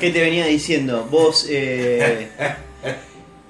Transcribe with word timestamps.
¿Qué 0.00 0.10
te 0.10 0.20
venía 0.20 0.46
diciendo? 0.46 1.06
Vos, 1.10 1.46
eh, 1.50 2.28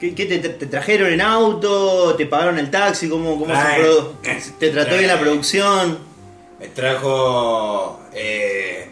¿qué, 0.01 0.15
qué 0.15 0.27
te, 0.27 0.39
te 0.41 0.67
trajeron 0.67 1.13
en 1.13 1.21
auto? 1.21 2.15
¿Te 2.17 2.27
pagaron 2.27 2.59
el 2.59 2.71
taxi? 2.71 3.09
¿Cómo, 3.09 3.39
cómo 3.39 3.55
se 3.55 3.61
Ay, 3.61 3.83
eh, 4.25 4.43
¿Te 4.59 4.71
trató 4.71 4.97
bien 4.97 5.07
la 5.09 5.21
producción? 5.21 5.99
Me 6.59 6.69
trajo. 6.69 8.01
Eh, 8.13 8.89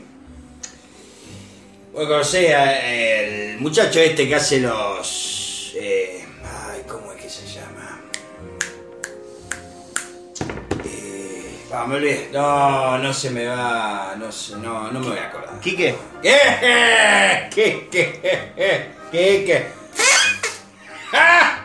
vos 1.93 2.07
conocés 2.07 2.55
a- 2.55 2.81
el 2.89 3.59
muchacho 3.59 3.99
este 4.01 4.29
que 4.29 4.35
hace 4.37 4.61
los. 4.61 5.18
Ah, 11.83 11.87
me 11.87 11.97
olvidé. 11.97 12.29
No, 12.33 12.99
no 12.99 13.13
se 13.13 13.31
me 13.31 13.47
va. 13.47 14.15
No, 14.19 14.31
se- 14.33 14.57
no, 14.57 14.91
no 14.91 15.01
me 15.01 15.09
voy 15.09 15.19
a 15.19 15.27
acordar. 15.29 15.61
¿Quique? 15.61 15.95
¿Qué? 16.23 16.37
¿Qué? 17.55 17.89
¿Qué? 17.91 18.21
¿Qué? 19.11 19.45
¿Qué? 19.47 19.67
¡Ah! 21.13 21.65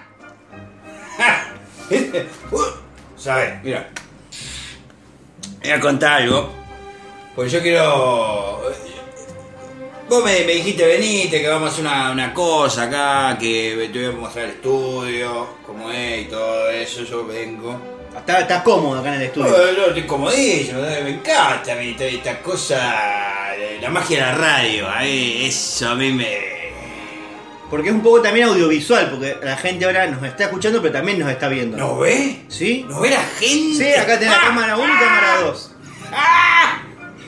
¡Ah! 1.20 1.44
Uh, 2.52 2.62
¿Sabes? 3.18 3.62
Mira. 3.64 3.90
Voy 5.62 5.72
a 5.72 5.80
contar 5.80 6.22
algo. 6.22 6.50
Pues 7.36 7.52
yo 7.52 7.62
quiero. 7.62 8.62
Vos 10.10 10.24
me, 10.24 10.32
me 10.46 10.54
dijiste, 10.54 10.86
venite, 10.86 11.42
que 11.42 11.48
vamos 11.48 11.70
a 11.70 11.72
hacer 11.74 11.86
una, 11.86 12.12
una 12.12 12.34
cosa 12.34 12.84
acá, 12.84 13.38
que 13.40 13.90
te 13.92 14.00
voy 14.00 14.08
a 14.16 14.20
mostrar 14.20 14.46
el 14.46 14.52
estudio, 14.52 15.48
cómo 15.66 15.90
es 15.92 16.22
y 16.24 16.30
todo 16.30 16.70
eso. 16.70 17.04
Yo 17.04 17.26
vengo. 17.26 17.80
Estás 18.18 18.42
estás 18.42 18.62
cómodo 18.64 19.00
acá 19.00 19.10
en 19.10 19.16
el 19.16 19.22
estudio. 19.24 19.54
Oh, 19.54 19.72
no, 19.78 19.86
estoy 19.88 20.04
comodísimo, 20.04 20.80
eh, 20.86 21.02
me 21.04 21.10
encanta 21.12 21.74
esta, 21.82 22.06
esta 22.06 22.40
cosa, 22.42 23.56
eh, 23.56 23.80
la 23.82 23.90
magia 23.90 24.18
de 24.18 24.32
la 24.32 24.38
radio, 24.38 24.88
eso 25.02 25.90
a 25.90 25.96
mí 25.96 26.14
me... 26.14 26.54
Porque 27.70 27.90
es 27.90 27.96
un 27.96 28.02
poco 28.02 28.22
también 28.22 28.48
audiovisual, 28.50 29.10
porque 29.10 29.38
la 29.42 29.58
gente 29.58 29.86
ahora 29.86 30.06
nos 30.06 30.24
está 30.24 30.44
escuchando, 30.44 30.80
pero 30.80 30.94
también 30.94 31.18
nos 31.18 31.30
está 31.30 31.48
viendo. 31.48 31.76
¿No 31.76 31.98
ve? 31.98 32.42
¿Sí? 32.48 32.86
¿No 32.88 33.00
ve 33.02 33.10
la 33.10 33.24
gente? 33.40 33.84
Sí, 33.84 33.94
acá 34.00 34.20
tenés 34.20 34.36
¡Ah! 34.38 34.42
cámara 34.44 34.78
1 34.78 34.86
y 34.86 35.00
cámara 35.00 35.42
2. 35.42 35.72
¡Ah! 36.14 36.82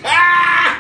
¡Ah! 0.03 0.75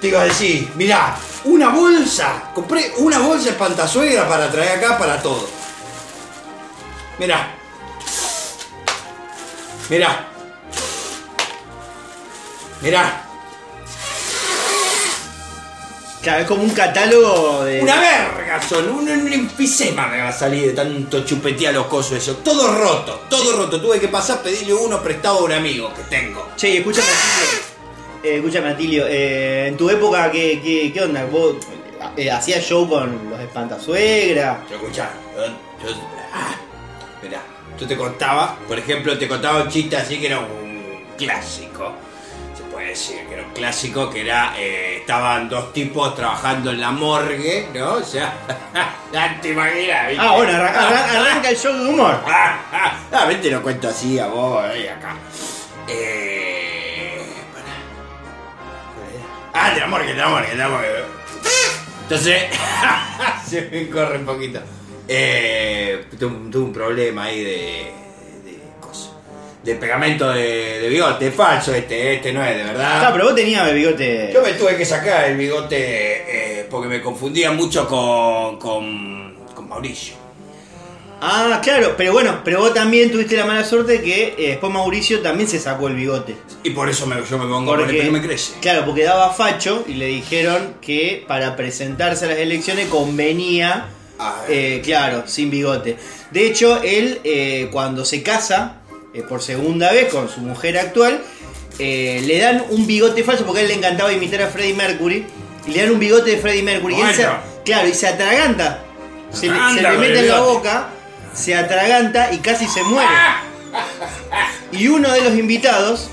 Te 0.00 0.08
iba 0.08 0.22
a 0.22 0.24
decir, 0.24 0.68
mirá, 0.74 1.16
una 1.44 1.68
bolsa, 1.68 2.50
compré 2.54 2.92
una 2.96 3.18
bolsa 3.18 3.50
de 3.50 4.16
para 4.22 4.50
traer 4.50 4.78
acá 4.78 4.98
para 4.98 5.20
todo. 5.20 5.61
Mirá. 7.22 7.54
Mirá. 9.88 10.26
Mirá. 12.80 13.22
Claro, 16.20 16.40
es 16.40 16.46
como 16.48 16.64
un 16.64 16.70
catálogo 16.70 17.62
de. 17.64 17.80
Una 17.80 18.00
verga 18.00 18.60
son, 18.60 18.88
un, 18.90 19.08
un 19.08 19.32
enfisema 19.32 20.08
me 20.08 20.20
va 20.20 20.30
a 20.30 20.32
salir 20.32 20.66
de 20.66 20.72
tanto 20.72 21.24
chupetear 21.24 21.72
los 21.74 21.86
cosos 21.86 22.14
eso. 22.18 22.38
Todo 22.38 22.74
roto, 22.76 23.22
todo 23.30 23.56
roto. 23.56 23.80
Tuve 23.80 24.00
que 24.00 24.08
pasar 24.08 24.38
a 24.38 24.42
pedirle 24.42 24.74
uno 24.74 25.00
prestado 25.00 25.38
a 25.38 25.42
un 25.44 25.52
amigo 25.52 25.92
que 25.94 26.02
tengo. 26.02 26.48
Che, 26.56 26.78
escúchame, 26.78 27.06
Atilio. 27.06 27.62
Eh, 28.24 28.36
escúchame, 28.38 28.68
Atilio. 28.70 29.06
eh, 29.08 29.68
en 29.68 29.76
tu 29.76 29.88
época, 29.88 30.28
¿qué, 30.32 30.60
qué, 30.60 30.90
qué 30.92 31.00
onda? 31.02 31.24
¿Vos 31.26 31.54
eh, 32.16 32.28
hacías 32.32 32.64
show 32.64 32.88
con 32.88 33.30
los 33.30 33.38
espantasuegra? 33.40 34.64
Yo 34.68 34.74
escuchá, 34.76 35.10
yo, 35.36 35.46
yo- 35.88 35.96
ah, 36.32 36.54
mirá, 37.22 37.40
yo 37.78 37.86
te 37.86 37.96
contaba, 37.96 38.56
por 38.68 38.78
ejemplo, 38.78 39.16
te 39.18 39.26
contaba 39.28 39.62
un 39.62 39.68
chiste 39.68 39.96
así 39.96 40.20
que 40.20 40.26
era 40.26 40.38
un 40.40 41.04
clásico. 41.16 41.92
Se 42.56 42.62
puede 42.64 42.88
decir 42.88 43.26
que 43.28 43.34
era 43.34 43.44
un 43.44 43.52
clásico 43.52 44.10
que 44.10 44.20
era, 44.22 44.54
eh, 44.58 44.98
estaban 45.00 45.48
dos 45.48 45.72
tipos 45.72 46.14
trabajando 46.14 46.70
en 46.70 46.80
la 46.80 46.90
morgue, 46.90 47.68
¿no? 47.74 47.94
O 47.94 48.02
sea, 48.04 48.32
ya 49.12 49.38
te 49.40 49.50
imaginas, 49.50 50.08
¿viste? 50.08 50.22
Ah, 50.26 50.32
bueno, 50.36 50.52
arran- 50.52 50.74
arran- 50.74 51.16
arranca 51.16 51.48
el 51.50 51.56
show 51.56 51.72
de 51.74 51.88
humor. 51.90 52.20
Ah, 53.14 53.26
ven, 53.26 53.40
te 53.42 53.50
lo 53.50 53.62
cuento 53.62 53.88
así 53.88 54.18
a 54.18 54.26
vos, 54.26 54.64
ahí 54.64 54.88
acá. 54.88 55.14
Eh. 55.86 57.22
Para. 59.52 59.66
Ah, 59.66 59.74
de 59.74 59.80
la 59.80 59.86
morgue, 59.86 60.06
de 60.08 60.14
la 60.14 60.28
morgue, 60.28 60.48
de 60.48 60.56
la 60.56 60.68
morgue. 60.68 60.88
Entonces, 62.04 62.42
se 63.48 63.62
me 63.70 63.88
corre 63.90 64.16
un 64.18 64.24
poquito. 64.24 64.60
Eh, 65.14 66.04
tuve, 66.18 66.50
tuve 66.50 66.64
un 66.64 66.72
problema 66.72 67.24
ahí 67.24 67.44
de. 67.44 67.50
de. 68.44 68.62
De 69.62 69.76
pegamento 69.76 70.28
de, 70.32 70.80
de 70.80 70.88
bigote, 70.88 71.30
falso 71.30 71.72
este, 71.72 72.14
este 72.16 72.32
no 72.32 72.44
es 72.44 72.56
de 72.56 72.64
verdad. 72.64 73.04
Ah, 73.06 73.10
pero 73.12 73.26
vos 73.26 73.34
tenías 73.36 73.72
bigote. 73.72 74.30
Yo 74.34 74.42
me 74.42 74.54
tuve 74.54 74.76
que 74.76 74.84
sacar 74.84 75.26
el 75.26 75.36
bigote 75.36 75.76
eh, 75.78 76.66
porque 76.68 76.88
me 76.88 77.00
confundía 77.00 77.52
mucho 77.52 77.86
con, 77.86 78.58
con, 78.58 79.36
con 79.54 79.68
Mauricio. 79.68 80.16
Ah, 81.20 81.60
claro, 81.62 81.94
pero 81.96 82.12
bueno, 82.12 82.40
pero 82.42 82.58
vos 82.58 82.74
también 82.74 83.12
tuviste 83.12 83.36
la 83.36 83.44
mala 83.44 83.64
suerte 83.64 84.02
que 84.02 84.34
eh, 84.36 84.48
después 84.48 84.72
Mauricio 84.72 85.20
también 85.20 85.48
se 85.48 85.60
sacó 85.60 85.86
el 85.86 85.94
bigote. 85.94 86.34
Y 86.64 86.70
por 86.70 86.88
eso 86.88 87.06
me, 87.06 87.14
yo 87.24 87.38
me 87.38 87.46
pongo 87.46 87.70
con 87.70 87.88
el 87.88 87.96
pelo 87.96 88.10
me 88.10 88.20
crece. 88.20 88.54
Claro, 88.60 88.84
porque 88.84 89.04
daba 89.04 89.30
facho 89.32 89.84
y 89.86 89.94
le 89.94 90.06
dijeron 90.06 90.74
que 90.80 91.24
para 91.28 91.54
presentarse 91.54 92.24
a 92.24 92.28
las 92.28 92.38
elecciones 92.38 92.88
convenía, 92.88 93.86
eh, 94.48 94.80
claro, 94.84 95.24
sin 95.26 95.50
bigote. 95.50 95.96
De 96.30 96.46
hecho, 96.46 96.80
él 96.82 97.20
eh, 97.24 97.68
cuando 97.72 98.04
se 98.04 98.22
casa 98.22 98.76
eh, 99.14 99.22
por 99.22 99.42
segunda 99.42 99.92
vez 99.92 100.12
con 100.12 100.28
su 100.28 100.40
mujer 100.40 100.78
actual, 100.78 101.20
le 101.78 102.38
dan 102.38 102.64
un 102.70 102.86
bigote 102.86 103.24
falso 103.24 103.44
porque 103.44 103.60
a 103.60 103.62
él 103.62 103.68
le 103.68 103.74
encantaba 103.74 104.12
imitar 104.12 104.42
a 104.42 104.48
Freddie 104.48 104.74
Mercury. 104.74 105.26
Y 105.66 105.70
le 105.72 105.82
dan 105.82 105.92
un 105.92 105.98
bigote 105.98 106.30
de 106.32 106.36
Freddie 106.38 106.62
Mercury. 106.62 106.94
Y 106.96 107.00
él 107.00 107.14
se- 107.14 107.22
Bueno. 107.26 107.38
claro, 107.64 107.88
y 107.88 107.94
se 107.94 108.06
atraganta. 108.08 108.80
Se, 109.32 109.46
le- 109.48 109.54
se 109.54 109.58
Atraganta 109.60 109.90
le 109.92 109.98
mete 109.98 110.18
en 110.20 110.28
la 110.28 110.40
boca, 110.40 110.88
se 111.34 111.54
atraganta 111.54 112.32
y 112.32 112.38
casi 112.38 112.66
se 112.68 112.82
muere. 112.84 113.08
Y 114.72 114.88
uno 114.88 115.10
de 115.10 115.20
los 115.22 115.34
invitados. 115.34 116.08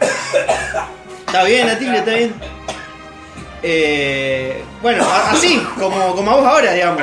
Está 1.26 1.44
bien, 1.44 1.68
Atilio, 1.68 1.94
está 1.94 2.14
bien. 2.14 2.34
Eh, 3.66 4.62
bueno, 4.82 5.06
así, 5.10 5.58
como, 5.78 6.14
como 6.14 6.30
a 6.32 6.36
vos 6.36 6.46
ahora, 6.46 6.72
digamos. 6.74 7.02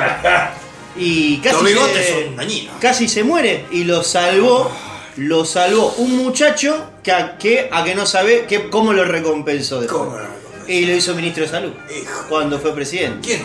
Y 0.96 1.38
casi 1.38 1.54
Los 1.56 1.64
bigotes 1.64 2.06
se, 2.06 2.24
son 2.26 2.36
dañinos. 2.36 2.74
casi 2.80 3.08
se 3.08 3.24
muere. 3.24 3.64
Y 3.72 3.84
lo 3.84 4.02
salvó. 4.04 4.70
Lo 5.16 5.44
salvó 5.44 5.92
un 5.98 6.16
muchacho 6.16 6.90
que 7.02 7.12
a 7.12 7.36
que, 7.36 7.68
a 7.70 7.84
que 7.84 7.94
no 7.94 8.06
sabe 8.06 8.46
que, 8.46 8.70
cómo 8.70 8.92
lo 8.94 9.04
recompensó 9.04 9.80
después. 9.80 10.00
¿Cómo 10.04 10.16
lo 10.16 10.22
recompensó? 10.26 10.70
Y 10.70 10.86
lo 10.86 10.94
hizo 10.94 11.14
ministro 11.14 11.42
de 11.42 11.50
salud. 11.50 11.72
Hijo. 12.00 12.26
Cuando 12.30 12.58
fue 12.58 12.72
presidente. 12.74 13.18
¿Quién? 13.26 13.42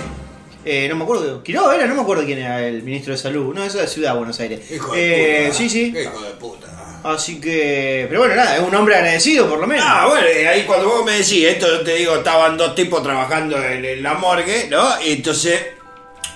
Eh, 0.64 0.88
no 0.90 0.96
me 0.96 1.04
acuerdo. 1.04 1.44
Quiroga 1.44 1.76
era, 1.76 1.88
no 1.88 1.96
me 1.96 2.02
acuerdo 2.02 2.24
quién 2.24 2.38
era 2.40 2.66
el 2.66 2.84
ministro 2.84 3.14
de 3.14 3.18
salud. 3.20 3.54
No, 3.54 3.64
eso 3.64 3.78
es 3.80 3.84
de 3.86 3.88
Ciudad 3.90 4.12
de 4.14 4.18
Buenos 4.18 4.40
Aires. 4.40 4.70
Hijo 4.72 4.94
de 4.94 5.44
Eh, 5.44 5.46
puta. 5.48 5.58
sí, 5.58 5.70
sí. 5.70 5.94
Hijo 5.98 6.22
de 6.22 6.30
puta. 6.40 6.68
Así 7.08 7.40
que. 7.40 8.06
Pero 8.10 8.22
bueno, 8.22 8.36
nada, 8.36 8.58
es 8.58 8.62
un 8.62 8.76
hombre 8.76 8.96
agradecido 8.96 9.48
por 9.48 9.60
lo 9.60 9.68
menos. 9.68 9.86
Ah, 9.88 10.08
bueno, 10.08 10.28
eh, 10.28 10.46
ahí 10.46 10.64
cuando 10.66 10.90
vos 10.90 11.06
me 11.06 11.14
decís 11.14 11.46
esto, 11.46 11.68
yo 11.68 11.82
te 11.82 11.96
digo, 11.96 12.16
estaban 12.18 12.58
dos 12.58 12.76
tipos 12.76 13.02
trabajando 13.02 13.62
en, 13.64 14.04
la 14.04 14.16
morgue, 14.16 14.68
¿no? 14.70 15.02
Y 15.02 15.14
entonces 15.14 15.68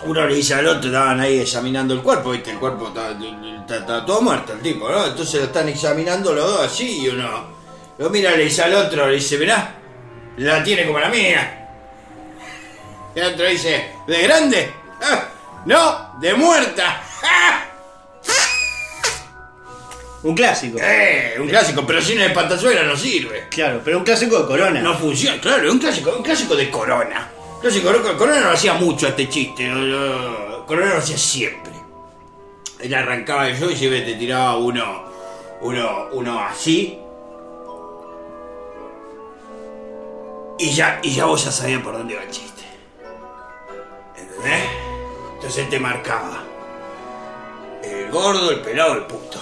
uno 0.05 0.25
le 0.25 0.35
dice 0.35 0.53
al 0.53 0.67
otro, 0.67 0.87
estaban 0.87 1.19
ahí 1.19 1.39
examinando 1.39 1.93
el 1.93 2.01
cuerpo, 2.01 2.31
¿viste? 2.31 2.51
El 2.51 2.57
cuerpo 2.57 2.87
está 2.87 4.05
todo 4.05 4.21
muerto, 4.21 4.53
el 4.53 4.61
tipo, 4.61 4.87
¿no? 4.89 5.07
Entonces 5.07 5.41
lo 5.41 5.47
están 5.47 5.67
examinando 5.67 6.33
los 6.33 6.45
dos 6.45 6.65
así 6.67 7.01
y 7.01 7.09
uno 7.09 7.47
lo 7.97 8.09
mira, 8.09 8.31
le 8.31 8.45
dice 8.45 8.63
al 8.63 8.73
otro, 8.73 9.07
le 9.07 9.15
dice, 9.15 9.37
mirá, 9.37 9.75
la 10.37 10.63
tiene 10.63 10.85
como 10.85 10.99
la 10.99 11.09
mía. 11.09 11.67
Y 13.13 13.19
el 13.19 13.33
otro 13.33 13.45
dice, 13.45 13.91
¿de 14.07 14.21
grande? 14.23 14.71
"Ah, 15.01 15.23
no, 15.65 16.15
de 16.21 16.33
muerta. 16.33 17.03
¡Ah! 17.23 17.70
Un 20.23 20.35
clásico. 20.35 20.77
Eh, 20.79 21.35
un 21.39 21.47
clásico, 21.47 21.85
pero 21.85 21.99
sin 22.01 22.19
el 22.21 22.31
pantazuela 22.31 22.83
no 22.83 22.95
sirve. 22.95 23.47
Claro, 23.49 23.81
pero 23.83 23.97
un 23.97 24.03
clásico 24.03 24.39
de 24.39 24.45
Corona. 24.47 24.79
No 24.81 24.95
funciona, 24.95 25.41
claro, 25.41 25.71
un 25.71 25.79
clásico, 25.79 26.13
un 26.15 26.23
clásico 26.23 26.55
de 26.55 26.69
Corona. 26.69 27.31
Clásico, 27.59 27.91
de- 27.91 28.17
Corona 28.17 28.39
no 28.41 28.49
hacía 28.51 28.73
mucho 28.75 29.07
este 29.07 29.27
chiste, 29.29 29.67
Corona 30.67 30.93
lo 30.93 30.97
hacía 30.99 31.17
siempre. 31.17 31.71
Él 32.79 32.93
arrancaba 32.93 33.47
el 33.47 33.57
show 33.59 33.69
y 33.69 33.75
siempre 33.75 34.01
te 34.01 34.13
tiraba 34.15 34.57
uno, 34.57 35.03
uno, 35.61 36.07
uno 36.13 36.39
así. 36.39 36.97
Y 40.59 40.71
ya, 40.73 40.99
y 41.01 41.11
ya 41.13 41.25
vos 41.25 41.43
ya 41.45 41.51
sabías 41.51 41.81
por 41.81 41.97
dónde 41.97 42.13
iba 42.13 42.23
el 42.23 42.29
chiste. 42.29 42.61
¿Entendés? 44.17 44.63
Entonces 45.35 45.63
él 45.63 45.69
te 45.69 45.79
marcaba. 45.79 46.43
El 47.83 48.11
gordo, 48.11 48.51
el 48.51 48.61
pelado, 48.61 48.93
el 48.93 49.03
puto. 49.05 49.39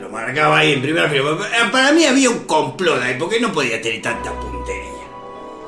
Lo 0.00 0.08
marcaba 0.08 0.58
ahí 0.58 0.72
en 0.72 0.82
primera 0.82 1.08
fila. 1.08 1.36
Para 1.70 1.92
mí 1.92 2.04
había 2.04 2.30
un 2.30 2.40
complot 2.40 3.02
ahí, 3.02 3.16
porque 3.18 3.38
no 3.40 3.52
podía 3.52 3.80
tener 3.82 4.00
tanta 4.02 4.32
puntería. 4.32 4.90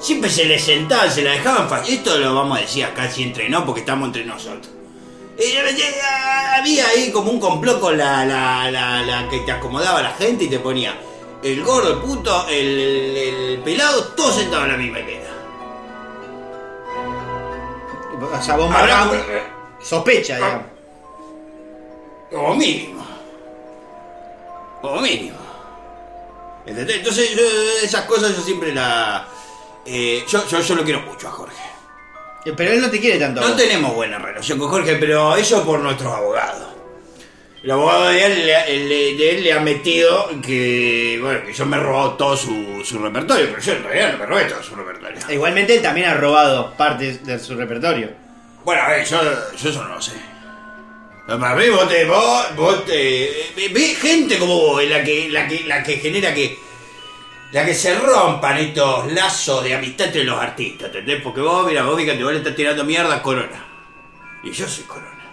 Siempre 0.01 0.31
se 0.31 0.45
le 0.47 0.59
sentaban, 0.59 1.11
se 1.11 1.23
la 1.23 1.33
dejaban 1.33 1.69
fácil. 1.69 1.95
Esto 1.95 2.19
lo 2.19 2.35
vamos 2.35 2.59
a 2.59 2.61
decir 2.63 2.85
acá 2.85 3.09
si 3.11 3.23
entre 3.23 3.49
no, 3.49 3.65
porque 3.67 3.81
estamos 3.81 4.07
entre 4.09 4.25
nosotros. 4.25 4.69
Y, 5.39 5.43
eh, 5.43 5.93
había 6.59 6.89
ahí 6.89 7.11
como 7.11 7.31
un 7.31 7.39
complot 7.41 7.81
con 7.81 7.97
la, 7.97 8.25
la, 8.25 8.71
la, 8.71 9.03
la 9.03 9.29
que 9.29 9.41
te 9.41 9.53
acomodaba 9.53 10.03
la 10.03 10.11
gente 10.13 10.45
y 10.45 10.49
te 10.49 10.59
ponía 10.59 10.95
el 11.43 11.63
gordo, 11.63 11.93
el 11.95 11.99
puto, 11.99 12.47
el, 12.49 12.57
el- 12.57 13.17
el 13.17 13.59
pelado, 13.61 14.05
todos 14.17 14.37
sentados 14.37 14.65
en 14.67 14.73
la 14.73 14.77
misma 14.79 15.01
hilera. 15.01 15.23
O 18.21 18.43
sea, 18.43 18.57
vos 18.57 18.71
Habrá- 18.75 19.05
marcás 19.07 19.27
sospecha, 19.81 20.37
digamos. 20.37 20.63
Como 22.31 22.55
mínimo. 22.55 23.03
Como 24.83 25.01
mínimo. 25.01 25.39
¿Entendés? 26.67 26.97
Entonces, 26.97 27.31
yo, 27.35 27.41
esas 27.83 28.05
cosas 28.05 28.37
yo 28.37 28.43
siempre 28.43 28.75
la. 28.75 29.27
eh, 29.87 30.25
yo, 30.29 30.47
yo, 30.47 30.61
yo 30.61 30.75
lo 30.75 30.85
quiero 30.85 31.01
mucho 31.01 31.29
a 31.29 31.31
Jorge. 31.31 31.57
Eh, 32.45 32.53
Pero 32.57 32.73
él 32.73 32.81
no 32.81 32.91
te 32.91 33.01
quiere 33.01 33.19
tanto. 33.19 33.41
No 33.41 33.55
tenemos 33.57 33.95
buena 33.95 34.19
relación 34.19 34.59
con 34.59 34.69
Jorge, 34.69 34.97
pero 34.97 35.35
eso 35.37 35.65
por 35.65 35.81
nuestros 35.81 36.13
abogados. 36.13 36.69
El 37.63 37.71
abogado 37.71 38.07
de 38.09 38.25
él, 38.27 38.47
le- 38.47 38.75
el 38.75 38.89
de 38.89 39.15
de 39.17 39.31
él 39.37 39.45
le 39.45 39.53
ha 39.53 39.61
metido 39.61 40.29
que, 40.45 41.17
bueno, 41.23 41.47
que 41.47 41.53
yo 41.53 41.65
me 41.65 41.77
he 41.77 41.81
robado 41.81 42.15
todo 42.15 42.37
su, 42.37 42.83
su 42.85 42.99
repertorio, 42.99 43.47
pero 43.51 43.61
yo 43.61 43.73
en 43.75 43.85
realidad 43.85 44.13
no 44.13 44.19
me 44.19 44.27
robé 44.27 44.45
todo 44.47 44.63
su 44.65 44.75
repertorio. 44.75 45.19
E 45.29 45.35
Igualmente 45.35 45.77
él 45.77 45.81
también 45.83 46.09
ha 46.09 46.15
robado 46.15 46.73
partes 46.77 47.25
de 47.25 47.39
su 47.39 47.55
repertorio. 47.55 48.09
Bueno, 48.65 48.83
a 48.83 48.89
ver, 48.89 49.05
yo, 49.07 49.21
yo 49.57 49.71
eso 49.71 49.83
no 49.85 49.95
lo 49.95 50.03
sé. 50.03 50.13
Para 51.27 51.55
mí 51.55 51.69
vos 51.69 51.89
te, 51.89 52.05
vos, 52.05 52.57
vos 52.57 52.85
te, 52.85 53.53
ve, 53.57 53.69
ve 53.69 53.95
gente 53.95 54.39
como 54.39 54.57
vos, 54.57 54.85
la 54.85 55.05
que, 55.05 55.29
la 55.31 55.47
que, 55.47 55.65
la 55.65 55.83
que 55.83 55.97
genera 55.99 56.35
que, 56.35 56.59
la 57.53 57.65
que 57.65 57.75
se 57.75 57.95
rompan 57.95 58.59
estos 58.59 59.13
lazos 59.13 59.63
de 59.63 59.75
amistad 59.75 60.09
entre 60.09 60.25
los 60.25 60.41
artistas, 60.41 60.89
¿entendés? 60.89 61.23
Porque 61.23 61.41
vos, 61.41 61.67
mira, 61.67 61.85
vos 61.85 61.97
fíjate, 61.97 62.25
vos 62.25 62.33
le 62.33 62.39
estás 62.39 62.57
tirando 62.57 62.85
mierda 62.85 63.15
a 63.15 63.23
Corona. 63.23 63.65
Y 64.43 64.51
yo 64.51 64.67
soy 64.67 64.85
Corona. 64.85 65.25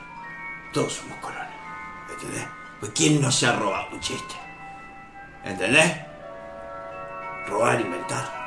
Todos 0.71 0.93
somos 0.93 1.17
Corona. 1.17 1.49
¿Entendés? 2.11 2.45
Pues 2.79 2.91
¿quién 2.93 3.19
no 3.19 3.31
se 3.31 3.47
ha 3.47 3.53
robado 3.53 3.87
un 3.91 3.99
chiste? 3.99 4.35
¿Entendés? 5.43 5.91
Robar, 7.47 7.81
inventar. 7.81 8.39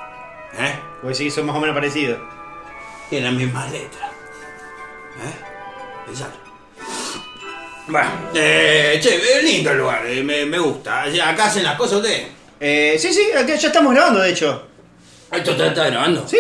¿Eh? 0.59 0.79
Porque 1.01 1.17
sí, 1.17 1.31
son 1.31 1.47
más 1.47 1.57
o 1.57 1.61
menos 1.61 1.75
parecidos. 1.75 2.21
Tienen 3.11 3.33
las 3.33 3.43
mismas 3.43 3.71
letras. 3.73 4.11
¿Eh? 5.25 5.35
Pensalo. 6.07 6.42
Bueno, 7.93 8.09
eh, 8.35 8.99
che, 9.03 9.21
lindo 9.43 9.71
el 9.71 9.79
lugar, 9.79 10.07
eh, 10.07 10.23
me, 10.23 10.47
me 10.47 10.59
gusta. 10.59 11.03
Acá 11.03 11.45
hacen 11.47 11.63
las 11.63 11.77
cosas 11.77 11.99
ustedes. 11.99 12.27
Eh, 12.59 12.97
sí, 12.99 13.13
sí, 13.13 13.31
acá 13.37 13.55
ya 13.55 13.69
estamos 13.69 13.93
grabando, 13.93 14.21
de 14.21 14.31
hecho. 14.31 14.67
¿Esto 15.31 15.51
está, 15.53 15.67
está 15.69 15.87
grabando? 15.91 16.27
Sí, 16.27 16.39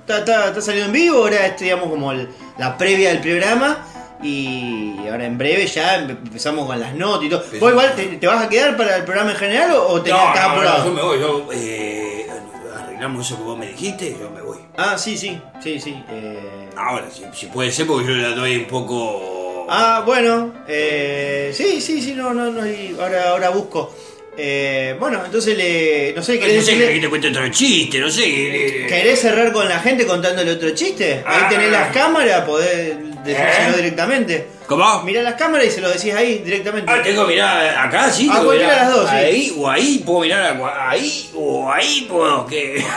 está, 0.00 0.18
está, 0.18 0.48
está 0.48 0.60
saliendo 0.60 0.86
en 0.86 0.92
vivo, 0.92 1.18
ahora 1.18 1.46
es, 1.46 1.60
digamos, 1.60 1.88
como 1.88 2.10
el- 2.12 2.28
la 2.58 2.76
previa 2.76 3.10
del 3.10 3.20
programa. 3.20 3.86
Y 4.22 4.96
ahora 5.10 5.26
en 5.26 5.36
breve 5.36 5.66
ya 5.66 5.98
empe- 6.00 6.16
empezamos 6.24 6.66
con 6.66 6.80
las 6.80 6.94
notas 6.94 7.24
y 7.26 7.28
todo. 7.28 7.44
¿Vos 7.60 7.70
igual 7.70 7.94
te, 7.94 8.04
te 8.06 8.26
vas 8.26 8.42
a 8.44 8.48
quedar 8.48 8.76
para 8.76 8.96
el 8.96 9.04
programa 9.04 9.32
en 9.32 9.36
general 9.36 9.72
o, 9.72 9.86
o 9.88 10.02
te 10.02 10.10
No, 10.10 10.16
estás 10.28 10.46
no, 10.48 10.52
apurado? 10.54 10.78
no, 10.78 10.84
yo 10.86 10.92
me 10.94 11.02
voy, 11.02 11.20
yo 11.20 11.48
eh, 11.52 12.26
arreglamos 12.74 13.26
eso 13.26 13.36
que 13.36 13.42
vos 13.42 13.58
me 13.58 13.66
dijiste 13.66 14.06
y 14.06 14.16
yo 14.18 14.30
me 14.30 14.40
voy. 14.40 14.58
Ah, 14.78 14.96
sí, 14.96 15.18
sí, 15.18 15.38
sí, 15.62 15.78
sí. 15.78 16.02
eh. 16.10 16.70
Ahora, 16.76 17.06
si, 17.10 17.22
si 17.34 17.46
puede 17.46 17.70
ser, 17.70 17.86
porque 17.86 18.08
yo 18.08 18.14
le 18.14 18.34
doy 18.34 18.56
un 18.56 18.64
poco... 18.66 19.43
Ah, 19.68 20.02
bueno, 20.04 20.52
eh, 20.68 21.52
sí, 21.54 21.80
sí, 21.80 22.00
sí, 22.02 22.12
no, 22.14 22.34
no, 22.34 22.50
no, 22.50 22.60
ahora, 23.02 23.30
ahora 23.30 23.48
busco. 23.50 23.94
Eh, 24.36 24.96
bueno, 24.98 25.22
entonces 25.24 25.56
le, 25.56 26.12
no 26.14 26.20
sé, 26.22 26.34
no 26.34 26.40
¿querés, 26.40 26.66
sé, 26.66 26.76
que 26.76 26.98
te 27.00 27.08
cuente 27.08 27.28
otro 27.28 27.48
chiste, 27.50 28.00
no 28.00 28.10
sé. 28.10 28.24
que- 28.24 28.86
¿querés 28.88 29.20
cerrar 29.20 29.52
con 29.52 29.68
la 29.68 29.78
gente 29.78 30.04
contándole 30.06 30.50
otro 30.50 30.70
chiste? 30.74 31.22
Ahí 31.24 31.42
Ah. 31.44 31.48
tenés 31.48 31.70
las 31.70 31.92
cámaras, 31.92 32.44
podés 32.44 32.96
decírselo 33.24 33.74
¿Eh? 33.74 33.76
directamente. 33.76 34.46
¿Cómo? 34.66 35.02
Mirá 35.04 35.22
las 35.22 35.34
cámaras 35.34 35.66
y 35.68 35.70
se 35.70 35.80
lo 35.80 35.88
decís 35.88 36.12
ahí 36.14 36.38
directamente. 36.38 36.90
Ah, 36.90 37.00
tengo 37.02 37.26
que 37.26 37.34
mirar 37.34 37.78
acá, 37.78 38.10
sí. 38.10 38.28
Ah, 38.30 38.40
cualquiera 38.44 38.72
mirar 38.72 38.86
las 38.88 38.96
dos, 38.96 39.10
sí. 39.10 39.16
Ahí 39.16 39.54
o 39.56 39.70
ahí, 39.70 40.02
puedo 40.04 40.20
mirar 40.22 40.60
ahí 40.88 41.30
o 41.36 41.70
ahí 41.72 42.06
puedo 42.10 42.44
que. 42.46 42.84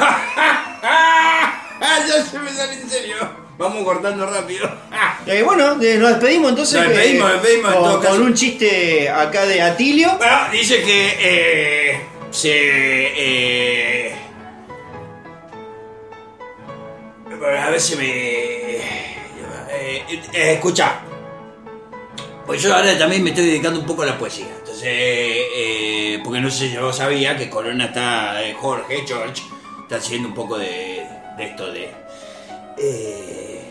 ya 0.82 2.26
se 2.26 2.40
me 2.40 2.50
sale 2.52 2.74
en 2.82 2.90
serio. 2.90 3.47
Vamos 3.58 3.84
cortando 3.84 4.26
rápido. 4.26 4.70
Eh, 5.28 5.44
bueno, 5.44 5.76
eh, 5.82 5.98
nos 5.98 6.12
despedimos 6.12 6.52
entonces. 6.52 6.80
Nos 6.80 6.88
despedimos, 6.90 7.30
eh, 7.30 7.34
despedimos 7.34 7.74
en 7.74 7.78
con, 7.82 7.84
todo 7.84 8.00
caso. 8.00 8.14
con 8.16 8.26
un 8.28 8.34
chiste 8.34 9.10
acá 9.10 9.46
de 9.46 9.62
Atilio. 9.62 10.16
Bueno, 10.18 10.38
dice 10.54 10.82
que 10.84 12.00
se. 12.32 14.16
Bueno, 17.26 17.62
a 17.62 17.70
ver 17.70 17.82
si 17.82 17.96
me. 17.98 18.78
Escucha. 20.34 21.02
Pues 22.46 22.62
yo 22.62 22.74
ahora 22.74 22.98
también 22.98 23.22
me 23.22 23.32
estoy 23.32 23.48
dedicando 23.48 23.82
un 23.82 23.86
poco 23.86 24.04
a 24.04 24.06
la 24.06 24.18
poesía. 24.18 24.48
Entonces, 24.60 24.86
eh, 24.88 26.22
porque 26.24 26.40
no 26.40 26.50
sé, 26.50 26.72
yo 26.72 26.94
sabía 26.94 27.36
que 27.36 27.50
Corona 27.50 27.86
está. 27.88 28.42
eh, 28.48 28.54
Jorge, 28.54 29.04
George, 29.06 29.44
está 29.82 29.98
haciendo 29.98 30.30
un 30.30 30.34
poco 30.36 30.58
de, 30.58 31.06
de 31.38 31.44
esto 31.44 31.70
de. 31.74 31.92
Eh, 32.78 33.62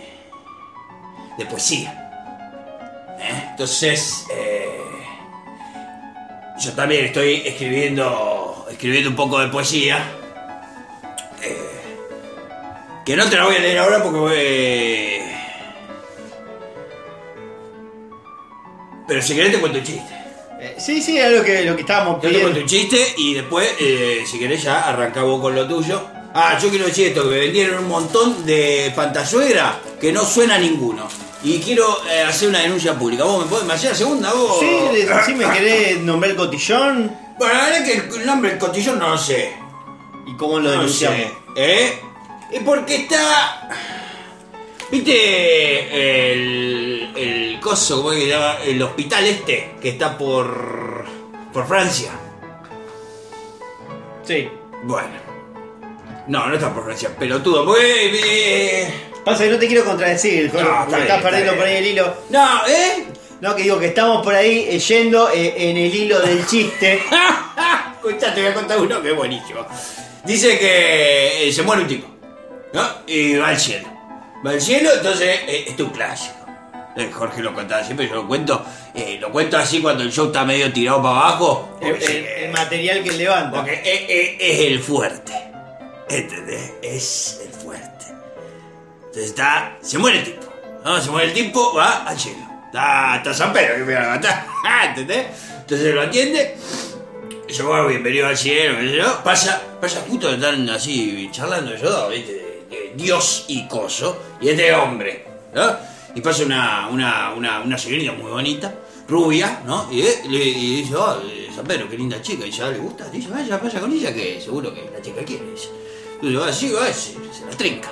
de 1.38 1.46
poesía. 1.46 2.10
¿eh? 3.20 3.48
Entonces, 3.50 4.26
eh, 4.32 4.70
yo 6.58 6.72
también 6.72 7.06
estoy 7.06 7.42
escribiendo, 7.46 8.66
escribiendo 8.70 9.10
un 9.10 9.16
poco 9.16 9.38
de 9.38 9.48
poesía. 9.48 10.04
que 13.04 13.14
no 13.14 13.28
te 13.30 13.36
la 13.36 13.44
voy 13.44 13.54
a 13.54 13.60
leer 13.60 13.78
ahora 13.78 14.02
porque 14.02 14.34
eh, 14.34 15.36
Pero 19.06 19.22
si 19.22 19.36
querés 19.36 19.52
te 19.52 19.60
cuento 19.60 19.78
un 19.78 19.84
chiste. 19.84 20.14
Sí, 20.78 21.00
sí, 21.00 21.16
era 21.16 21.30
lo 21.30 21.44
que, 21.44 21.64
lo 21.64 21.76
que 21.76 21.82
estábamos 21.82 22.16
Yo 22.16 22.22
te 22.22 22.28
pidiendo. 22.28 22.50
cuento 22.50 22.60
un 22.62 22.66
chiste 22.66 23.14
y 23.18 23.34
después, 23.34 23.68
si 24.26 24.38
querés 24.40 24.62
ya, 24.64 24.88
arrancá 24.88 25.22
vos 25.22 25.40
con 25.40 25.54
lo 25.54 25.68
tuyo. 25.68 26.15
Ah, 26.38 26.58
yo 26.62 26.68
quiero 26.68 26.84
decir 26.84 27.06
esto, 27.08 27.22
que 27.22 27.30
me 27.30 27.38
vendieron 27.38 27.78
un 27.84 27.88
montón 27.88 28.44
de 28.44 28.92
pantasuegra 28.94 29.80
que 29.98 30.12
no 30.12 30.22
suena 30.22 30.58
ninguno. 30.58 31.08
Y 31.42 31.60
quiero 31.60 32.04
eh, 32.10 32.22
hacer 32.22 32.50
una 32.50 32.58
denuncia 32.60 32.92
pública. 32.98 33.24
¿Vos 33.24 33.44
me 33.44 33.50
podés 33.50 33.64
me 33.64 33.72
hacés 33.72 33.90
la 33.92 33.96
segunda 33.96 34.32
vos? 34.34 34.58
Sí, 34.60 35.06
sí, 35.24 35.34
me 35.34 35.50
querés 35.50 36.00
nombrar 36.00 36.32
el 36.32 36.36
cotillón. 36.36 37.16
Bueno, 37.38 37.54
la 37.54 37.64
verdad 37.64 37.86
es 37.88 38.02
que 38.02 38.18
el 38.18 38.26
nombre 38.26 38.50
del 38.50 38.58
cotillón 38.58 38.98
no 38.98 39.08
lo 39.10 39.18
sé. 39.18 39.54
¿Y 40.26 40.36
cómo 40.36 40.58
lo 40.58 40.64
No 40.64 40.70
denunciamos? 40.72 41.18
sé. 41.20 41.32
¿Eh? 41.56 42.00
Es 42.52 42.62
porque 42.62 42.96
está. 42.96 43.68
¿Viste 44.90 46.32
el, 46.32 47.12
el 47.16 47.60
coso, 47.60 48.02
cómo 48.02 48.12
se 48.12 48.26
llama? 48.28 48.58
El 48.64 48.82
hospital 48.82 49.24
este, 49.24 49.74
que 49.80 49.88
está 49.90 50.18
por. 50.18 51.06
por 51.52 51.66
Francia. 51.66 52.10
Sí. 54.22 54.48
Bueno. 54.84 55.25
No, 56.28 56.46
no 56.48 56.54
está 56.54 56.72
por 56.74 56.84
Francia, 56.84 57.10
pelotudo. 57.18 57.64
Porque, 57.64 58.10
eh, 58.82 58.94
Pasa 59.24 59.44
que 59.44 59.50
no 59.50 59.58
te 59.58 59.66
quiero 59.66 59.84
contradecir, 59.84 60.50
Jorge, 60.50 60.64
No, 60.64 60.72
está 60.82 60.86
bien, 60.86 61.00
estás 61.02 61.16
está 61.18 61.30
perdiendo 61.30 61.54
por 61.56 61.66
ahí 61.66 61.76
el 61.76 61.86
hilo. 61.86 62.14
No, 62.30 62.66
¿eh? 62.68 63.04
No, 63.40 63.54
que 63.56 63.62
digo 63.64 63.78
que 63.78 63.86
estamos 63.86 64.22
por 64.24 64.34
ahí 64.34 64.66
eh, 64.70 64.78
yendo 64.78 65.28
eh, 65.30 65.54
en 65.70 65.76
el 65.76 65.94
hilo 65.94 66.20
del 66.20 66.46
chiste. 66.46 67.02
Escuchá, 67.96 68.32
te 68.34 68.40
voy 68.42 68.50
a 68.50 68.54
contar 68.54 68.78
uno 68.80 69.02
que 69.02 69.10
es 69.10 69.16
buenísimo. 69.16 69.66
Dice 70.24 70.58
que 70.58 71.48
eh, 71.48 71.52
se 71.52 71.62
muere 71.62 71.82
un 71.82 71.88
tipo, 71.88 72.08
¿no? 72.72 72.82
Y 73.06 73.36
va 73.36 73.48
al 73.48 73.58
cielo. 73.58 73.88
Va 74.46 74.50
al 74.52 74.60
cielo, 74.60 74.90
entonces 74.94 75.40
este 75.48 75.70
es 75.72 75.80
un 75.80 75.90
clásico. 75.90 76.34
Jorge 77.12 77.42
lo 77.42 77.52
contaba 77.52 77.84
siempre, 77.84 78.08
yo 78.08 78.14
lo 78.14 78.26
cuento, 78.26 78.64
eh, 78.94 79.18
lo 79.20 79.30
cuento 79.30 79.58
así 79.58 79.80
cuando 79.82 80.02
el 80.02 80.10
show 80.10 80.26
está 80.26 80.44
medio 80.46 80.72
tirado 80.72 81.02
para 81.02 81.14
abajo. 81.16 81.78
el, 81.82 81.90
porque, 81.90 82.06
el- 82.06 82.44
el 82.44 82.50
material 82.52 83.02
que 83.02 83.08
él 83.10 83.18
levanta. 83.18 83.56
porque 83.56 83.74
es, 83.84 84.00
es- 84.08 84.36
es 84.60 84.66
el 84.66 84.80
fuerte. 84.80 85.32
¿Entendés? 86.08 86.72
Es 86.82 87.40
el 87.44 87.50
fuerte. 87.50 88.06
Entonces 88.98 89.26
está. 89.26 89.76
Se 89.80 89.98
muere 89.98 90.18
el 90.18 90.24
tipo. 90.24 90.52
¿no? 90.84 91.00
Se 91.00 91.10
muere 91.10 91.28
el 91.28 91.34
tipo, 91.34 91.74
va 91.74 92.04
al 92.04 92.18
cielo. 92.18 92.46
Está, 92.66 93.16
está 93.16 93.34
San 93.34 93.52
Pedro 93.52 93.76
que 93.76 93.84
me 93.84 93.94
va 93.94 94.00
a 94.00 94.02
levantar. 94.02 94.46
¿Entendés? 94.88 95.26
Entonces 95.60 95.94
lo 95.94 96.02
atiende. 96.02 96.56
Yo, 97.48 97.66
bueno, 97.66 97.88
bienvenido 97.88 98.26
al 98.26 98.36
cielo. 98.36 99.22
Pasa, 99.24 99.60
pasa 99.80 100.04
justo 100.08 100.30
están 100.30 100.68
así 100.70 101.28
charlando 101.32 101.72
ellos 101.72 101.90
dos, 101.90 102.10
¿viste? 102.10 102.66
Dios 102.94 103.44
y 103.48 103.66
coso. 103.66 104.20
Y 104.40 104.48
este 104.48 104.72
hombre, 104.74 105.26
¿no? 105.54 105.76
Y 106.14 106.20
pasa 106.20 106.44
una, 106.44 106.88
una, 106.88 107.34
una, 107.34 107.60
una 107.60 107.78
señorita 107.78 108.12
muy 108.12 108.30
bonita, 108.30 108.74
rubia, 109.08 109.60
¿no? 109.66 109.88
Y, 109.92 110.00
eh, 110.02 110.22
dice, 110.24 110.94
oh, 110.96 111.20
eh, 111.22 111.48
San 111.54 111.66
Pedro, 111.66 111.88
qué 111.90 111.98
linda 111.98 112.20
chica. 112.22 112.46
Y 112.46 112.60
ah, 112.60 112.70
¿le 112.70 112.78
gusta? 112.78 113.08
Dice, 113.08 113.28
vaya, 113.28 113.58
vaya 113.58 113.80
con 113.80 113.92
ella, 113.92 114.14
que 114.14 114.40
seguro 114.40 114.74
que 114.74 114.88
la 114.92 115.02
chica 115.02 115.22
quiere. 115.24 115.44
Entonces 116.22 116.40
va 116.40 116.48
así, 116.48 116.72
va, 116.72 116.86
se, 116.86 117.12
se 117.12 117.44
la 117.50 117.56
trinca. 117.56 117.88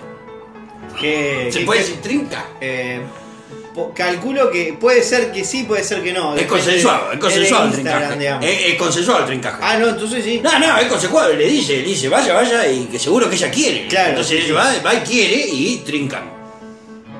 Que, 1.00 1.49
¿Se 1.52 1.61
que- 1.61 1.64
puede 1.66 1.81
que- 1.81 1.87
decir 1.87 2.00
trinca? 2.02 2.45
eh, 2.61 3.00
calculo 3.95 4.50
que 4.52 4.76
puede 4.81 5.02
ser 5.02 5.33
que 5.33 5.45
sí, 5.45 5.64
puede 5.64 5.83
ser 5.83 6.02
que 6.02 6.12
no. 6.12 6.37
Es 6.37 6.47
consensuado, 6.47 7.12
es 7.12 7.19
consensuado 7.19 7.66
el 7.66 7.73
trincaje. 7.73 8.28
Es, 8.40 8.73
es 8.73 8.78
consensuado 8.78 9.21
el 9.23 9.26
trincaje. 9.26 9.59
Ah, 9.61 9.76
no, 9.78 9.88
entonces 9.88 10.25
sí. 10.25 10.40
No, 10.43 10.57
no, 10.59 10.78
es 10.78 10.87
consensuado, 10.87 11.33
le 11.35 11.47
dice, 11.49 11.78
le 11.78 11.83
dice, 11.83 12.09
vaya, 12.09 12.35
vaya, 12.35 12.66
y 12.71 12.85
que 12.85 12.99
seguro 12.99 13.28
que 13.28 13.35
ella 13.37 13.50
quiere. 13.50 13.88
Claro, 13.88 14.11
Entonces 14.11 14.38
sí, 14.45 14.50
ella 14.50 14.54
va, 14.54 14.73
va 14.87 14.95
y 14.95 14.99
quiere 15.00 15.47
y 15.49 15.76
trincan. 15.85 16.33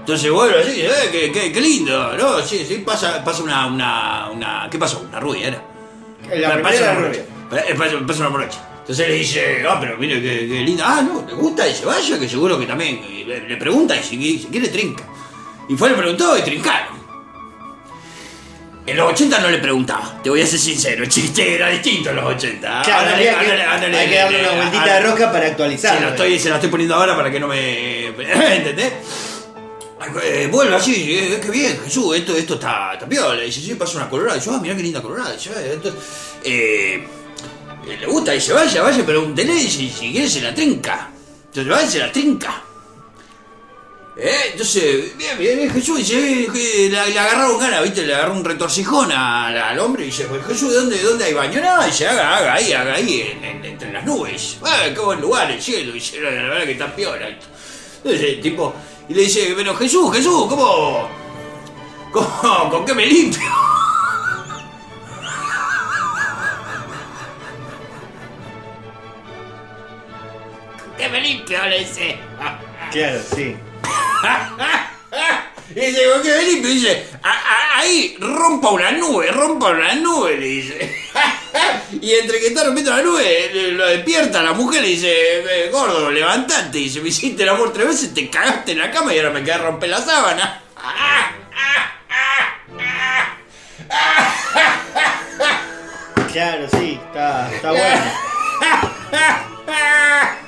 Entonces 0.01 0.31
vuelve 0.31 0.61
así, 0.61 0.83
eh, 0.83 0.91
qué, 1.11 1.33
qué, 1.33 1.51
qué 1.53 1.61
lindo, 1.61 2.13
¿no? 2.17 2.41
Sí, 2.43 2.65
sí, 2.69 2.77
pasa, 2.87 3.25
pasa 3.25 3.43
una, 3.43 3.67
una, 3.67 4.31
una. 4.33 4.69
¿Qué 4.71 4.79
pasó? 4.79 5.01
Una 5.09 5.19
rubia, 5.19 5.49
¿era? 5.49 5.63
La 6.37 6.63
pasa 6.63 6.93
una 6.93 6.95
rubia. 7.09 7.25
Pasa, 7.51 7.95
pasa 8.07 8.21
una 8.21 8.29
morocha. 8.31 8.69
Entonces 8.85 9.09
le 9.09 9.15
dice, 9.15 9.65
ah, 9.67 9.79
pero 9.81 9.97
mire 9.97 10.21
qué, 10.21 10.47
qué 10.47 10.61
linda. 10.61 10.85
Ah, 10.87 11.01
no, 11.03 11.25
le 11.27 11.33
gusta, 11.35 11.65
dice, 11.65 11.87
vaya, 11.87 12.19
que 12.19 12.29
seguro 12.29 12.59
que 12.59 12.67
también. 12.67 13.03
Y 13.03 13.25
le, 13.25 13.49
le 13.49 13.57
pregunta 13.57 13.97
y 13.97 14.03
si, 14.03 14.39
si 14.39 14.47
quiere 14.49 14.69
trinca. 14.69 15.05
Y 15.71 15.75
fue, 15.77 15.89
le 15.89 15.95
preguntó 15.97 16.37
y 16.37 16.43
trincaron. 16.43 16.95
En 18.87 18.99
los 18.99 19.13
80 19.13 19.39
no 19.41 19.51
le 19.51 19.57
preguntaba, 19.59 20.21
te 20.23 20.29
voy 20.29 20.43
a 20.43 20.47
ser 20.47 20.59
sincero, 20.59 21.05
el 21.05 21.09
chiste 21.09 21.55
era 21.55 21.71
distinto 21.71 22.11
en 22.11 22.17
los 22.17 22.27
80. 22.35 22.83
Claro, 22.83 23.01
Ándale, 23.07 23.31
había 23.31 23.39
que, 23.39 23.45
ándale, 23.47 23.63
ándale, 23.65 23.97
hay 23.99 24.09
que 24.11 24.15
darle 24.17 24.37
una 24.41 24.49
ándale, 24.51 24.57
vueltita 24.61 24.83
ándale. 24.83 25.01
de 25.03 25.09
rosca 25.11 25.33
para 25.33 25.47
actualizar. 25.47 25.95
Se 25.97 26.03
la 26.05 26.11
estoy, 26.11 26.39
se 26.39 26.49
la 26.51 26.55
estoy 26.57 26.69
poniendo 26.71 26.95
ahora 26.95 27.17
para 27.17 27.31
que 27.31 27.41
no 27.41 27.49
me. 27.49 28.09
¿Entendés? 28.09 28.93
Eh, 30.23 30.49
vuelve 30.53 30.75
así, 30.77 31.17
eh, 31.17 31.41
qué 31.43 31.51
bien, 31.51 31.81
Jesús, 31.83 32.15
esto, 32.15 32.37
esto 32.37 32.55
está, 32.55 32.93
está 32.93 33.09
piola. 33.09 33.41
Dice, 33.41 33.63
sí, 33.63 33.75
pasa 33.75 33.97
una 33.97 34.11
colorada. 34.11 34.37
Dice, 34.37 34.51
ah, 34.53 34.59
mirá 34.61 34.77
qué 34.77 34.83
linda 34.83 35.01
colorada. 35.01 35.33
Dice, 35.33 35.51
"Ah, 35.57 35.61
esto- 35.63 35.89
eh, 35.89 35.95
eh, 36.45 37.09
le 37.87 38.07
gusta, 38.07 38.33
dice, 38.33 38.53
vaya, 38.53 38.83
vaya, 38.83 39.05
pregúntele 39.05 39.59
si, 39.61 39.91
si 39.91 40.13
quiere 40.13 40.29
se 40.29 40.41
la 40.41 40.55
trinca. 40.55 41.11
Entonces 41.47 41.73
va 41.73 41.87
se 41.91 41.99
la 41.99 42.11
trinca. 42.13 42.63
Eh, 44.17 44.51
entonces, 44.53 45.17
bien, 45.19 45.37
bien, 45.39 45.71
Jesús 45.73 45.99
dice, 45.99 46.45
eh, 46.45 46.49
que 46.53 46.89
le, 46.89 47.11
le 47.11 47.19
agarraron 47.19 47.59
ganas, 47.59 47.83
viste, 47.83 48.07
le 48.07 48.15
agarró 48.15 48.35
un 48.35 48.45
retorcijón 48.45 49.11
al, 49.11 49.79
hombre 49.81 50.05
y 50.05 50.07
dice, 50.07 50.25
pues 50.27 50.45
Jesús, 50.47 50.71
¿de 50.71 50.77
dónde, 50.77 51.03
dónde 51.03 51.25
hay 51.25 51.35
baño? 51.35 51.61
No, 51.61 51.85
dice, 51.85 52.07
haga, 52.07 52.37
haga 52.37 52.55
ahí, 52.55 52.73
haga 52.73 52.95
ahí, 52.95 53.23
en- 53.23 53.45
en- 53.45 53.65
entre 53.65 53.93
las 53.93 54.05
nubes. 54.05 54.59
Ah, 54.63 54.85
qué 54.95 55.01
buen 55.01 55.21
lugar, 55.21 55.51
el 55.51 55.61
cielo, 55.61 55.93
dice, 55.93 56.21
la 56.21 56.31
verdad 56.31 56.65
que 56.65 56.73
está 56.73 56.95
piola. 56.95 57.27
Entonces 57.29 58.23
el 58.23 58.41
tipo, 58.41 58.73
y 59.09 59.15
le 59.15 59.23
dice, 59.23 59.53
pero 59.57 59.75
Jesús, 59.75 60.15
Jesús, 60.15 60.47
¿cómo? 60.49 61.09
¿Cómo? 62.13 62.71
¿Con 62.71 62.85
qué 62.85 62.95
me 62.95 63.07
limpio? 63.07 63.43
¿Con 71.05 71.13
qué 71.13 71.21
me 71.21 71.21
limpio? 71.21 71.63
Le 71.67 71.79
dice. 71.81 72.17
Claro, 72.91 73.21
sí. 73.35 73.57
Y 75.77 75.81
dice, 75.81 76.03
¿con 76.13 76.23
qué 76.23 76.29
me 76.29 76.43
limpio? 76.45 76.71
Y 76.71 76.75
dice, 76.75 77.07
"A- 77.23 77.31
a- 77.31 77.79
ahí, 77.81 78.17
rompa 78.21 78.69
una 78.71 78.91
nube, 78.93 79.31
rompa 79.33 79.71
una 79.71 79.95
nube, 79.95 80.37
le 80.37 80.47
dice. 80.47 81.05
y 82.01 82.13
entre 82.15 82.39
que 82.39 82.49
está 82.49 82.65
rompiendo 82.65 82.95
la 82.95 83.03
nube, 83.03 83.51
lo 83.73 83.87
despierta 83.87 84.43
la 84.43 84.53
mujer 84.53 84.85
y 84.85 84.91
dice, 84.91 85.09
"Eh, 85.11 85.71
gordo, 85.73 86.11
levantate. 86.11 86.79
Y 86.79 86.85
dice, 86.85 87.01
me 87.01 87.09
hiciste 87.09 87.43
el 87.45 87.49
amor 87.49 87.73
tres 87.73 87.87
veces, 87.89 88.15
te 88.15 88.29
cagaste 88.31 88.73
en 88.73 88.79
la 88.79 88.91
cama 88.91 89.15
y 89.15 89.19
ahora 89.19 89.31
me 89.31 89.43
queda 89.43 89.59
romper 89.59 89.89
la 89.91 90.01
sábana. 90.03 90.63
Claro, 96.33 96.67
sí, 96.71 96.99
está, 97.07 97.53
está 97.55 97.71
bueno. 97.71 98.03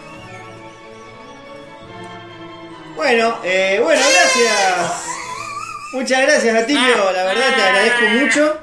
Bueno, 2.96 3.38
eh, 3.44 3.80
bueno, 3.82 4.00
gracias. 4.00 5.02
Muchas 5.92 6.22
gracias, 6.22 6.56
Atilio. 6.62 7.12
La 7.12 7.24
verdad 7.24 7.54
te 7.56 7.62
agradezco 7.62 8.04
mucho 8.20 8.58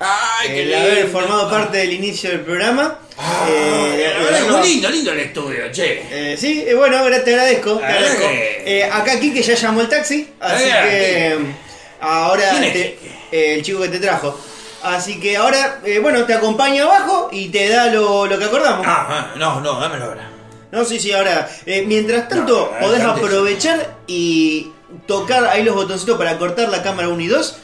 Ay, 0.00 0.48
qué 0.48 0.62
el 0.62 0.74
haber 0.74 0.94
lindo. 1.04 1.12
formado 1.12 1.50
parte 1.50 1.78
del 1.78 1.92
inicio 1.92 2.30
del 2.30 2.40
programa. 2.40 2.98
Ay, 3.18 3.52
Eh, 3.52 4.12
la 4.14 4.18
verdad 4.24 4.38
es 4.38 4.44
bueno, 4.44 4.58
muy 4.58 4.68
lindo, 4.68 4.88
lindo 4.90 5.12
el 5.12 5.20
estudio, 5.20 5.70
che. 5.72 6.02
eh, 6.10 6.36
sí, 6.38 6.64
eh, 6.66 6.74
bueno, 6.74 6.98
ahora 6.98 7.22
te 7.22 7.32
agradezco. 7.34 7.76
Te 7.76 7.84
agradezco. 7.84 8.24
Eh, 8.30 8.84
acá 8.90 9.20
Kike 9.20 9.42
ya 9.42 9.54
llamó 9.54 9.82
el 9.82 9.88
taxi, 9.88 10.32
así 10.40 10.64
Ah, 10.70 10.82
que 10.88 11.36
mm, 11.38 11.54
ahora 12.00 12.50
¿Quién 12.52 12.64
es 12.64 12.72
te- 12.72 12.94
Quique? 12.94 13.10
eh, 13.30 13.54
el 13.56 13.62
chico 13.62 13.80
que 13.82 13.88
te 13.88 13.98
trajo. 13.98 14.40
Así 14.82 15.20
que 15.20 15.36
ahora, 15.36 15.80
eh, 15.84 15.98
bueno, 15.98 16.24
te 16.24 16.32
acompaña 16.32 16.84
abajo 16.84 17.28
y 17.30 17.50
te 17.50 17.68
da 17.68 17.86
lo, 17.86 18.24
lo 18.26 18.38
que 18.38 18.44
acordamos. 18.46 18.86
Ah, 18.88 19.06
ah, 19.10 19.30
no, 19.36 19.60
no, 19.60 19.78
dámelo 19.78 20.06
ahora. 20.06 20.29
No, 20.72 20.84
sí, 20.84 21.00
sí, 21.00 21.12
ahora. 21.12 21.50
eh, 21.66 21.84
mientras 21.86 22.28
tanto, 22.28 22.70
No, 22.72 22.78
podés 22.86 23.00
antes. 23.02 23.24
aprovechar 23.24 23.96
y 24.06 24.70
tocar 25.06 25.44
ahí 25.46 25.62
los 25.64 25.74
botoncitos 25.74 26.16
para 26.16 26.38
cortar 26.38 26.68
la 26.68 26.82
cámara 26.82 27.08
1 27.08 27.20
y 27.20 27.26
2. 27.26 27.56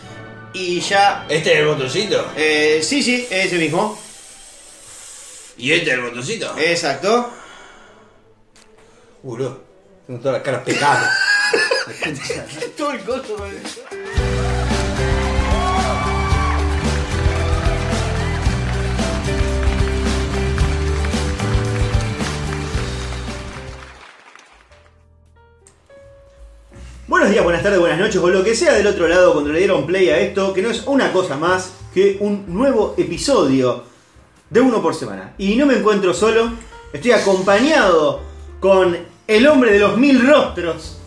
Y 0.54 0.80
ya. 0.80 1.26
¿Este 1.28 1.52
es 1.52 1.58
el 1.60 1.66
botoncito? 1.66 2.26
eh, 2.36 2.80
sí, 2.82 3.02
sí, 3.02 3.26
ese 3.30 3.56
mismo. 3.58 3.98
¿Y 5.58 5.72
este 5.72 5.90
es 5.90 5.94
el 5.94 6.02
botoncito? 6.02 6.54
Exacto. 6.58 7.30
Uh, 9.22 9.28
boludo, 9.30 9.60
tengo 10.06 10.20
todas 10.20 10.34
las 10.34 10.42
caras 10.42 10.62
pegadas. 10.64 11.10
Todo 12.76 12.90
el 12.92 13.00
coso, 13.00 13.36
Buenos 27.08 27.30
días, 27.30 27.44
buenas 27.44 27.62
tardes, 27.62 27.78
buenas 27.78 28.00
noches 28.00 28.16
o 28.16 28.28
lo 28.28 28.42
que 28.42 28.56
sea 28.56 28.72
del 28.72 28.88
otro 28.88 29.06
lado 29.06 29.32
cuando 29.32 29.52
le 29.52 29.60
dieron 29.60 29.86
play 29.86 30.08
a 30.10 30.18
esto, 30.18 30.52
que 30.52 30.60
no 30.60 30.70
es 30.70 30.82
una 30.86 31.12
cosa 31.12 31.36
más 31.36 31.74
que 31.94 32.16
un 32.18 32.46
nuevo 32.48 32.96
episodio 32.98 33.84
de 34.50 34.60
uno 34.60 34.82
por 34.82 34.92
semana. 34.92 35.32
Y 35.38 35.54
no 35.54 35.66
me 35.66 35.74
encuentro 35.74 36.12
solo, 36.12 36.50
estoy 36.92 37.12
acompañado 37.12 38.22
con 38.58 38.98
el 39.24 39.46
hombre 39.46 39.74
de 39.74 39.78
los 39.78 39.96
mil 39.96 40.26
rostros. 40.26 40.98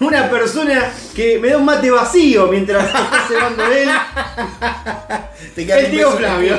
Una 0.00 0.30
persona 0.30 0.90
que 1.14 1.38
me 1.38 1.50
da 1.50 1.58
un 1.58 1.66
mate 1.66 1.90
vacío 1.90 2.46
mientras 2.46 2.86
está 2.86 3.26
cebando 3.28 3.66
él. 3.66 3.88
Te 5.54 5.78
El 5.78 5.90
tío 5.90 6.10
Flavio. 6.10 6.56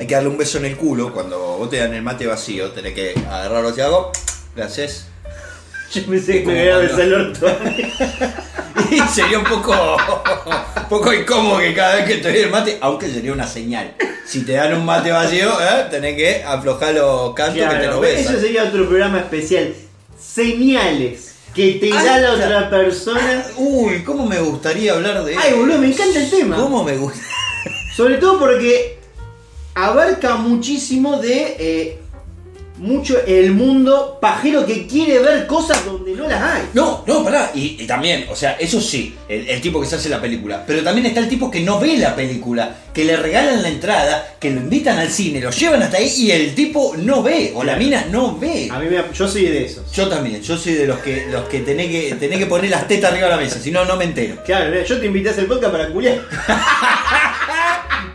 Hay 0.00 0.06
que 0.06 0.14
darle 0.14 0.30
un 0.30 0.38
beso 0.38 0.56
en 0.56 0.64
el 0.64 0.76
culo 0.78 1.12
cuando 1.12 1.38
vos 1.58 1.68
te 1.68 1.76
dan 1.76 1.92
el 1.92 2.02
mate 2.02 2.26
vacío. 2.26 2.70
Tenés 2.70 2.94
que 2.94 3.12
agarrarlo 3.28 3.68
hacia 3.68 3.84
abajo. 3.84 4.12
Haces. 4.56 5.06
Yo 5.92 6.04
pensé 6.04 6.42
que 6.42 6.46
me 6.46 6.64
iba 6.64 6.76
a 6.76 6.78
besar 6.78 7.00
el 7.00 7.14
orto. 7.14 7.46
Y 8.90 9.00
sería 9.00 9.38
un 9.38 9.44
poco, 9.44 9.96
poco 10.88 11.12
incómodo 11.12 11.58
que 11.58 11.74
cada 11.74 11.96
vez 11.96 12.06
que 12.06 12.14
te 12.18 12.30
doy 12.30 12.38
el 12.38 12.50
mate, 12.50 12.78
aunque 12.80 13.10
sería 13.10 13.32
una 13.32 13.46
señal. 13.46 13.94
Si 14.24 14.44
te 14.44 14.52
dan 14.52 14.74
un 14.74 14.86
mate 14.86 15.10
vacío, 15.10 15.50
¿eh? 15.60 15.86
tenés 15.90 16.16
que 16.16 16.42
aflojar 16.42 16.94
los 16.94 17.34
cantos 17.34 17.68
que 17.68 17.76
te 17.76 17.86
lo 17.86 18.00
besan. 18.00 18.32
eso 18.32 18.40
sería 18.40 18.64
otro 18.64 18.88
programa 18.88 19.18
especial. 19.18 19.74
Señales 20.18 21.34
que 21.54 21.72
te 21.72 21.92
Ay, 21.92 22.06
da 22.06 22.18
la 22.18 22.32
otra 22.32 22.70
persona. 22.70 23.44
Uy, 23.56 24.02
cómo 24.04 24.26
me 24.26 24.38
gustaría 24.40 24.92
hablar 24.92 25.24
de 25.24 25.36
Ay, 25.36 25.54
boludo, 25.54 25.78
me 25.78 25.88
encanta 25.88 26.18
el 26.22 26.30
tema. 26.30 26.56
¿Cómo 26.56 26.84
me 26.84 26.96
gusta? 26.96 27.20
Sobre 27.96 28.16
todo 28.16 28.38
porque 28.38 28.98
abarca 29.74 30.36
muchísimo 30.36 31.18
de 31.18 31.56
eh, 31.58 31.97
mucho 32.78 33.16
el 33.26 33.52
mundo 33.52 34.18
pajero 34.20 34.64
que 34.64 34.86
quiere 34.86 35.18
ver 35.18 35.46
cosas 35.46 35.84
donde 35.84 36.12
no 36.12 36.28
las 36.28 36.42
hay. 36.42 36.62
No, 36.74 37.04
no, 37.06 37.24
pará. 37.24 37.50
Y, 37.54 37.82
y 37.82 37.86
también, 37.86 38.26
o 38.30 38.36
sea, 38.36 38.52
eso 38.52 38.80
sí, 38.80 39.14
el, 39.28 39.48
el 39.48 39.60
tipo 39.60 39.80
que 39.80 39.86
se 39.86 39.96
hace 39.96 40.08
la 40.08 40.20
película. 40.20 40.64
Pero 40.66 40.82
también 40.82 41.06
está 41.06 41.20
el 41.20 41.28
tipo 41.28 41.50
que 41.50 41.60
no 41.60 41.78
ve 41.78 41.98
la 41.98 42.14
película, 42.14 42.76
que 42.92 43.04
le 43.04 43.16
regalan 43.16 43.62
la 43.62 43.68
entrada, 43.68 44.36
que 44.40 44.50
lo 44.50 44.60
invitan 44.60 44.98
al 44.98 45.10
cine, 45.10 45.40
lo 45.40 45.50
llevan 45.50 45.82
hasta 45.82 45.98
ahí 45.98 46.12
y 46.16 46.30
el 46.30 46.54
tipo 46.54 46.94
no 46.96 47.22
ve, 47.22 47.52
o 47.54 47.64
la 47.64 47.76
mina 47.76 48.06
no 48.10 48.38
ve. 48.38 48.68
A 48.70 48.78
mí 48.78 48.86
me, 48.88 49.02
yo 49.12 49.28
soy 49.28 49.44
de 49.44 49.64
esos. 49.64 49.90
Yo 49.92 50.08
también, 50.08 50.42
yo 50.42 50.56
soy 50.56 50.74
de 50.74 50.86
los 50.86 50.98
que 50.98 51.26
los 51.30 51.48
que 51.48 51.60
tenés 51.60 51.88
que 51.88 52.16
tenés 52.18 52.38
que 52.38 52.46
poner 52.46 52.70
las 52.70 52.88
tetas 52.88 53.12
arriba 53.12 53.28
de 53.28 53.36
la 53.36 53.40
mesa, 53.40 53.60
si 53.60 53.70
no, 53.70 53.84
no 53.84 53.96
me 53.96 54.04
entero. 54.04 54.36
Claro, 54.44 54.82
yo 54.82 54.98
te 54.98 55.06
invité 55.06 55.28
a 55.28 55.32
hacer 55.32 55.46
podcast 55.46 55.72
para 55.72 55.88
culiar. 55.88 56.20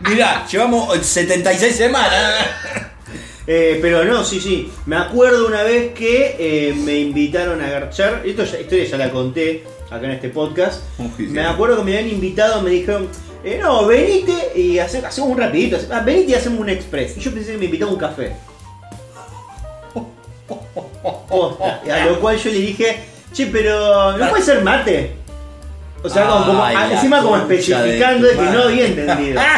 Mirá, 0.08 0.46
llevamos 0.46 1.04
76 1.04 1.74
semanas. 1.74 2.34
Eh, 3.46 3.78
pero 3.82 4.04
no, 4.04 4.24
sí, 4.24 4.40
sí. 4.40 4.72
Me 4.86 4.96
acuerdo 4.96 5.46
una 5.46 5.62
vez 5.62 5.92
que 5.92 6.36
eh, 6.38 6.74
me 6.74 6.98
invitaron 6.98 7.60
a 7.60 7.68
garchar. 7.68 8.22
Esto 8.24 8.44
ya, 8.44 8.60
historia 8.60 8.84
ya 8.86 8.96
la 8.96 9.10
conté 9.10 9.64
acá 9.90 10.06
en 10.06 10.12
este 10.12 10.30
podcast. 10.30 10.80
Me 11.18 11.44
acuerdo 11.44 11.76
que 11.78 11.84
me 11.84 11.98
habían 11.98 12.10
invitado, 12.14 12.62
me 12.62 12.70
dijeron, 12.70 13.08
eh, 13.44 13.58
no, 13.62 13.84
venite 13.86 14.52
y 14.58 14.78
hace- 14.78 15.04
hacemos 15.04 15.30
un 15.30 15.38
rapidito. 15.38 15.76
hace- 15.76 15.88
ah, 15.92 16.00
venite 16.00 16.32
y 16.32 16.34
hacemos 16.34 16.60
un 16.60 16.70
express. 16.70 17.18
Y 17.18 17.20
yo 17.20 17.32
pensé 17.34 17.52
que 17.52 17.58
me 17.58 17.66
invitaba 17.66 17.90
a 17.90 17.94
un 17.94 18.00
café. 18.00 18.32
Posta. 21.28 21.82
A 21.92 22.06
lo 22.06 22.20
cual 22.20 22.38
yo 22.38 22.50
le 22.50 22.56
dije, 22.58 22.96
che, 23.32 23.46
pero 23.48 24.16
¿no 24.16 24.30
puede 24.30 24.42
ser 24.42 24.62
mate? 24.62 25.12
O 26.02 26.08
sea, 26.08 26.26
como, 26.26 26.46
como- 26.46 26.64
Ay, 26.64 26.74
la 26.76 26.92
encima 26.94 27.18
como 27.20 27.30
concha 27.32 27.46
de 27.46 27.54
especificando 27.58 28.26
de, 28.26 28.32
tu 28.34 28.40
que 28.40 28.46
no 28.50 28.62
había 28.62 28.86
entendido. 28.86 29.40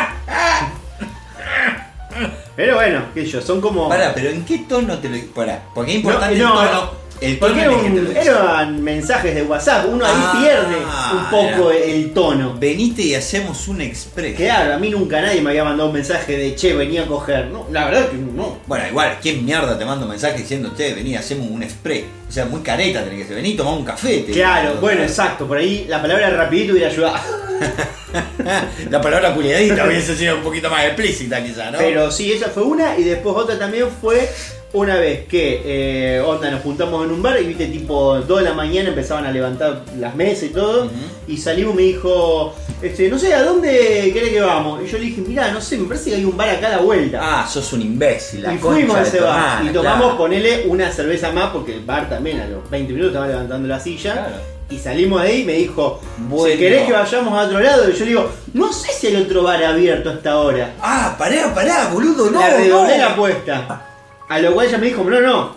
Pero 2.57 2.77
bueno, 2.77 3.03
sé 3.15 3.27
yo, 3.27 3.43
son 3.43 3.61
como... 3.61 3.89
Pará, 3.89 4.13
pero 4.15 4.31
¿en 4.31 4.45
qué 4.45 4.61
tono 4.61 4.99
te 4.99 5.11
lo.? 5.11 5.19
Pará, 5.35 5.63
porque 5.75 5.91
es 5.93 5.97
importante 5.99 6.37
No, 6.37 6.55
no, 6.55 6.63
el 6.63 6.69
tono. 6.71 7.06
El 7.21 7.39
tono 7.39 7.53
Porque 7.55 7.61
era 7.65 7.71
un- 7.73 8.17
eran 8.17 8.83
mensajes 8.85 9.35
de 9.35 9.43
WhatsApp, 9.43 9.87
uno 9.91 10.05
ahí 10.05 10.13
Ah, 10.15 10.39
pierde 10.41 10.77
un 11.17 11.31
poco 11.31 11.71
el 11.71 12.13
tono. 12.13 12.55
Venite 12.59 13.03
y 13.03 13.15
hacemos 13.15 13.69
un 13.69 13.81
express. 13.81 14.37
Claro, 14.37 14.75
a 14.75 14.79
mí 14.79 14.91
nunca 14.91 15.21
nadie 15.23 15.41
me 15.41 15.51
había 15.51 15.65
mandado 15.65 15.89
un 15.89 15.95
mensaje 15.95 16.37
de 16.37 16.55
che, 16.55 16.75
venía 16.75 17.05
a 17.05 17.07
coger. 17.07 17.47
No, 17.47 17.67
la 17.71 17.87
verdad 17.87 18.09
que 18.09 18.17
no. 18.17 18.59
Bueno, 18.67 18.87
igual, 18.89 19.17
¿quién 19.23 19.45
mierda 19.45 19.79
te 19.79 19.85
manda 19.85 20.05
un 20.05 20.11
mensaje 20.11 20.39
diciendo, 20.39 20.73
che, 20.77 20.93
vení, 20.95 21.17
hacemos 21.17 21.49
un 21.51 21.63
express? 21.63 22.05
O 22.29 22.33
sea, 22.33 22.45
muy 22.45 22.61
careta 22.61 23.03
tenés 23.03 23.21
que 23.23 23.27
ser, 23.29 23.37
vení, 23.37 23.55
tomá 23.55 23.73
un 23.73 23.85
café. 23.85 24.19
te 24.19 24.33
Claro, 24.33 24.75
bueno, 24.81 25.03
exacto, 25.03 25.47
por 25.47 25.57
ahí 25.59 25.87
la 25.89 26.03
palabra 26.03 26.29
rapidito 26.31 26.73
hubiera 26.73 26.89
ayudado. 26.91 27.17
La 28.91 29.01
palabra 29.01 29.35
culiadita 29.35 29.85
hubiese 29.87 30.17
sido 30.17 30.37
un 30.37 30.43
poquito 30.43 30.71
más 30.71 30.85
explícita 30.85 31.43
quizá, 31.43 31.71
¿no? 31.71 31.79
Pero 31.79 32.11
sí, 32.11 32.33
esa 32.33 32.49
fue 32.49 32.63
una 32.63 32.97
y 32.97 33.03
después 33.05 33.35
otra 33.37 33.59
también 33.59 33.89
fue 34.01 34.31
una 34.73 34.97
vez 34.97 35.27
que 35.27 35.63
eh, 35.65 36.21
onda 36.21 36.51
nos 36.51 36.63
juntamos 36.63 37.05
en 37.05 37.13
un 37.13 37.23
bar 37.23 37.41
y 37.41 37.47
viste 37.47 37.67
tipo 37.67 38.19
2 38.21 38.39
de 38.41 38.45
la 38.45 38.55
mañana 38.55 38.91
empezaban 38.91 39.25
a 39.25 39.33
levantar 39.33 39.83
las 39.99 40.15
mesas 40.15 40.45
y 40.45 40.49
todo 40.51 40.91
y 41.29 41.37
salimos 41.39 41.75
y 41.75 41.77
me 41.77 41.83
dijo, 41.83 42.55
este, 42.83 43.09
no 43.09 43.19
sé, 43.19 43.33
¿a 43.33 43.43
dónde 43.43 44.11
querés 44.13 44.31
que 44.31 44.41
vamos? 44.41 44.83
Y 44.83 44.87
yo 44.87 44.99
le 44.99 45.05
dije, 45.05 45.23
mirá, 45.23 45.51
no 45.51 45.61
sé, 45.61 45.79
me 45.79 45.89
parece 45.89 46.11
que 46.11 46.17
hay 46.17 46.25
un 46.25 46.37
bar 46.37 46.51
acá 46.51 46.67
a 46.67 46.71
la 46.71 46.79
vuelta. 46.79 47.21
Ah, 47.23 47.47
sos 47.49 47.73
un 47.73 47.83
imbécil. 47.83 48.43
La 48.43 48.55
y 48.55 48.59
fuimos 48.59 48.97
a 48.97 49.03
ese 49.03 49.21
bar 49.21 49.65
y 49.65 49.69
tomamos, 49.69 50.03
claro. 50.03 50.19
ponele 50.19 50.67
una 50.67 50.91
cerveza 50.93 51.33
más 51.33 51.51
porque 51.51 51.75
el 51.75 51.85
bar 51.85 52.09
también 52.09 52.41
a 52.41 52.47
los 52.47 52.69
20 52.69 52.93
minutos 52.93 53.13
estaba 53.13 53.29
levantando 53.29 53.69
la 53.69 53.81
silla. 53.81 54.13
Claro. 54.13 54.57
Y 54.69 54.79
salimos 54.79 55.23
de 55.23 55.29
ahí 55.29 55.41
y 55.43 55.45
me 55.45 55.53
dijo, 55.53 56.01
Bueno. 56.29 56.53
si 56.53 56.59
querés 56.59 56.87
que 56.87 56.93
vayamos 56.93 57.33
a 57.39 57.47
otro 57.47 57.61
lado, 57.61 57.89
y 57.89 57.93
yo 57.93 58.01
le 58.01 58.07
digo, 58.07 58.31
no 58.53 58.73
sé 58.73 58.93
si 58.93 59.07
hay 59.07 59.17
otro 59.17 59.45
bar 59.45 59.63
abierto 59.63 60.11
hasta 60.11 60.33
ahora. 60.33 60.75
Ah, 60.83 61.15
pará, 61.17 61.55
pará, 61.55 61.89
boludo, 61.93 62.31
no. 62.31 62.41
redoblé 62.41 62.99
no. 62.99 63.05
la 63.05 63.13
apuesta. 63.13 63.96
A 64.29 64.39
lo 64.41 64.53
cual 64.55 64.67
ella 64.67 64.79
me 64.79 64.87
dijo, 64.87 65.05
no, 65.05 65.21
no, 65.21 65.57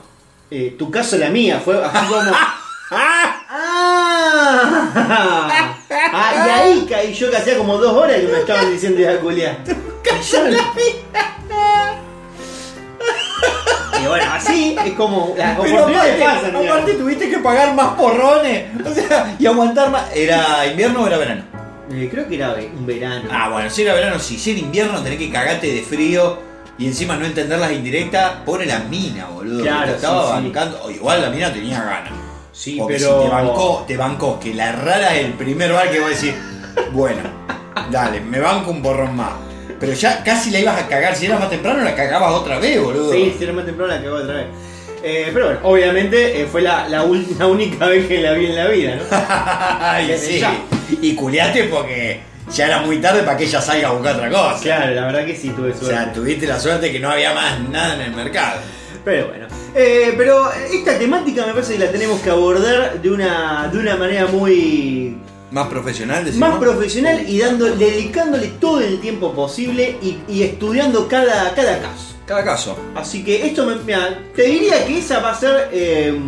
eh, 0.52 0.76
tu 0.78 0.92
caso 0.92 1.16
es 1.16 1.22
la 1.22 1.30
mía. 1.30 1.62
Fue 1.64 1.84
así 1.84 2.08
como. 2.08 2.22
¡Ah! 2.92 3.36
Ah, 5.92 6.34
y 6.36 6.50
ahí 6.50 6.88
caí 6.90 7.14
yo 7.14 7.30
que 7.30 7.38
hacía 7.38 7.58
como 7.58 7.78
dos 7.78 7.94
horas 7.94 8.18
que 8.20 8.28
me 8.28 8.40
estaban 8.40 8.72
diciendo 8.72 9.00
de 9.02 9.18
culiar. 9.18 9.58
Y 14.02 14.08
bueno, 14.08 14.26
así 14.34 14.76
es 14.86 14.94
como 14.94 15.36
las 15.38 15.58
Pero 15.60 15.74
oportunidades 15.74 16.22
aparte, 16.22 16.36
pasan. 16.38 16.52
digamos. 16.52 16.70
aparte 16.72 16.94
tuviste 16.94 17.30
que 17.30 17.38
pagar 17.40 17.74
más 17.76 17.94
porrones. 17.96 18.66
O 18.86 18.94
sea, 18.94 19.36
y 19.38 19.46
aguantar 19.46 19.90
más. 19.92 20.06
¿Era 20.14 20.66
invierno 20.68 21.02
o 21.04 21.08
era 21.08 21.18
verano? 21.18 21.44
Eh, 21.92 22.08
creo 22.12 22.28
que 22.28 22.36
era 22.36 22.54
un 22.54 22.86
verano. 22.86 23.30
Ah, 23.32 23.50
bueno, 23.50 23.70
si 23.70 23.82
era 23.82 23.94
verano, 23.94 24.20
sí. 24.20 24.38
Si 24.38 24.52
era 24.52 24.60
invierno, 24.60 25.02
tenés 25.02 25.20
que 25.20 25.30
cagarte 25.32 25.68
de 25.68 25.82
frío 25.82 26.49
y 26.80 26.88
encima 26.88 27.18
no 27.18 27.26
entender 27.26 27.60
las 27.60 27.72
indirectas. 27.72 28.32
Pobre 28.46 28.66
la 28.66 28.80
mina, 28.80 29.26
boludo. 29.28 29.62
Claro, 29.64 29.86
que 29.86 29.90
te 29.92 29.96
estaba 29.98 30.38
sí, 30.38 30.44
bancando. 30.44 30.82
O 30.84 30.90
igual 30.90 31.22
la 31.22 31.30
mina 31.30 31.54
tenía 31.54 31.84
ganas. 31.84 32.14
sí, 32.54 32.78
Porque 32.80 32.96
pero. 32.96 33.22
si 33.22 33.28
te 33.28 33.30
bancó, 33.36 33.84
te 33.86 33.98
bancó 33.98 34.40
que 34.40 34.54
la 34.54 34.72
rara 34.72 35.16
es 35.16 35.26
el 35.26 35.34
primer 35.34 35.74
bar 35.74 35.92
que 35.92 36.00
va 36.00 36.08
a 36.08 36.10
decir, 36.10 36.34
bueno, 36.94 37.22
dale, 37.92 38.22
me 38.22 38.40
banco 38.40 38.72
un 38.72 38.82
porrón 38.82 39.16
más. 39.16 39.34
Pero 39.80 39.94
ya 39.94 40.24
casi 40.24 40.52
la 40.52 40.60
ibas 40.60 40.82
a 40.82 40.88
cagar, 40.88 41.16
si 41.16 41.26
era 41.26 41.38
más 41.38 41.50
temprano 41.50 41.84
la 41.84 41.96
cagabas 41.96 42.34
otra 42.34 42.60
vez, 42.60 42.82
boludo. 42.82 43.12
Sí, 43.12 43.36
si 43.38 43.44
era 43.44 43.54
más 43.54 43.66
temprano 43.66 43.94
la 43.94 44.02
cagó 44.02 44.16
otra 44.16 44.34
vez. 44.36 44.48
Eh, 45.02 45.32
pero 45.34 45.46
bueno, 45.46 45.60
obviamente 45.64 46.42
eh, 46.42 46.48
fue 46.48 46.62
la, 46.62 46.88
la, 46.90 47.06
la 47.40 47.48
única 47.48 47.88
vez 47.88 48.08
que 48.08 48.22
la 48.22 48.34
vi 48.34 48.48
en 48.48 48.56
la 48.56 48.68
vida, 48.68 48.96
¿no? 48.96 49.04
Desde 50.08 50.28
sí. 50.28 50.40
ya. 50.40 50.54
Y 51.02 51.16
culiate 51.16 51.66
porque 51.66 52.22
ya 52.52 52.66
era 52.68 52.82
muy 52.82 52.98
tarde 53.00 53.24
para 53.24 53.38
que 53.38 53.46
ella 53.46 53.62
salga 53.62 53.90
a 53.90 53.92
buscar 53.92 54.16
otra 54.16 54.30
cosa. 54.30 54.60
Claro, 54.62 54.94
la 54.96 55.06
verdad 55.06 55.26
que 55.26 55.36
sí 55.36 55.50
tuve 55.50 55.72
O 55.72 55.78
suerte. 55.78 55.88
sea, 55.96 56.14
tuviste 56.14 56.48
la 56.48 56.60
suerte 56.60 56.92
que 56.92 57.00
no 57.00 57.10
había 57.10 57.34
más 57.34 57.60
nada 57.70 57.96
en 57.96 58.02
el 58.02 58.12
mercado. 58.12 58.60
Pero 59.06 59.28
bueno. 59.28 59.48
Eh, 59.76 60.14
pero 60.18 60.52
esta 60.52 60.98
temática 60.98 61.46
me 61.46 61.54
parece 61.54 61.74
que 61.74 61.80
la 61.86 61.92
tenemos 61.92 62.20
que 62.22 62.30
abordar 62.30 63.02
de 63.02 63.10
una, 63.12 63.70
de 63.72 63.78
una 63.80 63.96
manera 63.96 64.26
muy 64.28 65.16
Más 65.52 65.68
profesional, 65.68 66.26
decimos. 66.26 66.50
más 66.50 66.60
profesional 66.60 67.24
y 67.28 67.40
dando, 67.40 67.66
dedicándole 67.76 68.48
todo 68.60 68.82
el 68.82 69.00
tiempo 69.00 69.34
posible 69.34 69.98
y, 70.02 70.18
y 70.28 70.44
estudiando 70.44 71.08
cada, 71.08 71.54
cada 71.56 71.80
caso. 71.80 72.16
Cada 72.26 72.44
caso. 72.44 72.78
Así 72.96 73.24
que 73.24 73.46
esto 73.48 73.66
me, 73.66 73.76
mira, 73.76 74.20
te 74.36 74.44
diría 74.44 74.86
que 74.86 75.00
esa 75.00 75.20
va 75.20 75.32
a 75.32 75.36
ser 75.36 75.70
eh, 75.72 76.20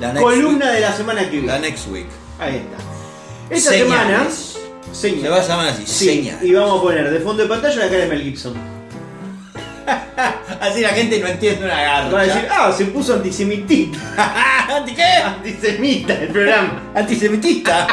La 0.00 0.12
next 0.12 0.22
columna 0.24 0.64
week. 0.66 0.74
de 0.74 0.80
la 0.80 0.92
semana 0.92 1.20
que 1.30 1.36
La 1.42 1.58
viene. 1.58 1.60
next 1.70 1.88
week. 1.88 2.06
Ahí 2.40 2.56
está. 2.56 3.54
Esta 3.54 3.70
Señales. 3.70 4.34
semana. 4.34 4.61
Se 4.92 5.28
va 5.28 5.36
a 5.38 5.42
llamar 5.46 5.68
así, 5.68 5.84
Sí, 5.86 6.04
señas. 6.06 6.42
y 6.42 6.52
vamos 6.52 6.78
a 6.78 6.82
poner 6.82 7.10
de 7.10 7.20
fondo 7.20 7.42
de 7.42 7.48
pantalla 7.48 7.76
la 7.76 7.86
cara 7.88 7.98
de 8.02 8.06
Mel 8.08 8.22
Gibson. 8.22 8.54
Así 10.60 10.80
la 10.80 10.90
gente 10.90 11.18
no 11.18 11.26
entiende 11.26 11.64
una 11.64 11.80
garra. 11.80 12.08
Va 12.10 12.20
a 12.20 12.24
decir, 12.24 12.46
ah, 12.50 12.72
se 12.76 12.84
puso 12.86 13.14
antisemitista. 13.14 13.98
¿Anti 14.76 14.94
qué? 14.94 15.02
Antisemita 15.02 16.14
el 16.14 16.28
programa. 16.28 16.82
Antisemitista. 16.94 17.86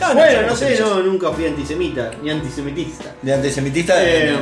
No, 0.00 0.14
bueno, 0.14 0.42
no 0.48 0.56
sé, 0.56 0.78
no, 0.78 1.02
nunca 1.02 1.30
fui 1.32 1.46
antisemita, 1.46 2.10
ni 2.22 2.30
antisemitista. 2.30 3.14
De 3.22 3.32
antisemitista, 3.32 3.96
de- 3.96 4.34
Eh, 4.34 4.38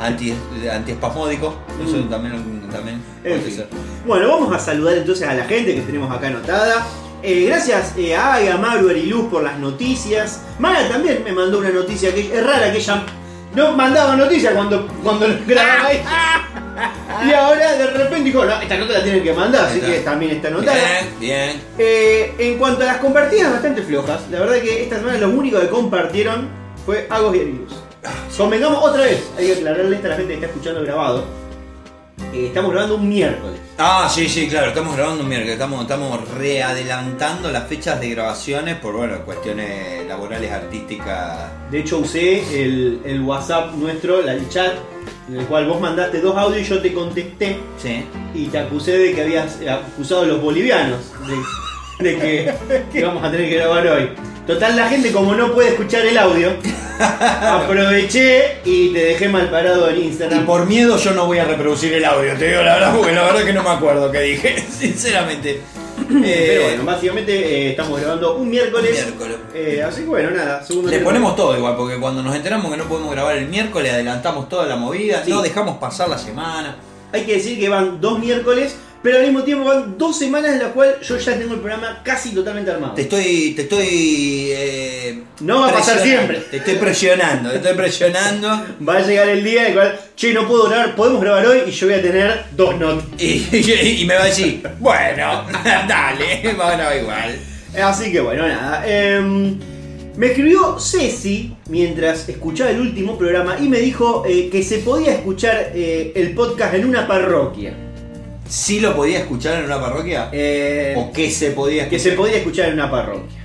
anti, 0.00 0.32
de 0.62 0.70
antiespasmódico. 0.70 1.58
Eso 1.86 1.96
Mm. 1.98 2.08
también, 2.08 2.70
también 2.70 2.96
en 2.96 3.22
puede 3.22 3.40
fin. 3.40 3.56
ser. 3.56 3.68
Bueno, 4.06 4.28
vamos 4.28 4.54
a 4.54 4.58
saludar 4.58 4.96
entonces 4.96 5.28
a 5.28 5.34
la 5.34 5.44
gente 5.44 5.74
que 5.74 5.82
tenemos 5.82 6.10
acá 6.10 6.28
anotada. 6.28 6.86
Eh, 7.22 7.44
gracias 7.46 7.94
eh, 7.96 8.16
a 8.16 8.34
Aga, 8.34 8.56
Maru, 8.56 8.88
Ariluz 8.88 9.28
por 9.30 9.44
las 9.44 9.58
noticias. 9.58 10.42
Mara 10.58 10.88
también 10.88 11.22
me 11.24 11.32
mandó 11.32 11.58
una 11.58 11.70
noticia 11.70 12.12
que 12.12 12.36
es 12.36 12.44
rara 12.44 12.72
que 12.72 12.78
ella 12.78 13.04
no 13.54 13.72
mandaba 13.72 14.16
noticias 14.16 14.52
cuando, 14.54 14.88
cuando 15.02 15.26
grababa 15.46 15.86
ahí. 15.86 16.02
Y 17.24 17.32
ahora 17.32 17.76
de 17.76 17.86
repente 17.86 18.24
dijo, 18.24 18.44
no, 18.44 18.60
esta 18.60 18.76
nota 18.76 18.94
la 18.94 19.04
tienen 19.04 19.22
que 19.22 19.32
mandar, 19.32 19.66
así 19.66 19.80
que 19.80 20.00
también 20.00 20.32
está 20.32 20.48
anotada. 20.48 20.74
Bien, 20.74 21.20
bien. 21.20 21.62
Eh, 21.78 22.34
en 22.38 22.58
cuanto 22.58 22.82
a 22.82 22.86
las 22.86 22.96
compartidas, 22.96 23.52
bastante 23.52 23.82
flojas. 23.82 24.22
La 24.30 24.40
verdad 24.40 24.56
que 24.56 24.82
esta 24.82 24.96
semana 24.96 25.18
lo 25.18 25.30
único 25.30 25.60
que 25.60 25.68
compartieron 25.68 26.48
fue 26.84 27.06
Agos 27.10 27.36
y 27.36 27.40
Ariluz. 27.40 27.72
Convengamos 28.36 28.82
otra 28.82 29.02
vez, 29.02 29.22
hay 29.38 29.46
que 29.46 29.52
aclararle 29.52 29.94
esto 29.94 30.06
a 30.06 30.10
la 30.10 30.16
gente 30.16 30.28
que 30.30 30.34
está 30.34 30.46
escuchando 30.46 30.82
grabado. 30.82 31.41
Eh, 32.32 32.46
estamos 32.46 32.70
grabando 32.72 32.96
un 32.96 33.08
miércoles. 33.08 33.58
Ah, 33.78 34.08
sí, 34.12 34.28
sí, 34.28 34.48
claro, 34.48 34.68
estamos 34.68 34.96
grabando 34.96 35.22
un 35.22 35.28
miércoles, 35.28 35.54
estamos, 35.54 35.82
estamos 35.82 36.28
readelantando 36.36 37.50
las 37.50 37.66
fechas 37.68 38.00
de 38.00 38.10
grabaciones 38.10 38.76
por, 38.76 38.94
bueno, 38.94 39.18
cuestiones 39.24 40.06
laborales, 40.06 40.50
artísticas. 40.52 41.50
De 41.70 41.80
hecho 41.80 41.98
usé 41.98 42.62
el, 42.62 43.00
el 43.04 43.20
WhatsApp 43.22 43.74
nuestro, 43.74 44.22
la- 44.22 44.34
el 44.34 44.48
chat, 44.48 44.74
en 45.28 45.36
el 45.40 45.46
cual 45.46 45.66
vos 45.66 45.80
mandaste 45.80 46.20
dos 46.20 46.36
audios 46.36 46.66
y 46.66 46.70
yo 46.70 46.80
te 46.82 46.92
contesté 46.92 47.58
Sí. 47.78 48.04
y 48.34 48.46
te 48.46 48.58
acusé 48.58 48.96
de 48.98 49.14
que 49.14 49.22
habías 49.22 49.58
acusado 49.68 50.22
a 50.22 50.26
los 50.26 50.40
bolivianos 50.40 51.00
de, 51.26 51.34
de 52.02 52.18
que, 52.18 52.52
que 52.92 52.98
íbamos 53.00 53.24
a 53.24 53.30
tener 53.30 53.48
que 53.48 53.56
grabar 53.56 53.86
hoy. 53.86 54.10
Total, 54.46 54.76
la 54.76 54.88
gente 54.88 55.12
como 55.12 55.34
no 55.34 55.52
puede 55.52 55.68
escuchar 55.70 56.04
el 56.04 56.18
audio, 56.18 56.50
aproveché 57.40 58.58
y 58.64 58.88
te 58.92 58.98
dejé 59.04 59.28
mal 59.28 59.48
parado 59.50 59.88
en 59.88 59.98
Y 59.98 60.02
Instagram. 60.08 60.46
por 60.46 60.66
miedo 60.66 60.96
yo 60.96 61.12
no 61.12 61.26
voy 61.26 61.38
a 61.38 61.44
reproducir 61.44 61.92
el 61.92 62.04
audio, 62.04 62.34
te 62.36 62.48
digo 62.48 62.62
la 62.62 62.74
verdad, 62.74 62.94
porque 62.96 63.12
la 63.12 63.22
verdad 63.24 63.44
que 63.44 63.52
no 63.52 63.62
me 63.62 63.70
acuerdo 63.70 64.10
qué 64.10 64.20
dije, 64.20 64.56
sinceramente. 64.78 65.60
Pero 66.08 66.24
Eh, 66.24 66.60
bueno, 66.68 66.84
básicamente 66.84 67.32
eh, 67.32 67.70
estamos 67.70 68.00
grabando 68.00 68.36
un 68.36 68.50
miércoles. 68.50 68.90
Miércoles. 68.92 69.36
Eh, 69.54 69.82
así 69.86 70.02
que 70.02 70.06
bueno, 70.08 70.30
nada, 70.30 70.62
segundo 70.64 70.90
Le 70.90 70.98
ponemos 71.00 71.36
todo 71.36 71.56
igual, 71.56 71.76
porque 71.76 71.96
cuando 71.98 72.22
nos 72.22 72.34
enteramos 72.34 72.70
que 72.70 72.76
no 72.76 72.84
podemos 72.84 73.12
grabar 73.12 73.36
el 73.36 73.46
miércoles, 73.48 73.92
adelantamos 73.92 74.48
toda 74.48 74.66
la 74.66 74.76
movida, 74.76 75.22
Sí. 75.24 75.30
no 75.30 75.40
dejamos 75.42 75.78
pasar 75.78 76.08
la 76.08 76.18
semana. 76.18 76.76
Hay 77.12 77.22
que 77.24 77.34
decir 77.34 77.58
que 77.60 77.68
van 77.68 78.00
dos 78.00 78.18
miércoles, 78.18 78.76
pero 79.02 79.18
al 79.18 79.24
mismo 79.24 79.42
tiempo 79.42 79.64
van 79.64 79.96
dos 79.98 80.16
semanas 80.18 80.52
en 80.52 80.58
la 80.60 80.68
cual 80.68 80.96
yo 81.02 81.16
ya 81.18 81.36
tengo 81.38 81.54
el 81.54 81.60
programa 81.60 82.00
casi 82.04 82.30
totalmente 82.34 82.70
armado. 82.70 82.94
Te 82.94 83.02
estoy. 83.02 83.52
Te 83.56 83.62
estoy. 83.62 84.48
eh, 84.52 85.22
No 85.40 85.60
va 85.60 85.68
a 85.70 85.72
pasar 85.72 86.00
siempre. 86.00 86.38
Te 86.50 86.58
estoy 86.58 86.74
presionando, 86.76 87.50
te 87.50 87.56
estoy 87.56 87.74
presionando. 87.74 88.48
Va 88.88 88.96
a 88.98 89.00
llegar 89.06 89.28
el 89.28 89.42
día 89.44 89.62
en 89.62 89.66
el 89.68 89.74
cual, 89.74 90.00
che, 90.16 90.32
no 90.32 90.46
puedo 90.46 90.68
grabar, 90.68 90.94
podemos 90.94 91.20
grabar 91.20 91.46
hoy 91.46 91.62
y 91.66 91.70
yo 91.70 91.86
voy 91.88 91.96
a 91.96 92.02
tener 92.02 92.44
dos 92.52 92.78
notas. 92.78 93.04
Y, 93.18 93.46
y- 93.52 94.02
y 94.02 94.04
me 94.06 94.14
va 94.14 94.22
a 94.22 94.26
decir, 94.26 94.62
bueno, 94.78 95.44
dale, 95.88 96.54
va 96.58 96.70
a 96.72 96.76
grabar 96.76 96.96
igual. 96.96 97.36
Así 97.82 98.12
que 98.12 98.20
bueno, 98.20 98.46
nada. 98.46 98.84
em, 98.86 99.58
me 100.16 100.26
escribió 100.26 100.78
Ceci 100.78 101.56
mientras 101.70 102.28
escuchaba 102.28 102.70
el 102.70 102.80
último 102.80 103.16
programa 103.16 103.56
y 103.60 103.68
me 103.68 103.78
dijo 103.80 104.24
eh, 104.28 104.48
que 104.52 104.62
se 104.62 104.78
podía 104.78 105.14
escuchar 105.14 105.72
eh, 105.74 106.12
el 106.14 106.34
podcast 106.34 106.74
en 106.74 106.84
una 106.84 107.06
parroquia. 107.08 107.72
¿Sí 108.52 108.80
lo 108.80 108.94
podía 108.94 109.20
escuchar 109.20 109.60
en 109.60 109.64
una 109.64 109.80
parroquia? 109.80 110.28
Eh, 110.30 110.94
¿O 110.98 111.10
qué 111.10 111.30
se 111.30 111.52
podía 111.52 111.88
que 111.88 111.96
escuchar? 111.96 112.12
se 112.12 112.16
podía 112.18 112.36
escuchar 112.36 112.68
en 112.68 112.74
una 112.74 112.90
parroquia. 112.90 113.38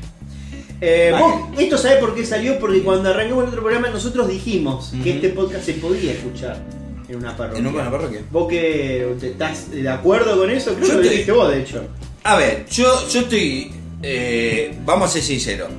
Eh, 0.82 1.10
Vale. 1.14 1.24
vos- 1.26 1.42
esto 1.60 1.78
sabés 1.78 1.98
por 2.00 2.14
qué 2.14 2.26
salió, 2.26 2.60
porque 2.60 2.82
cuando 2.84 3.10
arrancamos 3.10 3.44
el 3.46 3.50
otro 3.52 3.62
programa 3.62 3.88
nosotros 3.90 4.28
dijimos 4.28 4.92
que 5.02 5.12
este 5.12 5.30
podcast 5.30 5.64
se 5.66 5.74
podía 5.76 6.12
escuchar 6.12 6.62
en 7.08 7.16
una 7.16 7.38
parroquia. 7.38 7.60
¿En 7.60 7.68
una 7.68 7.90
parroquia? 7.90 8.20
¿Vos 8.32 8.50
que 8.50 9.16
estás 9.24 9.72
de 9.72 9.88
acuerdo 9.88 10.38
con 10.38 10.50
eso? 10.52 10.74
Creo 10.76 10.88
que 10.88 10.94
lo 10.94 11.00
estoy- 11.00 11.10
dijiste 11.10 11.32
vos, 11.32 11.52
de 11.52 11.62
hecho. 11.62 11.86
A 12.26 12.36
ver, 12.36 12.66
yo, 12.70 13.08
yo 13.08 13.20
estoy. 13.22 13.72
eh, 14.04 14.78
vamos 14.86 15.10
a 15.10 15.14
ser 15.14 15.24
sinceros. 15.24 15.70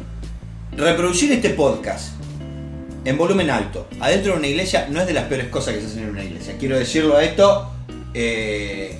Reproducir 0.74 1.30
este 1.32 1.50
podcast 1.50 2.14
en 3.04 3.16
volumen 3.18 3.50
alto, 3.50 3.86
adentro 4.00 4.32
de 4.32 4.38
una 4.38 4.48
iglesia, 4.48 4.88
no 4.90 5.00
es 5.02 5.06
de 5.06 5.12
las 5.12 5.24
peores 5.24 5.48
cosas 5.48 5.74
que 5.74 5.80
se 5.82 5.86
hacen 5.88 6.04
en 6.04 6.10
una 6.10 6.24
iglesia. 6.24 6.54
Quiero 6.58 6.78
decirlo 6.78 7.16
a 7.16 7.22
esto. 7.24 7.70
eh, 8.14 8.98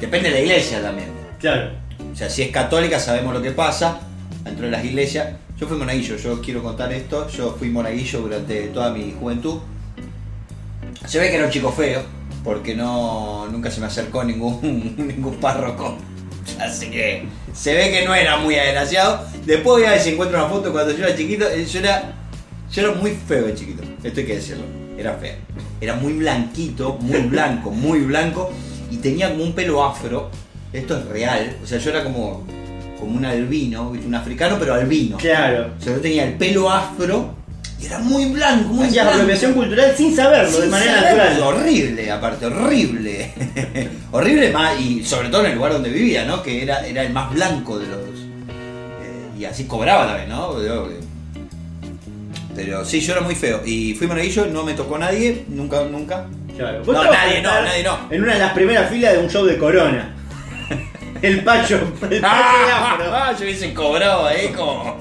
Depende 0.00 0.28
de 0.30 0.34
la 0.36 0.40
iglesia 0.40 0.80
también. 0.82 1.08
Claro. 1.40 1.70
O 2.12 2.16
sea, 2.16 2.28
si 2.30 2.42
es 2.42 2.50
católica 2.50 2.98
sabemos 3.00 3.34
lo 3.34 3.42
que 3.42 3.50
pasa 3.50 4.00
dentro 4.44 4.66
de 4.66 4.70
las 4.72 4.84
iglesias. 4.84 5.28
Yo 5.58 5.66
fui 5.66 5.76
monaguillo, 5.76 6.16
yo 6.16 6.40
quiero 6.40 6.62
contar 6.62 6.92
esto. 6.92 7.28
Yo 7.28 7.56
fui 7.58 7.68
monaguillo 7.70 8.20
durante 8.20 8.68
toda 8.68 8.90
mi 8.90 9.12
juventud. 9.18 9.58
Se 11.06 11.18
ve 11.18 11.28
que 11.30 11.36
era 11.36 11.46
un 11.46 11.50
chico 11.50 11.72
feo, 11.72 12.02
porque 12.44 12.74
no 12.74 13.48
nunca 13.50 13.70
se 13.70 13.80
me 13.80 13.86
acercó 13.86 14.22
ningún, 14.24 14.94
ningún 14.96 15.34
párroco. 15.36 15.96
Así 16.60 16.90
que 16.90 17.24
se 17.52 17.74
ve 17.74 17.90
que 17.90 18.04
no 18.06 18.14
era 18.14 18.36
muy 18.38 18.56
agraciado. 18.56 19.24
Después 19.44 19.78
voy 19.80 19.84
a 19.84 19.90
ver 19.92 20.00
si 20.00 20.10
encuentro 20.10 20.38
una 20.38 20.48
foto 20.48 20.72
cuando 20.72 20.92
yo 20.96 21.04
era 21.06 21.16
chiquito. 21.16 21.48
eh, 21.48 21.64
Yo 21.66 21.80
era, 21.80 22.14
yo 22.72 22.82
era 22.82 22.92
muy 22.94 23.10
feo 23.12 23.46
de 23.46 23.54
chiquito, 23.54 23.82
esto 24.02 24.20
hay 24.20 24.26
que 24.26 24.34
decirlo. 24.36 24.64
Era 24.96 25.14
feo. 25.14 25.34
Era 25.80 25.94
muy 25.94 26.14
blanquito, 26.14 26.94
muy 27.00 27.20
blanco, 27.20 27.70
muy 27.70 28.00
blanco. 28.00 28.50
Y 28.90 28.96
tenía 28.96 29.30
como 29.30 29.44
un 29.44 29.52
pelo 29.52 29.84
afro. 29.84 30.30
Esto 30.72 30.96
es 30.98 31.04
real. 31.06 31.56
O 31.62 31.66
sea, 31.66 31.78
yo 31.78 31.90
era 31.90 32.04
como, 32.04 32.46
como 32.98 33.16
un 33.16 33.24
albino, 33.24 33.90
¿viste? 33.90 34.06
un 34.06 34.14
africano, 34.14 34.56
pero 34.58 34.74
albino. 34.74 35.16
Claro. 35.16 35.72
O 35.78 35.82
sea, 35.82 35.94
yo 35.94 36.00
tenía 36.00 36.24
el 36.24 36.34
pelo 36.34 36.70
afro 36.70 37.34
y 37.80 37.86
era 37.86 38.00
muy 38.00 38.24
blanco, 38.26 38.72
muy 38.72 38.86
Hacías 38.88 39.04
blanco. 39.04 39.20
apropiación 39.20 39.52
cultural 39.52 39.94
sin 39.96 40.14
saberlo, 40.16 40.60
de 40.60 40.66
manera 40.66 40.94
saberlo, 41.00 41.22
natural. 41.24 41.42
Horrible, 41.54 42.10
aparte, 42.10 42.46
horrible. 42.46 43.30
horrible 44.10 44.50
más, 44.50 44.80
y 44.80 45.04
sobre 45.04 45.28
todo 45.28 45.42
en 45.44 45.50
el 45.52 45.56
lugar 45.56 45.72
donde 45.74 45.90
vivía, 45.90 46.24
¿no? 46.24 46.42
Que 46.42 46.62
era, 46.64 46.84
era 46.84 47.02
el 47.04 47.12
más 47.12 47.32
blanco 47.32 47.78
de 47.78 47.86
los. 47.86 48.00
eh, 48.00 49.38
y 49.38 49.44
así 49.44 49.64
cobraba 49.64 50.06
también, 50.08 50.28
¿no? 50.28 50.60
Eh, 50.60 50.98
Pero 52.56 52.84
sí, 52.84 53.00
yo 53.00 53.12
era 53.12 53.20
muy 53.22 53.36
feo. 53.36 53.62
Y 53.64 53.94
fui 53.94 54.08
monaguillo, 54.08 54.46
no 54.46 54.64
me 54.64 54.74
tocó 54.74 54.98
nadie, 54.98 55.44
nunca, 55.48 55.84
nunca. 55.84 56.26
Claro. 56.58 56.82
No, 56.84 57.04
nadie 57.04 57.40
no, 57.40 57.62
nadie 57.62 57.82
no. 57.84 57.98
En 58.10 58.22
una 58.22 58.34
de 58.34 58.38
las 58.40 58.52
primeras 58.52 58.90
filas 58.90 59.12
de 59.14 59.18
un 59.20 59.30
show 59.30 59.44
de 59.46 59.56
Corona. 59.56 60.14
El 61.22 61.42
Pacho. 61.44 61.76
El 62.10 62.20
Pacho 62.20 62.66
de 62.66 62.72
afro. 62.72 63.04
Ah, 63.14 63.32
yo 63.38 63.44
hubiese 63.44 63.72
cobrado 63.72 64.26
ahí 64.26 64.48
como. 64.48 64.98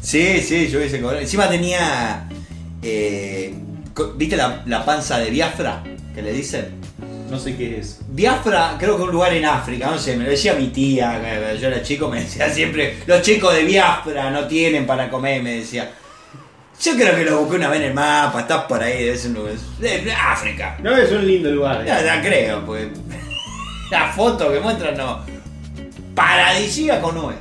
Sí, 0.00 0.40
sí, 0.40 0.68
yo 0.68 0.78
hubiese 0.78 1.00
cobrado. 1.00 1.20
Encima 1.22 1.48
tenía. 1.48 2.28
eh, 2.82 3.54
¿Viste 4.16 4.36
la, 4.36 4.62
la 4.66 4.84
panza 4.84 5.18
de 5.18 5.30
Biafra? 5.30 5.82
Que 6.14 6.22
le 6.22 6.32
dicen. 6.32 6.78
No 7.30 7.38
sé 7.38 7.56
qué 7.56 7.78
es. 7.78 7.98
Biafra, 8.08 8.76
creo 8.78 8.96
que 8.96 9.02
un 9.02 9.10
lugar 9.10 9.34
en 9.34 9.44
África, 9.44 9.90
no 9.90 9.98
sé, 9.98 10.16
me 10.16 10.24
lo 10.24 10.30
decía 10.30 10.54
mi 10.54 10.68
tía, 10.68 11.20
yo 11.60 11.68
era 11.68 11.82
chico, 11.82 12.08
me 12.08 12.20
decía 12.22 12.48
siempre, 12.48 12.96
los 13.06 13.20
chicos 13.20 13.54
de 13.54 13.64
Biafra 13.64 14.30
no 14.30 14.46
tienen 14.46 14.86
para 14.86 15.10
comer, 15.10 15.42
me 15.42 15.56
decía. 15.56 15.90
Yo 16.80 16.94
creo 16.94 17.16
que 17.16 17.24
lo 17.24 17.40
busqué 17.40 17.56
una 17.56 17.68
vez 17.68 17.80
en 17.80 17.86
el 17.88 17.94
mapa, 17.94 18.40
estás 18.40 18.64
por 18.64 18.80
ahí, 18.82 19.16
ser 19.16 19.30
un 19.30 19.38
lugar. 19.38 19.54
África. 20.30 20.76
No 20.80 20.96
es 20.96 21.10
un 21.10 21.26
lindo 21.26 21.50
lugar. 21.50 21.84
Ya, 21.84 22.02
ya 22.02 22.20
creo, 22.22 22.64
pues. 22.64 22.88
La 23.90 24.12
foto 24.12 24.52
que 24.52 24.60
muestran 24.60 24.96
no. 24.96 25.24
Paradisíaco 26.14 27.12
no 27.12 27.30
es. 27.30 27.36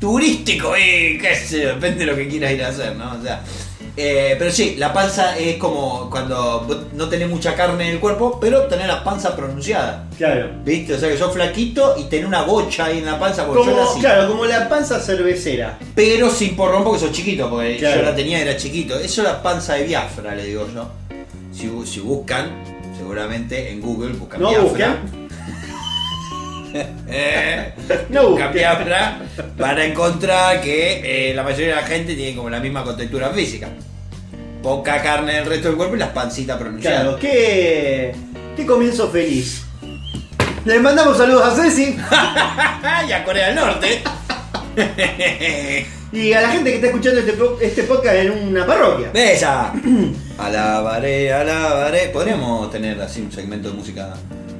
Turístico, 0.00 0.76
y 0.76 1.18
qué 1.18 1.34
sé, 1.34 1.66
depende 1.66 2.04
de 2.04 2.06
lo 2.06 2.16
que 2.16 2.28
quieras 2.28 2.52
ir 2.52 2.64
a 2.64 2.68
hacer, 2.68 2.96
¿no? 2.96 3.14
O 3.14 3.22
sea. 3.22 3.42
Eh, 3.96 4.34
pero 4.38 4.50
sí, 4.50 4.74
la 4.76 4.92
panza 4.92 5.38
es 5.38 5.56
como 5.56 6.08
cuando 6.10 6.86
no 6.94 7.08
tenés 7.08 7.28
mucha 7.28 7.54
carne 7.54 7.86
en 7.88 7.94
el 7.94 8.00
cuerpo, 8.00 8.38
pero 8.40 8.62
tenés 8.64 8.86
la 8.88 9.04
panza 9.04 9.36
pronunciada. 9.36 10.06
Claro. 10.16 10.50
¿Viste? 10.64 10.94
O 10.94 10.98
sea 10.98 11.08
que 11.08 11.16
sos 11.16 11.32
flaquito 11.32 11.94
y 11.98 12.04
tenés 12.04 12.26
una 12.26 12.42
bocha 12.42 12.86
ahí 12.86 12.98
en 12.98 13.06
la 13.06 13.18
panza 13.18 13.46
porque 13.46 13.64
yo 13.64 13.70
Como, 13.70 13.90
así. 13.90 14.00
claro, 14.00 14.28
como 14.28 14.44
la 14.46 14.68
panza 14.68 14.98
cervecera. 15.00 15.78
Pero 15.94 16.28
sin 16.30 16.56
porrón 16.56 16.82
porque 16.84 17.00
sos 17.00 17.12
chiquito, 17.12 17.48
porque 17.48 17.76
Claro. 17.76 18.00
yo 18.00 18.02
la 18.06 18.14
tenía 18.16 18.40
era 18.40 18.56
chiquito. 18.56 18.98
Eso 18.98 19.22
es 19.22 19.28
la 19.28 19.42
panza 19.42 19.74
de 19.74 19.84
Biafra, 19.84 20.34
le 20.34 20.44
digo 20.46 20.66
yo. 20.74 20.88
Si, 21.52 21.70
si 21.86 22.00
buscan, 22.00 22.50
seguramente 22.98 23.70
en 23.70 23.80
Google 23.80 24.14
buscan 24.14 24.40
No 24.40 24.50
Biafra. 24.50 24.98
No. 28.08 28.34
Biafra 28.52 29.20
para 29.58 29.84
encontrar 29.84 30.60
que 30.60 31.30
eh, 31.30 31.34
la 31.34 31.42
mayoría 31.42 31.68
de 31.68 31.80
la 31.80 31.86
gente 31.86 32.14
tiene 32.14 32.36
como 32.36 32.50
la 32.50 32.60
misma 32.60 32.82
contextura 32.84 33.30
física. 33.30 33.68
Poca 34.62 35.02
carne 35.02 35.34
del 35.34 35.46
resto 35.46 35.68
del 35.68 35.76
cuerpo 35.76 35.94
y 35.94 35.98
las 35.98 36.10
pancitas 36.10 36.58
pronunciadas. 36.58 37.02
Claro, 37.02 37.18
qué, 37.18 38.14
qué 38.56 38.66
comienzo 38.66 39.10
feliz. 39.10 39.62
Le 40.64 40.80
mandamos 40.80 41.18
saludos 41.18 41.44
a 41.44 41.62
Ceci 41.62 41.96
y 43.08 43.12
a 43.12 43.24
Corea 43.24 43.48
del 43.48 43.56
Norte. 43.56 44.02
y 46.12 46.32
a 46.32 46.40
la 46.40 46.48
gente 46.48 46.70
que 46.70 46.76
está 46.76 46.86
escuchando 46.88 47.20
este, 47.20 47.34
este 47.60 47.82
podcast 47.82 48.16
en 48.16 48.30
una 48.30 48.66
parroquia. 48.66 49.10
Bella. 49.12 49.72
Alabaré, 50.38 51.32
alabaré. 51.32 52.08
Podríamos 52.08 52.70
tener 52.70 53.00
así 53.00 53.20
un 53.20 53.30
segmento 53.30 53.68
de 53.68 53.74
música 53.74 54.14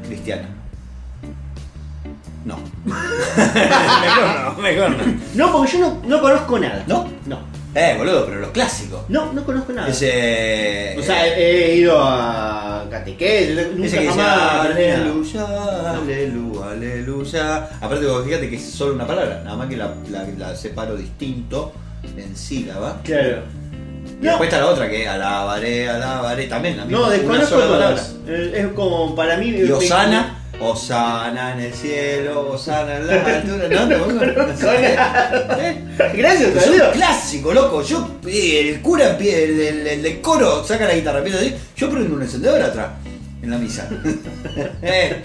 cristiana. 0.07 0.64
No. 2.45 2.59
mejor 2.85 4.55
no, 4.57 4.63
mejor 4.63 4.91
no. 4.91 5.05
No, 5.35 5.53
porque 5.53 5.73
yo 5.73 5.79
no, 5.81 6.03
no 6.07 6.21
conozco 6.21 6.59
nada. 6.59 6.85
¿No? 6.87 7.09
No. 7.27 7.39
Eh, 7.75 7.95
boludo, 7.99 8.25
pero 8.27 8.39
los 8.41 8.51
clásicos. 8.51 9.01
No, 9.09 9.33
no 9.33 9.45
conozco 9.45 9.73
nada. 9.73 9.89
Ese. 9.89 10.95
O 10.99 11.03
sea, 11.03 11.27
he, 11.27 11.73
he 11.73 11.77
ido 11.79 11.97
a 12.01 12.85
catequesis, 12.89 13.57
nunca 13.75 13.87
ese 13.87 13.97
que 13.97 14.03
dice 14.03 14.11
jamás 14.11 14.67
aleluya, 14.67 15.45
aleluya, 15.91 16.71
aleluya. 16.71 17.57
Aparte, 17.81 18.07
vos 18.07 18.25
fíjate 18.25 18.49
que 18.49 18.57
es 18.57 18.71
solo 18.71 18.95
una 18.95 19.07
palabra, 19.07 19.41
nada 19.45 19.57
más 19.57 19.69
que 19.69 19.77
la, 19.77 19.93
la, 20.11 20.25
la 20.39 20.55
separo 20.55 20.95
distinto 20.97 21.73
en 22.17 22.37
sílaba. 22.37 23.01
Claro. 23.03 23.43
Y 24.21 24.25
No, 24.25 24.29
después 24.31 24.49
está 24.53 24.61
la 24.61 24.71
otra 24.71 24.89
que 24.89 25.03
es 25.03 25.09
alabaré, 25.09 25.89
alabaré, 25.89 26.47
también 26.47 26.77
la 26.77 26.85
misma. 26.85 27.01
no 27.01 27.11
desconozco 27.11 27.57
todas. 27.59 28.15
Es 28.29 28.67
como 28.69 29.17
para 29.17 29.37
mí. 29.39 29.49
Y 29.49 29.69
Osana, 29.73 30.44
Osana 30.61 31.53
en 31.55 31.61
el 31.61 31.75
cielo, 31.75 32.51
Osana 32.53 32.97
en 32.97 33.07
la 33.07 33.15
altura. 33.15 33.69
No, 33.69 33.87
no, 33.87 34.07
no, 34.07 34.15
no. 34.15 34.23
Gracias, 36.15 36.57
Es 36.57 36.67
un 36.69 36.91
clásico, 36.93 37.53
loco. 37.53 37.83
Yo, 37.83 38.19
eh, 38.27 38.71
el 38.71 38.81
cura, 38.81 39.17
el, 39.19 39.61
el, 39.61 39.87
el 39.87 40.03
del 40.03 40.21
coro, 40.21 40.65
saca 40.65 40.87
la 40.87 40.95
guitarra, 40.95 41.19
empieza 41.19 41.39
así. 41.39 41.55
Yo 41.77 41.91
prendo 41.91 42.15
un 42.15 42.23
encendedor 42.23 42.63
atrás, 42.63 42.89
en 43.43 43.51
la 43.51 43.59
misa. 43.59 43.89
Eh, 44.83 45.23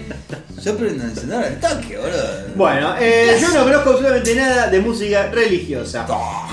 yo 0.62 0.76
prendo 0.76 1.04
un 1.04 1.10
encendedor 1.10 1.44
al 1.44 1.60
toque, 1.60 1.96
boludo. 1.96 2.54
Bueno, 2.56 2.94
eh, 3.00 3.36
yo 3.40 3.48
no 3.48 3.64
conozco 3.64 3.90
absolutamente 3.90 4.34
nada 4.34 4.68
de 4.68 4.80
música 4.80 5.30
religiosa. 5.30 6.06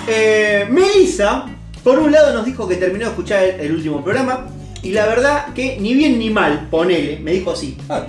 Eh, 0.08 0.66
Melissa, 0.70 1.46
por 1.84 2.00
un 2.00 2.12
lado, 2.12 2.34
nos 2.34 2.46
dijo 2.46 2.68
que 2.68 2.76
terminó 2.76 3.06
de 3.06 3.12
escuchar 3.12 3.44
el, 3.44 3.60
el 3.62 3.72
último 3.74 4.04
programa. 4.04 4.48
Y 4.84 4.92
la 4.92 5.06
verdad 5.08 5.54
que 5.54 5.78
ni 5.80 5.94
bien 5.96 6.20
ni 6.20 6.30
mal, 6.30 6.68
ponele, 6.70 7.20
me 7.20 7.32
dijo 7.32 7.52
así. 7.52 7.78
Ah, 7.90 8.06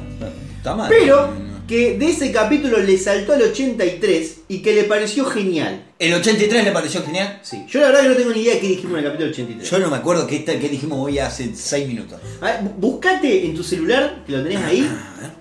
Pero 0.88 1.48
que 1.66 1.98
de 1.98 2.06
ese 2.10 2.32
capítulo 2.32 2.78
le 2.78 2.96
saltó 2.96 3.34
al 3.34 3.42
83 3.42 4.36
y 4.48 4.62
que 4.62 4.72
le 4.74 4.84
pareció 4.84 5.26
genial. 5.26 5.84
¿El 5.98 6.14
83 6.14 6.64
le 6.64 6.72
pareció 6.72 7.02
genial? 7.02 7.40
Sí. 7.42 7.64
Yo 7.68 7.80
la 7.80 7.88
verdad 7.88 8.02
que 8.04 8.08
no 8.10 8.14
tengo 8.16 8.30
ni 8.32 8.40
idea 8.40 8.54
de 8.54 8.60
qué 8.60 8.68
dijimos 8.68 8.92
en 8.92 8.98
el 9.00 9.04
capítulo 9.04 9.30
83. 9.30 9.70
Yo 9.70 9.78
no 9.78 9.90
me 9.90 9.96
acuerdo 9.96 10.26
qué, 10.26 10.44
qué 10.44 10.68
dijimos 10.68 10.98
hoy 10.98 11.18
hace 11.18 11.54
6 11.54 11.86
minutos. 11.86 12.18
A 12.40 12.44
ver, 12.46 12.60
bu- 12.62 12.74
buscate 12.76 13.44
en 13.44 13.54
tu 13.54 13.62
celular, 13.62 14.22
que 14.26 14.32
lo 14.32 14.42
tenés 14.42 14.62
ahí. 14.64 14.88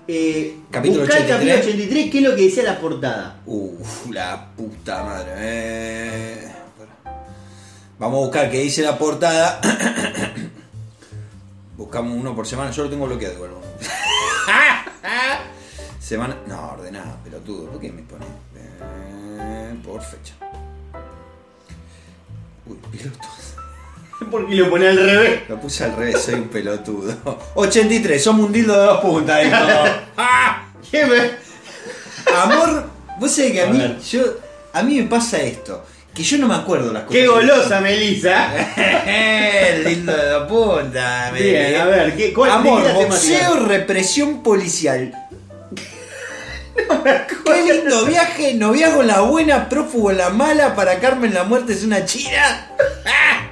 Eh, 0.06 0.56
Capítulo 0.70 1.02
buscá 1.02 1.16
el 1.18 1.24
83. 1.24 1.54
capítulo 1.56 1.82
83, 1.84 2.10
qué 2.10 2.18
es 2.18 2.24
lo 2.24 2.36
que 2.36 2.42
decía 2.42 2.62
la 2.64 2.78
portada. 2.78 3.40
Uf, 3.46 4.10
la 4.10 4.50
puta 4.56 5.02
madre. 5.04 5.30
Eh, 5.36 6.48
Vamos 7.98 8.18
a 8.18 8.24
buscar 8.26 8.50
qué 8.50 8.60
dice 8.60 8.82
la 8.82 8.98
portada. 8.98 9.60
Buscamos 11.76 12.16
uno 12.16 12.34
por 12.34 12.46
semana. 12.46 12.70
Yo 12.70 12.84
lo 12.84 12.90
tengo 12.90 13.06
bloqueado 13.06 13.34
igual. 13.34 13.50
Semana. 16.00 16.36
No, 16.46 16.70
ordenada, 16.72 17.16
pelotudo. 17.22 17.70
¿Por 17.70 17.80
qué 17.80 17.92
me 17.92 18.02
pone? 18.02 18.24
Eh, 18.56 19.74
por 19.84 20.00
fecha. 20.02 20.34
Uy, 22.66 22.76
pelotudo. 22.90 23.28
Porque 24.30 24.54
lo 24.56 24.68
pone 24.70 24.88
al 24.88 24.96
revés. 24.96 25.48
Lo 25.48 25.60
puse 25.60 25.84
al 25.84 25.94
revés, 25.96 26.20
soy 26.22 26.34
un 26.34 26.48
pelotudo. 26.48 27.14
83, 27.54 28.22
somos 28.22 28.46
un 28.46 28.52
dildo 28.52 28.72
de 28.78 28.84
dos 28.86 29.00
puntas, 29.00 29.44
dijo. 29.44 29.56
¿Qué 30.90 31.04
me- 31.06 31.48
Amor, 32.36 32.84
vos 33.18 33.30
sabés 33.30 33.52
que 33.52 33.62
a, 33.62 33.68
A 33.68 33.70
mí, 33.70 33.78
ver. 33.78 33.98
yo, 34.00 34.22
a 34.72 34.82
mí 34.82 35.00
me 35.00 35.08
pasa 35.08 35.38
esto, 35.38 35.82
que 36.18 36.24
yo 36.24 36.38
no 36.38 36.48
me 36.48 36.56
acuerdo 36.56 36.92
las 36.92 37.04
cosas. 37.04 37.16
Qué 37.20 37.28
golosa, 37.28 37.80
Melissa. 37.80 38.50
El 39.06 39.84
lindo 39.84 40.12
de 40.12 40.40
puntas. 40.48 41.32
me- 41.32 41.40
Bien, 41.40 41.80
a 41.80 41.84
ver, 41.84 42.16
¿qué, 42.16 42.32
cuál 42.34 42.50
Amor, 42.50 42.82
la 42.82 42.92
boxeo, 42.92 43.66
represión 43.66 44.42
policial. 44.42 45.12
Qué 47.44 47.72
lindo 47.74 48.04
viaje, 48.04 48.54
noviazgo 48.54 49.02
la 49.04 49.20
buena, 49.20 49.68
prófugo 49.68 50.10
la 50.10 50.30
mala, 50.30 50.74
para 50.74 50.98
Carmen 50.98 51.32
la 51.34 51.44
muerte 51.44 51.72
es 51.72 51.84
una 51.84 52.04
china. 52.04 52.68
¡Ah! 53.06 53.46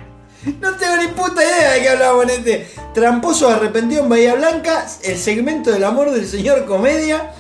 No 0.61 0.75
tengo 0.77 0.97
ni 0.97 1.09
puta 1.09 1.43
idea 1.45 1.73
de 1.73 1.81
qué 1.83 1.89
hablábamos 1.91 2.25
en 2.25 2.31
este. 2.31 2.69
Tramposo 2.95 3.49
arrepentido 3.49 4.03
en 4.03 4.09
Bahía 4.09 4.35
Blanca, 4.35 4.87
el 5.05 5.17
segmento 5.19 5.71
del 5.71 5.85
amor 5.85 6.11
del 6.13 6.27
señor 6.27 6.65
comedia. 6.67 7.31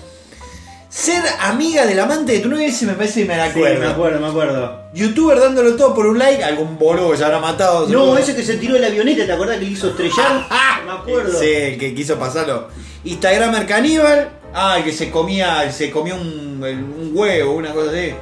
Ser 0.96 1.22
amiga 1.40 1.84
del 1.84 2.00
amante 2.00 2.32
de 2.32 2.38
tu 2.38 2.48
novia, 2.48 2.68
ese 2.68 2.86
me 2.86 2.94
parece 2.94 3.20
que 3.20 3.26
me 3.28 3.36
la 3.36 3.44
Sí, 3.44 3.50
acuerdo. 3.50 3.80
me 3.80 3.86
acuerdo, 3.86 4.18
me 4.20 4.26
acuerdo. 4.28 4.80
Youtuber 4.94 5.38
dándolo 5.38 5.76
todo 5.76 5.94
por 5.94 6.06
un 6.06 6.18
like, 6.18 6.42
algún 6.42 6.78
boludo 6.78 7.10
que 7.10 7.18
se 7.18 7.24
habrá 7.26 7.38
matado. 7.38 7.86
No, 7.88 8.16
ese 8.16 8.34
que 8.34 8.42
se 8.42 8.56
tiró 8.56 8.72
de 8.74 8.80
la 8.80 8.86
avioneta, 8.86 9.26
¿te 9.26 9.32
acordás 9.32 9.58
que 9.58 9.66
le 9.66 9.70
hizo 9.72 9.88
estrellar? 9.90 10.46
me 10.86 10.92
acuerdo. 10.92 11.38
Sí, 11.38 11.50
el 11.52 11.78
que 11.78 11.94
quiso 11.94 12.18
pasarlo. 12.18 12.68
Instagramer 13.04 13.66
caníbal, 13.66 14.30
Ah, 14.54 14.76
el 14.78 14.84
que 14.84 14.92
se 14.92 15.10
comía, 15.10 15.70
se 15.70 15.90
comió 15.90 16.14
un, 16.14 16.62
un 16.64 17.10
huevo, 17.12 17.52
una 17.56 17.72
cosa 17.72 17.90
así. 17.90 18.14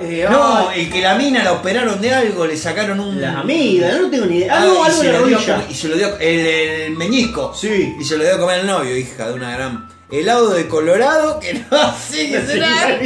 Eh, 0.00 0.26
No, 0.30 0.68
ay, 0.70 0.80
el 0.86 0.90
que 0.90 1.02
la 1.02 1.16
mina 1.16 1.44
la 1.44 1.52
operaron 1.52 2.00
de 2.00 2.10
algo, 2.10 2.46
le 2.46 2.56
sacaron 2.56 3.00
un. 3.00 3.20
la 3.20 3.40
amiga, 3.40 3.92
no 4.00 4.08
tengo 4.08 4.24
ni 4.24 4.38
idea. 4.38 4.54
Ah, 4.54 4.62
Algo, 4.62 4.76
y 4.76 4.86
algo 4.86 4.98
se 5.02 5.06
en 5.08 5.12
la 5.12 5.18
lo 5.20 5.26
dio 5.26 5.38
y 5.68 5.74
se 5.74 5.88
lo 5.88 5.96
dio 5.96 6.16
el, 6.18 6.46
el 6.46 6.92
meñisco. 6.96 7.52
Sí. 7.54 7.94
Y 8.00 8.02
se 8.02 8.16
lo 8.16 8.24
dio 8.24 8.36
a 8.36 8.38
comer 8.38 8.60
al 8.60 8.66
novio, 8.66 8.96
hija 8.96 9.28
de 9.28 9.34
una 9.34 9.54
gran. 9.54 9.88
Helado 10.10 10.50
de 10.50 10.68
Colorado, 10.68 11.40
que 11.40 11.54
no 11.54 11.94
sé 11.96 12.30
qué 12.30 12.40
será. 12.46 12.98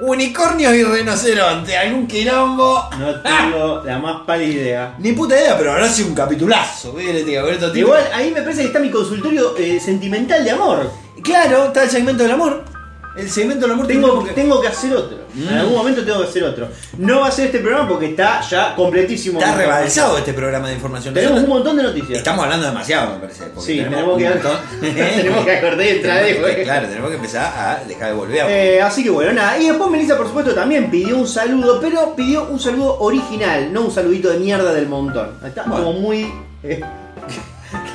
Unicornios 0.00 0.74
y 0.74 0.84
rinoceronte, 0.84 1.76
algún 1.76 2.06
quilombo. 2.06 2.88
No 2.98 3.20
tengo 3.22 3.82
la 3.84 3.98
más 3.98 4.26
pálida 4.26 4.52
idea. 4.52 4.94
Ni 4.98 5.12
puta 5.12 5.40
idea, 5.40 5.56
pero 5.56 5.72
ahora 5.72 5.88
sí 5.88 6.02
un 6.02 6.14
capitulazo. 6.14 6.94
Igual 7.00 8.08
ahí 8.12 8.30
me 8.30 8.42
parece 8.42 8.62
que 8.62 8.66
está 8.66 8.78
mi 8.78 8.90
consultorio 8.90 9.56
eh, 9.56 9.80
sentimental 9.80 10.44
de 10.44 10.50
amor. 10.50 10.90
Claro, 11.22 11.66
está 11.66 11.84
el 11.84 11.90
segmento 11.90 12.22
del 12.22 12.32
amor. 12.32 12.75
El 13.16 13.30
segmento 13.30 13.62
del 13.66 13.72
amor 13.72 13.86
Tengo, 13.86 14.06
tenemos 14.08 14.28
que- 14.28 14.34
tengo 14.34 14.60
que 14.60 14.68
hacer 14.68 14.94
otro. 14.94 15.18
En 15.36 15.44
Mm. 15.44 15.58
algún 15.58 15.74
momento 15.76 16.04
tengo 16.04 16.18
que 16.20 16.28
hacer 16.28 16.44
otro. 16.44 16.68
No 16.98 17.20
va 17.20 17.28
a 17.28 17.30
ser 17.30 17.46
este 17.46 17.58
programa 17.60 17.88
porque 17.88 18.06
está 18.06 18.40
ya 18.42 18.74
completísimo. 18.74 19.38
Está 19.38 19.54
rebalsado 19.54 20.18
este 20.18 20.32
programa 20.32 20.68
de 20.68 20.74
información. 20.74 21.14
Tenemos 21.14 21.40
un 21.42 21.48
montón 21.48 21.76
de 21.76 21.82
noticias. 21.82 22.18
Estamos 22.18 22.44
hablando 22.44 22.66
demasiado, 22.66 23.14
me 23.14 23.20
parece. 23.20 23.44
porque 23.54 23.72
Sí, 23.72 23.78
tenemos 23.82 24.16
que, 24.18 24.24
un 24.24 24.30
montón. 24.30 24.56
tenemos 24.80 25.44
que 25.44 25.56
acordar 25.56 25.76
Tenemos 25.86 26.20
que- 26.20 26.32
después. 26.32 26.56
Claro, 26.64 26.88
tenemos 26.88 27.10
que 27.10 27.16
empezar 27.16 27.44
a 27.56 27.84
dejar 27.88 28.08
de 28.08 28.14
volver. 28.14 28.44
Eh, 28.48 28.82
así 28.82 29.02
que 29.02 29.10
bueno, 29.10 29.32
nada. 29.32 29.58
Y 29.58 29.66
después 29.68 29.90
Melissa, 29.90 30.16
por 30.16 30.26
supuesto, 30.26 30.54
también 30.54 30.90
pidió 30.90 31.16
un 31.16 31.26
saludo, 31.28 31.80
pero 31.80 32.14
pidió 32.16 32.44
un 32.48 32.58
saludo 32.60 32.98
original, 33.00 33.72
no 33.72 33.82
un 33.82 33.90
saludito 33.90 34.30
de 34.30 34.38
mierda 34.38 34.72
del 34.72 34.88
montón. 34.88 35.38
Está 35.44 35.62
Bueno. 35.64 35.84
como 35.86 35.98
muy. 36.00 36.30
eh, 36.62 36.80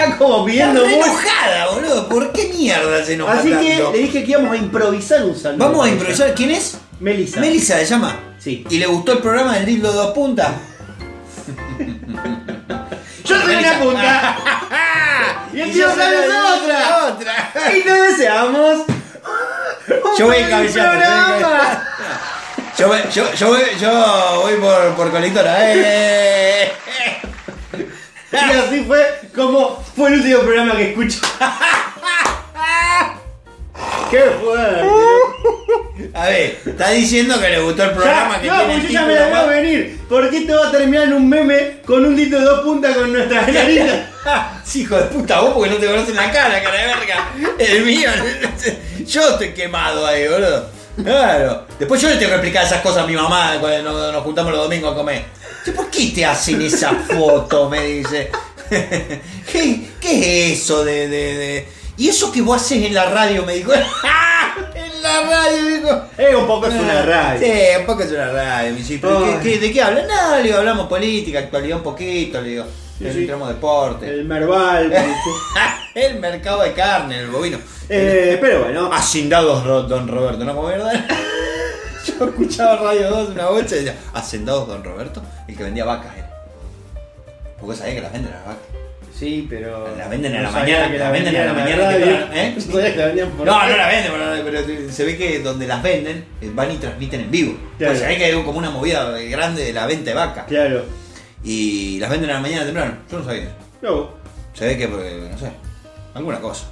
está 0.04 0.18
como 0.18 0.46
pidiendo 0.46 0.84
muy. 0.86 0.94
enojada, 0.94 1.68
boludo. 1.74 2.10
¿Por 2.10 2.32
qué 2.32 2.52
mierda 2.58 3.04
se 3.06 3.14
enoja 3.14 3.34
Así 3.34 3.50
que 3.52 3.74
tanto? 3.76 3.92
le 3.92 3.98
dije 4.00 4.24
que 4.24 4.32
íbamos 4.32 4.52
a 4.54 4.58
improvisar 4.58 5.24
un 5.24 5.36
saludo. 5.36 5.66
Vamos 5.66 5.86
a 5.86 5.90
improvisar. 5.90 6.34
¿Quién 6.34 6.52
es? 6.52 6.78
Melissa. 7.00 7.40
Melissa 7.40 7.78
se 7.78 7.86
llama. 7.86 8.20
Sí. 8.40 8.66
¿Y 8.70 8.78
le 8.78 8.86
gustó 8.88 9.14
el 9.14 9.20
programa 9.20 9.56
del 9.56 9.66
Dildo 9.66 9.90
de 9.92 9.98
dos 9.98 10.12
puntas? 10.12 10.52
Yo 13.26 13.42
soy 13.42 13.56
una 13.56 13.80
punta. 13.80 14.38
y 15.54 15.62
el 15.62 15.72
tío 15.72 15.88
la- 15.88 15.94
otra. 16.56 17.06
otra. 17.08 17.54
Y 17.78 17.82
te 17.82 17.92
deseamos. 17.94 18.80
un 18.88 20.18
Yo 20.18 20.26
voy 20.26 20.36
feliz 20.36 20.50
cabeceando, 20.50 20.94
yo 20.94 21.00
voy 21.00 21.40
programa. 21.40 21.88
Yo, 22.78 22.88
voy- 22.88 23.02
yo, 23.14 23.34
yo, 23.34 23.48
voy, 23.50 23.62
yo 23.80 24.42
voy 24.42 24.54
por, 24.56 24.96
por 24.96 25.12
colectora. 25.12 25.56
¡Eh! 25.74 26.72
Y 28.32 28.36
así 28.38 28.84
fue 28.86 29.20
como 29.36 29.84
fue 29.96 30.10
el 30.10 30.16
último 30.22 30.40
programa 30.42 30.76
que 30.78 30.90
escucho. 30.92 31.20
¡Qué 34.10 34.20
fuerte! 34.44 34.82
A 36.14 36.26
ver, 36.26 36.60
está 36.66 36.90
diciendo 36.90 37.40
que 37.40 37.50
le 37.50 37.62
gustó 37.62 37.84
el 37.84 37.92
programa 37.92 38.36
Ya, 38.36 38.42
que 38.42 38.48
no, 38.50 38.58
tiene 38.58 38.74
pues 38.82 38.84
yo 38.84 38.90
ya 38.94 39.02
me 39.06 39.14
título 39.14 39.20
la 39.20 39.26
veo 39.26 39.36
más- 39.36 39.48
venir. 39.50 40.00
¿Por 40.10 40.30
qué 40.30 40.38
esto 40.40 40.60
va 40.60 40.68
a 40.68 40.72
terminar 40.72 41.04
en 41.06 41.14
un 41.14 41.30
meme 41.30 41.78
con 41.86 42.06
un 42.06 42.16
dito 42.16 42.38
de 42.38 42.44
dos 42.44 42.60
puntas 42.62 42.96
con 42.98 43.14
nuestra 43.14 43.42
nariz? 43.48 43.82
Sí, 44.66 44.82
hijo 44.82 44.98
de 44.98 45.04
puta, 45.04 45.40
vos 45.40 45.54
porque 45.54 45.70
no 45.70 45.78
te 45.78 45.88
conocen 45.88 46.16
la 46.16 46.32
cara, 46.32 46.62
cara 46.62 46.78
de 46.78 46.88
verga. 46.88 47.30
El 47.58 47.86
mío, 47.86 48.10
yo 49.06 49.30
estoy 49.30 49.54
quemado 49.54 50.06
ahí, 50.06 50.28
boludo. 50.28 50.70
Claro. 51.02 51.66
Después 51.80 52.02
yo 52.02 52.10
le 52.10 52.16
tengo 52.16 52.30
que 52.32 52.36
explicar 52.36 52.66
esas 52.66 52.82
cosas 52.82 53.04
a 53.04 53.08
mi 53.08 53.16
mamá 53.16 53.56
cuando 53.62 53.92
nos, 53.92 54.14
nos 54.14 54.24
juntamos 54.24 54.52
los 54.52 54.64
domingos 54.64 54.92
a 54.92 54.96
comer. 54.96 55.24
¿Por 55.76 55.90
qué 55.92 56.12
te 56.14 56.26
hacen 56.26 56.62
esa 56.62 56.94
foto? 56.94 57.70
Me 57.70 57.86
dice. 57.86 58.30
¿Qué, 58.70 59.90
qué 60.00 60.52
es 60.52 60.60
eso 60.62 60.84
de, 60.84 61.08
de, 61.08 61.38
de- 61.38 61.68
Y 61.98 62.08
eso 62.10 62.32
que 62.32 62.42
vos 62.42 62.62
haces 62.62 62.84
en 62.86 62.94
la 62.94 63.06
radio, 63.10 63.46
me 63.46 63.56
dijo. 63.56 63.72
en 64.76 65.02
la 65.04 65.22
radio, 65.30 65.66
dijo. 65.66 66.02
Eh, 66.18 66.36
un 66.36 66.48
poco 66.48 66.68
es 66.68 66.74
una 66.76 67.02
radio. 67.04 67.40
Sí, 67.42 67.52
un 67.80 67.86
poco 67.86 68.04
es 68.04 68.12
una 68.12 68.32
radio. 68.32 68.72
Me 68.72 68.78
dice, 68.78 68.98
¿pero 69.02 69.24
Ay. 69.26 69.38
qué- 69.44 69.50
qué- 69.54 69.60
¿de 69.60 69.72
qué 69.72 69.82
hablan? 69.82 70.08
No, 70.08 70.38
le 70.38 70.44
digo, 70.44 70.58
hablamos 70.58 70.88
política, 70.88 71.40
actualidad 71.40 71.78
un 71.78 71.84
poquito, 71.84 72.42
le 72.42 72.50
digo. 72.50 72.66
Sí, 72.98 73.08
sí. 73.12 73.20
entramos 73.22 73.48
deporte. 73.50 74.08
El 74.08 74.26
Merval. 74.26 74.94
el 75.96 76.20
mercado 76.20 76.62
de 76.62 76.72
carne, 76.74 77.20
el 77.20 77.28
bovino. 77.28 77.58
eh, 77.90 78.38
pero 78.40 78.64
bueno. 78.64 78.90
Hacendados 78.94 79.64
Ro- 79.66 79.84
Don 79.84 80.08
Roberto, 80.08 80.44
¿no? 80.46 80.56
¿Cómo 80.56 80.68
verdad? 80.68 80.94
Yo 82.20 82.26
escuchaba 82.26 82.78
Radio 82.78 83.10
2 83.10 83.30
una 83.30 83.48
bocha 83.48 83.76
y 83.76 83.84
decía, 83.84 83.96
Hacendados 84.14 84.68
Don 84.68 84.84
Roberto, 84.84 85.22
el 85.48 85.56
que 85.56 85.64
vendía 85.64 85.86
vacas 85.86 86.18
era. 86.18 86.32
Porque 87.60 87.78
sabía 87.78 87.96
que 87.96 88.02
las 88.02 88.14
venden 88.14 88.32
las 88.32 88.46
vacas. 88.46 88.64
Sí, 89.14 89.46
pero. 89.48 89.96
La 89.96 90.08
venden 90.08 90.36
a 90.36 90.42
la 90.42 90.52
mañana, 90.52 90.92
que 90.92 90.98
la 90.98 91.12
venden 91.12 91.36
a 91.36 91.46
la 91.46 91.54
mañana 91.54 91.92
¿eh? 92.34 92.54
No 92.56 92.62
sabía 92.62 92.92
que 92.92 92.98
la 92.98 93.06
vendían 93.06 93.30
por 93.32 93.46
No, 93.46 93.70
no 93.70 93.78
la 93.78 93.88
venden, 93.88 94.12
pero, 94.44 94.64
pero 94.64 94.92
se 94.92 95.06
ve 95.06 95.18
que 95.18 95.40
donde 95.40 95.68
las 95.68 95.84
venden 95.84 96.26
eh, 96.42 96.52
van 96.54 96.72
y 96.72 96.78
transmiten 96.78 97.22
en 97.22 97.32
vivo. 97.32 97.58
Claro. 97.78 97.94
Pues 97.94 98.00
se 98.00 98.08
ve 98.08 98.18
que 98.18 98.26
hay 98.26 98.44
como 98.44 98.58
una 98.58 98.72
movida 98.72 99.12
grande 99.12 99.64
de 99.64 99.74
la 99.74 99.86
venta 99.86 100.10
de 100.10 100.16
vacas. 100.16 100.46
Claro. 100.46 100.86
Y 101.44 102.00
las 102.00 102.10
venden 102.10 102.32
a 102.32 102.34
la 102.34 102.40
mañana 102.40 102.66
temprano. 102.66 102.98
Yo 103.12 103.20
no 103.20 103.26
sabía. 103.26 103.50
No. 103.82 104.10
Se 104.54 104.66
ve 104.66 104.78
que, 104.78 104.88
porque, 104.88 105.30
no 105.32 105.38
sé, 105.38 105.52
alguna 106.16 106.40
cosa. 106.40 106.66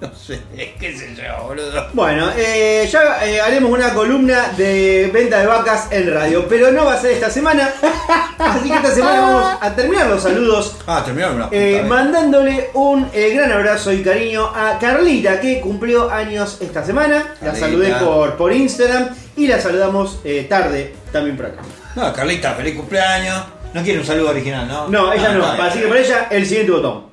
No 0.10 0.10
sé, 0.14 0.40
qué 0.78 0.96
sé 0.96 1.14
yo, 1.14 1.44
boludo. 1.44 1.88
Bueno, 1.92 2.30
eh, 2.34 2.88
ya 2.90 3.22
eh, 3.26 3.38
haremos 3.40 3.70
una 3.70 3.92
columna 3.92 4.48
de 4.56 5.10
venta 5.12 5.40
de 5.40 5.46
vacas 5.46 5.88
en 5.90 6.10
radio, 6.12 6.46
pero 6.48 6.72
no 6.72 6.86
va 6.86 6.94
a 6.94 7.00
ser 7.00 7.10
esta 7.12 7.28
semana. 7.30 7.70
Así 8.38 8.70
que 8.70 8.76
esta 8.76 8.94
semana 8.94 9.20
vamos 9.20 9.58
a 9.60 9.74
terminar 9.76 10.06
los 10.06 10.22
saludos 10.22 10.76
Ah, 10.86 11.02
terminaron 11.04 11.36
una 11.36 11.44
puta 11.50 11.56
eh, 11.60 11.82
mandándole 11.86 12.70
un 12.72 13.10
gran 13.12 13.52
abrazo 13.52 13.92
y 13.92 14.02
cariño 14.02 14.46
a 14.46 14.78
Carlita, 14.78 15.38
que 15.38 15.60
cumplió 15.60 16.10
años 16.10 16.56
esta 16.62 16.82
semana. 16.82 17.34
La 17.42 17.52
Carlita. 17.52 17.66
saludé 17.66 17.92
por, 17.96 18.36
por 18.36 18.52
Instagram 18.54 19.10
y 19.36 19.46
la 19.48 19.60
saludamos 19.60 20.20
tarde 20.48 20.94
también 21.12 21.36
por 21.36 21.46
acá. 21.46 21.60
No, 21.94 22.10
Carlita, 22.14 22.54
feliz 22.54 22.74
cumpleaños. 22.76 23.44
No 23.74 23.82
quiere 23.82 24.00
un 24.00 24.06
saludo 24.06 24.30
original, 24.30 24.66
¿no? 24.66 24.88
No, 24.88 25.12
ella 25.12 25.28
Ah, 25.30 25.34
no. 25.34 25.52
bien. 25.52 25.66
Así 25.66 25.78
que 25.80 25.86
para 25.88 26.00
ella, 26.00 26.26
el 26.30 26.46
siguiente 26.46 26.72
botón. 26.72 27.09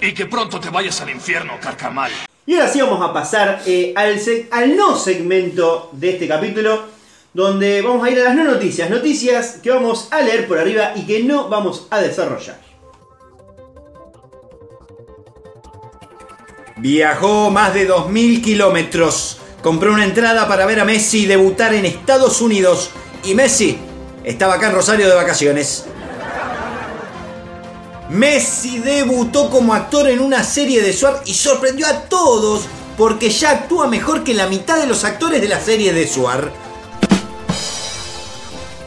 Y 0.00 0.12
que 0.12 0.26
pronto 0.26 0.58
te 0.58 0.70
vayas 0.70 1.00
al 1.00 1.10
infierno, 1.10 1.54
carcamal. 1.60 2.10
Y 2.46 2.54
ahora 2.54 2.68
sí 2.68 2.80
vamos 2.80 3.02
a 3.02 3.12
pasar 3.12 3.62
eh, 3.66 3.92
al, 3.94 4.18
al 4.50 4.76
no 4.76 4.96
segmento 4.96 5.90
de 5.92 6.10
este 6.10 6.26
capítulo, 6.26 6.84
donde 7.32 7.82
vamos 7.82 8.06
a 8.06 8.10
ir 8.10 8.20
a 8.20 8.24
las 8.24 8.34
no 8.34 8.44
noticias, 8.44 8.88
noticias 8.90 9.58
que 9.62 9.70
vamos 9.70 10.08
a 10.10 10.20
leer 10.20 10.48
por 10.48 10.58
arriba 10.58 10.92
y 10.96 11.06
que 11.06 11.22
no 11.22 11.48
vamos 11.48 11.86
a 11.90 12.00
desarrollar. 12.00 12.58
Viajó 16.78 17.50
más 17.50 17.74
de 17.74 17.86
2.000 17.86 18.42
kilómetros. 18.42 19.38
Compró 19.62 19.92
una 19.92 20.04
entrada 20.04 20.48
para 20.48 20.64
ver 20.64 20.80
a 20.80 20.86
Messi 20.86 21.26
debutar 21.26 21.74
en 21.74 21.84
Estados 21.84 22.40
Unidos. 22.40 22.90
Y 23.22 23.34
Messi 23.34 23.78
estaba 24.24 24.54
acá 24.54 24.68
en 24.68 24.74
Rosario 24.74 25.06
de 25.06 25.14
vacaciones. 25.14 25.84
Messi 28.10 28.80
debutó 28.80 29.48
como 29.50 29.72
actor 29.72 30.08
en 30.08 30.20
una 30.20 30.42
serie 30.42 30.82
de 30.82 30.92
Suar 30.92 31.22
y 31.26 31.34
sorprendió 31.34 31.86
a 31.86 32.02
todos 32.02 32.62
porque 32.96 33.30
ya 33.30 33.50
actúa 33.50 33.86
mejor 33.86 34.24
que 34.24 34.34
la 34.34 34.48
mitad 34.48 34.78
de 34.78 34.86
los 34.86 35.04
actores 35.04 35.40
de 35.40 35.46
la 35.46 35.60
serie 35.60 35.92
de 35.92 36.08
Suar. 36.08 36.52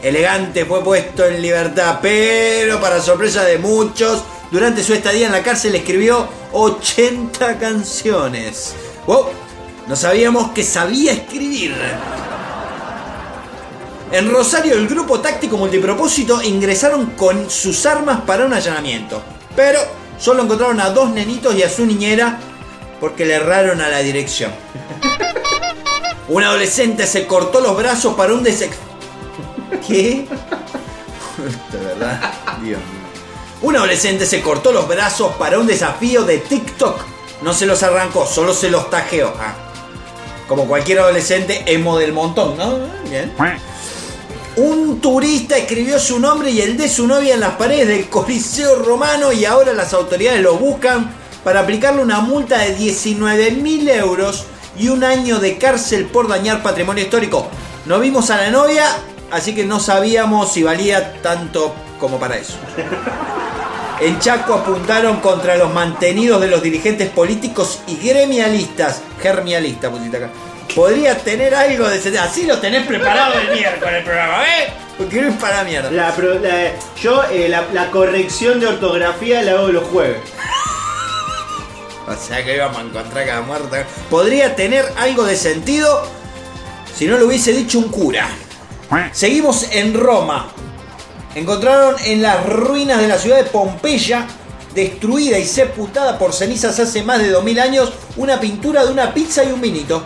Elegante 0.02 0.66
fue 0.66 0.84
puesto 0.84 1.24
en 1.24 1.40
libertad, 1.40 2.00
pero 2.02 2.78
para 2.82 3.00
sorpresa 3.00 3.44
de 3.44 3.56
muchos, 3.56 4.22
durante 4.50 4.84
su 4.84 4.92
estadía 4.92 5.24
en 5.24 5.32
la 5.32 5.42
cárcel 5.42 5.74
escribió 5.74 6.28
80 6.52 7.58
canciones. 7.58 8.74
¡Wow! 9.06 9.28
No 9.86 9.96
sabíamos 9.96 10.50
que 10.50 10.62
sabía 10.62 11.12
escribir. 11.12 11.74
En 14.14 14.30
Rosario, 14.30 14.74
el 14.74 14.86
grupo 14.86 15.18
táctico 15.18 15.56
multipropósito 15.56 16.40
ingresaron 16.40 17.06
con 17.16 17.50
sus 17.50 17.84
armas 17.84 18.20
para 18.20 18.46
un 18.46 18.52
allanamiento. 18.54 19.20
Pero 19.56 19.80
solo 20.20 20.44
encontraron 20.44 20.78
a 20.78 20.90
dos 20.90 21.10
nenitos 21.10 21.52
y 21.56 21.64
a 21.64 21.68
su 21.68 21.84
niñera 21.84 22.38
porque 23.00 23.26
le 23.26 23.34
erraron 23.34 23.80
a 23.80 23.88
la 23.88 23.98
dirección. 23.98 24.52
Un 26.28 26.44
adolescente 26.44 27.08
se 27.08 27.26
cortó 27.26 27.58
los 27.60 27.76
brazos 27.76 28.14
para 28.14 28.34
un 28.34 28.44
desex... 28.44 28.76
¿Qué? 29.84 30.28
De 31.72 31.78
verdad, 31.84 32.20
Dios 32.62 32.78
mío. 32.78 32.78
Un 33.62 33.74
adolescente 33.74 34.26
se 34.26 34.42
cortó 34.42 34.70
los 34.70 34.86
brazos 34.86 35.34
para 35.40 35.58
un 35.58 35.66
desafío 35.66 36.22
de 36.22 36.38
TikTok. 36.38 37.00
No 37.42 37.52
se 37.52 37.66
los 37.66 37.82
arrancó, 37.82 38.28
solo 38.28 38.54
se 38.54 38.70
los 38.70 38.88
tajeó. 38.90 39.34
Ah. 39.40 39.54
Como 40.46 40.68
cualquier 40.68 41.00
adolescente 41.00 41.64
emo 41.66 41.98
del 41.98 42.12
montón, 42.12 42.56
¿no? 42.56 42.78
Bien. 43.10 43.32
Un 44.56 45.00
turista 45.00 45.56
escribió 45.56 45.98
su 45.98 46.20
nombre 46.20 46.52
y 46.52 46.60
el 46.60 46.76
de 46.76 46.88
su 46.88 47.08
novia 47.08 47.34
en 47.34 47.40
las 47.40 47.56
paredes 47.56 47.88
del 47.88 48.08
Coliseo 48.08 48.76
Romano 48.76 49.32
y 49.32 49.44
ahora 49.44 49.72
las 49.72 49.92
autoridades 49.92 50.42
lo 50.42 50.54
buscan 50.54 51.12
para 51.42 51.60
aplicarle 51.60 52.00
una 52.00 52.20
multa 52.20 52.58
de 52.58 52.76
19 52.76 53.50
mil 53.50 53.88
euros 53.88 54.44
y 54.78 54.88
un 54.88 55.02
año 55.02 55.40
de 55.40 55.58
cárcel 55.58 56.04
por 56.06 56.28
dañar 56.28 56.62
patrimonio 56.62 57.02
histórico. 57.02 57.48
No 57.86 57.98
vimos 57.98 58.30
a 58.30 58.36
la 58.36 58.50
novia, 58.50 58.84
así 59.32 59.56
que 59.56 59.64
no 59.64 59.80
sabíamos 59.80 60.52
si 60.52 60.62
valía 60.62 61.20
tanto 61.20 61.74
como 61.98 62.20
para 62.20 62.36
eso. 62.36 62.54
En 64.00 64.20
Chaco 64.20 64.54
apuntaron 64.54 65.18
contra 65.20 65.56
los 65.56 65.74
mantenidos 65.74 66.40
de 66.40 66.46
los 66.46 66.62
dirigentes 66.62 67.08
políticos 67.10 67.80
y 67.88 67.96
gremialistas. 67.96 69.02
Germialistas, 69.20 69.90
pusiste 69.90 70.16
acá. 70.16 70.30
Podría 70.74 71.16
tener 71.18 71.54
algo 71.54 71.88
de 71.88 71.98
ese. 71.98 72.18
Así 72.18 72.46
lo 72.46 72.58
tenés 72.58 72.86
preparado 72.86 73.34
el 73.38 73.50
miércoles 73.52 73.94
el 73.98 74.04
programa, 74.04 74.44
¿eh? 74.44 74.72
Porque 74.98 75.22
no 75.22 75.28
es 75.28 75.36
para 75.36 75.58
la 75.58 75.64
mierda. 75.64 75.90
La 75.90 76.14
pro- 76.14 76.38
la- 76.38 76.72
yo 77.00 77.22
eh, 77.30 77.48
la, 77.48 77.64
la 77.72 77.90
corrección 77.90 78.60
de 78.60 78.66
ortografía 78.66 79.42
la 79.42 79.52
hago 79.52 79.68
los 79.68 79.84
jueves. 79.84 80.18
O 82.06 82.14
sea 82.16 82.44
que 82.44 82.54
íbamos 82.56 82.76
a 82.76 82.82
encontrar 82.82 83.26
cada 83.26 83.40
muerta. 83.40 83.86
Podría 84.10 84.54
tener 84.54 84.84
algo 84.98 85.24
de 85.24 85.36
sentido 85.36 86.06
si 86.94 87.06
no 87.06 87.16
lo 87.16 87.26
hubiese 87.26 87.52
dicho 87.54 87.78
un 87.78 87.88
cura. 87.88 88.28
Seguimos 89.12 89.68
en 89.72 89.94
Roma. 89.94 90.48
Encontraron 91.34 91.96
en 92.04 92.20
las 92.20 92.44
ruinas 92.46 93.00
de 93.00 93.08
la 93.08 93.16
ciudad 93.16 93.38
de 93.38 93.44
Pompeya, 93.44 94.26
destruida 94.74 95.38
y 95.38 95.46
sepultada 95.46 96.18
por 96.18 96.34
cenizas 96.34 96.78
hace 96.78 97.02
más 97.02 97.20
de 97.20 97.30
2000 97.30 97.58
años, 97.60 97.92
una 98.16 98.38
pintura 98.38 98.84
de 98.84 98.92
una 98.92 99.14
pizza 99.14 99.42
y 99.42 99.50
un 99.50 99.62
vinito. 99.62 100.04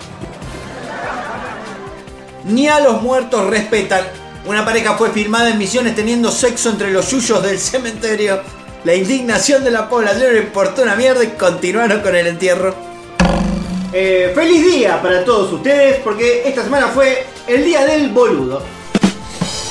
Ni 2.49 2.67
a 2.67 2.81
los 2.81 3.03
muertos 3.03 3.47
respetan. 3.47 4.05
Una 4.47 4.65
pareja 4.65 4.97
fue 4.97 5.11
filmada 5.11 5.51
en 5.51 5.59
misiones 5.59 5.95
teniendo 5.95 6.31
sexo 6.31 6.71
entre 6.71 6.91
los 6.91 7.11
yuyos 7.11 7.43
del 7.43 7.59
cementerio. 7.59 8.41
La 8.85 8.95
indignación 8.95 9.65
de 9.65 9.71
la 9.71 9.89
población 9.89 10.33
le 10.33 10.41
importó 10.41 10.83
una 10.83 10.97
mierda 10.97 11.23
y 11.23 11.29
continuaron 11.29 12.01
con 12.01 12.17
el 12.17 12.27
entierro. 12.27 12.75
Eh, 13.93 14.33
feliz 14.35 14.65
día 14.65 15.01
para 15.03 15.25
todos 15.25 15.53
ustedes 15.53 16.01
porque 16.01 16.47
esta 16.47 16.63
semana 16.63 16.89
fue 16.89 17.27
el 17.47 17.65
día 17.65 17.85
del 17.85 18.11
boludo. 18.11 18.63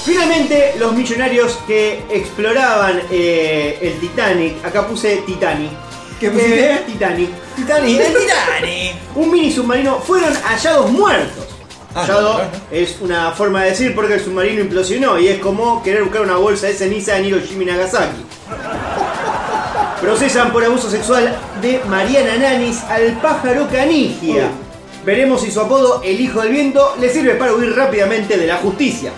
Finalmente, 0.06 0.76
los 0.78 0.94
millonarios 0.94 1.58
que 1.66 2.04
exploraban 2.12 3.02
eh, 3.12 3.80
el 3.82 4.00
Titanic, 4.00 4.64
acá 4.64 4.88
puse 4.88 5.18
Titanic. 5.26 5.72
¿Qué? 6.20 6.28
Eh, 6.28 6.84
Titanic. 6.86 7.30
Titanic, 7.56 8.00
el 8.00 8.14
Titanic. 8.14 8.96
Un 9.16 9.32
mini 9.32 9.52
submarino 9.52 10.00
fueron 10.00 10.34
hallados 10.34 10.92
muertos. 10.92 11.57
Ah, 11.96 12.50
es 12.72 12.98
una 13.02 13.32
forma 13.32 13.64
de 13.64 13.72
decir 13.72 13.96
porque 13.96 14.16
el 14.16 14.20
submarino 14.20 14.62
implosionó 14.62 15.18
y 15.18 15.28
es 15.30 15.40
como 15.40 15.82
querer 15.82 16.04
buscar 16.04 16.22
una 16.22 16.38
bolsa 16.38 16.68
de 16.68 16.74
ceniza 16.74 17.18
en 17.18 17.26
Hiroshima 17.26 17.64
y 17.64 17.66
Nagasaki. 17.66 18.24
Procesan 20.02 20.52
por 20.52 20.64
abuso 20.64 20.92
sexual 20.92 21.36
de 21.62 21.82
Mariana 21.90 22.38
Nanis 22.38 22.84
al 22.84 23.14
pájaro 23.20 23.68
canigia. 23.68 24.50
Veremos 25.04 25.42
si 25.42 25.50
su 25.50 25.60
apodo, 25.62 26.02
el 26.04 26.20
hijo 26.20 26.42
del 26.42 26.52
viento, 26.52 26.96
le 27.00 27.10
sirve 27.10 27.36
para 27.36 27.54
huir 27.54 27.76
rápidamente 27.76 28.38
de 28.38 28.46
la 28.46 28.58
justicia. 28.58 29.12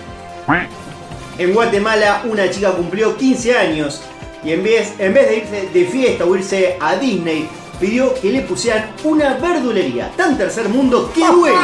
En 1.38 1.54
Guatemala, 1.54 2.22
una 2.26 2.50
chica 2.50 2.72
cumplió 2.72 3.18
15 3.18 3.58
años 3.58 4.02
y 4.44 4.54
en 4.54 4.64
vez, 4.64 4.94
en 5.00 5.14
vez 5.14 5.28
de 5.28 5.38
irse 5.38 5.70
de 5.74 5.86
fiesta 5.86 6.26
o 6.26 6.36
irse 6.36 6.78
a 6.80 6.96
Disney, 6.96 7.50
pidió 7.80 8.14
que 8.16 8.32
le 8.32 8.42
pusieran 8.42 8.92
una 9.04 9.36
verdulería 9.36 10.12
tan 10.16 10.38
tercer 10.38 10.70
mundo 10.70 11.12
que 11.14 11.26
duele. 11.26 11.58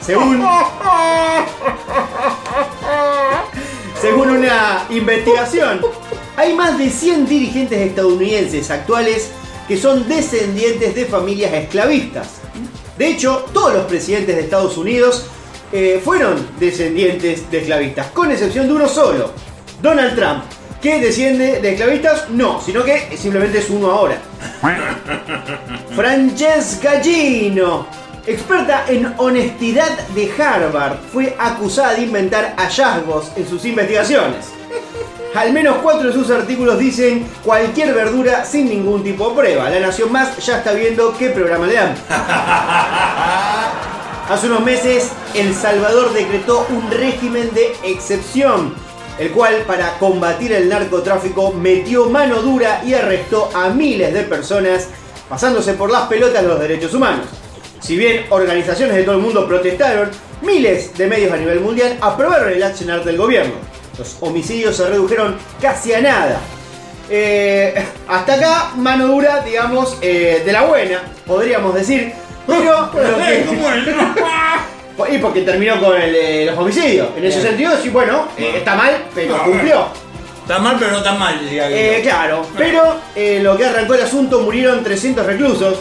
Según, 0.00 0.46
según 4.00 4.30
una 4.30 4.86
investigación, 4.90 5.80
hay 6.36 6.54
más 6.54 6.78
de 6.78 6.90
100 6.90 7.26
dirigentes 7.26 7.78
estadounidenses 7.80 8.70
actuales 8.70 9.32
que 9.66 9.76
son 9.76 10.08
descendientes 10.08 10.94
de 10.94 11.06
familias 11.06 11.52
esclavistas. 11.54 12.40
De 12.96 13.08
hecho, 13.08 13.46
todos 13.52 13.74
los 13.74 13.84
presidentes 13.86 14.36
de 14.36 14.42
Estados 14.42 14.76
Unidos 14.78 15.26
eh, 15.72 16.00
fueron 16.04 16.46
descendientes 16.60 17.50
de 17.50 17.58
esclavistas, 17.58 18.10
con 18.12 18.30
excepción 18.30 18.68
de 18.68 18.72
uno 18.72 18.88
solo, 18.88 19.32
Donald 19.82 20.14
Trump, 20.14 20.44
que 20.80 21.00
desciende 21.00 21.60
de 21.60 21.72
esclavistas, 21.72 22.28
no, 22.30 22.60
sino 22.60 22.84
que 22.84 23.16
simplemente 23.16 23.58
es 23.58 23.70
uno 23.70 23.90
ahora. 23.90 24.18
Francesca 25.94 27.00
Gino, 27.02 27.86
experta 28.26 28.84
en 28.88 29.14
honestidad 29.16 29.98
de 30.14 30.32
Harvard, 30.38 30.98
fue 31.12 31.34
acusada 31.38 31.94
de 31.94 32.02
inventar 32.02 32.54
hallazgos 32.56 33.32
en 33.36 33.48
sus 33.48 33.64
investigaciones. 33.64 34.46
Al 35.34 35.52
menos 35.52 35.76
cuatro 35.82 36.08
de 36.08 36.14
sus 36.14 36.30
artículos 36.30 36.78
dicen 36.78 37.26
cualquier 37.44 37.92
verdura 37.92 38.44
sin 38.46 38.70
ningún 38.70 39.02
tipo 39.02 39.28
de 39.28 39.34
prueba. 39.34 39.68
La 39.68 39.80
Nación 39.80 40.10
Más 40.10 40.34
ya 40.38 40.58
está 40.58 40.72
viendo 40.72 41.14
qué 41.18 41.28
programa 41.28 41.66
le 41.66 41.74
dan. 41.74 41.94
Hace 44.30 44.46
unos 44.46 44.64
meses, 44.64 45.12
El 45.34 45.54
Salvador 45.54 46.12
decretó 46.12 46.66
un 46.70 46.90
régimen 46.90 47.52
de 47.54 47.76
excepción, 47.84 48.74
el 49.18 49.30
cual 49.30 49.62
para 49.66 49.98
combatir 49.98 50.52
el 50.52 50.68
narcotráfico 50.68 51.52
metió 51.52 52.08
mano 52.10 52.42
dura 52.42 52.82
y 52.84 52.94
arrestó 52.94 53.50
a 53.54 53.68
miles 53.70 54.12
de 54.12 54.22
personas, 54.22 54.88
pasándose 55.28 55.74
por 55.74 55.90
las 55.90 56.02
pelotas 56.02 56.44
los 56.44 56.60
derechos 56.60 56.92
humanos. 56.94 57.26
Si 57.80 57.96
bien 57.96 58.26
organizaciones 58.30 58.96
de 58.96 59.02
todo 59.04 59.16
el 59.16 59.22
mundo 59.22 59.46
protestaron, 59.46 60.10
miles 60.42 60.96
de 60.96 61.06
medios 61.06 61.32
a 61.32 61.36
nivel 61.36 61.60
mundial 61.60 61.96
aprobaron 62.00 62.52
el 62.52 62.62
accionar 62.62 63.04
del 63.04 63.16
gobierno. 63.16 63.54
Los 63.98 64.16
homicidios 64.20 64.76
se 64.76 64.86
redujeron 64.88 65.36
casi 65.60 65.94
a 65.94 66.00
nada. 66.00 66.40
Eh, 67.08 67.74
hasta 68.08 68.34
acá, 68.34 68.70
mano 68.76 69.06
dura, 69.06 69.40
digamos, 69.42 69.96
eh, 70.02 70.42
de 70.44 70.52
la 70.52 70.62
buena, 70.62 71.02
podríamos 71.26 71.74
decir. 71.74 72.12
Pero 72.46 72.80
lo 72.92 72.92
que- 72.92 73.46
y 75.10 75.18
porque 75.18 75.42
terminó 75.42 75.78
con 75.80 76.00
el, 76.00 76.14
eh, 76.14 76.46
los 76.46 76.56
homicidios. 76.58 77.08
En 77.16 77.24
ese 77.24 77.42
sentido, 77.42 77.72
sí, 77.82 77.90
bueno, 77.90 78.28
eh, 78.38 78.54
está 78.56 78.74
mal, 78.74 79.04
pero 79.14 79.42
cumplió. 79.44 79.88
Está 80.40 80.58
mal, 80.60 80.76
pero 80.78 80.92
no 80.92 80.98
está 80.98 81.14
mal, 81.14 81.38
decía 81.42 81.68
Eh, 81.68 82.00
claro, 82.02 82.46
pero 82.56 82.96
eh, 83.14 83.40
lo 83.42 83.56
que 83.56 83.66
arrancó 83.66 83.94
el 83.94 84.02
asunto 84.02 84.40
murieron 84.40 84.82
300 84.82 85.26
reclusos 85.26 85.78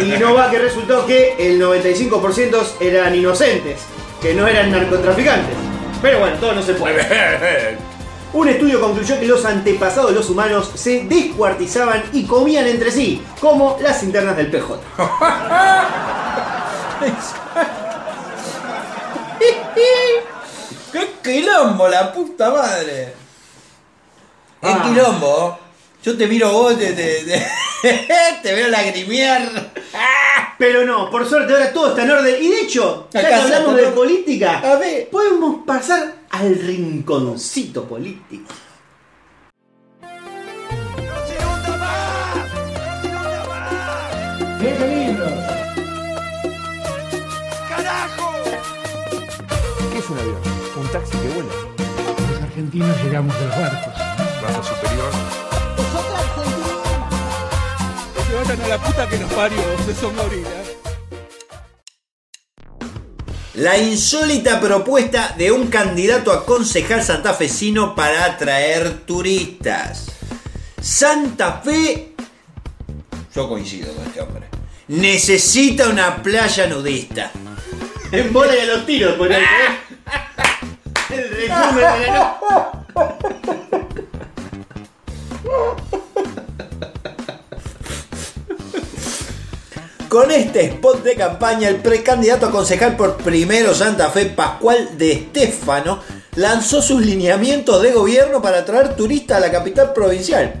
y 0.00 0.06
no 0.18 0.32
va 0.32 0.50
que 0.50 0.58
resultó 0.58 1.04
que 1.04 1.34
el 1.38 1.60
95% 1.60 2.56
eran 2.80 3.14
inocentes, 3.14 3.80
que 4.22 4.32
no 4.32 4.46
eran 4.46 4.70
narcotraficantes. 4.70 5.54
Pero 6.00 6.20
bueno, 6.20 6.36
todo 6.38 6.54
no 6.54 6.62
se 6.62 6.74
puede. 6.74 7.76
Un 8.32 8.48
estudio 8.48 8.80
concluyó 8.80 9.18
que 9.18 9.26
los 9.26 9.44
antepasados 9.44 10.10
de 10.10 10.16
los 10.16 10.30
humanos 10.30 10.70
se 10.74 11.04
descuartizaban 11.04 12.04
y 12.12 12.24
comían 12.24 12.66
entre 12.66 12.90
sí, 12.90 13.22
como 13.40 13.78
las 13.82 14.02
internas 14.02 14.36
del 14.36 14.50
PJ. 14.50 14.78
¡Qué 20.92 21.08
quilombo, 21.22 21.88
la 21.88 22.12
puta 22.12 22.50
madre! 22.50 23.12
¡Qué 24.60 24.68
Ah. 24.68 24.82
quilombo! 24.82 25.58
Yo 26.02 26.16
te 26.16 26.26
miro 26.26 26.52
vos, 26.52 26.78
te, 26.78 26.92
te, 26.92 27.24
te- 27.24 27.46
te 28.42 28.54
veo 28.54 28.68
lagrimear. 28.68 29.72
Pero 30.58 30.84
no, 30.84 31.10
por 31.10 31.28
suerte 31.28 31.52
ahora 31.52 31.72
todo 31.72 31.88
está 31.90 32.04
en 32.04 32.10
orden. 32.12 32.42
Y 32.42 32.48
de 32.48 32.60
hecho, 32.62 33.08
ya 33.12 33.26
que 33.28 33.34
hablamos 33.34 33.76
de 33.76 33.86
política, 33.88 34.58
A 34.60 34.76
ver. 34.76 35.08
podemos 35.10 35.64
pasar 35.66 36.14
al 36.30 36.54
rinconcito 36.54 37.84
político. 37.84 38.54
¿Qué 44.60 44.72
es 50.06 50.10
un 50.10 50.18
avión? 50.18 50.40
Un 50.76 50.88
taxi 50.88 51.18
que 51.18 51.28
vuela. 51.28 51.52
Los 52.30 52.42
argentinos 52.42 52.96
llegamos 53.02 53.38
de 53.38 53.46
los 53.46 53.58
barcos. 53.58 53.94
Raza 54.42 54.62
superior. 54.62 55.10
Que 58.28 58.34
vayan 58.34 58.60
a 58.60 58.68
la 58.68 58.78
puta 58.78 59.08
que 59.08 59.18
nos 59.18 59.32
parió, 59.32 59.62
de 59.86 59.94
son 59.94 60.16
gorilas. 60.16 60.52
La 63.54 63.78
insólita 63.78 64.60
propuesta 64.60 65.34
de 65.38 65.50
un 65.50 65.68
candidato 65.68 66.30
a 66.30 66.44
concejal 66.44 67.02
santafesino 67.02 67.94
para 67.94 68.24
atraer 68.26 69.06
turistas. 69.06 70.08
Santa 70.80 71.62
Fe, 71.64 72.14
yo 73.34 73.48
coincido 73.48 73.92
con 73.94 74.06
este 74.06 74.20
hombre, 74.20 74.46
necesita 74.88 75.88
una 75.88 76.22
playa 76.22 76.66
nudista. 76.66 77.32
En 78.12 78.32
bola 78.32 78.52
a 78.52 78.66
los 78.66 78.86
tiros, 78.86 79.14
por 79.14 79.32
ahí. 79.32 79.42
¿eh? 79.42 79.85
El 81.10 81.30
de 81.30 81.52
Con 90.08 90.30
este 90.30 90.64
spot 90.64 91.02
de 91.02 91.14
campaña, 91.14 91.68
el 91.68 91.76
precandidato 91.76 92.46
a 92.46 92.50
concejal 92.50 92.96
por 92.96 93.16
primero 93.18 93.74
Santa 93.74 94.08
Fe, 94.10 94.26
Pascual 94.26 94.96
de 94.96 95.12
Estéfano, 95.12 96.00
lanzó 96.36 96.80
sus 96.80 97.04
lineamientos 97.04 97.82
de 97.82 97.92
gobierno 97.92 98.40
para 98.40 98.60
atraer 98.60 98.96
turistas 98.96 99.38
a 99.38 99.40
la 99.40 99.50
capital 99.50 99.92
provincial. 99.92 100.54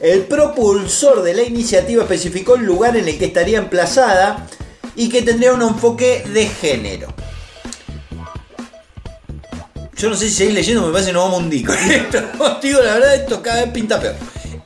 El 0.00 0.22
propulsor 0.22 1.22
de 1.22 1.34
la 1.34 1.42
iniciativa 1.42 2.02
especificó 2.02 2.56
el 2.56 2.64
lugar 2.64 2.96
en 2.96 3.06
el 3.06 3.18
que 3.18 3.26
estaría 3.26 3.58
emplazada 3.58 4.46
y 4.96 5.08
que 5.08 5.22
tendría 5.22 5.52
un 5.52 5.62
enfoque 5.62 6.24
de 6.32 6.46
género. 6.46 7.08
Yo 9.96 10.10
no 10.10 10.16
sé 10.16 10.28
si 10.28 10.34
seguir 10.34 10.54
leyendo, 10.54 10.82
me 10.86 10.92
parece 10.92 11.08
que 11.10 11.14
nos 11.14 11.24
vamos 11.24 11.40
a 11.40 11.42
hundir 11.44 11.66
con 11.66 11.76
esto. 11.90 12.18
Digo, 12.62 12.80
la 12.82 12.94
verdad, 12.94 13.14
esto 13.14 13.42
cada 13.42 13.62
vez 13.62 13.70
pinta 13.72 13.98
peor. 14.00 14.14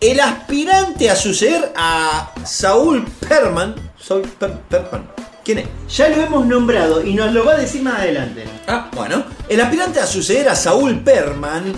El 0.00 0.18
aspirante 0.20 1.10
a 1.10 1.14
suceder 1.16 1.72
a 1.76 2.32
Saúl 2.44 3.06
Perman. 3.28 3.74
Saúl 4.02 4.22
Per- 4.22 4.58
Perman. 4.68 5.08
¿Quién 5.44 5.58
es? 5.58 5.66
Ya 5.96 6.08
lo 6.08 6.16
hemos 6.22 6.46
nombrado 6.46 7.04
y 7.04 7.14
nos 7.14 7.32
lo 7.32 7.44
va 7.44 7.52
a 7.52 7.56
decir 7.58 7.82
más 7.82 8.00
adelante. 8.00 8.44
Ah, 8.66 8.90
bueno. 8.94 9.24
El 9.48 9.60
aspirante 9.60 10.00
a 10.00 10.06
suceder 10.06 10.48
a 10.48 10.54
Saúl 10.56 11.00
Perman 11.00 11.74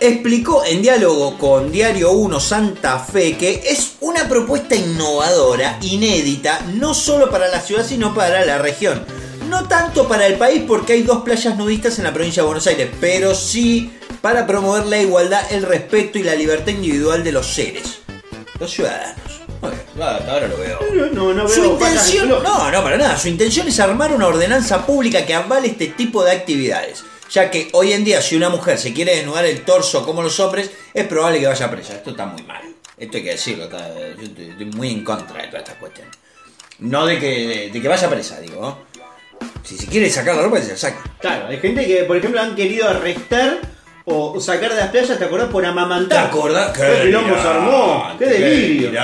explicó 0.00 0.62
en 0.64 0.82
diálogo 0.82 1.38
con 1.38 1.70
Diario 1.72 2.12
1 2.12 2.38
Santa 2.40 2.98
Fe 2.98 3.36
que 3.36 3.62
es 3.66 3.92
una 4.00 4.28
propuesta 4.28 4.74
innovadora, 4.74 5.78
inédita, 5.82 6.60
no 6.74 6.92
solo 6.94 7.30
para 7.30 7.48
la 7.48 7.60
ciudad, 7.60 7.84
sino 7.86 8.14
para 8.14 8.44
la 8.44 8.58
región. 8.58 9.04
No 9.48 9.66
tanto 9.68 10.08
para 10.08 10.26
el 10.26 10.34
país 10.34 10.62
porque 10.66 10.94
hay 10.94 11.02
dos 11.02 11.22
playas 11.22 11.56
nudistas 11.56 11.98
en 11.98 12.04
la 12.04 12.12
provincia 12.12 12.42
de 12.42 12.46
Buenos 12.46 12.66
Aires, 12.66 12.90
pero 13.00 13.34
sí 13.34 13.92
para 14.20 14.46
promover 14.46 14.86
la 14.86 14.98
igualdad, 14.98 15.42
el 15.52 15.62
respeto 15.62 16.18
y 16.18 16.22
la 16.24 16.34
libertad 16.34 16.68
individual 16.68 17.22
de 17.22 17.32
los 17.32 17.46
seres, 17.46 18.00
los 18.58 18.70
ciudadanos. 18.70 19.16
Muy 19.62 19.70
bien, 19.70 19.82
ahora 20.28 20.48
lo 20.48 20.56
veo. 20.58 20.78
No, 21.12 21.32
no 21.32 21.44
veo 21.46 21.48
Su 21.48 21.64
intención, 21.64 22.28
no, 22.28 22.70
no, 22.70 22.82
para 22.82 22.96
nada. 22.96 23.16
Su 23.18 23.28
intención 23.28 23.68
es 23.68 23.78
armar 23.80 24.12
una 24.12 24.26
ordenanza 24.26 24.84
pública 24.84 25.24
que 25.24 25.34
avale 25.34 25.68
este 25.68 25.88
tipo 25.88 26.24
de 26.24 26.32
actividades. 26.32 27.04
Ya 27.30 27.50
que 27.50 27.68
hoy 27.72 27.92
en 27.92 28.04
día, 28.04 28.20
si 28.22 28.36
una 28.36 28.48
mujer 28.50 28.78
se 28.78 28.92
quiere 28.92 29.16
desnudar 29.16 29.44
el 29.46 29.62
torso 29.64 30.04
como 30.04 30.22
los 30.22 30.38
hombres, 30.40 30.70
es 30.92 31.06
probable 31.06 31.40
que 31.40 31.46
vaya 31.46 31.70
presa. 31.70 31.94
Esto 31.94 32.10
está 32.10 32.26
muy 32.26 32.42
mal. 32.42 32.62
Esto 32.98 33.16
hay 33.16 33.22
que 33.24 33.30
decirlo. 33.30 33.64
está- 33.64 33.94
yo 34.16 34.22
estoy, 34.22 34.50
estoy 34.50 34.66
muy 34.66 34.90
en 34.90 35.04
contra 35.04 35.40
de 35.42 35.48
todas 35.48 35.62
estas 35.62 35.76
cuestiones. 35.76 36.14
No 36.78 37.06
de 37.06 37.18
que, 37.18 37.26
de, 37.48 37.70
de 37.70 37.80
que 37.82 37.88
vaya 37.88 38.08
presa, 38.10 38.38
digo. 38.40 38.60
¿no? 38.60 38.78
Si 39.66 39.76
se 39.76 39.86
quiere 39.88 40.08
sacar 40.08 40.36
la 40.36 40.42
ropa, 40.42 40.60
se 40.62 40.70
la 40.70 40.76
saque. 40.76 40.98
Claro, 41.18 41.48
hay 41.48 41.58
gente 41.58 41.84
que, 41.84 42.04
por 42.04 42.16
ejemplo, 42.16 42.40
han 42.40 42.54
querido 42.54 42.88
arrestar 42.88 43.58
o 44.04 44.40
sacar 44.40 44.70
de 44.70 44.76
las 44.76 44.90
playas, 44.90 45.18
¿te 45.18 45.24
acordás? 45.24 45.48
Por 45.48 45.62
¿Te 45.64 45.68
amamantar. 45.68 46.26
acordás? 46.26 46.70
¡Qué 46.70 47.10
se 47.10 47.48
armó! 47.48 48.14
¡Qué 48.16 48.26
delirio! 48.26 49.00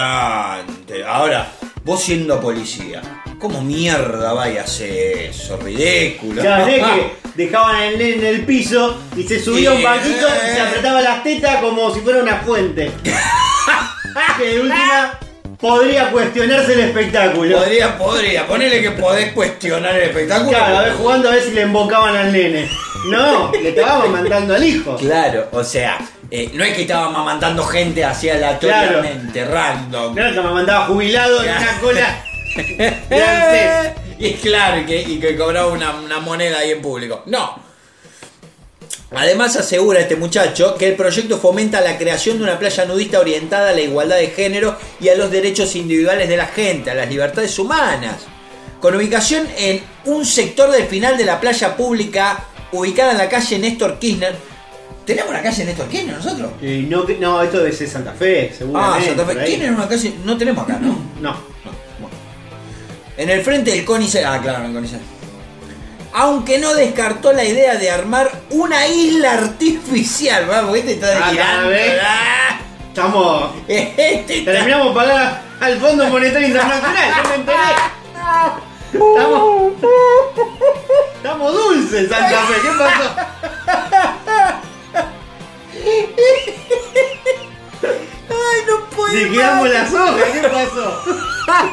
Ahora, 1.08 1.48
vos 1.84 2.00
siendo 2.00 2.40
policía, 2.40 3.02
¿cómo 3.40 3.60
mierda 3.60 4.34
vaya 4.34 4.60
a 4.60 4.64
hacer 4.64 5.30
eso? 5.30 5.56
Ridículo. 5.56 6.40
Vez 6.40 6.84
que 6.84 7.12
dejaban 7.34 7.74
al 7.74 7.98
nene 7.98 8.14
en 8.14 8.26
el 8.26 8.46
piso 8.46 9.02
y 9.16 9.24
se 9.24 9.40
subía 9.42 9.72
a 9.72 9.74
un 9.74 9.82
banquito 9.82 10.28
y 10.28 10.54
se 10.54 10.60
apretaba 10.60 11.00
las 11.02 11.24
tetas 11.24 11.56
como 11.56 11.92
si 11.92 12.00
fuera 12.02 12.22
una 12.22 12.36
fuente. 12.36 12.92
que 14.38 14.44
de 14.44 14.60
última 14.60 15.18
podría 15.62 16.10
cuestionarse 16.10 16.74
el 16.74 16.80
espectáculo. 16.80 17.58
Podría, 17.58 17.96
podría. 17.96 18.46
Ponele 18.46 18.82
que 18.82 18.90
podés 18.90 19.32
cuestionar 19.32 19.94
el 19.94 20.10
espectáculo. 20.10 20.50
Claro, 20.50 20.76
a 20.76 20.82
ver, 20.82 20.92
jugando 20.94 21.28
a 21.28 21.32
ver 21.32 21.42
si 21.42 21.52
le 21.52 21.62
embocaban 21.62 22.16
al 22.16 22.32
nene. 22.32 22.68
No, 23.06 23.50
le 23.52 23.68
estábamos 23.70 24.10
mandando 24.10 24.54
al 24.54 24.64
hijo. 24.64 24.96
Claro, 24.96 25.48
o 25.52 25.64
sea, 25.64 25.98
eh, 26.30 26.50
no 26.52 26.64
es 26.64 26.74
que 26.74 26.82
estaba 26.82 27.08
mamantando 27.10 27.64
gente 27.64 28.04
así 28.04 28.28
aleatoriamente, 28.28 29.44
random. 29.44 30.14
No, 30.14 30.32
que 30.32 30.40
me 30.40 30.50
mandaba 30.50 30.86
jubilado 30.86 31.42
en 31.42 31.50
una 31.50 31.80
cola 31.80 32.24
de 33.08 33.92
y 34.18 34.34
claro, 34.34 34.86
que, 34.86 35.00
y 35.00 35.18
que 35.18 35.36
cobraba 35.36 35.68
una, 35.68 35.94
una 35.94 36.20
moneda 36.20 36.58
ahí 36.58 36.72
en 36.72 36.82
público. 36.82 37.22
No. 37.26 37.61
Además 39.14 39.56
asegura 39.56 40.00
este 40.00 40.16
muchacho 40.16 40.74
que 40.76 40.88
el 40.88 40.96
proyecto 40.96 41.38
fomenta 41.38 41.80
la 41.82 41.98
creación 41.98 42.38
de 42.38 42.44
una 42.44 42.58
playa 42.58 42.84
nudista 42.86 43.20
orientada 43.20 43.70
a 43.70 43.72
la 43.72 43.80
igualdad 43.82 44.16
de 44.16 44.28
género 44.28 44.76
y 45.00 45.08
a 45.10 45.14
los 45.14 45.30
derechos 45.30 45.76
individuales 45.76 46.28
de 46.28 46.36
la 46.36 46.46
gente, 46.46 46.90
a 46.90 46.94
las 46.94 47.08
libertades 47.08 47.58
humanas. 47.58 48.16
Con 48.80 48.96
ubicación 48.96 49.46
en 49.58 49.82
un 50.06 50.24
sector 50.24 50.70
del 50.70 50.84
final 50.86 51.16
de 51.18 51.24
la 51.24 51.40
playa 51.40 51.76
pública 51.76 52.44
ubicada 52.72 53.12
en 53.12 53.18
la 53.18 53.28
calle 53.28 53.58
Néstor 53.58 53.98
Kirchner. 53.98 54.34
¿Tenemos 55.04 55.30
una 55.30 55.42
calle 55.42 55.64
Néstor 55.66 55.88
Kirchner 55.88 56.16
nosotros? 56.16 56.50
No, 56.62 57.04
no, 57.20 57.42
esto 57.42 57.58
debe 57.58 57.72
ser 57.72 57.88
Santa 57.88 58.12
Fe, 58.12 58.50
Ah, 58.50 58.54
seguramente. 58.58 59.06
Santa 59.08 59.26
Fe. 59.26 59.40
ahí. 59.40 59.46
¿Tienen 59.46 59.74
una 59.74 59.88
calle? 59.88 60.14
No 60.24 60.36
tenemos 60.38 60.64
acá, 60.64 60.78
¿no? 60.80 60.98
No. 61.20 61.36
En 63.16 63.28
el 63.28 63.42
frente 63.42 63.70
del 63.72 63.84
CONICET. 63.84 64.24
Ah, 64.24 64.40
claro, 64.42 64.60
en 64.60 64.70
el 64.70 64.72
CONICET. 64.74 65.00
Aunque 66.14 66.58
no 66.58 66.74
descartó 66.74 67.32
la 67.32 67.44
idea 67.44 67.76
de 67.76 67.90
armar 67.90 68.30
una 68.50 68.86
isla 68.86 69.32
artificial. 69.32 70.46
Vamos, 70.46 70.76
este 70.76 70.92
está 70.92 71.06
Ah, 71.08 71.26
delirando. 71.28 71.70
Ah, 72.02 72.58
Estamos. 72.88 73.50
Este 73.66 74.38
está- 74.38 74.52
Terminamos 74.52 74.94
pagar 74.94 75.42
al 75.60 75.78
Fondo 75.80 76.06
Monetario 76.08 76.48
Internacional, 76.48 77.14
yo 77.16 77.28
me 77.30 77.34
enteré. 77.36 77.58
Estamos. 78.92 79.72
Estamos 81.16 81.52
dulces, 81.54 82.10
Santa 82.10 82.42
Fe, 82.46 82.54
¿qué 82.62 82.68
pasó? 82.78 83.16
Ay, 88.28 88.62
no 88.68 88.84
puedo. 88.96 89.14
Liquidamos 89.14 89.64
más. 89.64 89.72
las 89.72 89.94
hojas, 89.94 90.24
¿qué 90.32 90.42
pasó? 90.48 91.02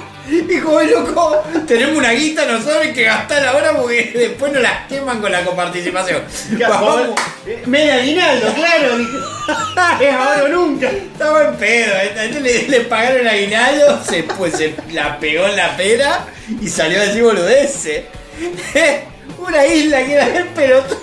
Hijo 0.50 0.80
de 0.80 0.88
loco, 0.88 1.44
tenemos 1.68 1.98
una 1.98 2.12
guita 2.12 2.46
nosotros 2.46 2.78
hay 2.84 2.94
que 2.94 3.04
gastar 3.04 3.46
ahora 3.48 3.74
porque 3.76 4.12
después 4.14 4.52
nos 4.52 4.62
las 4.62 4.88
queman 4.88 5.22
con 5.22 5.32
la 5.32 5.44
coparticipación. 5.44 6.24
Vamos. 6.60 7.10
Eh, 7.46 7.64
Media 7.66 7.96
aguinaldo, 7.96 8.54
claro. 8.54 8.98
Es 10.00 10.14
ahora 10.14 10.44
o 10.44 10.48
nunca. 10.50 10.88
Estaba 10.90 11.46
en 11.46 11.56
pedo, 11.56 11.96
¿eh? 11.96 12.14
este 12.16 12.40
le, 12.40 12.68
le 12.68 12.82
pagaron 12.82 13.22
el 13.22 13.28
aguinaldo, 13.28 14.04
se, 14.04 14.24
pues, 14.24 14.56
se 14.56 14.76
la 14.92 15.18
pegó 15.20 15.48
en 15.48 15.56
la 15.56 15.76
pera 15.76 16.26
y 16.62 16.68
salió 16.68 17.00
a 17.02 17.06
decir 17.06 17.24
boludeces. 17.24 18.04
Una 19.40 19.66
isla 19.66 20.06
que 20.06 20.14
era 20.14 20.26
el 20.28 20.46
pelotudo. 20.50 21.00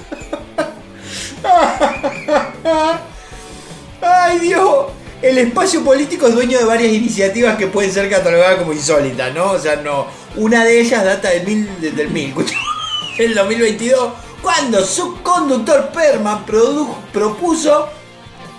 Ay 4.01 4.39
Dios, 4.41 4.87
el 5.23 5.39
espacio 5.39 5.83
político 5.83 6.27
es 6.27 6.35
dueño 6.35 6.59
de 6.59 6.65
varias 6.65 6.93
iniciativas 6.93 7.57
que 7.57 7.67
pueden 7.67 7.93
ser 7.93 8.11
catalogadas 8.11 8.59
como 8.59 8.73
insólitas, 8.73 9.35
¿no? 9.35 9.53
O 9.53 9.59
sea, 9.59 9.77
no. 9.77 10.07
Una 10.37 10.65
de 10.65 10.81
ellas 10.81 11.05
data 11.05 11.31
del 11.31 11.47
mil, 11.47 11.69
desde 11.81 12.03
el 12.03 12.11
mil, 12.11 12.35
el 13.19 13.35
2022, 13.35 14.13
cuando 14.43 14.85
su 14.85 15.23
conductor 15.23 15.91
Perman 15.93 16.45
propuso 16.45 17.89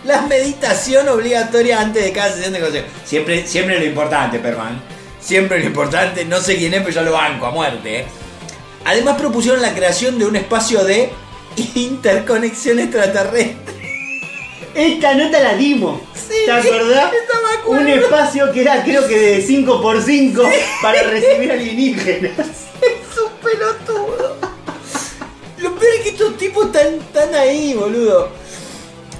la 0.03 0.21
meditación 0.21 1.07
obligatoria 1.09 1.81
antes 1.81 2.03
de 2.03 2.11
cada 2.11 2.33
sesión 2.33 2.53
de 2.53 2.59
consejo. 2.59 2.87
Siempre, 3.05 3.45
siempre 3.45 3.79
lo 3.79 3.85
importante, 3.85 4.39
Perman. 4.39 4.81
Siempre 5.19 5.59
lo 5.59 5.65
importante, 5.65 6.25
no 6.25 6.39
sé 6.39 6.55
quién 6.55 6.73
es, 6.73 6.81
pero 6.81 6.91
yo 6.93 7.01
lo 7.03 7.11
banco 7.13 7.45
a 7.45 7.51
muerte. 7.51 7.99
¿eh? 7.99 8.05
Además 8.85 9.17
propusieron 9.17 9.61
la 9.61 9.73
creación 9.73 10.17
de 10.17 10.25
un 10.25 10.35
espacio 10.35 10.83
de 10.83 11.11
interconexión 11.75 12.79
extraterrestre. 12.79 13.76
Esta 14.77 15.15
nota 15.15 15.39
la 15.39 15.55
dimos. 15.55 15.99
¿Te 16.45 16.51
acordás? 16.51 17.11
Un 17.65 17.87
espacio 17.87 18.51
que 18.51 18.61
era 18.61 18.83
creo 18.83 19.07
que 19.07 19.17
de 19.17 19.47
5x5 19.47 20.51
para 20.83 21.01
recibir 21.01 21.51
alienígenas. 21.51 22.37
Es 22.79 23.17
un 23.17 23.31
pelotudo. 23.41 24.37
Lo 25.57 25.75
peor 25.75 25.93
es 25.95 26.01
que 26.01 26.09
estos 26.09 26.37
tipos 26.37 26.67
están, 26.67 26.93
están 26.93 27.33
ahí, 27.33 27.73
boludo. 27.73 28.29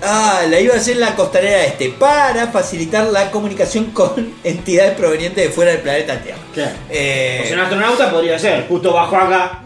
Ah, 0.04 0.44
la 0.50 0.60
iba 0.60 0.74
a 0.74 0.78
hacer 0.78 0.98
la 0.98 1.16
costanera 1.16 1.66
este 1.66 1.90
para 1.90 2.48
facilitar 2.48 3.08
la 3.08 3.32
comunicación 3.32 3.86
con 3.94 4.36
entidades 4.44 4.96
provenientes 4.96 5.46
de 5.46 5.52
fuera 5.52 5.72
del 5.72 5.82
planeta 5.82 6.22
Tierra. 6.22 6.40
Claro. 6.54 6.76
Eh, 6.90 7.44
sea, 7.46 7.56
un 7.56 7.62
astronauta 7.62 8.12
podría 8.12 8.38
ser, 8.38 8.68
justo 8.68 8.94
bajo 8.94 9.16
acá. 9.16 9.62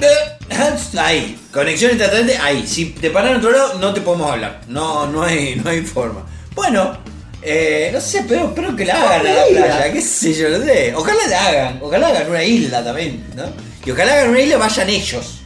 Ahí, 0.98 1.40
conexión 1.52 1.92
extraterrestre, 1.92 2.38
ahí. 2.38 2.68
Si 2.68 2.88
te 2.88 3.10
paran 3.10 3.32
en 3.32 3.38
otro 3.38 3.52
lado, 3.52 3.74
no 3.80 3.94
te 3.94 4.02
podemos 4.02 4.32
hablar. 4.32 4.62
No, 4.68 5.08
no 5.08 5.24
hay, 5.24 5.56
no 5.56 5.70
hay 5.70 5.82
forma. 5.82 6.26
Bueno, 6.54 6.98
eh, 7.42 7.90
no 7.94 8.00
sé, 8.00 8.26
pero 8.28 8.48
espero 8.48 8.76
que 8.76 8.86
la 8.86 8.96
hagan 8.96 9.28
a 9.28 9.34
la 9.34 9.46
playa, 9.46 9.94
qué 9.94 10.02
sé 10.02 10.34
yo, 10.34 10.50
no 10.50 10.64
sé. 10.64 10.94
Ojalá 10.96 11.28
la 11.28 11.48
hagan, 11.48 11.80
ojalá 11.82 12.08
hagan 12.08 12.30
una 12.30 12.44
isla 12.44 12.84
también, 12.84 13.26
¿no? 13.36 13.44
Y 13.86 13.92
ojalá 13.92 14.14
hagan 14.14 14.30
una 14.30 14.40
isla 14.42 14.58
vayan 14.58 14.90
ellos. 14.90 15.41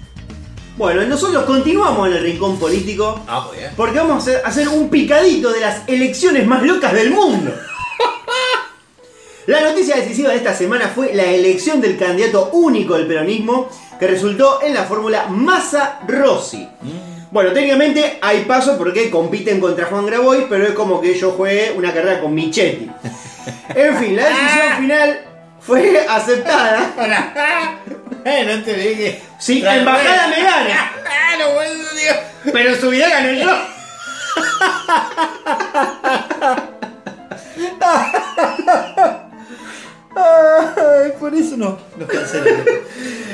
Bueno, 0.77 1.03
nosotros 1.03 1.45
continuamos 1.45 2.09
en 2.09 2.15
el 2.15 2.23
rincón 2.23 2.59
político. 2.59 3.21
Ah, 3.27 3.45
muy 3.47 3.59
bien. 3.59 3.71
Porque 3.77 3.97
vamos 3.97 4.27
a 4.27 4.45
hacer, 4.45 4.67
un 4.67 4.89
picadito 4.89 5.53
de 5.53 5.61
las 5.61 5.87
elecciones 5.87 6.45
más 6.45 6.63
locas 6.63 6.91
del 6.93 7.11
mundo. 7.11 7.53
La 9.45 9.61
noticia 9.61 9.95
decisiva 9.95 10.31
de 10.31 10.37
esta 10.37 10.53
semana 10.53 10.89
fue 10.93 11.13
la 11.13 11.23
elección 11.23 11.79
del 11.79 11.97
candidato 11.97 12.49
único 12.51 12.95
del 12.95 13.05
peronismo 13.05 13.69
que 13.99 14.07
resultó 14.07 14.59
en 14.63 14.73
la 14.73 14.85
fórmula 14.85 15.27
Massa 15.27 15.99
Rossi. 16.07 16.67
Bueno, 17.29 17.51
técnicamente 17.51 18.17
hay 18.21 18.43
paso 18.45 18.75
porque 18.75 19.11
compiten 19.11 19.59
contra 19.59 19.85
Juan 19.85 20.07
Grabois, 20.07 20.45
pero 20.49 20.65
es 20.65 20.71
como 20.71 20.99
que 20.99 21.13
yo 21.13 21.31
juegue 21.31 21.73
una 21.77 21.93
carrera 21.93 22.21
con 22.21 22.33
Michetti. 22.33 22.89
En 23.75 23.95
fin, 23.97 24.15
la 24.15 24.25
decisión 24.25 24.77
final 24.79 25.19
fue 25.59 26.05
aceptada. 26.09 26.93
no 28.45 28.63
te 28.63 28.73
dije. 28.73 29.21
Si 29.45 29.61
la 29.61 29.77
embajada 29.77 30.27
me 30.35 30.41
gana, 30.41 30.91
no, 31.37 31.53
boludo, 31.53 31.89
Dios. 31.93 32.17
pero 32.51 32.69
en 32.71 32.81
su 32.81 32.89
vida 32.89 33.07
gano 33.07 33.31
yo. 33.31 33.51
Ay, 40.15 41.11
por 41.19 41.35
eso 41.35 41.57
no. 41.57 41.77
Nos 41.95 42.09
cancelaron. 42.09 42.65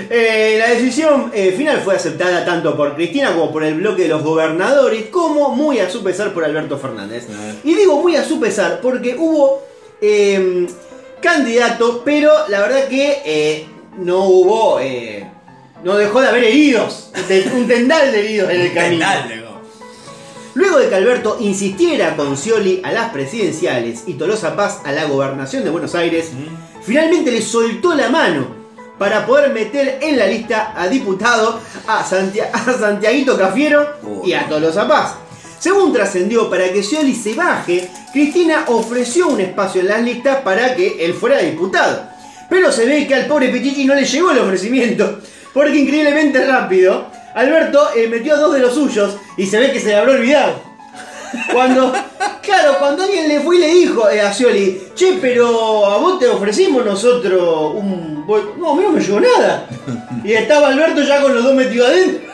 Eh, 0.09 0.57
la 0.59 0.71
decisión 0.71 1.31
eh, 1.33 1.53
final 1.53 1.79
fue 1.79 1.95
aceptada 1.95 2.43
tanto 2.43 2.75
por 2.75 2.95
Cristina 2.95 3.31
como 3.31 3.49
por 3.49 3.63
el 3.63 3.75
bloque 3.75 4.01
de 4.01 4.09
los 4.09 4.21
gobernadores, 4.21 5.05
como 5.05 5.55
muy 5.55 5.79
a 5.79 5.89
su 5.89 6.03
pesar 6.03 6.33
por 6.33 6.43
Alberto 6.43 6.77
Fernández. 6.77 7.27
Y 7.63 7.73
digo 7.73 8.01
muy 8.01 8.17
a 8.17 8.25
su 8.25 8.37
pesar 8.37 8.81
porque 8.81 9.15
hubo 9.17 9.63
eh, 10.01 10.67
candidato, 11.21 12.01
pero 12.03 12.33
la 12.49 12.59
verdad 12.59 12.89
que 12.89 13.21
eh, 13.23 13.67
no 13.97 14.25
hubo, 14.25 14.81
eh, 14.81 15.30
no 15.83 15.95
dejó 15.97 16.21
de 16.21 16.27
haber 16.29 16.43
heridos, 16.43 17.09
un 17.15 17.23
te- 17.23 17.49
un 17.55 17.67
tendal 17.67 18.11
de 18.11 18.19
heridos 18.19 18.49
en 18.51 18.61
el 18.61 18.73
camino. 18.73 18.99
Luego 20.53 20.79
de 20.79 20.89
que 20.89 20.95
Alberto 20.95 21.37
insistiera 21.39 22.15
con 22.17 22.35
Scioli 22.37 22.81
a 22.83 22.91
las 22.91 23.11
presidenciales 23.11 24.03
y 24.05 24.15
Tolosa 24.15 24.55
Paz 24.55 24.79
a 24.83 24.91
la 24.91 25.05
gobernación 25.05 25.63
de 25.63 25.69
Buenos 25.69 25.95
Aires, 25.95 26.29
finalmente 26.83 27.31
le 27.31 27.41
soltó 27.41 27.95
la 27.95 28.09
mano 28.09 28.47
para 28.99 29.25
poder 29.25 29.51
meter 29.53 29.97
en 30.01 30.17
la 30.19 30.27
lista 30.27 30.73
a 30.75 30.87
diputado 30.89 31.59
a, 31.87 32.03
Santia- 32.03 32.51
a 32.53 32.73
Santiaguito 32.77 33.37
Cafiero 33.37 33.87
y 34.25 34.33
a 34.33 34.47
Tolosa 34.47 34.87
Paz. 34.87 35.15
Según 35.57 35.93
trascendió, 35.93 36.49
para 36.49 36.71
que 36.71 36.83
Scioli 36.83 37.15
se 37.15 37.33
baje, 37.33 37.89
Cristina 38.11 38.65
ofreció 38.67 39.27
un 39.29 39.39
espacio 39.39 39.81
en 39.81 39.87
las 39.87 40.01
listas 40.03 40.41
para 40.41 40.75
que 40.75 41.03
él 41.05 41.13
fuera 41.13 41.37
diputado. 41.39 42.03
Pero 42.49 42.71
se 42.71 42.85
ve 42.85 43.07
que 43.07 43.15
al 43.15 43.27
pobre 43.27 43.47
Pichichi 43.49 43.85
no 43.85 43.95
le 43.95 44.03
llegó 44.03 44.31
el 44.31 44.39
ofrecimiento, 44.39 45.19
porque 45.53 45.79
increíblemente 45.79 46.45
rápido, 46.45 47.07
Alberto 47.33 47.89
eh, 47.95 48.07
metió 48.07 48.35
a 48.35 48.39
dos 48.39 48.53
de 48.53 48.59
los 48.59 48.73
suyos 48.73 49.17
y 49.37 49.45
se 49.45 49.59
ve 49.59 49.71
que 49.71 49.79
se 49.79 49.87
le 49.87 49.95
habrá 49.95 50.13
olvidado. 50.13 50.71
Cuando, 51.53 51.93
claro, 52.41 52.75
cuando 52.79 53.03
alguien 53.03 53.27
le 53.27 53.39
fue 53.39 53.57
y 53.57 53.59
le 53.59 53.67
dijo 53.67 54.09
eh, 54.09 54.21
a 54.21 54.33
Scioli, 54.33 54.81
che, 54.95 55.17
pero 55.21 55.85
a 55.85 55.97
vos 55.97 56.19
te 56.19 56.27
ofrecimos 56.27 56.85
nosotros 56.85 57.73
un... 57.75 58.25
bol-". 58.25 58.55
No, 58.57 58.71
a 58.71 58.75
mí 58.75 58.83
no 58.83 58.91
me 58.91 59.01
llegó 59.01 59.19
nada. 59.19 59.67
Y 60.23 60.33
estaba 60.33 60.67
Alberto 60.67 61.01
ya 61.01 61.19
con 61.19 61.33
los 61.33 61.43
dos 61.43 61.55
metidos 61.55 61.89
adentro. 61.89 62.31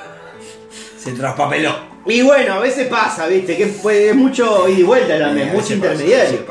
Se 0.97 1.13
traspapeló. 1.13 1.73
Y 2.05 2.21
bueno, 2.21 2.55
a 2.55 2.59
veces 2.59 2.87
pasa, 2.87 3.27
viste, 3.27 3.55
que 3.55 3.67
fue 3.67 4.13
mucho 4.13 4.67
ida 4.67 4.79
y 4.79 4.83
vuelta 4.83 5.17
también, 5.19 5.53
mucho 5.53 5.73
intermediario. 5.73 6.45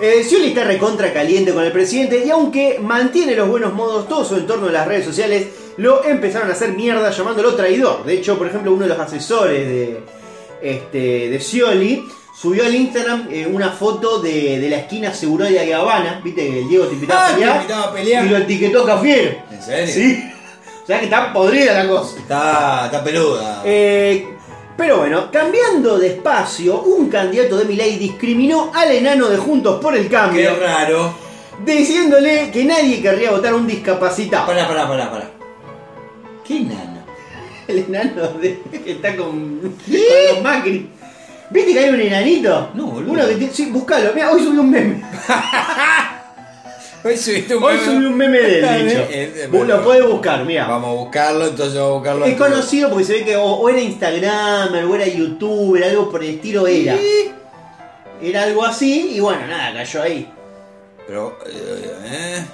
Eh, 0.00 0.24
Scioli 0.24 0.48
está 0.48 0.64
recontra 0.64 1.12
caliente 1.12 1.52
con 1.52 1.62
el 1.64 1.70
presidente 1.70 2.24
y 2.26 2.30
aunque 2.30 2.78
mantiene 2.82 3.34
los 3.36 3.48
buenos 3.48 3.72
modos, 3.72 4.08
todo 4.08 4.24
su 4.24 4.36
entorno 4.36 4.66
de 4.66 4.72
las 4.72 4.88
redes 4.88 5.04
sociales 5.04 5.46
lo 5.76 6.04
empezaron 6.04 6.48
a 6.50 6.52
hacer 6.52 6.70
mierda 6.72 7.10
llamándolo 7.10 7.54
traidor. 7.54 8.04
De 8.04 8.14
hecho, 8.14 8.36
por 8.36 8.48
ejemplo, 8.48 8.72
uno 8.72 8.82
de 8.82 8.88
los 8.88 8.98
asesores 8.98 9.66
de, 9.68 10.00
este, 10.62 11.28
de 11.30 11.40
Scioli 11.40 12.04
subió 12.36 12.64
al 12.64 12.74
Instagram 12.74 13.28
eh, 13.30 13.46
una 13.46 13.70
foto 13.70 14.18
de, 14.20 14.58
de 14.58 14.68
la 14.68 14.78
esquina 14.78 15.14
Segurodia 15.14 15.62
de 15.62 15.72
Habana, 15.74 16.20
viste 16.24 16.44
que 16.48 16.58
el 16.62 16.68
Diego 16.68 16.86
te 16.86 16.94
invitaba 16.94 17.20
Ah, 17.20 17.26
a 17.26 17.28
te 17.28 17.34
pelear, 17.36 17.56
invitaba 17.60 17.82
a 17.84 17.92
pelear. 17.94 18.26
y 18.26 18.28
lo 18.30 18.36
etiquetó 18.38 18.82
a 18.82 18.86
Cafiero. 18.86 19.30
¿En 19.52 19.62
serio? 19.62 19.94
Sí. 19.94 20.30
O 20.84 20.86
sea 20.86 20.98
que 20.98 21.06
está 21.06 21.32
podrida 21.32 21.82
la 21.82 21.88
cosa. 21.88 22.18
Está, 22.18 22.84
está 22.84 23.02
peluda. 23.02 23.62
Eh, 23.64 24.33
pero 24.76 24.98
bueno, 24.98 25.30
cambiando 25.30 25.98
de 25.98 26.08
espacio, 26.08 26.82
un 26.82 27.08
candidato 27.08 27.56
de 27.56 27.64
Milei 27.64 27.96
discriminó 27.96 28.70
al 28.74 28.90
enano 28.90 29.28
de 29.28 29.36
Juntos 29.36 29.80
por 29.80 29.96
el 29.96 30.04
Qué 30.04 30.08
Cambio, 30.10 30.58
raro. 30.58 31.14
diciéndole 31.64 32.50
que 32.50 32.64
nadie 32.64 33.00
querría 33.00 33.30
votar 33.30 33.52
a 33.52 33.56
un 33.56 33.66
discapacitado. 33.66 34.46
Pará, 34.46 34.66
pará, 34.66 34.88
pará, 34.88 35.10
pará. 35.10 35.30
¿Qué 36.46 36.60
nano? 36.60 37.04
El 37.66 37.78
enano 37.78 38.28
de, 38.40 38.60
que 38.84 38.92
está 38.92 39.16
con, 39.16 39.58
con 39.60 39.72
los 40.34 40.42
Macri. 40.42 40.90
¿Viste 41.50 41.72
que 41.72 41.78
hay 41.78 41.90
un 41.90 42.00
enanito? 42.00 42.70
No, 42.74 42.86
boludo. 42.86 43.12
Uno 43.12 43.26
que 43.28 43.34
tiene. 43.36 43.52
Sí, 43.52 43.66
buscalo. 43.66 44.10
Mira, 44.14 44.30
hoy 44.32 44.42
subí 44.42 44.58
un 44.58 44.70
meme. 44.70 45.02
Hoy 47.04 47.16
subiste 47.18 47.54
Hoy 47.54 47.76
subí 47.84 48.06
un 48.06 48.16
meme 48.16 48.38
de 48.38 48.58
él, 48.60 48.64
eh, 49.10 49.48
Vos 49.50 49.66
lo 49.66 49.84
podés 49.84 50.06
buscar, 50.06 50.44
mira. 50.46 50.66
Vamos 50.66 50.88
a 50.90 50.92
buscarlo, 50.94 51.46
entonces 51.46 51.74
vamos 51.74 51.90
a 51.90 51.94
buscarlo. 51.98 52.24
Es 52.24 52.34
conocido 52.36 52.88
porque 52.88 53.04
se 53.04 53.12
ve 53.12 53.24
que 53.24 53.36
o, 53.36 53.44
o 53.44 53.68
era 53.68 53.80
Instagramer, 53.80 54.84
o 54.84 54.94
era 54.94 55.06
youtuber, 55.06 55.84
algo 55.84 56.10
por 56.10 56.24
el 56.24 56.36
estilo 56.36 56.66
era. 56.66 56.96
Era 58.22 58.44
algo 58.44 58.64
así 58.64 59.10
y 59.16 59.20
bueno, 59.20 59.46
nada, 59.46 59.74
cayó 59.74 60.02
ahí. 60.02 60.30
Pero, 61.06 61.38
eh, 61.46 61.92
eh, 62.06 62.44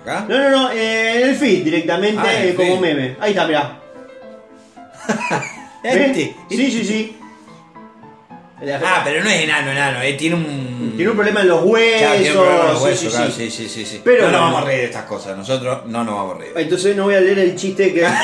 ¿acá? 0.00 0.24
No, 0.26 0.38
no, 0.38 0.50
no, 0.50 0.70
eh, 0.72 1.20
en 1.22 1.28
el 1.28 1.36
feed 1.36 1.62
directamente 1.64 2.22
Ah, 2.24 2.42
el 2.42 2.48
eh, 2.48 2.54
como 2.54 2.70
feed. 2.72 2.80
meme. 2.80 3.16
Ahí 3.20 3.30
está, 3.32 3.46
mirá. 3.46 3.78
Este. 5.82 6.34
¿Ves? 6.48 6.58
Sí, 6.58 6.70
sí, 6.70 6.84
sí. 6.84 7.16
Ah, 8.84 9.00
pero 9.04 9.24
no 9.24 9.30
es 9.30 9.40
enano, 9.42 9.70
enano, 9.70 10.02
eh, 10.02 10.12
tiene 10.14 10.36
un. 10.36 10.92
Tiene 10.94 11.10
un 11.12 11.16
problema 11.16 11.40
en 11.40 11.48
los 11.48 11.64
huesos. 11.64 12.00
Claro, 12.00 12.20
tiene 12.20 12.30
un 12.30 12.36
problema 12.44 12.60
en 12.60 12.68
los 12.68 12.78
sí, 12.78 12.84
huesos, 12.84 13.00
sí, 13.00 13.08
claro, 13.16 13.30
sí. 13.30 13.50
sí, 13.50 13.52
sí, 13.68 13.68
sí, 13.68 13.86
sí. 13.86 14.00
Pero 14.04 14.26
no 14.26 14.32
nos 14.32 14.40
vamos 14.40 14.62
a 14.62 14.64
reír 14.66 14.80
de 14.80 14.84
estas 14.86 15.04
cosas, 15.04 15.36
nosotros 15.36 15.86
no 15.86 16.04
nos 16.04 16.14
vamos 16.14 16.34
a 16.34 16.38
reír. 16.38 16.52
Entonces 16.56 16.96
no 16.96 17.04
voy 17.04 17.14
a 17.14 17.20
leer 17.20 17.38
el 17.38 17.56
chiste 17.56 17.94
que. 17.94 18.06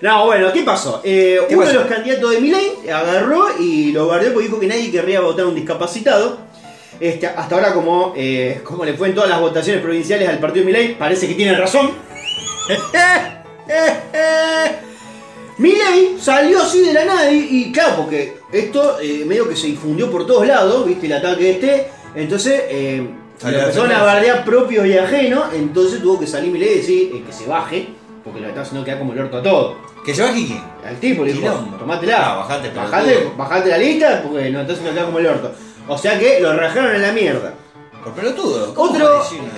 No, 0.00 0.24
bueno, 0.24 0.50
¿qué 0.50 0.62
pasó? 0.62 1.02
Eh, 1.04 1.40
¿Qué 1.46 1.54
uno 1.54 1.66
pasó? 1.66 1.76
de 1.76 1.84
los 1.84 1.94
candidatos 1.94 2.30
de 2.30 2.40
Milei 2.40 2.72
agarró 2.90 3.48
y 3.58 3.92
lo 3.92 4.06
guardió 4.06 4.32
porque 4.32 4.48
dijo 4.48 4.58
que 4.58 4.66
nadie 4.66 4.90
querría 4.90 5.20
votar 5.20 5.44
a 5.44 5.48
un 5.48 5.54
discapacitado. 5.54 6.38
Este, 6.98 7.26
hasta 7.26 7.54
ahora, 7.54 7.74
como, 7.74 8.14
eh, 8.16 8.62
como 8.64 8.86
le 8.86 8.94
fue 8.94 9.08
en 9.08 9.14
todas 9.14 9.28
las 9.28 9.40
votaciones 9.40 9.82
provinciales 9.82 10.26
al 10.26 10.38
partido 10.38 10.64
de 10.64 10.72
Milei, 10.72 10.94
parece 10.94 11.28
que 11.28 11.34
tiene 11.34 11.54
razón. 11.54 11.90
Milei 15.60 16.16
salió 16.18 16.62
así 16.62 16.80
de 16.80 16.92
la 16.92 17.04
nada 17.04 17.30
y, 17.30 17.38
y 17.68 17.72
claro, 17.72 17.96
porque 17.98 18.38
esto 18.52 18.98
eh, 19.00 19.24
medio 19.26 19.48
que 19.48 19.54
se 19.56 19.66
difundió 19.68 20.10
por 20.10 20.26
todos 20.26 20.46
lados, 20.46 20.86
viste 20.86 21.06
el 21.06 21.12
ataque 21.12 21.50
este, 21.50 21.88
entonces 22.14 22.62
eh, 22.68 23.08
Salió 23.38 23.58
lo 23.86 23.94
a 23.94 24.02
bardear 24.02 24.44
propios 24.44 24.86
y 24.86 24.96
ajenos, 24.98 25.44
entonces 25.54 26.00
tuvo 26.02 26.18
que 26.20 26.26
salir 26.26 26.50
Milei 26.52 26.72
y 26.72 26.76
decir 26.78 27.12
eh, 27.14 27.22
que 27.26 27.32
se 27.32 27.46
baje, 27.46 27.88
porque 28.24 28.40
lo 28.40 28.46
que 28.46 28.50
está 28.50 28.62
haciendo 28.62 28.84
queda 28.84 28.98
como 28.98 29.12
el 29.12 29.20
orto 29.20 29.38
a 29.38 29.42
todo. 29.42 29.76
¿Que 30.04 30.14
se 30.14 30.22
baje 30.22 30.46
quién? 30.46 30.62
Al 30.86 30.96
tipo 30.98 31.24
le 31.24 31.32
dijo, 31.32 31.42
Quilombo. 31.42 31.76
tomátela, 31.76 32.16
Ah, 32.32 32.36
bajate, 32.36 32.68
pelotudo. 32.70 32.90
bajate, 32.90 33.30
bajate 33.36 33.68
la 33.70 33.78
lista 33.78 34.22
porque 34.22 34.50
no 34.50 34.60
estás 34.62 34.76
haciendo 34.78 34.94
queda 34.94 35.06
como 35.06 35.18
el 35.18 35.26
orto. 35.26 35.52
O 35.88 35.98
sea 35.98 36.18
que 36.18 36.40
lo 36.40 36.54
rajaron 36.56 36.94
en 36.94 37.02
la 37.02 37.12
mierda. 37.12 37.54
Por 38.02 38.12
pelotudo. 38.14 38.74
¿cómo 38.74 38.90
Otro- 38.92 39.04
va 39.12 39.20
a 39.20 39.22
decir 39.22 39.40
una- 39.40 39.52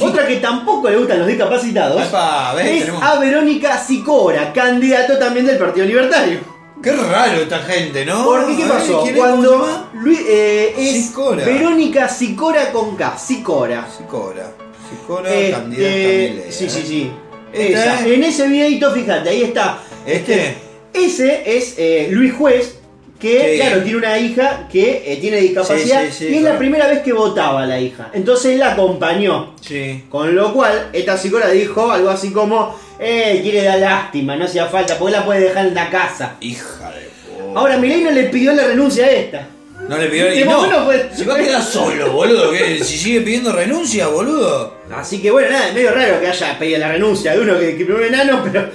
Otra 0.00 0.26
que 0.26 0.36
tampoco 0.36 0.88
le 0.90 0.96
gustan 0.98 1.18
los 1.20 1.26
discapacitados 1.28 2.02
Epa, 2.06 2.54
ves, 2.54 2.66
es 2.66 2.80
tenemos- 2.86 3.02
a 3.02 3.18
Verónica 3.18 3.78
Sicora, 3.78 4.52
candidato 4.52 5.18
también 5.18 5.46
del 5.46 5.58
Partido 5.58 5.86
Libertario. 5.86 6.40
Qué 6.82 6.92
raro 6.92 7.40
esta 7.40 7.58
gente, 7.60 8.04
¿no? 8.04 8.24
Porque, 8.24 8.56
¿qué 8.56 8.64
pasó? 8.64 9.02
¿quién 9.02 9.16
es? 9.16 9.20
¿Cómo 9.22 9.42
se 9.42 9.48
Cuando 9.48 9.52
llama? 9.66 9.90
Luis, 9.94 10.20
eh, 10.28 10.74
es 10.76 11.06
Sicora. 11.06 11.44
Verónica 11.44 12.08
Sicora 12.08 12.70
con 12.72 12.96
K, 12.96 13.16
Sicora. 13.18 13.88
Sicora. 13.96 14.52
Sicora, 14.90 15.28
Este, 15.34 15.50
candidata 15.52 15.64
a 15.64 15.98
Milei, 15.98 16.52
sí, 16.52 16.64
¿eh? 16.66 16.70
sí, 16.70 16.82
sí. 16.86 17.10
¿Esta 17.52 17.94
Esa. 17.94 18.00
es? 18.06 18.12
En 18.12 18.24
ese 18.24 18.46
videito, 18.48 18.92
fíjate, 18.92 19.28
ahí 19.30 19.42
está. 19.42 19.78
¿Este? 20.06 20.54
Ese 20.92 21.56
es 21.56 21.74
eh, 21.78 22.08
Luis 22.10 22.32
Juez, 22.34 22.78
que 23.26 23.56
claro, 23.60 23.82
tiene 23.82 23.98
una 23.98 24.18
hija 24.18 24.68
que 24.70 25.02
eh, 25.06 25.16
tiene 25.20 25.38
discapacidad 25.38 26.04
Sí, 26.04 26.10
sí, 26.12 26.18
sí, 26.18 26.24
y 26.24 26.34
es 26.34 26.40
claro. 26.40 26.52
la 26.54 26.58
primera 26.58 26.86
vez 26.88 27.00
que 27.02 27.12
votaba 27.12 27.66
la 27.66 27.80
hija. 27.80 28.10
Entonces 28.12 28.52
él 28.52 28.58
la 28.60 28.72
acompañó. 28.72 29.54
Sí. 29.60 30.04
Con 30.08 30.34
lo 30.34 30.52
cual, 30.52 30.88
esta 30.92 31.16
psicóloga 31.16 31.50
dijo 31.50 31.90
algo 31.90 32.10
así 32.10 32.30
como, 32.32 32.78
eh, 32.98 33.40
quiere 33.42 33.62
dar 33.62 33.78
lástima, 33.78 34.36
no 34.36 34.44
hacía 34.44 34.66
falta, 34.66 34.98
porque 34.98 35.12
la 35.16 35.24
puede 35.24 35.40
dejar 35.40 35.66
en 35.66 35.74
la 35.74 35.90
casa. 35.90 36.36
Hija 36.40 36.90
de 36.92 37.08
puta. 37.44 37.58
Ahora 37.60 37.76
Milei 37.78 38.02
no 38.02 38.10
le 38.10 38.24
pidió 38.24 38.52
la 38.52 38.64
renuncia 38.66 39.06
a 39.06 39.10
esta. 39.10 39.48
No 39.88 39.96
le 39.98 40.06
pidió 40.06 40.34
y 40.34 40.42
no. 40.42 40.84
pues- 40.86 41.02
Se 41.14 41.24
va 41.24 41.34
a 41.34 41.38
quedar 41.38 41.62
solo, 41.62 42.10
boludo. 42.12 42.50
¿qué? 42.50 42.82
Si 42.82 42.96
sigue 42.96 43.20
pidiendo 43.20 43.52
renuncia, 43.52 44.08
boludo. 44.08 44.74
Así 44.92 45.20
que 45.20 45.30
bueno, 45.30 45.50
nada, 45.50 45.68
es 45.68 45.74
medio 45.74 45.92
raro 45.92 46.18
que 46.20 46.26
haya 46.26 46.58
pedido 46.58 46.78
la 46.78 46.88
renuncia 46.92 47.32
de 47.32 47.40
uno 47.40 47.58
que 47.58 47.86
a 47.88 47.94
un 47.94 48.02
enano, 48.02 48.40
pero 48.44 48.68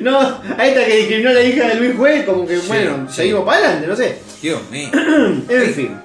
no, 0.02 0.18
a 0.20 0.66
esta 0.66 0.84
que 0.86 0.96
discriminó 0.96 1.30
a 1.30 1.32
la 1.34 1.42
hija 1.42 1.68
de 1.68 1.74
Luis 1.76 1.96
Juez, 1.96 2.24
como 2.24 2.46
que 2.46 2.58
bueno, 2.58 3.06
sí. 3.08 3.16
seguimos 3.16 3.44
para 3.44 3.58
adelante, 3.58 3.86
no 3.86 3.96
sé. 3.96 4.18
Dios 4.42 4.60
mío. 4.70 4.88
En 5.48 5.74
fin. 5.74 5.96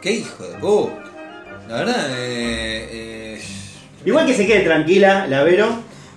Qué 0.00 0.12
hijo 0.12 0.44
de 0.46 0.58
puta. 0.58 0.92
La 1.68 1.76
verdad, 1.78 2.06
eh, 2.10 2.88
eh, 3.38 3.40
Igual 4.04 4.26
que 4.26 4.34
se 4.34 4.46
quede 4.46 4.60
tranquila, 4.60 5.26
la 5.26 5.42
Vero, 5.42 5.68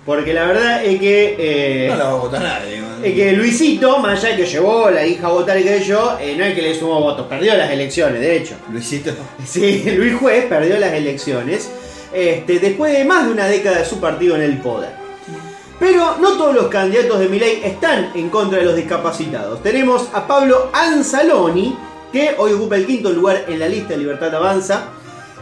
porque 0.06 0.32
la 0.34 0.46
verdad 0.46 0.84
es 0.86 1.00
que... 1.00 1.36
eh, 1.40 1.88
no 1.90 1.96
la 1.96 2.04
va 2.04 2.12
a 2.12 2.16
votar 2.16 2.42
nadie. 2.42 2.82
man. 2.82 3.00
Es 3.04 3.14
que 3.16 3.32
Luisito, 3.34 3.98
más 4.00 4.24
allá 4.24 4.36
de 4.36 4.44
que 4.44 4.50
llevó 4.50 4.92
la 4.92 5.06
hija 5.06 5.26
a 5.28 5.32
votar 5.32 5.58
y 5.60 5.64
que 5.64 5.82
yo, 5.84 6.18
eh, 6.22 6.36
no 6.38 6.44
es 6.46 6.54
que 6.54 6.62
le 6.62 6.76
sumó 6.76 7.00
votos, 7.02 7.26
perdió 7.28 7.56
las 7.56 7.72
elecciones, 7.72 8.20
de 8.22 8.38
hecho. 8.38 8.56
Luisito. 8.72 9.12
Sí, 9.48 9.84
Luis 9.98 10.14
Juez 10.16 10.46
perdió 10.46 10.78
las 10.78 10.94
elecciones 10.94 11.70
este, 12.14 12.60
después 12.60 12.92
de 12.96 13.06
más 13.06 13.26
de 13.26 13.32
una 13.32 13.48
década 13.48 13.80
de 13.80 13.86
su 13.86 14.00
partido 14.00 14.36
en 14.36 14.42
el 14.44 14.58
poder. 14.58 14.99
Pero 15.80 16.18
no 16.20 16.34
todos 16.38 16.54
los 16.54 16.68
candidatos 16.68 17.20
de 17.20 17.30
Milei 17.30 17.62
están 17.64 18.12
en 18.14 18.30
contra 18.30 18.60
de 18.60 18.66
los 18.66 18.76
discapacitados. 18.76 19.64
Tenemos 19.64 20.10
a 20.14 20.28
Pablo 20.28 20.70
Anzaloni, 20.74 21.78
que 22.12 22.36
hoy 22.38 22.54
ocupa 22.54 22.76
el 22.76 22.86
quinto 22.86 23.12
lugar 23.12 23.46
en 23.48 23.60
la 23.60 23.68
lista 23.70 23.90
de 23.90 24.00
Libertad 24.00 24.36
Avanza. 24.36 24.90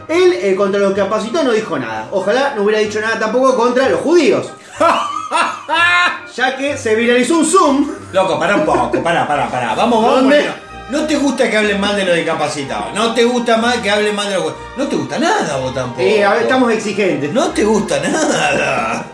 Él 0.06 0.32
eh, 0.40 0.54
contra 0.54 0.80
los 0.80 0.94
discapacitados 0.94 1.46
no 1.46 1.52
dijo 1.52 1.78
nada. 1.78 2.08
Ojalá 2.12 2.54
no 2.54 2.62
hubiera 2.62 2.78
dicho 2.78 3.00
nada 3.00 3.18
tampoco 3.18 3.56
contra 3.56 3.88
los 3.88 4.00
judíos. 4.00 4.46
ya 6.36 6.56
que 6.56 6.78
se 6.78 6.94
viralizó 6.94 7.38
un 7.38 7.44
Zoom 7.44 7.90
Loco, 8.12 8.38
pará 8.38 8.56
un 8.56 8.64
poco, 8.64 9.02
pará, 9.02 9.26
pará, 9.26 9.50
pará. 9.50 9.74
Vamos, 9.74 10.02
vamos. 10.02 10.20
¿Dónde? 10.22 10.46
No 10.90 11.04
te 11.04 11.16
gusta 11.16 11.50
que 11.50 11.56
hablen 11.58 11.78
mal 11.78 11.94
de 11.94 12.06
los 12.06 12.16
discapacitados. 12.16 12.94
No 12.94 13.12
te 13.12 13.24
gusta 13.24 13.58
más 13.58 13.76
que 13.78 13.90
hablen 13.90 14.16
mal 14.16 14.30
de 14.30 14.36
los. 14.36 14.54
No 14.76 14.86
te 14.86 14.96
gusta 14.96 15.18
nada 15.18 15.58
vos 15.58 15.74
tampoco. 15.74 16.00
Eh, 16.00 16.24
a 16.24 16.32
ver, 16.32 16.42
estamos 16.42 16.72
exigentes. 16.72 17.30
No 17.32 17.48
te 17.48 17.64
gusta 17.64 18.00
nada. 18.00 19.04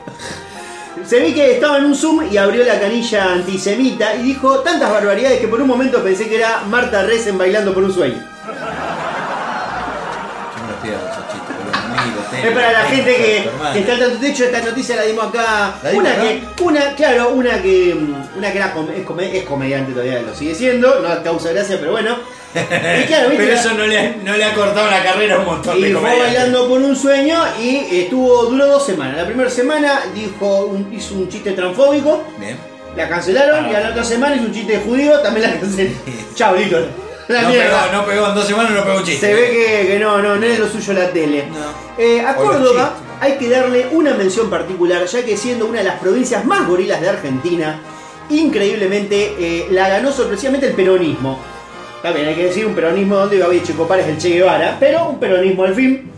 Se 1.07 1.21
vi 1.21 1.35
que 1.35 1.53
estaba 1.53 1.79
en 1.79 1.85
un 1.85 1.95
Zoom 1.95 2.25
y 2.31 2.39
abrió 2.39 2.65
la 2.65 2.81
canilla 2.81 3.33
antisemita 3.33 4.15
y 4.15 4.23
dijo 4.23 4.61
tantas 4.61 4.91
barbaridades 4.91 5.39
que 5.39 5.49
por 5.49 5.61
un 5.61 5.69
momento 5.69 6.03
pensé 6.03 6.29
que 6.29 6.37
era 6.37 6.63
Marta 6.69 7.03
Resen 7.03 7.37
bailando 7.37 7.75
por 7.75 7.85
un 7.85 7.93
sueño. 7.93 8.23
Me 10.67 10.83
pierdo 10.83 11.07
Es 12.45 12.53
para 12.53 12.73
la 12.73 12.85
gente 12.85 13.15
que, 13.17 13.49
que 13.73 13.79
está 13.81 13.93
al 13.95 13.99
tanto. 14.01 14.19
De 14.19 14.29
hecho, 14.31 14.45
esta 14.45 14.61
noticia 14.61 14.97
la 14.97 15.03
dimos 15.03 15.27
acá. 15.27 15.75
¿La 15.83 15.91
dimos 15.91 16.05
Una 16.05 16.13
acá? 16.15 16.23
que, 16.23 16.63
una, 16.63 16.95
claro, 16.95 17.29
una 17.31 17.63
que, 17.63 17.95
mm, 17.95 18.39
una 18.39 18.53
que 18.53 18.59
era 18.59 18.73
com- 18.73 18.91
es, 18.91 19.05
come- 19.05 19.37
es 19.39 19.45
comediante 19.45 19.93
todavía, 19.93 20.23
lo 20.23 20.35
sigue 20.35 20.55
siendo, 20.55 21.01
no 21.01 21.23
causa 21.23 21.51
gracia, 21.53 21.77
pero 21.79 21.93
bueno. 21.93 22.17
Y 22.55 23.05
claro, 23.07 23.31
¿viste? 23.31 23.45
Pero 23.45 23.55
eso 23.59 23.75
no 23.75 23.85
le, 23.87 23.99
ha, 23.99 24.17
no 24.23 24.37
le 24.37 24.45
ha 24.45 24.55
cortado 24.55 24.89
la 24.89 25.03
carrera 25.03 25.37
a 25.37 25.39
un 25.41 25.47
montón 25.47 25.77
Y 25.77 25.83
de 25.83 25.93
fue 25.93 26.01
comediantes. 26.01 26.35
bailando 26.35 26.69
por 26.69 26.81
un 26.81 26.95
sueño 26.97 27.43
y 27.61 27.99
estuvo, 28.03 28.45
duró 28.45 28.67
dos 28.67 28.87
semanas. 28.87 29.17
La 29.17 29.27
primera 29.27 29.51
semana 29.51 30.03
dijo 30.15 30.67
un- 30.67 30.93
hizo 30.95 31.15
un 31.15 31.29
chiste 31.29 31.51
transfóbico, 31.53 32.23
Bien. 32.39 32.57
la 32.97 33.09
cancelaron, 33.09 33.65
Ah. 33.65 33.71
y 33.73 33.75
a 33.75 33.81
la 33.81 33.89
otra 33.91 34.05
semana 34.05 34.37
hizo 34.37 34.45
un 34.45 34.53
chiste 34.53 34.81
judío, 34.87 35.19
también 35.21 35.51
la 35.51 35.59
cancelaron. 35.59 35.99
Chao, 36.37 36.55
listo. 36.55 36.79
La 37.29 37.43
no, 37.43 37.49
mierda. 37.49 37.91
pegó, 37.91 37.93
no 37.93 38.07
pegó, 38.07 38.29
en 38.29 38.35
dos 38.35 38.47
semanas 38.47 38.73
no 38.73 38.85
pegó 38.85 38.99
un 38.99 39.05
chiste. 39.05 39.27
Se 39.27 39.35
ve 39.35 39.51
que, 39.51 39.89
que 39.89 39.99
no, 39.99 40.21
no, 40.21 40.37
no 40.37 40.45
es 40.47 40.59
lo 40.59 40.69
suyo 40.69 40.93
la 40.93 41.11
tele. 41.11 41.47
No. 41.49 42.03
Eh, 42.03 42.21
a 42.21 42.35
Córdoba 42.37 42.95
hay 43.21 43.39
que 43.39 43.49
darle 43.49 43.89
una 43.93 44.15
mención 44.15 44.51
particular, 44.51 45.07
ya 45.07 45.25
que 45.25 45.37
siendo 45.37 45.67
una 45.67 45.79
de 45.79 45.85
las 45.85 46.01
provincias 46.01 46.45
más 46.45 46.67
gorilas 46.67 47.01
de 47.01 47.09
Argentina, 47.09 47.81
increíblemente 48.29 49.35
eh, 49.39 49.67
la 49.71 49.89
ganó 49.89 50.13
sorpresivamente 50.13 50.67
el 50.67 50.75
peronismo. 50.75 51.39
También 52.03 52.29
hay 52.29 52.35
que 52.35 52.45
decir 52.45 52.67
un 52.67 52.75
peronismo 52.75 53.17
donde 53.17 53.39
Gabriel 53.39 53.65
Checopar 53.65 54.01
es 54.01 54.09
el 54.09 54.19
Che 54.19 54.29
Guevara, 54.31 54.77
pero 54.79 55.09
un 55.09 55.19
peronismo 55.19 55.65
al 55.65 55.75
fin. 55.75 56.11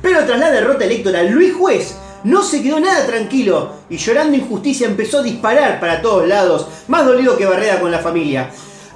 Pero 0.00 0.24
tras 0.24 0.40
la 0.40 0.50
derrota 0.50 0.84
electoral, 0.84 1.28
Luis 1.28 1.54
Juez 1.54 1.96
no 2.24 2.42
se 2.42 2.62
quedó 2.62 2.80
nada 2.80 3.06
tranquilo 3.06 3.74
y 3.90 3.98
llorando 3.98 4.36
injusticia 4.36 4.86
empezó 4.86 5.18
a 5.18 5.22
disparar 5.22 5.80
para 5.80 6.00
todos 6.00 6.26
lados, 6.26 6.66
más 6.88 7.04
dolido 7.04 7.36
que 7.36 7.44
Barreda 7.44 7.80
con 7.80 7.90
la 7.90 7.98
familia. 7.98 8.50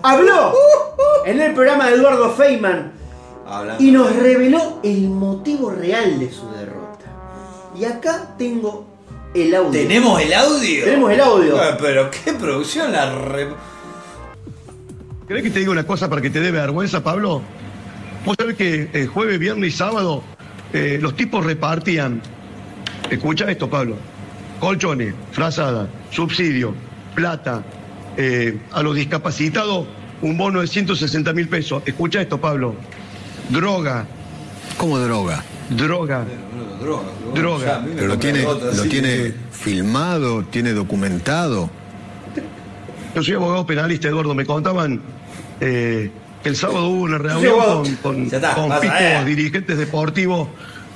Habló 0.06 0.52
en 1.24 1.40
el 1.40 1.54
programa 1.54 1.88
de 1.88 1.94
Eduardo 1.94 2.30
Feynman 2.32 2.92
Hablando. 3.48 3.82
y 3.82 3.90
nos 3.90 4.14
reveló 4.14 4.78
el 4.82 5.08
motivo 5.08 5.70
real 5.70 6.18
de 6.18 6.30
su 6.30 6.46
derrota. 6.50 7.06
Y 7.74 7.86
acá 7.86 8.34
tengo 8.36 8.86
el 9.34 9.54
audio. 9.54 9.70
¿Tenemos 9.70 10.20
el 10.20 10.34
audio? 10.34 10.84
Tenemos 10.84 11.10
el 11.10 11.20
audio. 11.22 11.56
Ah, 11.58 11.78
pero 11.80 12.10
qué 12.10 12.34
producción 12.34 12.92
la 12.92 13.14
re... 13.14 13.48
¿Crees 15.26 15.42
que 15.42 15.50
te 15.50 15.60
diga 15.60 15.70
una 15.70 15.86
cosa 15.86 16.10
para 16.10 16.20
que 16.20 16.28
te 16.28 16.38
dé 16.40 16.50
vergüenza, 16.50 17.02
Pablo? 17.02 17.40
Vos 18.26 18.36
sabés 18.38 18.56
que 18.56 18.90
eh, 18.92 19.06
jueves, 19.06 19.38
viernes 19.38 19.72
y 19.72 19.74
sábado 19.74 20.22
eh, 20.74 20.98
los 21.00 21.16
tipos 21.16 21.46
repartían. 21.46 22.20
Escucha 23.08 23.50
esto, 23.50 23.70
Pablo. 23.70 23.96
Colchones, 24.60 25.14
frazada, 25.32 25.88
subsidio, 26.10 26.74
plata, 27.14 27.62
eh, 28.16 28.58
a 28.72 28.82
los 28.82 28.94
discapacitados 28.94 29.86
un 30.22 30.36
bono 30.38 30.60
de 30.60 30.66
160 30.66 31.32
mil 31.32 31.48
pesos. 31.48 31.82
Escucha 31.86 32.20
esto, 32.20 32.40
Pablo. 32.40 32.74
Droga, 33.50 34.06
¿Cómo 34.78 34.98
droga? 34.98 35.44
droga. 35.70 36.24
Droga, 36.80 37.02
Droga. 37.34 37.84
Pero 37.94 38.06
lo 38.08 38.18
tiene, 38.18 38.44
otra, 38.44 38.72
lo 38.72 38.82
tiene 38.84 39.32
filmado, 39.50 40.44
tiene 40.44 40.72
documentado. 40.72 41.70
Yo 43.14 43.22
soy 43.22 43.34
abogado 43.34 43.66
penalista, 43.66 44.08
Eduardo. 44.08 44.34
Me 44.34 44.44
contaban 44.44 45.00
eh, 45.60 46.10
que 46.42 46.48
el 46.48 46.56
sábado 46.56 46.88
hubo 46.88 47.02
una 47.02 47.18
reunión 47.18 47.96
con, 47.96 47.96
con, 47.96 48.22
está, 48.24 48.54
picos 48.80 48.98
ver. 48.98 49.24
dirigentes 49.24 49.78
deportivos, 49.78 50.48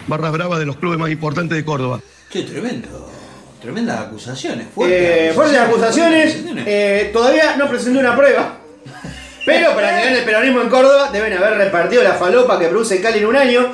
barras 0.07 0.33
bravas 0.33 0.59
de 0.59 0.67
los 0.67 0.77
clubes 0.77 0.99
más 0.99 1.11
importantes 1.11 1.57
de 1.57 1.65
Córdoba. 1.65 2.01
Che, 2.31 2.43
tremendo. 2.43 3.08
Tremendas 3.61 4.01
acusaciones. 4.01 4.67
Fuertes 4.75 4.99
Eh, 5.01 5.33
fuertes 5.35 5.59
acusaciones. 5.59 6.37
eh, 6.67 7.11
todavía 7.13 7.57
no 7.57 7.69
presentó 7.69 8.01
una 8.01 8.17
prueba. 8.17 8.57
Pero 9.47 9.75
para 9.75 9.97
que 9.99 10.05
gane 10.05 10.19
el 10.19 10.25
peronismo 10.25 10.61
en 10.63 10.69
Córdoba 10.69 11.11
deben 11.13 11.33
haber 11.37 11.57
repartido 11.59 12.03
la 12.03 12.15
falopa 12.15 12.59
que 12.59 12.67
produce 12.69 13.01
Cali 13.01 13.19
en 13.21 13.27
un 13.27 13.37
año. 13.37 13.73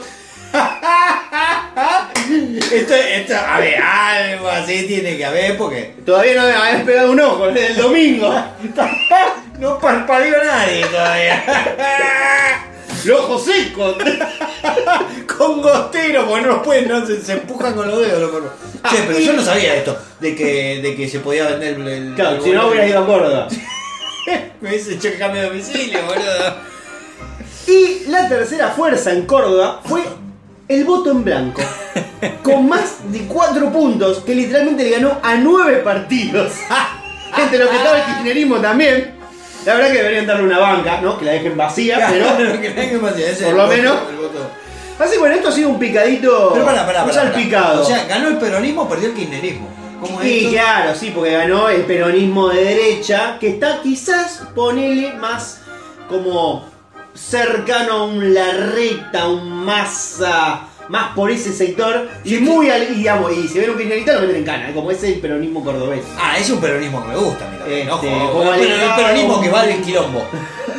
Esto, 2.72 2.95
esto, 2.95 3.35
a 3.37 3.59
ver, 3.61 3.74
algo 3.82 4.49
así 4.49 4.87
tiene 4.87 5.16
que 5.16 5.24
haber 5.24 5.57
porque 5.59 5.95
Todavía 6.07 6.35
no 6.35 6.43
habían 6.43 6.87
pegado 6.87 7.11
un 7.11 7.20
ojo 7.20 7.49
desde 7.49 7.66
el 7.72 7.76
domingo. 7.76 8.32
no 9.59 9.78
parpadeó 9.80 10.37
nadie 10.45 10.87
todavía. 10.87 11.45
Los 13.05 13.20
ojos 13.20 13.44
secos. 13.44 13.96
con 15.38 15.62
gotero, 15.62 16.26
porque 16.26 16.46
no 16.46 16.62
pueden, 16.62 16.88
no, 16.88 17.07
se, 17.07 17.20
se 17.20 17.32
empujan 17.34 17.74
con 17.74 17.88
los 17.88 18.00
dedos. 18.00 18.20
los 18.20 18.30
perros. 18.30 18.50
Che, 18.90 19.02
pero 19.07 19.18
yo 19.18 19.32
no 19.32 19.42
sabía 19.42 19.74
esto, 19.76 19.96
de 20.20 20.34
que, 20.34 20.80
de 20.82 20.94
que 20.96 21.09
se 21.09 21.20
podía 21.20 21.46
vender 21.48 21.74
el. 21.74 21.88
el- 21.88 22.14
Claro, 22.14 22.42
si 22.42 22.50
no 22.50 22.68
hubieras 22.68 22.88
ido 22.90 23.00
a 23.00 23.07
Córdoba. 23.07 23.48
Me 24.61 24.68
hubiese 24.70 24.94
hecho 24.94 25.09
el 25.09 25.18
cambio 25.18 25.42
de 25.42 25.48
domicilio, 25.48 25.98
boludo. 26.07 26.57
Y 27.66 28.09
la 28.11 28.28
tercera 28.28 28.70
fuerza 28.70 29.12
en 29.12 29.26
Córdoba 29.26 29.80
fue 29.84 30.02
el 30.68 30.84
voto 30.84 31.11
en 31.11 31.24
blanco. 31.24 31.62
Con 32.42 32.68
más 32.68 33.11
de 33.12 33.20
cuatro 33.26 33.70
puntos, 33.70 34.18
que 34.20 34.34
literalmente 34.34 34.84
le 34.84 34.90
ganó 34.90 35.18
a 35.22 35.34
nueve 35.36 35.78
partidos. 35.78 36.52
Entre 37.36 37.59
los 37.59 37.68
que 37.68 37.76
estaba 37.76 37.98
el 37.98 38.05
kirchnerismo 38.05 38.57
también. 38.61 39.13
La 39.64 39.74
verdad 39.74 39.90
que 39.92 39.98
deberían 39.98 40.26
darle 40.26 40.44
una 40.44 40.58
banca, 40.58 41.00
¿no? 41.00 41.18
Que 41.18 41.24
la 41.24 41.32
dejen 41.32 41.56
vacía, 41.56 42.06
pero. 42.10 42.36
Claro, 42.36 42.60
que 42.60 42.70
nadie 42.70 42.98
me 42.98 43.08
hacía, 43.08 43.30
ese 43.30 43.44
por 43.44 43.50
es 43.52 43.56
lo 43.56 43.62
voto, 43.64 43.76
menos. 43.76 43.96
el 44.10 44.16
voto. 44.16 44.50
Así 44.98 45.12
que 45.12 45.18
bueno, 45.18 45.34
esto 45.34 45.48
ha 45.48 45.52
sido 45.52 45.68
un 45.70 45.78
picadito. 45.78 46.50
Pero 46.52 46.64
pará, 46.64 46.86
pará, 46.86 47.02
un 47.04 47.08
pará, 47.10 47.20
pará. 47.22 47.32
salpicado. 47.32 47.82
O 47.82 47.84
sea, 47.84 48.04
ganó 48.04 48.28
el 48.28 48.36
peronismo, 48.38 48.88
perdió 48.88 49.08
el 49.08 49.14
kirchnerismo. 49.14 49.68
¿Cómo 50.00 50.20
es 50.20 50.26
Y 50.26 50.38
esto? 50.40 50.50
claro, 50.52 50.94
sí, 50.94 51.12
porque 51.14 51.32
ganó 51.32 51.68
el 51.68 51.82
peronismo 51.82 52.48
de 52.48 52.62
derecha, 52.64 53.38
que 53.40 53.48
está 53.48 53.80
quizás, 53.82 54.42
ponele 54.54 55.14
más 55.14 55.60
como 56.08 56.64
cercano 57.14 57.92
a 57.94 58.04
un 58.04 58.34
Larreta, 58.34 59.28
un 59.28 59.64
Massa, 59.64 60.60
más 60.89 61.14
por 61.14 61.30
ese 61.30 61.53
sector, 61.53 62.09
y 62.24 62.37
muy 62.39 62.70
al, 62.70 62.82
y, 62.93 62.95
digamos, 62.97 63.32
y 63.32 63.49
si 63.49 63.59
ven 63.59 63.70
un 63.70 63.76
kirchnerista 63.76 64.12
lo 64.14 64.20
meten 64.22 64.37
en 64.37 64.45
cana, 64.45 64.72
como 64.74 64.91
ese 64.91 65.09
es 65.09 65.14
el 65.14 65.20
peronismo 65.20 65.64
cordobés. 65.64 66.03
Ah, 66.18 66.37
es 66.39 66.49
un 66.51 66.61
peronismo 66.61 67.03
que 67.03 67.09
me 67.09 67.16
gusta, 67.16 67.49
mira. 67.51 67.64
Este, 67.66 68.12
el 68.12 68.95
peronismo 68.97 69.41
que 69.41 69.49
va 69.51 69.61
al 69.62 69.80
quilombo. 69.82 70.26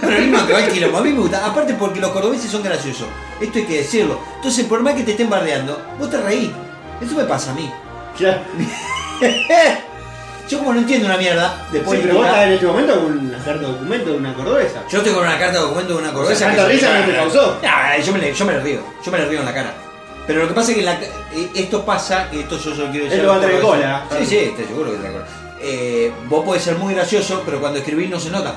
Peronismo 0.01 0.45
que 0.47 0.53
va 0.53 0.60
al 0.60 0.70
quilombo. 0.72 0.97
A 0.97 1.01
mí 1.01 1.12
me 1.12 1.20
gusta. 1.20 1.45
Aparte 1.45 1.74
porque 1.74 1.99
los 1.99 2.12
cordobeses 2.12 2.49
son 2.51 2.62
graciosos. 2.64 3.08
Esto 3.41 3.58
hay 3.60 3.66
que 3.66 3.78
decirlo. 3.78 4.20
Entonces, 4.36 4.66
por 4.66 4.82
más 4.82 4.93
que 4.93 5.03
te 5.03 5.12
estén 5.12 5.30
bardeando, 5.30 5.82
vos 5.99 6.10
te 6.10 6.18
reís. 6.18 6.51
Eso 7.01 7.16
me 7.16 7.24
pasa 7.24 7.51
a 7.51 7.53
mí. 7.56 7.72
Ya. 8.20 8.43
Yo 10.47 10.60
como 10.60 10.74
no 10.74 10.80
entiendo 10.82 11.08
una 11.08 11.18
mierda 11.18 11.66
de 11.72 11.80
Sí, 11.80 11.86
política. 11.86 12.08
pero 12.14 12.20
vos 12.20 12.28
estás 12.28 12.45
en 12.45 12.51
este 12.53 12.66
momento 12.68 12.93
con 13.01 13.18
una 13.18 13.38
carta 13.39 13.60
de 13.62 13.66
documento 13.68 14.10
de 14.12 14.18
una 14.18 14.34
cordobesa. 14.36 14.84
Yo 14.88 14.97
estoy 14.99 15.14
con 15.14 15.24
una 15.24 15.39
carta 15.39 15.53
de 15.53 15.60
documento 15.60 15.93
de 15.93 15.99
una 16.03 16.14
cordobesa. 16.14 16.45
¿tanta 16.45 16.68
que- 16.68 16.74
risa 16.74 16.99
no 16.99 17.06
te 17.08 17.16
causó? 17.16 17.58
Nah, 17.64 17.97
yo, 17.97 18.14
me 18.14 18.20
le, 18.20 18.34
yo 18.34 18.45
me 18.45 18.53
le 18.53 18.60
río. 18.60 18.80
Yo 19.03 19.12
me 19.12 19.18
le 19.18 19.26
río 19.26 19.39
en 19.39 19.45
la 19.45 19.53
cara. 19.56 19.74
Pero 20.28 20.41
lo 20.41 20.47
que 20.47 20.53
pasa 20.53 20.71
es 20.71 20.78
que 20.78 20.84
la 20.84 20.93
eh, 20.93 21.49
esto 21.55 21.86
pasa, 21.86 22.30
que 22.32 22.41
esto 22.41 22.57
yo 22.57 22.76
solo 22.76 22.89
quiero 22.91 23.05
decir. 23.05 23.19
Esto 23.19 23.30
va 23.32 23.36
a 23.38 23.41
traer 23.41 23.61
cola. 23.61 24.05
Sí, 24.19 24.26
sí, 24.26 24.38
estoy 24.38 24.65
seguro 24.65 24.91
que 24.91 24.97
trae 24.97 25.11
cola. 25.11 25.26
Eh, 25.61 26.11
vos 26.28 26.43
podés 26.45 26.63
ser 26.63 26.76
muy 26.78 26.93
gracioso, 26.93 27.41
pero 27.45 27.59
cuando 27.59 27.80
escribís 27.80 28.09
no 28.09 28.19
se 28.19 28.30
nota. 28.32 28.55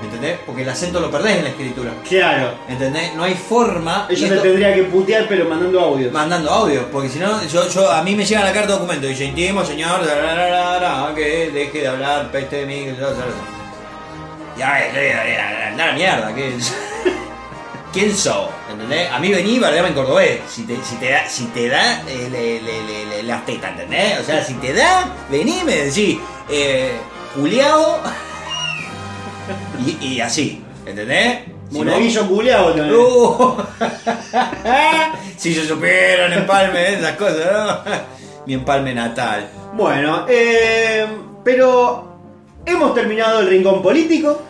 ¿Entendés? 0.00 0.38
Porque 0.46 0.62
el 0.62 0.68
acento 0.68 1.00
lo 1.00 1.10
perdés 1.10 1.38
en 1.38 1.42
la 1.44 1.50
escritura. 1.50 1.90
Claro. 2.08 2.52
¿Entendés? 2.68 3.14
No 3.16 3.24
hay 3.24 3.34
forma. 3.34 4.06
y 4.08 4.14
Ellos 4.14 4.28
te 4.28 4.34
esto- 4.36 4.46
tendría 4.48 4.72
que 4.74 4.84
putear, 4.84 5.26
pero 5.28 5.48
mandando 5.48 5.80
audios. 5.80 6.12
mandando 6.12 6.50
audio, 6.50 6.86
porque 6.92 7.08
si 7.08 7.18
no, 7.18 7.44
yo, 7.46 7.68
yo, 7.68 7.90
a 7.90 8.00
mí 8.04 8.14
me 8.14 8.24
llega 8.24 8.44
la 8.44 8.52
carta 8.52 8.68
de 8.68 8.74
documento 8.74 9.06
y 9.06 9.10
dice, 9.10 9.24
intimo 9.24 9.64
señor, 9.64 10.00
que 11.16 11.50
deje 11.52 11.80
de 11.80 11.88
hablar 11.88 12.30
peste 12.30 12.56
de 12.58 12.66
mí, 12.66 12.84
que 12.84 12.92
la, 12.92 13.10
la, 13.10 13.16
la". 13.16 13.24
Ya, 14.56 14.76
a 15.82 15.86
la 15.86 15.92
mierda, 15.92 16.34
¿qué 16.34 16.54
es? 16.56 16.72
¿Quién 17.92 18.14
sos? 18.14 18.48
¿Entendés? 18.70 19.10
A 19.10 19.18
mí 19.18 19.30
vení 19.30 19.54
y 19.54 19.58
bardeame 19.58 19.88
en 19.88 19.94
cordobés. 19.94 20.40
Si 20.48 20.62
te, 20.64 20.76
si 20.84 20.96
te 20.96 21.10
da, 21.10 21.28
si 21.28 21.44
te 21.46 21.68
da 21.68 22.02
eh, 22.06 22.28
le- 22.30 22.60
le- 22.60 22.82
le- 22.82 23.06
le- 23.06 23.22
las 23.22 23.44
tetas, 23.46 23.70
¿entendés? 23.72 24.20
O 24.20 24.24
sea, 24.24 24.44
si 24.44 24.54
te 24.54 24.72
da, 24.74 25.06
vení 25.30 25.60
y 25.60 25.64
me 25.64 25.74
decís, 25.76 26.18
eh, 26.50 26.92
Juliao. 27.34 27.98
y, 29.84 30.06
y 30.06 30.20
así, 30.20 30.62
¿entendés? 30.84 31.38
Si 31.70 31.78
Monaguillo 31.78 32.26
culeado 32.28 32.74
también. 32.74 32.94
Uh. 32.98 33.56
si 35.36 35.54
yo 35.54 35.64
supiera 35.64 36.26
el 36.26 36.32
empalme, 36.34 36.94
esas 36.94 37.16
cosas, 37.16 37.46
¿no? 37.52 37.92
Mi 38.46 38.54
empalme 38.54 38.94
natal. 38.94 39.48
Bueno, 39.74 40.24
eh, 40.28 41.06
pero 41.44 42.18
hemos 42.64 42.94
terminado 42.94 43.40
el 43.40 43.48
rincón 43.48 43.82
político 43.82 44.42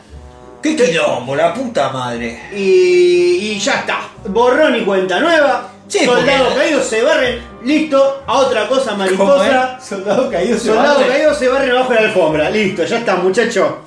¡Qué 0.62 0.74
quilombo, 0.76 1.36
la 1.36 1.54
puta 1.54 1.88
madre! 1.90 2.48
y, 2.52 3.52
y 3.52 3.58
ya 3.60 3.74
está. 3.80 4.00
Borrón 4.26 4.76
y 4.76 4.80
cuenta 4.84 5.20
nueva. 5.20 5.70
Sí, 5.86 6.04
Soldados 6.04 6.48
porque- 6.48 6.58
caídos 6.60 6.84
se 6.86 7.02
barren. 7.02 7.42
Listo. 7.64 8.22
A 8.26 8.34
otra 8.38 8.68
cosa 8.68 8.94
mariposa. 8.94 9.78
Soldado 9.80 10.30
caído 10.30 10.58
Soldados 10.58 11.04
caídos 11.08 11.38
se 11.38 11.48
barren 11.48 11.70
abajo 11.70 11.92
de 11.92 12.00
la 12.00 12.06
alfombra. 12.08 12.50
Listo, 12.50 12.84
ya 12.84 12.98
está, 12.98 13.16
muchacho. 13.16 13.78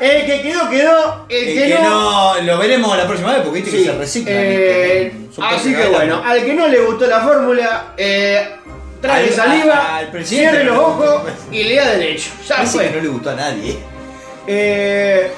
El 0.00 0.26
que 0.26 0.42
quedó, 0.42 0.68
quedó. 0.70 1.26
El, 1.28 1.48
El 1.48 1.54
que, 1.54 1.76
que 1.76 1.82
no. 1.82 2.34
no, 2.34 2.40
lo 2.42 2.58
veremos 2.58 2.96
la 2.96 3.06
próxima 3.06 3.32
vez 3.34 3.42
porque 3.42 3.60
viste 3.62 3.70
Sí. 3.70 3.84
que 3.84 3.84
se 3.92 3.98
reciclan. 3.98 4.36
Eh, 4.38 5.12
son 5.34 5.44
así 5.44 5.70
que 5.70 5.76
cosas 5.76 5.92
bueno, 5.92 6.22
al 6.24 6.44
que 6.44 6.54
no 6.54 6.66
le 6.68 6.80
gustó 6.80 7.06
la 7.06 7.20
fórmula, 7.20 7.92
eh, 7.96 8.48
trague 9.00 9.28
Al- 9.28 9.34
saliva, 9.34 9.74
a- 9.76 9.96
al 9.98 10.10
presidente 10.10 10.50
cierre 10.50 10.64
no 10.64 10.72
los 10.74 10.80
le 10.98 11.06
ojos 11.08 11.22
gustó. 11.22 11.54
y 11.54 11.62
lea 11.64 11.88
derecho. 11.90 12.30
Ya 12.48 12.56
Parece 12.56 12.72
fue. 12.72 12.88
que 12.88 12.96
no 12.96 13.02
le 13.02 13.08
gustó 13.08 13.30
a 13.30 13.34
nadie. 13.34 13.78
Eh, 14.46 15.30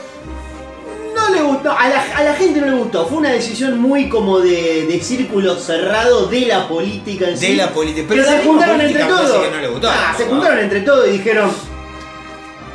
no 1.15 1.29
le 1.35 1.43
gustó, 1.43 1.71
a 1.71 1.89
la, 1.89 2.03
a 2.17 2.23
la 2.25 2.35
gente 2.35 2.61
no 2.61 2.67
le 2.67 2.77
gustó. 2.77 3.07
Fue 3.07 3.19
una 3.19 3.31
decisión 3.31 3.79
muy 3.79 4.09
como 4.09 4.41
de, 4.41 4.87
de 4.87 5.01
círculo 5.01 5.57
cerrado 5.57 6.27
de 6.27 6.41
la 6.47 6.67
política 6.69 7.29
en 7.29 7.39
sí. 7.39 7.49
De 7.53 7.57
la 7.57 7.71
política. 7.71 8.07
Pero 8.09 8.25
se 8.25 8.39
juntaron 8.43 8.81
entre 8.81 9.05
todos. 9.05 9.51
no 9.53 9.61
le 9.61 9.69
gustó. 9.69 9.89
Ah, 9.91 10.15
se 10.17 10.25
juntaron 10.27 10.59
entre 10.59 10.81
todos 10.81 11.09
y 11.09 11.13
dijeron. 11.13 11.51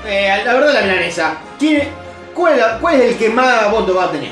eh, 0.08 0.42
la 0.46 0.54
verdad, 0.54 0.74
la 0.74 0.82
milanesa. 0.82 1.38
¿quién- 1.60 1.88
cuál, 2.34 2.78
¿Cuál 2.80 3.02
es 3.02 3.12
el 3.12 3.18
que 3.18 3.30
más 3.30 3.70
votos 3.72 3.96
va 3.98 4.06
a 4.06 4.12
tener? 4.12 4.32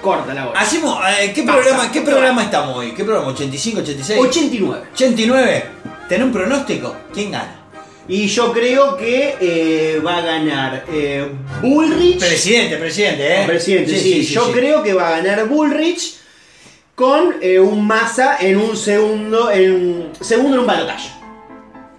Corta 0.00 0.34
la 0.34 0.46
bola. 0.46 0.60
Hacemos, 0.60 0.98
eh, 1.18 1.32
¿qué, 1.34 1.42
Pasa, 1.42 1.58
programa, 1.60 1.90
¿qué 1.90 2.00
programa 2.02 2.42
estamos 2.44 2.76
hoy? 2.76 2.92
¿Qué 2.92 3.02
programa? 3.04 3.32
¿85, 3.32 3.78
86? 3.78 4.20
89. 4.20 4.82
89. 4.92 5.64
¿Tenés 6.08 6.26
un 6.26 6.32
pronóstico? 6.32 6.94
¿Quién 7.12 7.32
gana? 7.32 7.63
Y 8.06 8.26
yo 8.26 8.52
creo 8.52 8.96
que 8.96 9.36
eh, 9.40 10.00
va 10.04 10.18
a 10.18 10.20
ganar 10.20 10.84
eh, 10.92 11.26
Bullrich. 11.62 12.18
Presidente, 12.18 12.76
presidente, 12.76 13.42
¿eh? 13.42 13.46
Presidente, 13.46 13.98
sí, 13.98 14.22
yo 14.24 14.52
creo 14.52 14.82
que 14.82 14.92
va 14.92 15.08
a 15.08 15.20
ganar 15.22 15.48
Bullrich 15.48 16.16
con 16.94 17.36
eh, 17.40 17.58
un 17.58 17.86
Massa 17.86 18.36
en 18.40 18.58
un 18.58 18.76
segundo, 18.76 19.50
en 19.50 20.10
segundo 20.20 20.54
en 20.54 20.60
un 20.60 20.66
balotaje. 20.66 21.08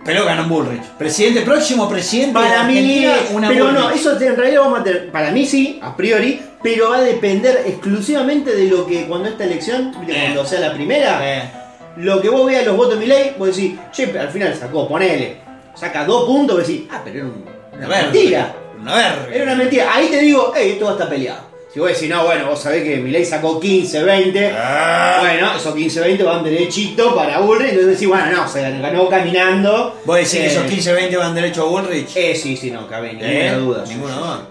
Pero 0.06 0.24
gana 0.26 0.44
un 0.44 0.50
Bullrich. 0.50 0.84
Presidente, 1.00 1.42
próximo 1.42 1.90
presidente 1.90 2.38
de 2.40 2.46
Para 2.46 2.64
mí, 2.66 3.08
una 3.32 3.48
pero 3.48 3.72
no, 3.72 3.90
eso 3.90 4.12
en 4.22 4.36
realidad 4.36 4.62
vamos 4.62 4.82
a 4.82 4.84
tener, 4.84 5.10
para 5.12 5.32
mí 5.32 5.48
sí, 5.48 5.80
a 5.82 5.98
priori, 5.98 6.40
pero 6.62 6.92
va 6.92 6.98
a 6.98 7.02
depender 7.02 7.64
exclusivamente 7.66 8.56
de 8.56 8.66
lo 8.66 8.86
que 8.86 9.08
cuando 9.08 9.30
esta 9.30 9.46
elección, 9.46 9.92
Eh. 10.08 10.22
cuando 10.26 10.46
sea 10.46 10.60
la 10.60 10.74
primera, 10.76 11.20
Eh, 11.24 11.50
lo 11.98 12.22
que 12.22 12.30
vos 12.30 12.46
veas 12.46 12.64
los 12.64 12.78
votos 12.78 12.96
de 12.96 13.00
mi 13.00 13.08
ley, 13.08 13.36
vos 13.40 13.56
decís, 13.56 13.74
che, 13.92 14.14
al 14.20 14.30
final 14.30 14.56
sacó, 14.56 14.88
ponele, 14.88 15.38
saca 15.76 16.06
dos 16.06 16.26
puntos, 16.26 16.58
vos 16.58 16.68
decís, 16.68 16.84
ah, 16.92 17.02
pero 17.04 17.18
era 17.18 17.26
un- 17.26 17.46
una 17.78 17.88
verga. 17.88 18.04
mentira. 18.12 18.56
Una 18.82 18.96
verga. 18.96 19.28
Era 19.34 19.44
una 19.44 19.56
mentira. 19.56 19.94
Ahí 19.94 20.08
te 20.08 20.20
digo, 20.20 20.54
hey, 20.56 20.72
esto 20.74 20.86
va 20.86 20.92
a 20.92 20.94
estar 20.94 21.10
peleado. 21.10 21.56
Si 21.74 21.80
vos 21.82 21.90
decís, 21.90 22.08
no, 22.10 22.24
bueno, 22.24 22.46
vos 22.48 22.60
sabés 22.62 22.84
que 22.84 22.96
Milei 22.98 23.26
sacó 23.26 23.60
15, 23.60 24.02
20. 24.04 24.54
Ah. 24.58 25.18
Bueno, 25.20 25.52
esos 25.58 25.76
15, 25.76 26.00
20 26.00 26.24
van 26.24 26.42
derechito 26.42 27.14
para 27.14 27.40
Bullrich. 27.40 27.70
Entonces 27.72 27.92
decís, 27.94 28.08
bueno, 28.08 28.32
no, 28.32 28.48
se 28.48 28.62
ganó 28.62 29.10
caminando. 29.10 30.00
¿Vos 30.06 30.16
decís 30.16 30.32
que 30.36 30.44
Eh, 30.46 30.48
esos 30.48 30.64
15, 30.64 30.94
20 30.94 31.18
van 31.18 31.36
derecho 31.36 31.64
a 31.64 31.66
Bullrich? 31.66 32.16
Eh, 32.16 32.34
sí, 32.34 32.56
sí, 32.56 32.72
no, 32.72 32.88
cabe 32.88 33.10
ninguna 33.14 33.30
¿Eh? 33.30 33.56
duda. 33.56 33.84
Ninguna 33.90 34.16
duda. 34.16 34.48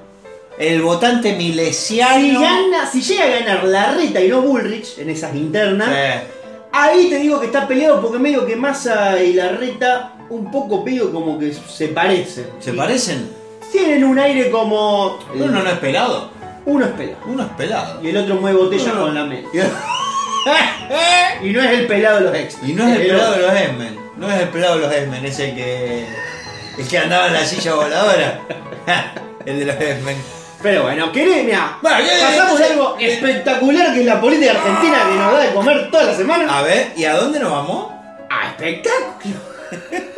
El 0.58 0.82
votante 0.82 1.32
milesiano. 1.32 2.20
Si, 2.20 2.32
gana, 2.44 2.86
si 2.92 3.00
llega 3.00 3.24
a 3.24 3.28
ganar 3.40 3.64
la 3.64 3.94
reta 3.94 4.20
y 4.20 4.28
no 4.28 4.42
Bullrich 4.42 4.98
en 4.98 5.08
esas 5.10 5.34
internas, 5.34 5.88
Eh, 5.92 6.20
ahí 6.72 7.08
te 7.08 7.18
digo 7.20 7.40
que 7.40 7.46
está 7.46 7.66
peleado 7.66 8.02
porque 8.02 8.18
medio 8.18 8.44
que 8.46 8.54
Massa 8.54 9.22
y 9.22 9.32
la 9.32 9.48
reta 9.48 10.12
un 10.30 10.50
poco 10.50 10.84
medio 10.84 11.12
como 11.12 11.38
que 11.38 11.52
se 11.52 11.88
parecen. 11.88 12.46
¿Se 12.60 12.72
Y 12.72 12.76
parecen? 12.76 13.30
Tienen 13.72 14.04
un 14.04 14.18
aire 14.18 14.50
como. 14.50 15.18
Uno 15.34 15.62
no 15.62 15.68
es 15.68 15.78
pelado. 15.78 16.30
Uno 16.66 16.84
es 16.84 16.92
pelado. 16.92 17.18
Uno 17.26 17.42
es 17.42 17.48
pelado. 17.50 18.02
Y 18.02 18.08
el 18.08 18.16
otro 18.16 18.36
mueve 18.36 18.58
botella 18.58 18.92
no. 18.92 19.00
con 19.02 19.14
la 19.14 19.24
mente. 19.24 19.48
Y 21.42 21.50
no 21.50 21.62
es 21.62 21.70
el 21.70 21.86
pelado 21.86 22.18
de 22.18 22.24
los 22.24 22.34
ex. 22.34 22.56
Y 22.62 22.72
no 22.74 22.86
es 22.86 22.96
el 22.96 23.06
pelado 23.06 23.32
de 23.32 23.38
los 23.38 23.52
X-Men. 23.52 23.98
No 24.16 24.30
es 24.30 24.42
el 24.42 24.48
pelado 24.48 24.74
de 24.76 24.80
los 24.82 24.92
X-Men, 24.92 25.24
es 25.24 25.38
el 25.40 25.54
que. 25.54 26.06
El 26.78 26.88
que 26.88 26.98
andaba 26.98 27.28
en 27.28 27.32
la 27.32 27.44
silla 27.44 27.74
voladora. 27.74 28.40
el 29.46 29.58
de 29.58 29.64
los 29.64 29.74
X-Men. 29.76 30.16
Pero 30.62 30.82
bueno, 30.84 31.12
querés, 31.12 31.44
mirá, 31.44 31.78
Bueno, 31.82 31.98
pasamos 32.20 32.60
algo 32.60 32.96
espectacular 32.98 33.92
que 33.92 34.00
es 34.00 34.06
la 34.06 34.18
política 34.18 34.52
argentina 34.52 34.98
que 35.10 35.14
nos 35.14 35.32
da 35.32 35.40
de 35.40 35.52
comer 35.52 35.90
toda 35.90 36.04
la 36.04 36.14
semana. 36.14 36.58
A 36.58 36.62
ver, 36.62 36.92
¿y 36.96 37.04
a 37.04 37.16
dónde 37.16 37.38
nos 37.38 37.50
vamos? 37.50 37.92
¡A 38.30 38.48
espectáculo! 38.48 39.34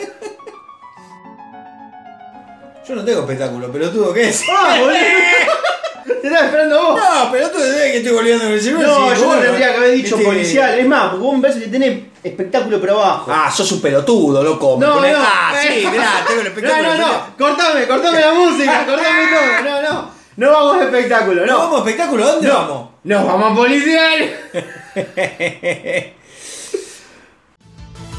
Yo 2.88 2.94
no 2.94 3.04
tengo 3.04 3.20
espectáculo, 3.20 3.68
pero 3.72 3.90
tú 3.90 4.12
qué 4.14 4.28
es. 4.28 4.42
¡Ah, 4.50 4.76
boludo! 4.78 4.94
Te 6.22 6.28
estaba 6.28 6.46
esperando 6.46 6.82
vos. 6.82 7.00
No, 7.00 7.32
pero 7.32 7.50
tú 7.50 7.58
desde 7.58 7.90
que 7.92 7.96
estoy 7.98 8.12
volviendo 8.12 8.44
en 8.44 8.52
el 8.52 8.60
celular. 8.60 8.86
No, 8.88 8.94
sí, 9.14 9.20
yo 9.20 9.26
bueno, 9.26 9.34
no 9.40 9.46
tendría 9.46 9.68
que 9.72 9.76
haber 9.76 9.90
dicho 9.92 10.14
este- 10.16 10.24
policial. 10.26 10.78
Es 10.78 10.86
más, 10.86 11.10
porque 11.10 11.24
vos 11.24 11.34
me 11.36 11.40
parece 11.42 11.60
que 11.60 11.66
tenés 11.66 11.98
espectáculo 12.22 12.80
pero 12.80 13.00
abajo. 13.00 13.30
Ah, 13.32 13.50
sos 13.50 13.70
un 13.72 13.80
pelotudo, 13.80 14.42
loco. 14.42 14.76
Me 14.78 14.86
no, 14.86 15.00
ponés- 15.00 15.12
no. 15.12 15.18
Ah, 15.20 15.52
sí, 15.60 15.86
mirá, 15.90 16.24
tengo 16.26 16.40
el 16.42 16.46
espectáculo. 16.46 16.88
No, 16.88 16.96
no, 16.96 17.08
no. 17.12 17.36
Cortame, 17.36 17.86
cortame 17.88 18.20
la 18.20 18.32
música, 18.34 18.84
cortame 18.86 19.26
todo. 19.32 19.64
No, 19.64 19.82
no. 19.82 20.10
No 20.36 20.50
vamos 20.52 20.76
a 20.76 20.84
espectáculo, 20.84 21.46
¿No 21.46 21.52
no. 21.52 21.58
vamos 21.58 21.74
a 21.76 21.78
espectáculo? 21.78 22.24
¿A 22.24 22.26
¿Dónde 22.32 22.48
No. 22.48 22.54
vamos? 22.54 22.88
Nos 23.04 23.26
vamos 23.26 23.52
a 23.52 23.54
policial. 23.54 24.36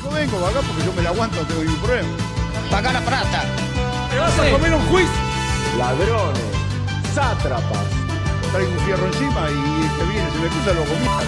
No 0.04 0.10
vengo 0.12 0.46
acá 0.48 0.60
porque 0.68 0.86
yo 0.86 0.94
me 0.94 1.02
la 1.04 1.10
aguanto, 1.10 1.38
no 1.42 1.48
tengo 1.48 1.62
ningún 1.64 1.80
problema. 1.82 2.10
Paga 2.72 2.92
la 2.94 3.02
plata. 3.02 3.44
Te 4.18 4.22
vas 4.22 4.40
a 4.40 4.50
comer 4.50 4.74
un 4.74 4.82
juicio. 4.88 5.14
Ladrones, 5.78 6.42
sátrapas. 7.14 7.86
Traigo 8.52 8.72
un 8.72 8.80
fierro 8.80 9.06
encima 9.06 9.48
y 9.48 9.84
el 9.84 9.92
que 9.96 10.12
viene 10.12 10.32
se 10.32 10.40
me 10.40 10.48
cruza 10.48 10.74
lo 10.74 10.82
comía. 10.86 11.20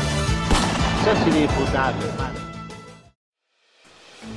Sos 1.05 1.27
inimputable, 1.27 2.07
hermano. 2.07 2.39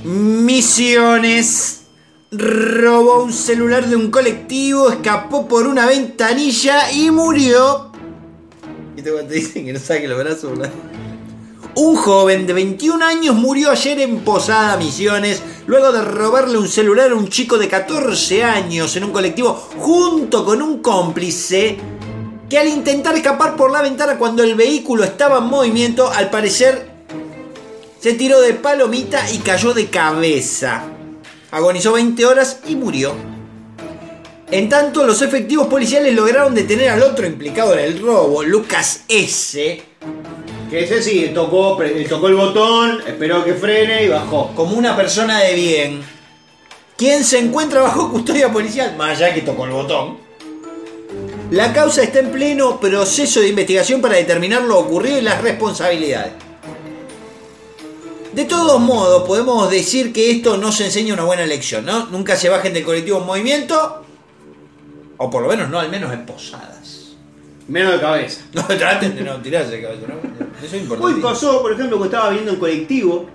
Misiones. 0.03 1.87
Robó 2.29 3.23
un 3.23 3.33
celular 3.33 3.87
de 3.87 3.95
un 3.95 4.11
colectivo, 4.11 4.91
escapó 4.91 5.47
por 5.47 5.65
una 5.65 5.87
ventanilla 5.87 6.91
y 6.91 7.09
murió. 7.09 7.91
¿Y 8.95 9.01
te, 9.01 9.11
te 9.11 9.33
dicen 9.33 9.65
que 9.65 9.73
no 9.73 9.79
saque 9.79 10.07
los 10.07 10.19
brazos? 10.19 10.59
¿verdad? 10.59 10.71
Un 11.75 11.95
joven 11.95 12.45
de 12.45 12.53
21 12.53 13.03
años 13.03 13.35
murió 13.35 13.71
ayer 13.71 13.99
en 13.99 14.19
Posada 14.19 14.77
Misiones 14.77 15.41
luego 15.65 15.91
de 15.91 16.03
robarle 16.03 16.59
un 16.59 16.67
celular 16.67 17.11
a 17.11 17.15
un 17.15 17.29
chico 17.29 17.57
de 17.57 17.67
14 17.67 18.43
años 18.43 18.95
en 18.95 19.05
un 19.05 19.11
colectivo 19.11 19.53
junto 19.79 20.45
con 20.45 20.61
un 20.61 20.83
cómplice 20.83 21.77
que 22.47 22.59
al 22.59 22.67
intentar 22.67 23.15
escapar 23.15 23.55
por 23.55 23.71
la 23.71 23.81
ventana 23.81 24.19
cuando 24.19 24.43
el 24.43 24.53
vehículo 24.53 25.03
estaba 25.03 25.39
en 25.39 25.45
movimiento 25.45 26.11
al 26.11 26.29
parecer 26.29 26.91
se 27.99 28.13
tiró 28.13 28.39
de 28.39 28.53
palomita 28.53 29.31
y 29.31 29.39
cayó 29.39 29.73
de 29.73 29.87
cabeza. 29.87 30.83
Agonizó 31.49 31.93
20 31.93 32.25
horas 32.25 32.59
y 32.67 32.75
murió. 32.75 33.15
En 34.51 34.69
tanto, 34.69 35.05
los 35.05 35.23
efectivos 35.23 35.67
policiales 35.67 36.13
lograron 36.13 36.53
detener 36.53 36.89
al 36.89 37.01
otro 37.01 37.25
implicado 37.25 37.73
en 37.73 37.79
el 37.79 37.99
robo, 37.99 38.43
Lucas 38.43 39.05
S., 39.07 39.81
Que 40.73 40.85
ese 40.85 41.03
sí, 41.03 41.31
tocó, 41.35 41.77
pre- 41.77 42.03
tocó 42.05 42.29
el 42.29 42.33
botón, 42.33 43.03
esperó 43.05 43.43
que 43.45 43.53
frene 43.53 44.05
y 44.05 44.07
bajó. 44.07 44.51
Como 44.55 44.75
una 44.75 44.95
persona 44.95 45.39
de 45.41 45.53
bien. 45.53 46.01
quien 46.97 47.23
se 47.23 47.37
encuentra 47.37 47.81
bajo 47.81 48.09
custodia 48.09 48.51
policial, 48.51 48.95
más 48.97 49.17
allá 49.21 49.35
que 49.35 49.41
tocó 49.41 49.65
el 49.65 49.71
botón. 49.71 50.17
La 51.51 51.71
causa 51.73 52.01
está 52.01 52.17
en 52.21 52.31
pleno 52.31 52.79
proceso 52.79 53.39
de 53.39 53.49
investigación 53.49 54.01
para 54.01 54.15
determinar 54.15 54.63
lo 54.63 54.79
ocurrido 54.79 55.19
y 55.19 55.21
las 55.21 55.43
responsabilidades. 55.43 56.33
De 58.33 58.45
todos 58.45 58.79
modos, 58.81 59.27
podemos 59.27 59.69
decir 59.69 60.11
que 60.11 60.31
esto 60.31 60.57
no 60.57 60.71
se 60.71 60.85
enseña 60.85 61.13
una 61.13 61.23
buena 61.23 61.45
lección, 61.45 61.85
¿no? 61.85 62.07
Nunca 62.07 62.35
se 62.35 62.49
bajen 62.49 62.73
del 62.73 62.83
colectivo 62.83 63.19
en 63.19 63.27
movimiento, 63.27 64.03
o 65.17 65.29
por 65.29 65.43
lo 65.43 65.49
menos 65.49 65.69
no, 65.69 65.79
al 65.79 65.91
menos 65.91 66.11
en 66.11 66.25
posadas. 66.25 67.11
Menos 67.67 67.93
de 67.93 67.99
cabeza. 67.99 68.41
No 68.53 68.63
traten 68.65 69.15
de 69.15 69.21
no 69.21 69.39
tirarse 69.39 69.69
de 69.73 69.81
cabeza, 69.83 70.07
¿no? 70.07 70.42
Eso 70.63 70.75
es 70.75 70.81
importante. 70.83 71.15
Hoy 71.15 71.21
pasó, 71.21 71.61
por 71.61 71.73
ejemplo, 71.73 71.97
que 71.99 72.05
estaba 72.05 72.29
viendo 72.29 72.51
en 72.51 72.57
colectivo, 72.57 73.25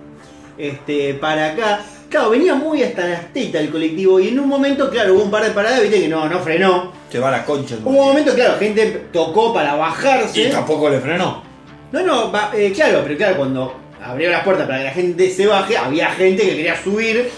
este, 0.57 1.13
para 1.15 1.51
acá. 1.53 1.81
Claro, 2.09 2.31
venía 2.31 2.55
muy 2.55 2.81
hasta 2.81 3.05
las 3.07 3.31
tetas 3.33 3.61
el 3.61 3.69
colectivo 3.69 4.19
y 4.19 4.29
en 4.29 4.39
un 4.39 4.47
momento, 4.49 4.89
claro, 4.89 5.13
hubo 5.13 5.23
un 5.23 5.29
par 5.31 5.43
de 5.43 5.51
paradas, 5.51 5.81
viste 5.81 6.01
que 6.01 6.07
no, 6.07 6.27
no 6.27 6.39
frenó. 6.39 6.91
Se 7.11 7.19
va 7.19 7.29
la 7.29 7.45
concha. 7.45 7.75
Hubo 7.83 7.89
un 8.01 8.07
momento, 8.07 8.33
claro, 8.33 8.55
gente 8.57 9.05
tocó 9.13 9.53
para 9.53 9.75
bajarse. 9.75 10.41
Y 10.41 10.49
tampoco 10.49 10.89
le 10.89 10.99
frenó. 10.99 11.43
No, 11.91 12.01
no, 12.01 12.31
va- 12.31 12.51
eh, 12.55 12.71
claro, 12.73 13.01
pero 13.03 13.15
claro, 13.17 13.37
cuando 13.37 13.75
abrió 14.03 14.31
las 14.31 14.43
puertas 14.43 14.65
para 14.65 14.79
que 14.79 14.83
la 14.85 14.91
gente 14.91 15.29
se 15.29 15.45
baje, 15.45 15.77
había 15.77 16.09
gente 16.11 16.41
que 16.43 16.55
quería 16.55 16.81
subir. 16.83 17.29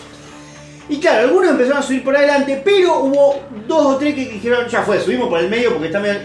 Y 0.87 0.97
claro, 0.99 1.27
algunos 1.27 1.49
empezaron 1.51 1.79
a 1.79 1.81
subir 1.83 2.03
por 2.03 2.15
adelante, 2.15 2.61
pero 2.63 2.99
hubo 2.99 3.41
dos 3.67 3.85
o 3.85 3.97
tres 3.97 4.15
que 4.15 4.25
dijeron, 4.25 4.67
ya 4.69 4.83
fue, 4.83 4.99
subimos 5.01 5.27
por 5.29 5.39
el 5.39 5.49
medio 5.49 5.71
porque 5.73 5.87
está 5.87 5.99
medio... 5.99 6.19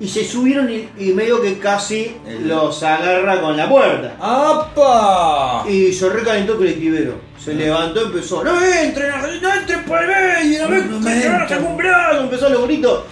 Y 0.00 0.08
se 0.08 0.24
subieron 0.24 0.70
y, 0.72 0.88
y 0.98 1.12
medio 1.12 1.42
que 1.42 1.58
casi 1.58 2.16
El- 2.26 2.48
los 2.48 2.82
agarra 2.82 3.40
con 3.40 3.54
la 3.56 3.68
puerta. 3.68 4.16
¡Apa! 4.18 5.64
Y 5.68 5.92
se 5.92 6.08
recalentó 6.08 6.52
el 6.52 6.58
colectivero. 6.58 7.14
Se 7.42 7.54
levantó 7.54 8.00
y 8.02 8.04
empezó, 8.06 8.42
no 8.42 8.62
entren, 8.64 9.10
no 9.42 9.54
entren 9.54 9.84
por 9.84 10.02
el 10.02 10.08
medio, 10.08 10.68
no, 10.68 10.78
No 10.84 11.00
me 11.00 11.12
entren". 11.14 11.32
sacar 11.40 11.60
un 11.62 11.76
brazo", 11.76 12.20
Empezó 12.22 12.48
los 12.48 12.64
gritos. 12.66 13.02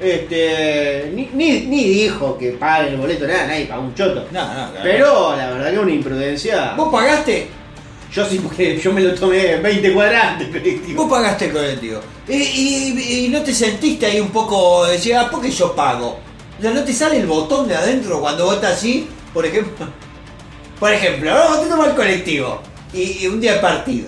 Este, 0.00 1.12
ni, 1.14 1.30
ni, 1.32 1.60
ni 1.66 1.84
dijo 1.84 2.36
que 2.36 2.50
paguen 2.52 2.94
el 2.94 2.96
boleto, 3.00 3.26
nada, 3.26 3.46
nadie 3.46 3.66
pagó 3.66 3.82
un 3.82 3.94
choto. 3.94 4.26
No, 4.32 4.40
no, 4.40 4.54
claro. 4.72 4.80
Pero 4.82 5.36
la 5.36 5.50
verdad 5.50 5.70
que 5.72 5.78
una 5.78 5.92
imprudencia. 5.92 6.74
¿Vos 6.76 6.88
pagaste? 6.92 7.48
Yo 8.12 8.26
sí, 8.26 8.40
porque 8.42 8.76
yo 8.78 8.92
me 8.92 9.00
lo 9.00 9.14
tomé 9.14 9.56
20 9.56 9.92
cuadrantes 9.94 10.48
colectivo. 10.48 11.02
Vos 11.04 11.10
pagaste 11.10 11.46
el 11.46 11.52
colectivo. 11.52 12.00
Y, 12.28 12.34
y- 12.34 13.24
y 13.26 13.28
no 13.28 13.42
te 13.42 13.54
sentiste 13.54 14.06
ahí 14.06 14.20
un 14.20 14.30
poco, 14.30 14.84
decía, 14.86 15.22
ah, 15.22 15.30
¿por 15.30 15.40
qué 15.40 15.50
yo 15.50 15.74
pago? 15.74 16.18
O 16.62 16.64
sea, 16.64 16.74
¿no 16.74 16.84
te 16.84 16.92
sale 16.92 17.18
el 17.18 17.26
botón 17.26 17.66
de 17.66 17.74
adentro 17.74 18.20
cuando 18.20 18.44
vos 18.44 18.54
estás 18.54 18.74
así? 18.74 19.08
Por 19.34 19.44
ejemplo, 19.44 19.84
por 20.78 20.92
ejemplo, 20.92 21.34
vamos 21.34 21.58
a 21.58 21.68
tomar 21.68 21.88
el 21.88 21.96
colectivo 21.96 22.60
y, 22.92 23.24
y 23.24 23.26
un 23.26 23.40
día 23.40 23.54
de 23.54 23.58
partido, 23.58 24.06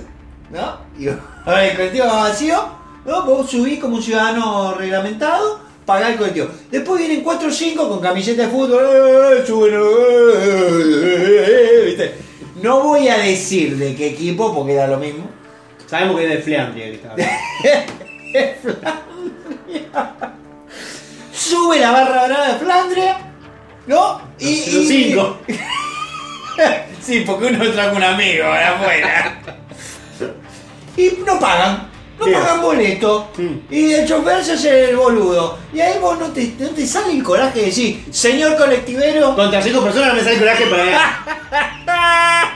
¿no? 0.53 0.79
Y 0.97 1.09
ahora 1.09 1.67
el 1.69 1.75
colectivo 1.75 2.07
va 2.07 2.29
vacío, 2.29 2.65
¿no? 3.05 3.25
Vos 3.25 3.51
subís 3.51 3.81
como 3.81 3.97
un 3.97 4.03
ciudadano 4.05 4.73
reglamentado, 4.75 5.63
pagás 5.85 6.13
el 6.13 6.17
colectivo. 6.17 6.47
Después 6.71 7.01
vienen 7.01 7.25
4 7.25 7.49
o 7.49 7.51
5 7.51 7.89
con 7.89 7.99
camiseta 7.99 8.43
de 8.43 8.49
fútbol, 8.49 8.85
¡eh, 8.85 9.45
suben, 9.45 9.75
eh, 10.37 11.83
¿viste? 11.87 12.15
No 12.63 12.85
voy 12.85 13.09
a 13.09 13.19
decir 13.19 13.77
de 13.77 13.97
qué 13.97 14.11
equipo 14.11 14.55
porque 14.55 14.75
da 14.75 14.87
lo 14.87 14.99
mismo. 14.99 15.29
Sabemos 15.89 16.21
que 16.21 16.25
es 16.25 16.31
de 16.31 16.39
Flandria 16.39 16.85
que 16.85 16.95
estaba. 16.95 17.17
Sube 21.45 21.79
la 21.79 21.91
barra 21.91 22.27
brava 22.27 22.49
de 22.49 22.59
Flandria, 22.59 23.19
¿no? 23.87 24.21
Y, 24.39 24.71
Los 24.71 24.89
cinco. 24.89 25.39
sí, 27.03 27.23
porque 27.27 27.47
uno 27.49 27.71
trajo 27.71 27.97
un 27.97 28.03
amigo 28.03 28.45
de 28.45 28.65
afuera. 28.65 29.43
y 30.97 31.19
no 31.27 31.39
pagan. 31.39 31.91
No 32.19 32.25
Bien. 32.25 32.41
pagan 32.41 32.63
boleto. 32.63 33.31
Mm. 33.37 33.57
Y 33.71 33.93
el 33.93 34.09
chofer 34.09 34.43
se 34.43 34.53
hace 34.53 34.89
el 34.89 34.97
boludo. 34.97 35.59
Y 35.75 35.81
ahí 35.81 35.99
vos 36.01 36.19
no 36.19 36.29
te, 36.29 36.55
no 36.59 36.71
te 36.71 36.87
sale 36.87 37.13
el 37.13 37.23
coraje 37.23 37.61
de 37.61 37.67
decir, 37.67 38.07
señor 38.11 38.57
colectivero. 38.57 39.37
Contra 39.37 39.61
cinco 39.61 39.83
personas 39.85 40.09
no 40.09 40.15
me 40.15 40.25
sale 40.25 40.39
coraje 40.39 40.67
para 40.67 42.55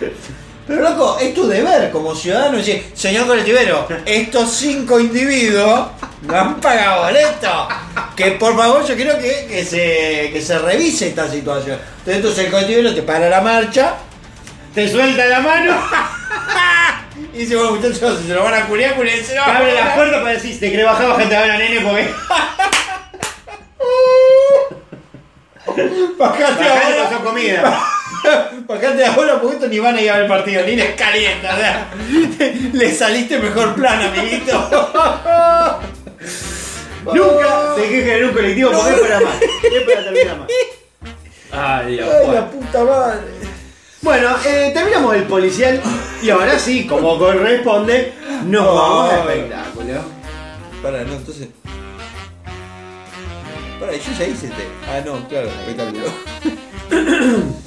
Pero 0.66 0.80
loco, 0.80 1.18
es 1.20 1.34
tu 1.34 1.46
deber 1.46 1.90
como 1.90 2.14
ciudadano 2.14 2.56
decir, 2.56 2.90
señor 2.94 3.26
colectivero, 3.26 3.86
estos 4.06 4.50
cinco 4.50 4.98
individuos 4.98 5.88
no 6.22 6.36
han 6.36 6.60
pagado 6.60 7.04
boleto. 7.04 7.68
Que 8.16 8.32
por 8.32 8.56
favor 8.56 8.84
yo 8.86 8.94
quiero 8.96 9.18
que, 9.18 9.46
que 9.46 9.64
se, 9.64 10.30
que 10.32 10.40
se 10.40 10.58
revise 10.58 11.08
esta 11.08 11.30
situación. 11.30 11.78
Entonces 12.06 12.46
el 12.46 12.50
colectivero 12.50 12.94
te 12.94 13.02
para 13.02 13.28
la 13.28 13.40
marcha 13.40 13.94
Te 14.74 14.88
suelta 14.88 15.26
la 15.26 15.40
mano, 15.40 15.74
y 17.34 17.38
dice, 17.38 17.56
bueno 17.56 17.72
muchachos, 17.72 18.20
se 18.26 18.34
lo 18.34 18.44
van 18.44 18.54
a 18.54 18.66
culiar, 18.66 18.94
culiárselo. 18.94 19.44
te 19.44 19.50
abre 19.50 19.74
las 19.74 19.94
puertas 19.94 20.20
para 20.20 20.32
decir, 20.32 20.58
te 20.58 20.82
bajaba 20.82 21.18
gente 21.18 21.36
a 21.36 21.40
ver 21.42 21.50
a 21.50 21.58
nene 21.58 21.80
porque. 21.80 22.10
Bajate 26.18 27.24
comida. 27.24 27.84
Bajate 28.66 29.04
ahora 29.06 29.40
porque 29.40 29.56
esto 29.56 29.68
ni 29.68 29.78
van 29.78 29.96
a 29.96 30.00
ir 30.00 30.10
a 30.10 30.14
ver 30.14 30.22
el 30.22 30.28
partido, 30.28 30.64
ni 30.64 30.76
les 30.76 30.94
calienta. 30.94 31.54
o 31.54 31.56
sea, 31.58 31.88
le 32.72 32.94
saliste 32.94 33.38
mejor 33.38 33.74
plan, 33.74 34.00
amiguito. 34.02 34.52
Nunca 37.04 37.74
se 37.76 37.82
quejen 37.82 38.16
en 38.16 38.24
un 38.24 38.32
colectivo 38.32 38.70
porque 38.72 38.90
es 38.94 39.00
para 39.00 39.20
más. 39.20 39.34
Es 39.42 39.82
para 39.82 40.04
terminar 40.04 40.38
más. 40.38 40.48
Ay, 41.52 41.92
Dios. 41.96 42.08
Ay, 42.10 42.16
Bueno. 42.26 42.32
la 42.40 42.50
puta 42.50 42.84
madre. 42.84 43.20
Bueno, 44.00 44.36
eh, 44.46 44.70
terminamos 44.74 45.14
el 45.14 45.22
policial 45.24 45.80
y 46.22 46.30
ahora 46.30 46.58
sí, 46.58 46.86
como 46.86 47.18
corresponde, 47.18 48.12
nos 48.46 48.66
Ay. 48.66 48.74
vamos 48.74 49.12
al 49.12 49.18
espectáculo. 49.30 50.00
Para, 50.82 51.04
no, 51.04 51.12
entonces. 51.14 51.48
Para, 53.80 53.92
yo 53.92 54.12
ya 54.18 54.24
hice 54.26 54.46
este. 54.46 54.66
Ah, 54.88 55.00
no, 55.04 55.28
claro, 55.28 55.48
espectáculo. 55.48 56.04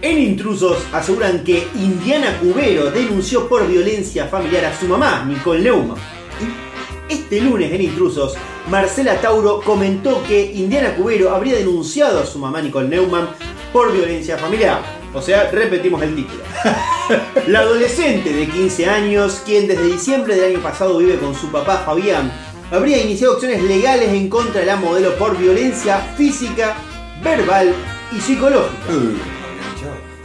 En 0.00 0.16
Intrusos 0.16 0.78
aseguran 0.92 1.42
que 1.42 1.66
Indiana 1.74 2.38
Cubero 2.38 2.88
denunció 2.92 3.48
por 3.48 3.66
violencia 3.66 4.26
familiar 4.26 4.66
a 4.66 4.78
su 4.78 4.86
mamá, 4.86 5.24
Nicole 5.26 5.60
Neumann. 5.60 5.98
Este 7.08 7.40
lunes 7.40 7.72
en 7.72 7.80
Intrusos, 7.80 8.36
Marcela 8.70 9.20
Tauro 9.20 9.60
comentó 9.60 10.22
que 10.22 10.52
Indiana 10.52 10.94
Cubero 10.94 11.34
habría 11.34 11.56
denunciado 11.56 12.20
a 12.20 12.26
su 12.26 12.38
mamá, 12.38 12.62
Nicole 12.62 12.88
Neumann, 12.88 13.30
por 13.72 13.92
violencia 13.92 14.38
familiar. 14.38 14.82
O 15.14 15.20
sea, 15.20 15.50
repetimos 15.50 16.00
el 16.02 16.14
título. 16.14 16.44
La 17.48 17.60
adolescente 17.60 18.32
de 18.32 18.46
15 18.46 18.86
años, 18.86 19.42
quien 19.44 19.66
desde 19.66 19.84
diciembre 19.84 20.36
del 20.36 20.54
año 20.54 20.62
pasado 20.62 20.98
vive 20.98 21.16
con 21.16 21.34
su 21.34 21.50
papá 21.50 21.82
Fabián, 21.84 22.30
habría 22.70 23.02
iniciado 23.02 23.34
acciones 23.34 23.64
legales 23.64 24.10
en 24.10 24.28
contra 24.28 24.60
de 24.60 24.66
la 24.66 24.76
modelo 24.76 25.16
por 25.16 25.36
violencia 25.36 25.98
física, 26.16 26.76
verbal 27.24 27.74
y 28.16 28.20
psicológica. 28.20 29.37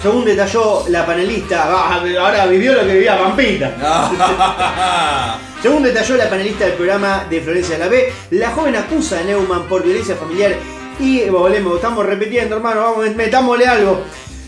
Según 0.04 0.26
detalló 0.26 0.84
la 0.90 1.06
panelista, 1.06 1.64
ah, 1.66 2.04
ahora 2.20 2.46
vivió 2.46 2.74
lo 2.74 2.82
que 2.86 2.92
vivía 2.92 3.18
Pampita. 3.18 3.72
Según 5.62 5.82
detalló 5.82 6.18
la 6.18 6.30
panelista 6.30 6.66
del 6.66 6.74
programa 6.74 7.26
de 7.30 7.40
Florencia 7.40 7.78
de 7.78 7.84
la 7.86 7.90
B, 7.90 8.14
la 8.32 8.52
joven 8.52 8.76
acusa 8.76 9.22
a 9.22 9.24
Neumann 9.24 9.64
por 9.64 9.82
violencia 9.82 10.18
familiar 10.18 10.56
y 11.00 11.22
eh, 11.22 11.30
volvemos, 11.30 11.76
estamos 11.76 12.06
repitiendo, 12.06 12.58
hermano, 12.58 12.82
vamos, 12.82 13.16
metámosle 13.16 13.66
algo. 13.66 14.02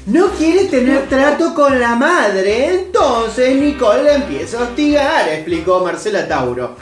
No 0.07 0.27
quiere 0.31 0.65
tener 0.65 1.07
trato 1.07 1.53
con 1.53 1.79
la 1.79 1.95
madre, 1.95 2.75
entonces 2.75 3.55
Nicole 3.55 4.03
la 4.03 4.15
empieza 4.15 4.59
a 4.59 4.63
hostigar, 4.63 5.29
explicó 5.29 5.79
Marcela 5.79 6.27
Tauro. 6.27 6.75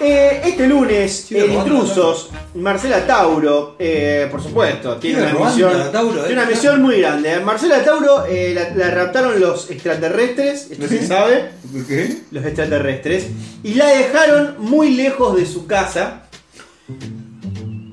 Eh, 0.00 0.40
este 0.44 0.66
lunes, 0.66 1.30
en 1.30 1.48
robando, 1.54 1.74
Intrusos, 1.76 2.30
Marcela 2.54 3.06
Tauro, 3.06 3.76
eh, 3.78 4.26
por 4.30 4.42
supuesto, 4.42 4.96
tiene 4.96 5.22
una 5.22 5.46
misión, 5.46 5.92
Tauro, 5.92 6.20
eh. 6.20 6.26
tiene 6.26 6.42
una 6.42 6.50
misión 6.50 6.82
muy 6.82 7.00
grande. 7.00 7.38
Marcela 7.40 7.82
Tauro 7.84 8.26
eh, 8.26 8.52
la, 8.54 8.70
la 8.74 8.90
raptaron 8.92 9.38
los 9.40 9.70
extraterrestres, 9.70 10.68
esto 10.70 10.88
se 10.88 11.06
sabe, 11.06 11.50
¿Qué? 11.86 12.16
los 12.32 12.44
extraterrestres, 12.44 13.26
y 13.62 13.74
la 13.74 13.86
dejaron 13.88 14.56
muy 14.58 14.90
lejos 14.94 15.36
de 15.36 15.46
su 15.46 15.66
casa. 15.66 16.22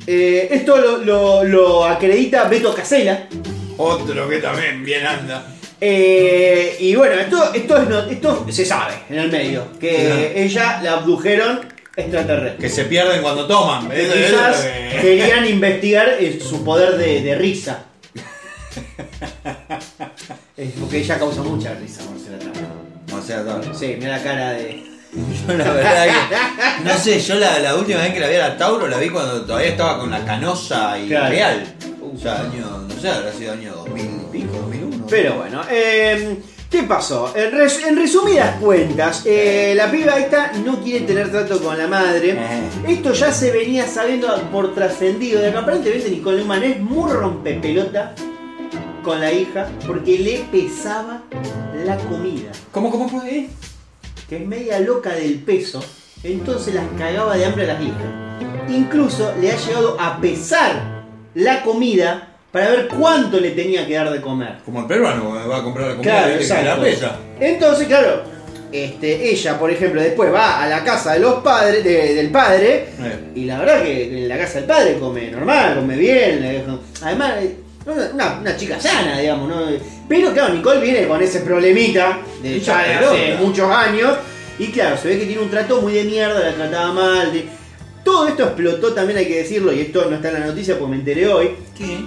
Eh, 0.08 0.50
esto 0.52 0.78
lo, 0.78 0.98
lo- 0.98 1.44
lo 1.44 1.86
acredita 1.86 2.46
Beto 2.46 2.74
Casella. 2.74 3.28
Otro 3.78 4.28
que 4.28 4.38
también 4.40 4.84
bien 4.84 5.06
anda. 5.06 5.46
Eh, 5.80 6.76
y 6.80 6.96
bueno, 6.96 7.16
esto, 7.16 7.54
esto, 7.54 7.78
es 7.78 7.88
no- 7.90 8.00
esto 8.10 8.46
se 8.50 8.66
sabe 8.66 8.94
en 9.10 9.20
el 9.20 9.32
medio, 9.32 9.64
que 9.80 10.44
ella 10.44 10.80
la 10.84 10.94
abdujeron 10.94 11.71
extraterrestres. 11.96 12.60
Que 12.60 12.70
se 12.70 12.86
pierden 12.86 13.22
cuando 13.22 13.48
toman. 13.48 13.90
Que 13.90 14.08
quizás 14.08 14.68
querían 15.02 15.46
investigar 15.48 16.10
eh, 16.20 16.40
su 16.40 16.64
poder 16.64 16.98
de, 16.98 17.22
de 17.22 17.36
risa. 17.36 17.86
Es 20.58 20.72
porque 20.80 20.98
ella 21.00 21.18
causa 21.18 21.42
mucha 21.42 21.74
risa, 21.74 22.02
Marcela 22.10 22.38
Tauro. 22.40 23.20
O 23.20 23.22
sea, 23.26 23.42
no. 23.42 23.74
Sí, 23.74 23.96
mira 24.00 24.18
la 24.18 24.24
cara 24.24 24.52
de. 24.52 24.84
Yo 25.48 25.54
la 25.58 25.72
verdad 25.72 26.06
que. 26.06 26.84
No 26.84 26.98
sé, 26.98 27.20
yo 27.20 27.36
la, 27.36 27.60
la 27.60 27.76
última 27.76 28.00
vez 28.00 28.14
que 28.14 28.20
la 28.20 28.28
vi 28.30 28.36
a 28.36 28.50
la 28.50 28.58
Tauro 28.58 28.88
la 28.88 28.98
vi 28.98 29.10
cuando 29.10 29.42
todavía 29.46 29.70
estaba 29.72 30.00
con 30.00 30.10
la 30.12 30.24
canosa 30.24 30.98
y 31.00 31.08
Claro. 31.08 31.30
real. 31.30 31.76
O 32.14 32.18
sea, 32.18 32.42
año. 32.42 32.88
No 32.88 33.02
sé, 33.02 33.10
habrá 33.10 33.34
sido 33.34 33.54
año 33.54 33.74
2000 33.76 34.06
y 34.06 34.32
pico, 34.32 34.54
2001. 34.54 35.08
Pero 35.10 35.36
bueno, 35.36 35.62
eh, 35.70 36.38
¿qué 36.72 36.84
pasó? 36.84 37.32
En, 37.36 37.52
res- 37.52 37.84
en 37.86 37.98
resumidas 37.98 38.56
cuentas, 38.60 39.24
eh, 39.26 39.74
la 39.76 39.92
piba 39.92 40.18
esta 40.18 40.54
no 40.66 40.80
quiere 40.82 41.06
tener 41.06 41.30
trato 41.32 41.62
con 41.62 41.78
la 41.78 41.86
madre. 41.88 42.40
Esto 42.88 43.14
ya 43.14 43.32
se 43.32 43.52
venía 43.52 43.86
sabiendo 43.88 44.28
por 44.52 44.74
trascendido 44.74 45.42
de 45.42 45.52
que 45.52 45.58
aparentemente 45.58 46.10
Nicole 46.10 46.38
Neumann 46.38 46.64
es 46.64 46.80
muy 46.80 47.12
rompepelota 47.12 48.16
con 49.04 49.20
la 49.20 49.32
hija 49.32 49.68
porque 49.86 50.18
le 50.18 50.40
pesaba 50.52 51.24
la 51.86 51.98
comida. 51.98 52.52
¿Cómo, 52.72 52.90
cómo 52.90 53.10
fue? 53.10 53.48
Que 54.30 54.38
es 54.38 54.48
media 54.48 54.80
loca 54.80 55.10
del 55.14 55.40
peso, 55.40 55.84
entonces 56.24 56.74
las 56.74 56.86
cagaba 56.98 57.36
de 57.36 57.46
hambre 57.46 57.70
a 57.70 57.74
las 57.74 57.82
hijas. 57.84 58.70
Incluso 58.70 59.34
le 59.42 59.52
ha 59.52 59.58
llegado 59.58 60.00
a 60.00 60.22
pesar 60.22 61.04
la 61.34 61.64
comida 61.64 62.31
para 62.52 62.70
ver 62.72 62.88
cuánto 62.88 63.40
le 63.40 63.52
tenía 63.52 63.86
que 63.88 63.94
dar 63.94 64.12
de 64.12 64.20
comer. 64.22 64.58
Como 64.66 64.82
el 64.82 64.86
peruano 64.88 65.34
que 65.42 65.48
va 65.48 65.58
a 65.58 65.64
comprar 65.64 65.88
la 65.90 65.96
comida 65.96 66.24
Claro, 66.24 66.38
que 66.40 66.64
la 66.64 66.82
pesa. 66.82 67.16
Entonces, 67.40 67.88
claro, 67.88 68.24
este, 68.72 69.30
ella, 69.32 69.58
por 69.60 69.72
ejemplo, 69.72 70.02
después 70.02 70.34
va 70.34 70.62
a 70.64 70.68
la 70.68 70.84
casa 70.84 71.14
de 71.14 71.20
los 71.20 71.36
padres, 71.36 71.84
de- 71.84 72.14
del 72.16 72.30
padre, 72.30 72.86
Eh. 73.00 73.20
y 73.36 73.46
la 73.46 73.60
verdad 73.60 73.84
que 73.84 74.18
en 74.24 74.28
la 74.30 74.38
casa 74.38 74.60
del 74.60 74.66
padre 74.66 74.98
come 75.00 75.30
normal, 75.32 75.76
come 75.80 75.96
bien. 75.96 76.42
dejan- 76.42 76.80
Además, 77.04 77.34
eh, 77.42 77.56
una, 78.14 78.38
una 78.42 78.56
chica 78.58 78.80
sana, 78.80 79.18
digamos, 79.20 79.50
¿no? 79.50 79.66
Pero 80.08 80.32
claro, 80.34 80.54
Nicole 80.54 80.82
viene 80.82 81.08
con 81.08 81.22
ese 81.22 81.40
problemita 81.40 82.20
de 82.44 82.60
ya 82.60 82.84
de 82.84 82.94
hace 82.96 83.36
muchos 83.40 83.70
años. 83.72 84.12
Y 84.60 84.68
claro, 84.68 84.96
se 84.98 85.08
ve 85.08 85.20
que 85.20 85.26
tiene 85.26 85.42
un 85.42 85.50
trato 85.50 85.82
muy 85.82 85.94
de 85.94 86.04
mierda, 86.04 86.40
la 86.40 86.54
trataba 86.54 86.92
mal. 86.94 87.32
de- 87.34 87.46
Todo 88.04 88.28
esto 88.28 88.44
explotó 88.44 88.94
también, 88.94 89.20
hay 89.20 89.26
que 89.28 89.38
decirlo, 89.38 89.72
y 89.72 89.82
esto 89.82 90.06
no 90.10 90.16
está 90.16 90.30
en 90.30 90.40
la 90.40 90.46
noticia 90.48 90.78
porque 90.78 90.92
me 90.92 90.98
enteré 90.98 91.28
hoy. 91.28 91.52
¿Qué? 91.78 91.98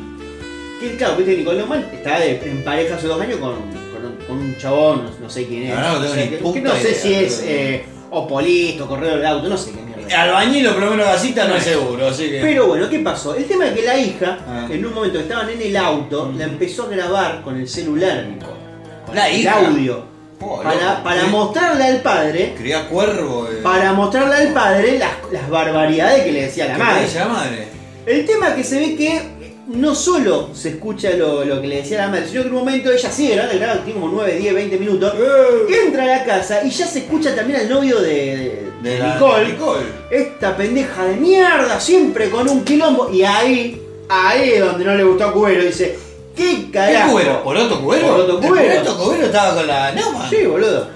Que 0.90 0.96
claro, 0.96 1.16
viste, 1.16 1.36
Nicole 1.36 1.58
Neumann 1.58 1.86
está 1.92 2.18
de- 2.20 2.40
en 2.44 2.62
pareja 2.64 2.96
hace 2.96 3.06
dos 3.06 3.20
años 3.20 3.38
con, 3.38 3.52
con 3.54 4.04
un- 4.06 4.26
con 4.26 4.38
un 4.38 4.56
chabón, 4.58 5.10
no, 5.20 5.30
sé 5.30 5.46
quién 5.46 5.64
es. 5.64 5.78
No, 5.78 6.02
sé, 6.08 6.16
ni 6.24 6.28
que- 6.30 6.36
puta 6.38 6.54
que 6.54 6.60
no 6.62 6.74
sé 6.74 6.80
idea, 6.90 6.94
si 7.00 7.14
es 7.14 7.42
eh, 7.46 7.84
opolista 8.10 8.84
o 8.84 8.88
corredor 8.88 9.20
de 9.20 9.26
auto, 9.26 9.48
no 9.48 9.56
sé 9.56 9.72
qué 9.72 9.80
mierda. 9.80 10.22
Albañil 10.22 10.66
o 10.68 10.76
primero 10.76 11.04
gasita 11.04 11.48
no 11.48 11.56
es 11.56 11.62
seguro, 11.64 12.08
así 12.08 12.28
que. 12.30 12.40
Pero 12.40 12.66
bueno, 12.66 12.88
¿qué 12.88 12.98
pasó? 13.00 13.34
El 13.34 13.44
tema 13.46 13.66
es 13.66 13.72
que 13.72 13.82
la 13.82 13.98
hija, 13.98 14.38
Ah. 14.46 14.66
en 14.70 14.84
un 14.84 14.92
momento 14.94 15.18
que 15.18 15.24
estaban 15.24 15.48
en 15.50 15.60
el 15.62 15.76
auto, 15.76 16.32
la 16.36 16.44
empezó 16.44 16.84
a 16.84 16.88
grabar 16.88 17.42
con 17.42 17.56
el 17.58 17.68
celular, 17.68 18.26
Nicole. 18.26 18.52
Con 19.06 19.14
La 19.16 19.28
el 19.28 19.40
hija. 19.40 19.58
audio. 19.66 20.04
Oh, 20.40 20.60
para 20.62 21.02
para 21.02 21.24
mostrarle 21.28 21.84
al 21.84 22.02
padre, 22.02 22.54
Cría 22.58 22.86
cuervo. 22.88 23.48
eh. 23.50 23.60
para 23.62 23.92
mostrarle 23.94 24.34
al 24.36 24.52
padre 24.52 24.98
las, 24.98 25.12
las 25.32 25.48
barbaridades 25.48 26.22
que 26.24 26.32
le 26.32 26.42
decía 26.42 26.66
la 26.66 26.74
¿Qué 26.74 26.82
madre. 26.82 27.00
le 27.00 27.06
dice 27.06 27.18
la 27.20 27.28
madre? 27.28 27.68
El 28.04 28.26
tema 28.26 28.48
es 28.48 28.54
que 28.56 28.64
se 28.64 28.78
ve 28.78 28.96
que 28.96 29.22
no 29.68 29.94
solo 29.94 30.50
se 30.54 30.70
escucha 30.70 31.10
lo, 31.10 31.44
lo 31.44 31.60
que 31.60 31.66
le 31.68 31.76
decía 31.76 31.98
la 32.02 32.08
madre, 32.08 32.26
sino 32.28 32.42
que 32.42 32.48
en 32.48 32.54
un 32.54 32.60
momento 32.60 32.90
ella 32.92 33.10
sigue 33.10 33.34
grabando, 33.34 33.58
graba, 33.58 33.84
tiene 33.84 34.00
como 34.00 34.12
9, 34.12 34.36
10, 34.36 34.54
20 34.54 34.76
minutos, 34.78 35.14
entra 35.86 36.02
a 36.04 36.06
la 36.06 36.24
casa 36.24 36.62
y 36.64 36.70
ya 36.70 36.86
se 36.86 37.00
escucha 37.00 37.34
también 37.34 37.60
al 37.60 37.68
novio 37.70 38.00
de, 38.00 38.08
de- 38.10 38.64
de 38.82 38.90
De 38.98 39.02
Nicole. 39.02 39.48
Nicole. 39.52 39.82
Esta 40.10 40.56
pendeja 40.56 41.04
de 41.06 41.16
mierda, 41.16 41.80
siempre 41.80 42.28
con 42.30 42.48
un 42.48 42.64
quilombo. 42.64 43.08
Y 43.10 43.22
ahí, 43.22 43.80
ahí 44.10 44.50
es 44.50 44.60
donde 44.60 44.84
no 44.84 44.94
le 44.94 45.04
gustó 45.04 45.24
a 45.24 45.32
Cubero, 45.32 45.64
dice, 45.64 45.98
¿qué 46.36 46.66
¿Qué 46.66 46.70
carajo? 46.70 47.12
cubero? 47.12 47.42
¿Poroto 47.42 47.80
cubero? 47.80 48.06
Poroto 48.08 48.38
El 48.40 48.46
cubero. 48.48 48.82
Poroto 48.84 49.04
cubero 49.04 49.26
estaba 49.26 49.54
con 49.54 49.66
la 49.66 49.92
Neumann. 49.92 50.28
Sí, 50.28 50.44
boludo. 50.44 50.88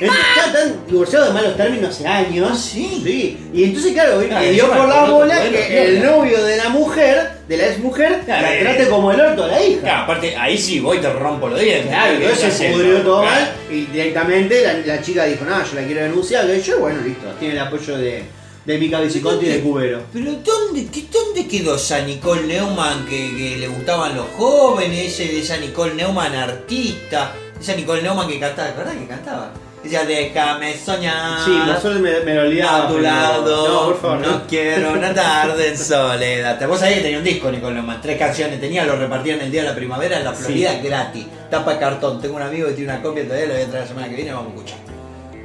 Ya 0.00 0.46
están 0.46 0.86
divorciados 0.86 1.28
de 1.28 1.34
malos 1.34 1.56
términos 1.56 1.90
hace 1.94 2.06
años. 2.06 2.48
Ah, 2.52 2.56
sí. 2.56 3.00
Sí. 3.04 3.38
Y 3.52 3.64
entonces, 3.64 3.92
claro, 3.92 4.22
Ah, 4.32 4.40
le 4.40 4.52
dio 4.52 4.68
por 4.68 4.76
la 4.88 4.94
poroto 5.00 5.14
bola 5.14 5.34
bueno, 5.40 5.50
que 5.56 5.82
el 5.84 6.04
novio 6.04 6.44
de 6.44 6.56
la 6.56 6.68
mujer, 6.68 7.30
de 7.48 7.56
la 7.56 7.66
ex 7.66 7.78
mujer, 7.80 8.20
Claro, 8.24 8.42
la 8.42 8.54
eh. 8.54 8.60
trate 8.60 8.88
como 8.88 9.10
el 9.12 9.20
orto 9.20 9.44
a 9.44 9.48
la 9.48 9.62
hija. 9.64 9.80
Claro, 9.80 10.02
aparte, 10.04 10.36
ahí 10.36 10.56
sí 10.56 10.78
voy 10.80 10.98
y 10.98 11.00
te 11.00 11.12
rompo 11.12 11.48
los 11.48 11.58
dientes. 11.60 11.88
Claro, 11.88 12.18
¿Qué 12.18 12.24
entonces 12.24 12.54
se 12.54 12.70
pudrió 12.70 12.98
todo 13.02 13.22
mal 13.24 13.50
y 13.70 13.86
directamente 13.86 14.62
la, 14.62 14.74
la 14.96 15.02
chica 15.02 15.24
dijo, 15.24 15.44
no, 15.44 15.64
yo 15.64 15.74
la 15.80 15.86
quiero 15.86 16.02
denunciar, 16.02 16.46
que 16.46 16.60
yo, 16.62 16.78
bueno, 16.78 17.00
listo, 17.02 17.26
tiene 17.40 17.54
el 17.54 17.60
apoyo 17.60 17.98
de, 17.98 18.22
de 18.64 18.78
Mica 18.78 19.00
Viciconti 19.00 19.46
y 19.46 19.48
de 19.48 19.60
Cubero. 19.60 20.02
Pero 20.12 20.30
¿dónde, 20.44 20.86
qué, 20.92 21.04
¿dónde 21.10 21.48
quedó 21.48 21.74
esa 21.74 22.00
Nicole 22.02 22.42
Neumann 22.42 23.04
que, 23.06 23.36
que 23.36 23.56
le 23.58 23.66
gustaban 23.66 24.14
los 24.14 24.26
jóvenes? 24.36 25.12
Ese- 25.20 25.38
Esa 25.40 25.56
Nicole 25.56 25.94
Neumann 25.94 26.34
artista, 26.36 27.32
esa 27.60 27.74
Nicole 27.74 28.02
Neumann 28.02 28.28
que 28.28 28.38
cantaba, 28.38 28.70
¿verdad 28.76 28.92
que 28.92 29.06
cantaba? 29.06 29.52
Decía, 29.82 30.04
déjame 30.04 30.76
soñar. 30.76 31.44
Sí, 31.44 31.50
nosotros 31.66 32.00
me, 32.00 32.20
me 32.20 32.34
lo 32.34 32.42
olvidaba. 32.42 32.84
a 32.84 32.88
tu 32.88 32.98
lado, 32.98 33.68
No, 33.68 33.84
por 33.86 34.00
favor, 34.00 34.18
no. 34.26 34.46
quiero 34.48 34.92
una 34.92 35.14
tarde 35.14 35.68
en 35.68 35.78
soledad. 35.78 36.66
Vos 36.66 36.80
que 36.80 36.96
tenía 36.96 37.18
un 37.18 37.24
disco 37.24 37.50
Nicole 37.50 37.74
Neumann, 37.74 38.00
tres 38.02 38.18
canciones 38.18 38.60
tenía, 38.60 38.84
lo 38.84 38.96
repartían 38.96 39.40
el 39.40 39.50
día 39.52 39.62
de 39.62 39.68
la 39.68 39.74
primavera 39.74 40.18
en 40.18 40.24
la 40.24 40.32
Florida 40.32 40.72
gratis. 40.82 41.26
Tapa 41.48 41.74
de 41.74 41.78
cartón, 41.78 42.20
tengo 42.20 42.36
un 42.36 42.42
amigo 42.42 42.66
que 42.68 42.74
tiene 42.74 42.92
una 42.92 43.00
copia 43.02 43.24
todavía, 43.24 43.46
lo 43.46 43.54
voy 43.54 43.62
a 43.62 43.66
traer 43.66 43.82
la 43.84 43.88
semana 43.88 44.08
que 44.08 44.16
viene, 44.16 44.32
vamos 44.32 44.52
a 44.52 44.56
escuchar. 44.56 44.78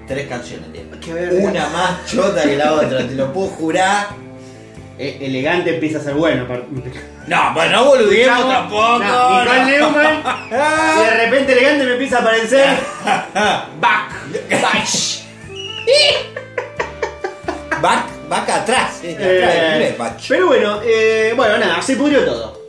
Tres 0.07 0.27
canciones 0.27 0.65
tiene. 0.73 1.43
Una 1.45 1.67
más 1.69 2.05
chota 2.11 2.43
que 2.43 2.57
la 2.57 2.73
otra, 2.73 2.97
te 3.07 3.15
lo 3.15 3.31
puedo 3.31 3.47
jurar. 3.47 4.07
Eh, 4.97 5.19
elegante 5.21 5.75
empieza 5.75 5.99
a 5.99 6.01
ser 6.01 6.13
bueno. 6.15 6.47
par- 6.47 6.65
No, 7.27 7.53
bueno, 7.53 7.71
no 7.77 7.85
boludeemos 7.85 8.47
tampoco. 8.49 8.99
no, 8.99 9.43
Nicole. 9.43 9.65
Neumann, 9.65 10.23
y 10.99 11.03
de 11.05 11.11
repente 11.25 11.51
elegante 11.53 11.85
me 11.85 11.91
empieza 11.93 12.17
a 12.17 12.21
aparecer. 12.21 12.77
Back. 13.79 14.11
Back, 17.81 18.05
back 18.29 18.49
atrás, 18.49 18.99
eh, 19.03 19.11
atrás, 19.13 19.91
Eh, 19.91 19.95
back. 19.99 20.13
pero 20.29 20.47
bueno, 20.47 20.79
eh, 20.85 21.33
bueno, 21.35 21.57
nada, 21.57 21.81
se 21.81 21.97
pudrió 21.97 22.23
todo. 22.23 22.61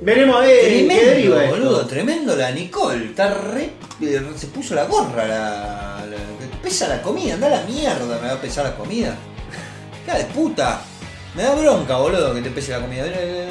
Veremos 0.00 0.36
a 0.36 0.40
ver 0.40 0.60
qué 0.60 0.66
Tremendo, 0.86 1.04
deriva 1.10 1.44
esto. 1.44 1.56
boludo, 1.56 1.86
tremendo 1.86 2.36
la 2.36 2.50
Nicole. 2.52 3.06
Está 3.06 3.34
re. 3.34 3.70
eh, 4.00 4.22
Se 4.36 4.46
puso 4.46 4.74
la 4.76 4.84
gorra, 4.84 5.26
la, 5.26 6.04
la- 6.08 6.60
Pesa 6.62 6.86
la 6.88 7.02
comida, 7.02 7.34
anda 7.34 7.48
a 7.48 7.50
la 7.50 7.62
mierda, 7.62 8.18
me 8.22 8.28
va 8.28 8.34
a 8.34 8.40
pesar 8.40 8.64
la 8.64 8.76
comida. 8.76 9.14
Hija 10.06 10.18
de 10.18 10.24
puta. 10.26 10.80
Me 11.34 11.42
da 11.42 11.54
bronca, 11.56 11.96
boludo, 11.96 12.32
que 12.34 12.40
te 12.42 12.50
pese 12.50 12.70
la 12.72 12.80
comida. 12.80 13.02
Eh, 13.06 13.48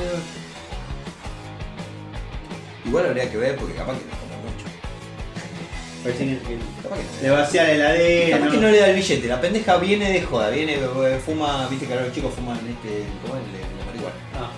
Igual 2.86 3.06
habría 3.08 3.30
que 3.30 3.38
ver 3.38 3.56
porque 3.56 3.74
capaz 3.76 3.94
que 3.98 4.06
no 4.06 4.12
come 4.12 4.36
mucho. 4.44 4.66
Parece 6.04 6.26
que- 6.26 6.60
Capaz 6.84 6.96
que 6.98 7.04
no. 7.04 7.22
Le 7.24 7.30
vacía 7.30 7.64
la 7.64 7.72
heladera. 7.74 8.38
Capaz 8.40 8.52
que 8.52 8.58
no 8.58 8.70
le 8.70 8.80
da 8.80 8.88
el 8.90 8.96
billete, 8.96 9.28
la 9.28 9.42
pendeja 9.42 9.78
viene 9.78 10.12
de 10.12 10.22
joda, 10.22 10.50
viene, 10.50 10.74
eh, 10.76 11.20
fuma, 11.26 11.68
viste 11.70 11.86
que 11.86 11.94
ahora 11.94 12.06
los 12.06 12.16
chicos 12.16 12.34
fuman 12.34 12.58
este, 12.58 13.04
¿cómo 13.22 13.36
es? 13.36 13.42
El- 13.44 13.80
la 13.80 13.86
marihuana. 13.86 14.16
Ah, 14.36 14.52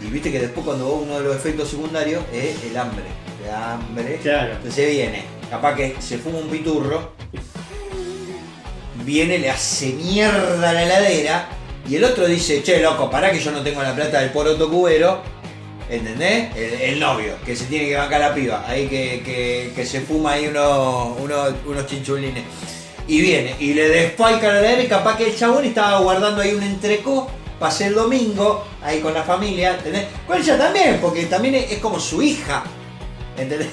Y 0.00 0.06
viste 0.10 0.30
que 0.30 0.38
después 0.40 0.64
cuando 0.64 0.88
uno 0.92 1.18
de 1.18 1.24
los 1.24 1.36
efectos 1.36 1.68
secundarios 1.70 2.22
es 2.32 2.62
el 2.64 2.76
hambre. 2.76 3.04
El 3.44 3.50
hambre. 3.54 4.18
Claro. 4.22 4.52
Entonces 4.54 4.90
viene, 4.90 5.22
capaz 5.50 5.74
que 5.74 5.96
se 6.00 6.18
fuma 6.18 6.38
un 6.38 6.48
piturro, 6.48 7.12
viene, 9.04 9.38
le 9.38 9.50
hace 9.50 9.86
mierda 9.92 10.70
a 10.70 10.72
la 10.72 10.82
heladera, 10.84 11.48
y 11.88 11.96
el 11.96 12.04
otro 12.04 12.26
dice, 12.26 12.62
che 12.62 12.80
loco, 12.82 13.10
pará 13.10 13.30
que 13.32 13.40
yo 13.40 13.50
no 13.50 13.62
tengo 13.62 13.82
la 13.82 13.94
plata 13.94 14.20
del 14.20 14.30
poroto 14.30 14.68
cubero. 14.70 15.22
¿Entendés? 15.90 16.54
El, 16.54 17.00
novio, 17.00 17.34
que 17.46 17.56
se 17.56 17.64
tiene 17.64 17.88
que 17.88 17.96
bancar 17.96 18.20
la 18.20 18.34
piba, 18.34 18.62
ahí 18.68 18.86
que, 18.88 19.72
que- 19.74 19.86
se 19.86 20.02
fuma 20.02 20.32
ahí 20.32 20.46
unos, 20.46 21.18
unos, 21.18 21.54
unos 21.64 21.86
chinchulines. 21.86 22.44
Y 23.06 23.22
viene, 23.22 23.54
y 23.58 23.72
le 23.72 23.88
desfalca 23.88 24.52
la 24.52 24.58
heladera 24.60 24.86
capaz 24.88 25.16
que 25.16 25.28
el 25.30 25.36
chabón 25.36 25.64
estaba 25.64 25.98
guardando 26.00 26.42
ahí 26.42 26.52
un 26.52 26.62
entrecó 26.62 27.30
hacer 27.60 27.88
el 27.88 27.94
domingo, 27.94 28.66
ahí 28.82 29.00
con 29.00 29.14
la 29.14 29.22
familia, 29.22 29.76
¿entendés? 29.76 30.04
Con 30.26 30.38
ella 30.38 30.58
también, 30.58 30.98
porque 31.00 31.24
también 31.24 31.54
es 31.54 31.78
como 31.78 31.98
su 31.98 32.22
hija, 32.22 32.64
¿entendés? 33.36 33.68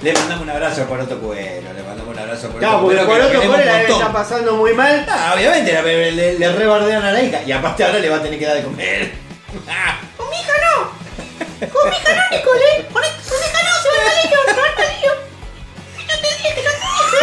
Le 0.03 0.11
mandamos 0.13 0.43
un 0.43 0.49
abrazo 0.49 0.83
por 0.85 0.99
otro 0.99 1.17
cuero, 1.19 1.73
le 1.73 1.81
mandamos 1.81 2.13
un 2.13 2.19
abrazo 2.19 2.49
por 2.49 2.59
Claro, 2.59 2.77
otro 2.85 2.87
porque 2.87 3.05
cuero 3.05 3.23
por 3.23 3.31
que 3.31 3.37
lo 3.37 3.39
otro 3.39 3.39
queremos 3.39 3.55
por 3.57 3.65
la 3.65 3.73
debe 3.79 3.93
estar 3.93 4.11
pasando 4.11 4.55
muy 4.55 4.73
mal. 4.73 5.05
Ah, 5.09 5.31
obviamente 5.33 5.71
le, 5.81 6.11
le, 6.11 6.39
le 6.39 6.51
rebardean 6.51 7.05
a 7.05 7.11
la 7.13 7.21
hija 7.21 7.41
y 7.43 7.51
aparte 7.53 7.85
ahora 7.85 7.99
le 7.99 8.09
va 8.09 8.17
a 8.17 8.21
tener 8.21 8.37
que 8.37 8.45
dar 8.45 8.55
de 8.57 8.63
comer. 8.63 9.13
Con 10.17 10.29
mi 10.29 10.35
hija 10.35 10.51
no. 10.61 10.91
Con 11.69 11.89
mi 11.89 11.95
hija 11.95 12.09
no, 12.15 12.35
Nicole. 12.37 12.85
Con, 12.91 13.01
con 13.01 13.01
mi 13.01 13.45
hija 13.47 13.59
no, 13.63 13.81
se 13.81 13.89
va 13.89 13.95
al 13.95 14.03
colegio, 14.03 14.37
se 14.45 14.59
va 14.59 14.67
al 14.67 14.75
colegio. 14.75 15.11
Yo 15.99 16.15
te 16.19 16.27
dije 16.27 16.53
que 16.55 16.63
no 16.63 16.71
te 16.71 16.77
dije. 16.83 17.17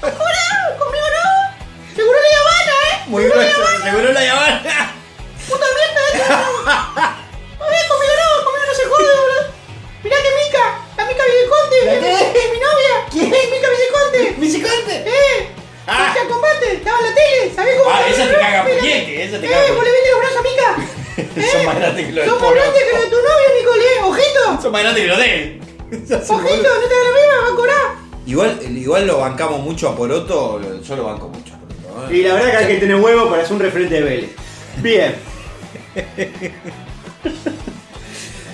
¿Cómo 0.00 0.30
no? 0.32 0.78
Conmigo 0.84 1.06
no. 1.12 1.94
Seguro 1.94 2.18
la 2.22 2.38
Habana, 2.40 2.72
¿eh? 2.90 3.02
Muy 3.06 3.24
grueso, 3.24 3.60
seguro 3.84 4.12
la 4.14 4.24
llamaron. 4.24 4.58
Puta 5.46 5.66
mierda. 5.76 7.16
¿La 11.84 12.00
qué? 12.00 12.12
es 12.12 12.50
mi 12.52 12.58
novia. 12.58 12.94
¿Quién? 13.10 13.30
Mica 13.30 13.68
Viciconte. 13.70 14.34
¿Visicante? 14.38 14.92
Eh. 15.06 15.48
Ah. 15.86 16.14
Marcha 16.14 16.28
combate, 16.28 16.74
estaba 16.74 16.98
en 16.98 17.04
la 17.06 17.14
tele, 17.14 17.52
¿sabés 17.54 17.74
cómo? 17.76 17.90
Ah, 17.92 18.02
esa 18.08 18.28
te 18.28 18.34
caga 18.34 18.64
puñete, 18.64 19.24
esa 19.24 19.40
te 19.40 19.46
Eh, 19.46 19.50
caga 19.50 19.72
vos 19.72 19.84
le 19.84 19.90
viste 19.90 20.10
los 20.10 20.20
brazos 20.20 20.38
a 20.38 20.42
Mica. 20.42 20.68
Son 21.52 21.64
más 21.66 21.76
grandes 21.76 22.06
que 22.06 22.12
los 22.12 22.24
del 22.24 22.30
Son 22.30 22.40
más 22.40 22.54
grandes 22.54 22.82
que 22.84 22.92
los 22.92 23.02
de 23.02 23.08
tu 23.08 23.16
novio, 23.16 23.48
Nicole, 23.58 23.84
eh. 23.84 24.02
Ojito. 24.04 24.62
Son 24.62 24.72
más 24.72 24.82
grandes 24.82 25.02
que 25.02 25.08
los 25.08 25.18
de 25.18 25.34
él. 25.34 25.60
Ojito, 25.90 26.30
no 26.30 26.88
te 26.88 26.94
hagas 26.94 27.08
la 27.08 27.12
misma, 27.18 27.36
va 27.42 27.48
a 27.52 27.56
cobrar. 27.56 27.86
Igual, 28.26 28.58
igual 28.78 29.06
lo 29.08 29.18
bancamos 29.18 29.60
mucho 29.60 29.88
a 29.88 29.96
Poroto, 29.96 30.60
yo 30.80 30.96
lo 30.96 31.04
banco 31.04 31.28
mucho 31.28 31.54
a 31.54 31.58
Poroto. 31.58 32.12
¿eh? 32.12 32.16
Y 32.16 32.22
la 32.22 32.34
verdad 32.34 32.50
que 32.50 32.56
hay 32.58 32.66
que 32.74 32.80
tener 32.80 32.96
huevo 32.96 33.28
para 33.28 33.42
ser 33.42 33.54
un 33.54 33.60
referente 33.60 33.94
de 33.96 34.02
Vélez. 34.02 34.30
Bien. 34.76 35.16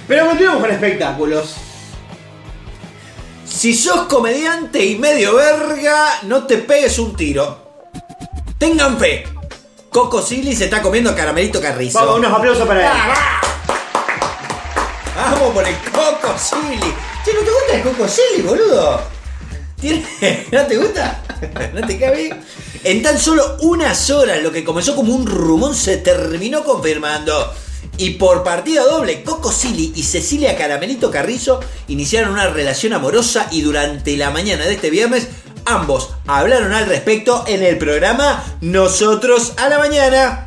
Pero 0.09 0.27
continuamos 0.27 0.63
con 0.63 0.71
espectáculos. 0.71 1.57
Si 3.59 3.75
sos 3.75 4.03
comediante 4.07 4.85
y 4.85 4.97
medio 4.99 5.35
verga, 5.35 6.21
no 6.23 6.45
te 6.47 6.59
pegues 6.59 6.97
un 7.01 7.17
tiro. 7.17 7.59
Tengan 8.57 8.97
fe. 9.01 9.25
Coco 9.91 10.23
Silly 10.23 10.55
se 10.55 10.67
está 10.67 10.81
comiendo 10.81 11.13
caramelito 11.17 11.61
carrizo. 11.61 11.99
Vamos, 11.99 12.19
unos 12.21 12.33
aplausos 12.33 12.69
para 12.69 12.81
él. 12.83 12.87
¡Ah, 12.89 13.09
va! 15.17 15.33
Vamos 15.33 15.53
por 15.55 15.67
el 15.67 15.75
Coco 15.91 16.39
Silly. 16.39 16.95
Che, 17.25 17.33
¿no 17.35 17.41
te 17.41 17.51
gusta 17.51 17.75
el 17.75 17.83
Coco 17.83 18.07
Silly, 18.07 18.43
boludo? 18.43 19.01
¿Tiene- 19.81 20.07
¿No 20.53 20.65
te 20.65 20.77
gusta? 20.77 21.21
¿No 21.75 21.85
te 21.85 21.99
cae 21.99 22.15
bien? 22.17 22.41
En 22.85 23.03
tan 23.03 23.19
solo 23.19 23.57
unas 23.63 24.09
horas, 24.11 24.41
lo 24.41 24.53
que 24.53 24.63
comenzó 24.65 24.95
como 24.95 25.13
un 25.13 25.27
rumón 25.27 25.75
se 25.75 25.97
terminó 25.97 26.63
confirmando. 26.63 27.53
Y 27.99 28.11
por 28.11 28.45
partida 28.45 28.85
doble, 28.85 29.25
Coco 29.25 29.51
Silly 29.51 29.93
y 29.97 30.05
Cecilia 30.05 30.57
Caramelito 30.57 31.11
Carrizo 31.11 31.59
iniciaron 31.89 32.31
una 32.31 32.47
relación 32.47 32.93
amorosa 32.93 33.49
y 33.51 33.63
durante 33.63 34.17
la 34.17 34.31
mañana 34.31 34.65
de 34.65 34.75
este 34.75 34.89
viernes 34.89 35.27
ambos 35.65 36.11
hablaron 36.29 36.73
al 36.73 36.87
respecto 36.87 37.43
en 37.49 37.65
el 37.65 37.77
programa 37.77 38.45
Nosotros 38.61 39.55
a 39.57 39.69
la 39.69 39.81
Mañana. 39.81 40.47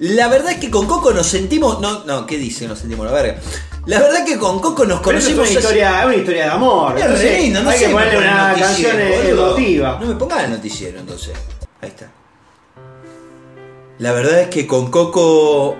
La 0.00 0.26
verdad 0.26 0.52
es 0.52 0.58
que 0.58 0.68
con 0.68 0.86
Coco 0.86 1.12
nos 1.12 1.28
sentimos... 1.28 1.80
No, 1.80 2.04
no, 2.04 2.26
¿qué 2.26 2.36
dice? 2.36 2.66
Nos 2.66 2.80
sentimos 2.80 3.06
la 3.06 3.12
verga. 3.12 3.40
La 3.86 4.00
verdad 4.00 4.26
es 4.26 4.32
que 4.32 4.36
con 4.36 4.58
Coco 4.58 4.84
nos 4.84 5.00
Pero 5.02 5.18
eso 5.18 5.28
es 5.28 5.34
conocimos... 5.36 5.50
una 5.50 5.60
historia, 5.60 6.00
es 6.00 6.06
una 6.06 6.16
historia 6.16 6.44
de 6.46 6.50
amor. 6.50 6.98
es 6.98 7.22
re 7.22 7.40
lindo, 7.42 7.62
no 7.62 7.70
hay 7.70 7.78
sé 7.78 7.86
que 7.86 7.92
ponerle 7.92 8.18
una 8.18 8.54
canción 8.58 9.00
emotiva. 9.00 9.98
No 10.00 10.06
me 10.08 10.14
pongas 10.16 10.42
el 10.44 10.50
noticiero 10.50 10.98
entonces. 10.98 11.32
Ahí 11.80 11.90
está. 11.90 12.10
La 13.98 14.12
verdad 14.12 14.40
es 14.40 14.48
que 14.48 14.66
con 14.66 14.90
Coco 14.90 15.78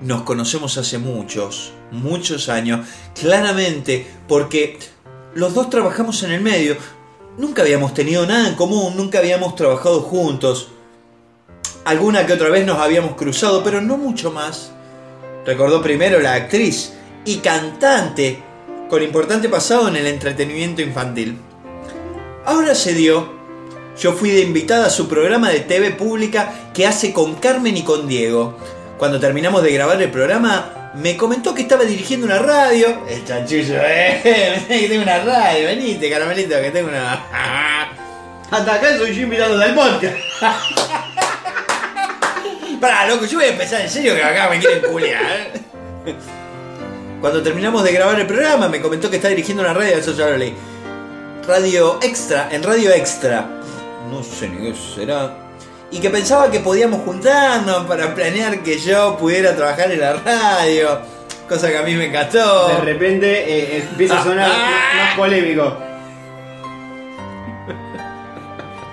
nos 0.00 0.22
conocemos 0.22 0.76
hace 0.78 0.98
muchos, 0.98 1.72
muchos 1.90 2.48
años. 2.48 2.86
Claramente, 3.18 4.06
porque 4.26 4.78
los 5.34 5.54
dos 5.54 5.70
trabajamos 5.70 6.22
en 6.22 6.32
el 6.32 6.40
medio. 6.40 6.76
Nunca 7.36 7.62
habíamos 7.62 7.94
tenido 7.94 8.26
nada 8.26 8.48
en 8.48 8.54
común, 8.54 8.96
nunca 8.96 9.18
habíamos 9.18 9.54
trabajado 9.54 10.00
juntos. 10.00 10.68
Alguna 11.84 12.26
que 12.26 12.32
otra 12.32 12.48
vez 12.48 12.66
nos 12.66 12.78
habíamos 12.78 13.14
cruzado, 13.14 13.62
pero 13.62 13.80
no 13.80 13.96
mucho 13.96 14.30
más. 14.30 14.72
Recordó 15.46 15.80
primero 15.80 16.20
la 16.20 16.34
actriz 16.34 16.92
y 17.24 17.36
cantante 17.36 18.42
con 18.88 19.02
importante 19.02 19.48
pasado 19.48 19.88
en 19.88 19.96
el 19.96 20.06
entretenimiento 20.06 20.82
infantil. 20.82 21.38
Ahora 22.44 22.74
se 22.74 22.94
dio, 22.94 23.32
yo 24.00 24.12
fui 24.12 24.30
de 24.30 24.42
invitada 24.42 24.86
a 24.86 24.90
su 24.90 25.08
programa 25.08 25.50
de 25.50 25.60
TV 25.60 25.90
pública 25.90 26.70
que 26.74 26.86
hace 26.86 27.12
con 27.12 27.34
Carmen 27.34 27.76
y 27.76 27.82
con 27.82 28.08
Diego. 28.08 28.56
Cuando 28.98 29.20
terminamos 29.20 29.62
de 29.62 29.72
grabar 29.72 30.02
el 30.02 30.10
programa, 30.10 30.90
me 30.94 31.16
comentó 31.16 31.54
que 31.54 31.62
estaba 31.62 31.84
dirigiendo 31.84 32.26
una 32.26 32.40
radio. 32.40 33.04
El 33.08 33.24
chanchullo, 33.24 33.76
eh, 33.80 34.64
que 34.66 34.88
tengo 34.88 35.04
una 35.04 35.20
radio, 35.20 35.68
venite, 35.68 36.10
caramelito, 36.10 36.60
que 36.60 36.72
tengo 36.72 36.88
una... 36.88 37.14
Hasta 38.50 38.74
acá 38.74 38.96
soy 38.96 39.14
yo 39.14 39.22
invitado 39.22 39.56
del 39.56 39.72
podcast. 39.74 40.16
Pará, 42.80 43.06
loco, 43.06 43.24
yo 43.26 43.38
voy 43.38 43.46
a 43.46 43.50
empezar 43.50 43.82
en 43.82 43.90
serio 43.90 44.16
que 44.16 44.22
acá 44.22 44.48
me 44.50 44.58
quieren 44.58 44.82
culiar. 44.90 45.52
Cuando 47.20 47.40
terminamos 47.42 47.84
de 47.84 47.92
grabar 47.92 48.18
el 48.18 48.26
programa, 48.26 48.68
me 48.68 48.80
comentó 48.80 49.10
que 49.10 49.16
está 49.16 49.28
dirigiendo 49.28 49.62
una 49.62 49.74
radio, 49.74 49.96
eso 49.96 50.12
ya 50.12 50.30
lo 50.30 50.36
leí. 50.36 50.54
Radio 51.46 52.00
Extra, 52.02 52.48
en 52.50 52.64
Radio 52.64 52.90
Extra. 52.92 53.46
No 54.10 54.24
sé 54.24 54.48
ni 54.48 54.70
qué 54.70 54.74
será. 54.76 55.47
Y 55.90 56.00
que 56.00 56.10
pensaba 56.10 56.50
que 56.50 56.60
podíamos 56.60 57.00
juntarnos 57.02 57.86
para 57.86 58.14
planear 58.14 58.62
que 58.62 58.78
yo 58.78 59.16
pudiera 59.16 59.56
trabajar 59.56 59.90
en 59.90 60.00
la 60.00 60.12
radio. 60.14 60.98
Cosa 61.48 61.70
que 61.70 61.78
a 61.78 61.82
mí 61.82 61.94
me 61.94 62.06
encantó. 62.06 62.68
De 62.68 62.80
repente 62.82 63.76
eh, 63.76 63.86
empieza 63.90 64.20
a 64.20 64.24
sonar 64.24 64.50
Ah. 64.52 65.04
más 65.06 65.16
polémico. 65.16 65.76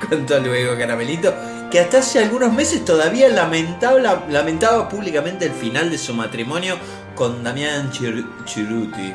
Contó 0.09 0.39
luego 0.39 0.77
Caramelito 0.77 1.33
que 1.71 1.79
hasta 1.79 1.97
hace 1.97 2.19
algunos 2.19 2.53
meses 2.53 2.85
todavía 2.85 3.27
lamentaba, 3.27 4.23
lamentaba 4.29 4.87
públicamente 4.87 5.45
el 5.45 5.51
final 5.51 5.89
de 5.89 5.97
su 5.97 6.13
matrimonio 6.13 6.77
con 7.15 7.43
Damián 7.43 7.91
Chir- 7.91 8.45
Chiruti. 8.45 9.13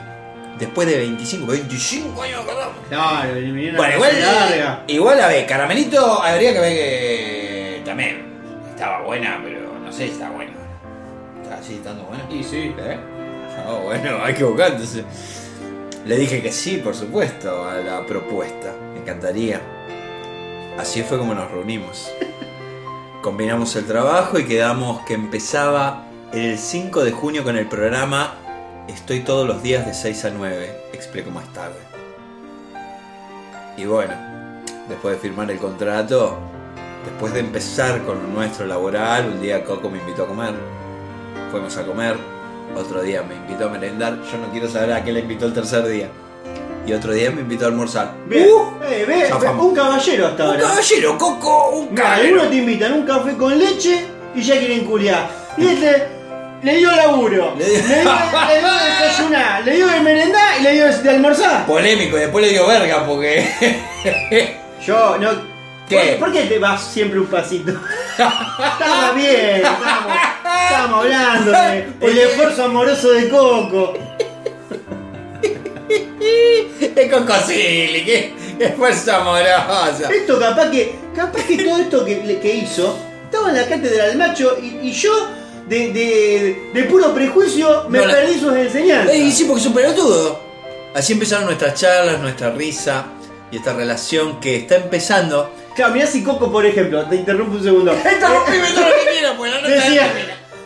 Después 0.59 0.87
de 0.89 0.99
25, 0.99 1.47
25 1.47 2.23
años. 2.23 2.41
Claro, 2.91 3.33
vinieron 3.35 3.77
Bueno, 3.79 3.95
igual, 3.95 4.13
igual 4.89 5.21
a 5.23 5.29
ver, 5.29 5.47
Caramelito 5.47 6.23
habría 6.23 6.53
que 6.53 6.61
ver 6.61 6.73
que 6.75 7.40
también 7.91 8.23
estaba 8.71 9.03
buena, 9.03 9.41
pero 9.43 9.77
no 9.85 9.93
sé 9.93 10.07
si 10.07 10.13
está 10.13 10.31
buena. 10.31 10.53
¿Está 11.43 11.59
así 11.59 11.75
estando 11.75 12.05
buena? 12.05 12.25
Y 12.31 12.45
sí. 12.45 12.73
¿Eh? 12.79 12.99
No, 13.67 13.81
bueno, 13.81 14.19
hay 14.23 14.33
que 14.33 14.45
buscar 14.45 14.71
entonces. 14.71 15.05
Le 16.07 16.17
dije 16.17 16.41
que 16.41 16.53
sí, 16.53 16.77
por 16.77 16.95
supuesto, 16.95 17.69
a 17.69 17.79
la 17.79 18.07
propuesta. 18.07 18.73
Me 18.95 19.01
encantaría. 19.01 19.61
Así 20.79 21.03
fue 21.03 21.19
como 21.19 21.35
nos 21.35 21.51
reunimos. 21.51 22.09
Combinamos 23.23 23.75
el 23.75 23.87
trabajo 23.87 24.39
y 24.39 24.45
quedamos 24.45 25.05
que 25.05 25.15
empezaba 25.15 26.05
el 26.33 26.57
5 26.57 27.03
de 27.03 27.11
junio 27.11 27.43
con 27.43 27.57
el 27.57 27.67
programa 27.67 28.37
Estoy 28.87 29.21
todos 29.21 29.47
los 29.49 29.65
días 29.65 29.85
de 29.85 29.95
6 29.95 30.25
a 30.27 30.31
9. 30.31 30.81
Explico 30.93 31.31
más 31.33 31.53
tarde. 31.53 31.79
Y 33.77 33.85
bueno, 33.85 34.15
después 34.89 35.17
de 35.17 35.21
firmar 35.21 35.51
el 35.51 35.59
contrato, 35.59 36.39
después 37.05 37.33
de 37.35 37.41
empezar 37.41 38.03
con 38.03 38.17
lo 38.23 38.29
nuestro 38.29 38.67
laboral, 38.67 39.31
un 39.35 39.41
día 39.43 39.65
Coco 39.65 39.89
me 39.91 39.99
invitó 39.99 40.25
a 40.25 40.27
comer. 40.27 40.55
Fuimos 41.51 41.77
a 41.77 41.85
comer. 41.85 42.17
Otro 42.77 43.03
día 43.03 43.23
me 43.23 43.35
invitó 43.35 43.67
a 43.67 43.69
merendar. 43.71 44.19
Yo 44.31 44.39
no 44.39 44.49
quiero 44.53 44.69
saber 44.69 44.93
a 44.93 45.03
qué 45.03 45.13
le 45.13 45.21
invitó 45.21 45.47
el 45.47 45.53
tercer 45.53 45.87
día. 45.89 46.09
Y 46.87 46.93
otro 46.93 47.13
día 47.13 47.31
me 47.31 47.41
invitó 47.43 47.65
a 47.67 47.69
almorzar. 47.69 48.13
Bien. 48.27 48.47
¡Uh! 48.49 48.83
Eh, 48.85 49.05
ve, 49.07 49.31
un 49.61 49.75
caballero 49.75 50.29
hasta 50.29 50.45
Un 50.45 50.51
ahora. 50.51 50.63
caballero, 50.63 51.19
Coco, 51.19 51.71
un 51.71 51.91
Mira, 51.91 52.03
caballero. 52.03 52.27
algunos 52.29 52.51
te 52.51 52.57
invitan 52.57 52.93
un 52.95 53.03
café 53.07 53.37
con 53.37 53.59
leche 53.59 54.07
y 54.35 54.43
ya 54.43 54.59
quieren 54.59 54.85
culiar. 54.85 55.29
Y 55.59 55.67
este 55.67 56.07
le 56.63 56.77
dio 56.77 56.91
laburo. 56.91 57.55
Le 57.59 57.67
Le 57.67 57.75
dio- 57.75 57.83
dio, 57.83 57.95
le 58.49 58.59
dio 58.61 58.69
de 58.73 59.05
desayunar, 59.09 59.65
le 59.65 59.73
dio 59.77 59.87
de 59.89 60.01
merendar 60.01 60.61
y 60.61 60.63
le 60.63 60.73
dio 60.73 60.87
de 61.03 61.11
almorzar. 61.11 61.67
Polémico, 61.67 62.17
y 62.17 62.21
después 62.21 62.45
le 62.47 62.51
dio 62.53 62.67
verga 62.67 63.05
porque. 63.07 63.47
Yo, 64.87 65.19
no. 65.19 65.31
¿Qué? 65.91 66.17
¿Por, 66.21 66.33
qué 66.33 66.45
te 66.45 66.59
vas 66.61 66.85
siempre 66.85 67.19
un 67.19 67.27
pasito? 67.27 67.73
Estamos 68.13 69.17
bien, 69.17 69.57
estamos, 69.57 70.15
estamos 70.65 71.01
hablando 71.01 71.51
de 71.51 71.89
el 72.01 72.19
esfuerzo 72.19 72.65
amoroso 72.65 73.11
de 73.11 73.29
Coco. 73.29 73.95
es 76.97 77.13
Coco 77.13 77.35
Silly, 77.45 78.05
qué 78.05 78.33
esfuerzo 78.61 79.17
amoroso. 79.17 80.09
Esto 80.09 80.39
capaz 80.39 80.71
que, 80.71 80.95
capaz 81.15 81.43
que 81.43 81.65
todo 81.65 81.79
esto 81.79 82.05
que, 82.05 82.39
que 82.41 82.55
hizo 82.55 82.97
estaba 83.25 83.49
en 83.51 83.57
la 83.57 83.67
cátedra 83.67 84.07
del 84.07 84.19
macho 84.19 84.59
y, 84.63 84.89
y 84.89 84.93
yo 84.93 85.29
de, 85.67 85.93
de, 85.93 86.71
de 86.73 86.85
puro 86.85 87.13
prejuicio 87.13 87.87
me 87.89 87.99
No 87.99 88.05
perdí 88.05 88.39
sus 88.39 88.55
enseñanzas. 88.55 89.13
Ey, 89.13 89.33
sí, 89.33 89.45
porque 89.45 89.61
es 89.61 89.67
un 89.67 89.75
pelotudo. 89.75 90.41
Así 90.95 91.13
empezaron 91.15 91.47
nuestras 91.47 91.75
charlas, 91.75 92.21
nuestra 92.21 92.51
risa 92.51 93.07
y 93.51 93.57
esta 93.57 93.73
relación 93.73 94.39
que 94.41 94.57
está 94.57 94.77
empezando. 94.77 95.51
Claro, 95.75 95.95
mirá 95.95 96.07
si 96.07 96.23
Coco, 96.23 96.51
por 96.51 96.67
ejemplo, 96.67 97.05
te 97.05 97.17
interrumpo 97.17 97.57
un 97.57 97.63
segundo. 97.63 97.93
Interrumpime 97.93 98.67
todo 98.75 98.85
lo 98.85 98.95
que 98.95 99.11
pues 99.37 99.51
la 99.53 99.61
nota 99.61 99.69
Decía, 99.69 100.13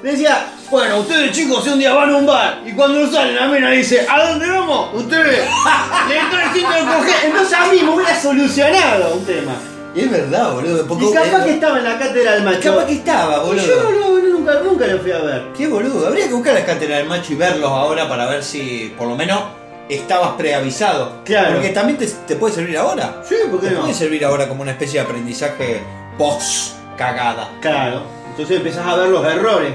decía, 0.02 0.46
bueno, 0.70 0.98
ustedes 1.00 1.32
chicos 1.32 1.66
un 1.66 1.78
día 1.78 1.92
van 1.92 2.10
a 2.10 2.16
un 2.16 2.26
bar 2.26 2.62
y 2.64 2.72
cuando 2.72 3.10
salen 3.10 3.36
la 3.36 3.46
mina 3.46 3.70
dice, 3.70 4.06
¿a 4.08 4.28
dónde 4.28 4.48
vamos? 4.48 4.94
Ustedes 4.94 5.44
le 6.08 6.14
diciendo 6.48 6.76
de 6.76 6.96
coger. 6.96 7.14
Entonces 7.24 7.58
a 7.58 7.66
mí 7.66 7.82
me 7.82 7.90
hubiera 7.90 8.20
solucionado 8.20 9.14
un 9.14 9.24
tema. 9.24 9.54
Y 9.94 10.00
es 10.00 10.10
verdad, 10.10 10.52
boludo. 10.52 10.86
Porque 10.86 11.04
Y 11.04 11.12
capaz 11.12 11.42
eh, 11.42 11.44
que 11.44 11.50
estaba 11.52 11.78
en 11.78 11.84
la 11.84 11.98
cátedra 11.98 12.32
del 12.32 12.42
macho. 12.42 12.60
capaz 12.74 12.86
que 12.86 12.94
estaba, 12.94 13.38
boludo. 13.44 13.64
yo 13.64 13.82
no, 13.82 13.90
no, 13.90 14.18
no, 14.18 14.28
nunca, 14.28 14.60
nunca 14.64 14.86
lo 14.86 14.98
fui 14.98 15.12
a 15.12 15.18
ver. 15.18 15.44
Qué 15.56 15.68
boludo. 15.68 16.08
Habría 16.08 16.26
que 16.26 16.34
buscar 16.34 16.54
la 16.54 16.64
cátedra 16.64 16.96
del 16.96 17.06
macho 17.06 17.32
y 17.32 17.36
verlos 17.36 17.70
ahora 17.70 18.08
para 18.08 18.26
ver 18.26 18.42
si 18.42 18.92
por 18.98 19.06
lo 19.06 19.14
menos 19.16 19.40
estabas 19.88 20.32
preavisado. 20.32 21.20
Claro. 21.24 21.54
Porque 21.54 21.70
también 21.70 21.98
te, 21.98 22.06
te 22.06 22.36
puede 22.36 22.54
servir 22.54 22.76
ahora. 22.78 23.22
Sí, 23.28 23.34
¿por 23.50 23.60
qué 23.60 23.68
Te 23.68 23.74
no? 23.74 23.80
puede 23.82 23.94
servir 23.94 24.24
ahora 24.24 24.48
como 24.48 24.62
una 24.62 24.72
especie 24.72 25.00
de 25.00 25.06
aprendizaje 25.06 25.80
post 26.18 26.74
cagada. 26.96 27.50
Claro. 27.60 28.02
Entonces 28.30 28.56
empezás 28.58 28.86
a 28.86 28.96
ver 28.96 29.08
los 29.08 29.24
errores. 29.26 29.72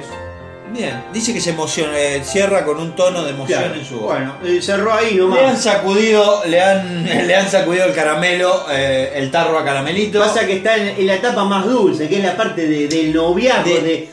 Bien, 0.72 1.04
dice 1.12 1.34
que 1.34 1.42
se 1.42 1.50
emociona, 1.50 1.98
eh, 1.98 2.22
cierra 2.24 2.64
con 2.64 2.78
un 2.80 2.96
tono 2.96 3.24
de 3.24 3.32
emoción 3.32 3.60
Claro. 3.60 3.74
en 3.76 3.84
su 3.86 3.96
voz. 4.02 4.14
Bueno, 4.14 4.36
eh, 4.46 4.62
cerró 4.62 4.94
ahí 4.94 5.16
Le 5.16 5.22
han 5.24 5.30
nomás. 5.30 5.64
sacudido, 5.64 6.44
le 6.46 6.62
han, 6.62 7.06
le 7.28 7.36
han 7.36 7.50
sacudido 7.50 7.86
el 7.86 7.94
caramelo, 7.96 8.66
eh, 8.72 9.14
el 9.16 9.32
tarro 9.32 9.58
a 9.58 9.66
caramelito. 9.66 10.20
Pasa 10.20 10.46
que 10.46 10.58
está 10.58 10.76
en, 10.78 10.90
en 10.90 11.08
la 11.08 11.16
etapa 11.16 11.44
más 11.44 11.66
dulce, 11.66 12.08
que 12.08 12.18
es 12.20 12.24
la 12.24 12.38
parte 12.38 12.68
de, 12.68 12.88
del 12.88 13.12
noviazgo, 13.14 13.64
de- 13.82 14.10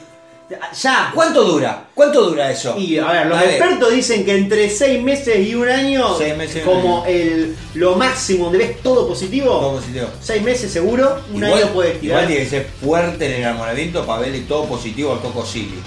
Ya. 0.48 1.10
¿Cuánto 1.12 1.42
dura? 1.42 1.88
¿Cuánto 1.92 2.22
dura 2.30 2.50
eso? 2.50 2.76
Y 2.78 2.98
a 2.98 3.10
ver, 3.10 3.26
los 3.26 3.36
A 3.36 3.40
ver. 3.40 3.50
expertos 3.50 3.90
dicen 3.92 4.24
que 4.24 4.36
entre 4.36 4.70
6 4.70 5.02
meses 5.02 5.44
y 5.44 5.56
un 5.56 5.68
año, 5.68 6.16
Seis 6.16 6.36
meses 6.36 6.64
un 6.64 6.72
como 6.72 7.04
el 7.06 7.56
lo 7.74 7.96
máximo 7.96 8.44
donde 8.44 8.58
ves 8.58 8.80
todo 8.80 9.08
positivo, 9.08 9.50
Todo 9.58 9.76
positivo. 9.78 10.06
6 10.20 10.42
meses 10.44 10.70
seguro, 10.72 11.20
un 11.32 11.42
igual, 11.42 11.52
año 11.62 11.72
puedes 11.72 12.00
tirar. 12.00 12.18
igual 12.18 12.26
tiene 12.28 12.44
que 12.44 12.50
ser 12.50 12.66
fuerte 12.80 13.26
en 13.26 13.32
el 13.32 13.38
enamoramiento 13.40 14.06
para 14.06 14.20
verle 14.20 14.40
todo 14.42 14.66
positivo 14.66 15.12
al 15.14 15.20
Coco 15.20 15.44
Silly. 15.44 15.80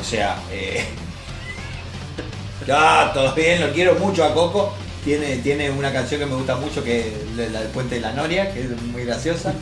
O 0.00 0.04
sea, 0.04 0.40
eh... 0.52 0.84
ya, 2.68 3.10
todo 3.14 3.34
bien, 3.34 3.60
lo 3.66 3.72
quiero 3.72 3.94
mucho 3.96 4.22
a 4.24 4.32
Coco. 4.32 4.72
Tiene, 5.04 5.38
tiene 5.38 5.70
una 5.70 5.92
canción 5.92 6.20
que 6.20 6.26
me 6.26 6.34
gusta 6.36 6.54
mucho 6.56 6.84
que 6.84 7.00
es 7.00 7.36
la 7.36 7.48
la 7.48 7.60
del 7.62 7.70
Puente 7.70 7.96
de 7.96 8.00
la 8.00 8.12
Noria, 8.12 8.52
que 8.52 8.60
es 8.60 8.82
muy 8.92 9.04
graciosa. 9.04 9.54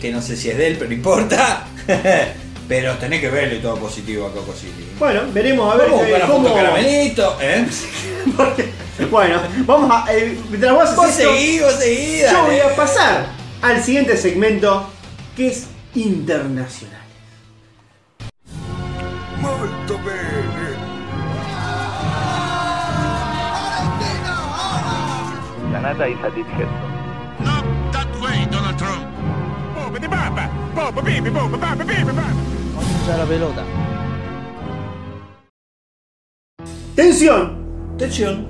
Que 0.00 0.10
no 0.10 0.20
sé 0.20 0.36
si 0.36 0.50
es 0.50 0.56
de 0.58 0.66
él, 0.66 0.74
pero 0.76 0.88
no 0.90 0.96
importa. 0.96 1.68
pero 2.68 2.94
tenés 2.94 3.20
que 3.20 3.28
verle 3.28 3.58
todo 3.58 3.76
positivo 3.76 4.26
a 4.26 4.32
Coco 4.32 4.52
Silly. 4.52 4.88
Bueno, 4.98 5.22
veremos 5.32 5.72
a 5.72 5.76
ver 5.76 5.88
eh, 5.88 6.18
la 6.18 6.26
cómo. 6.26 6.54
caramelito, 6.54 7.36
¿eh? 7.40 7.66
Bueno, 9.10 9.40
vamos 9.66 9.90
a. 9.90 10.14
eh, 10.14 10.38
mientras 10.48 10.72
vos 10.72 10.84
haces 10.84 10.96
Vos 10.96 11.08
esto, 11.08 11.30
seguí, 11.34 11.58
vos 11.58 11.74
seguí, 11.74 12.20
yo 12.20 12.44
voy 12.44 12.60
a 12.60 12.76
pasar 12.76 13.26
al 13.60 13.82
siguiente 13.82 14.16
segmento 14.16 14.88
que 15.36 15.48
es 15.48 15.66
internacional. 15.94 17.00
Molto 19.40 19.98
bene. 19.98 20.74
Canada 25.72 26.08
is 26.08 26.18
a 26.24 26.30
deep 26.30 26.46
Tensión. 36.94 37.64
Atención. 37.94 38.46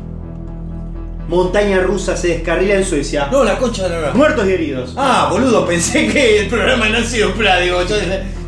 Montaña 1.28 1.80
rusa 1.80 2.16
se 2.16 2.28
descarrila 2.28 2.74
en 2.74 2.84
Suecia. 2.84 3.28
No, 3.32 3.44
la 3.44 3.56
concha 3.58 3.84
de 3.84 3.88
la 3.90 4.00
lora. 4.00 4.14
Muertos 4.14 4.46
y 4.46 4.52
heridos. 4.52 4.94
Ah, 4.96 5.28
boludo, 5.30 5.66
pensé 5.66 6.06
que 6.08 6.40
el 6.40 6.48
programa 6.48 6.88
no 6.88 6.98
ha 6.98 7.02
sido 7.02 7.32
plan, 7.32 7.62
digo, 7.62 7.82
yo 7.82 7.96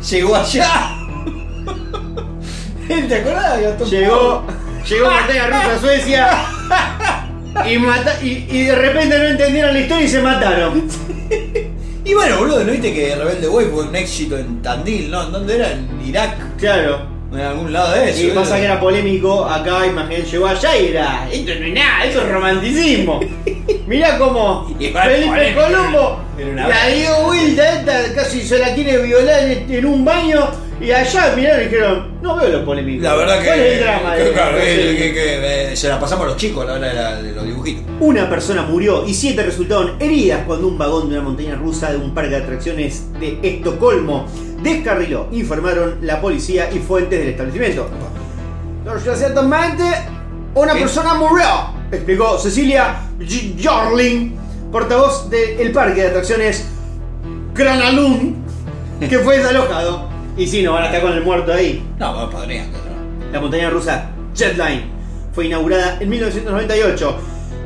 llegó 0.09 0.35
allá. 0.35 0.95
¿Te 3.07 3.15
acordás? 3.15 3.61
Gastón? 3.61 3.89
Llegó, 3.89 4.43
llegó 4.87 5.09
Montaña 5.11 5.47
rusa 5.47 5.73
a 5.75 5.79
Suecia. 5.79 6.29
Y, 7.67 7.77
mata- 7.79 8.23
y, 8.23 8.45
y 8.49 8.65
de 8.65 8.75
repente 8.75 9.17
no 9.17 9.25
entendieron 9.25 9.73
la 9.73 9.79
historia 9.79 10.05
y 10.05 10.09
se 10.09 10.21
mataron. 10.21 10.87
Y 12.07 12.13
bueno, 12.13 12.37
boludo, 12.37 12.63
¿no 12.63 12.71
viste 12.71 12.93
que 12.93 13.13
Rebelde 13.17 13.49
Way 13.49 13.65
fue 13.65 13.83
un 13.83 13.93
éxito 13.93 14.37
en 14.37 14.61
Tandil, 14.61 15.11
no? 15.11 15.25
¿En 15.25 15.31
dónde 15.33 15.55
era? 15.55 15.73
En 15.73 15.89
Irak. 16.07 16.55
Claro. 16.57 17.01
En 17.33 17.41
algún 17.41 17.73
lado 17.73 17.91
de 17.95 18.11
eso. 18.11 18.27
Y 18.27 18.29
pasa 18.29 18.57
que 18.57 18.63
era 18.63 18.79
polémico 18.79 19.43
acá, 19.43 19.85
imagínate, 19.85 20.23
llegó 20.23 20.47
allá 20.47 20.77
y 20.77 20.87
era. 20.87 21.27
Esto 21.29 21.51
no 21.59 21.65
es 21.65 21.73
nada, 21.73 22.05
esto 22.05 22.21
es 22.21 22.31
romanticismo. 22.31 23.19
Mirá 23.87 24.17
cómo 24.17 24.67
Felipe 25.09 25.55
Colombo 25.55 26.19
la 26.69 26.87
dio 26.87 27.23
vuelta, 27.25 27.73
esta 27.79 28.13
casi 28.15 28.41
se 28.43 28.59
la 28.59 28.73
quiere 28.73 28.97
violar 28.99 29.43
en, 29.43 29.71
en 29.73 29.85
un 29.85 30.05
baño. 30.05 30.49
Y 30.79 30.91
allá 30.91 31.33
miraron 31.35 31.61
y 31.61 31.63
dijeron, 31.65 32.11
no 32.21 32.35
veo 32.35 32.49
lo 32.49 32.63
polémico. 32.65 33.01
La 33.03 33.15
verdad 33.15 33.39
que. 33.39 33.45
¿Cuál 33.47 33.59
es 33.59 33.73
el 33.73 33.79
drama? 33.83 34.15
que- 34.15 34.23
de- 34.25 34.31
claro, 34.31 34.57
de- 34.57 34.63
que- 34.65 34.95
que- 34.97 35.13
que, 35.13 35.71
eh, 35.71 35.75
se 35.75 35.87
la 35.89 35.99
pasamos 35.99 36.25
a 36.25 36.27
los 36.27 36.37
chicos 36.37 36.63
a 36.63 36.67
la 36.67 36.73
hora 36.73 36.87
de, 36.89 36.93
la- 36.93 37.21
de 37.23 37.31
los 37.31 37.45
dibujitos. 37.45 37.83
Una 37.99 38.29
persona 38.29 38.61
murió 38.61 39.03
y 39.07 39.13
siete 39.15 39.41
resultaron 39.41 39.95
heridas 39.99 40.41
cuando 40.45 40.67
un 40.67 40.77
vagón 40.77 41.09
de 41.09 41.15
una 41.15 41.23
montaña 41.23 41.55
rusa 41.55 41.91
de 41.91 41.97
un 41.97 42.13
parque 42.13 42.29
de 42.29 42.35
atracciones 42.37 43.11
de 43.19 43.39
Estocolmo 43.41 44.27
descarriló, 44.61 45.27
informaron 45.31 45.97
la 46.03 46.21
policía 46.21 46.69
y 46.71 46.77
fuentes 46.77 47.19
del 47.19 47.29
establecimiento. 47.29 47.89
Ciertamente, 49.15 49.83
una 50.55 50.73
¿Qué? 50.73 50.79
persona 50.79 51.13
murió, 51.15 51.45
explicó 51.91 52.37
Cecilia 52.37 53.01
Jorling, 53.63 54.35
portavoz 54.71 55.29
del 55.29 55.71
parque 55.71 56.01
de 56.01 56.07
atracciones 56.07 56.65
Granalund, 57.53 58.35
que 59.07 59.19
fue 59.19 59.37
desalojado. 59.39 60.09
Y 60.37 60.45
si 60.47 60.61
no, 60.61 60.73
van 60.73 60.83
a 60.83 60.85
estar 60.87 61.01
con 61.01 61.13
el 61.13 61.23
muerto 61.23 61.51
ahí. 61.53 61.83
No, 61.97 62.13
bueno, 62.13 62.29
podrían. 62.29 62.71
¿no? 62.71 62.77
La 63.31 63.39
montaña 63.39 63.69
rusa 63.69 64.09
Jetline 64.35 64.83
fue 65.33 65.47
inaugurada 65.47 65.97
en 65.99 66.09
1998 66.09 67.17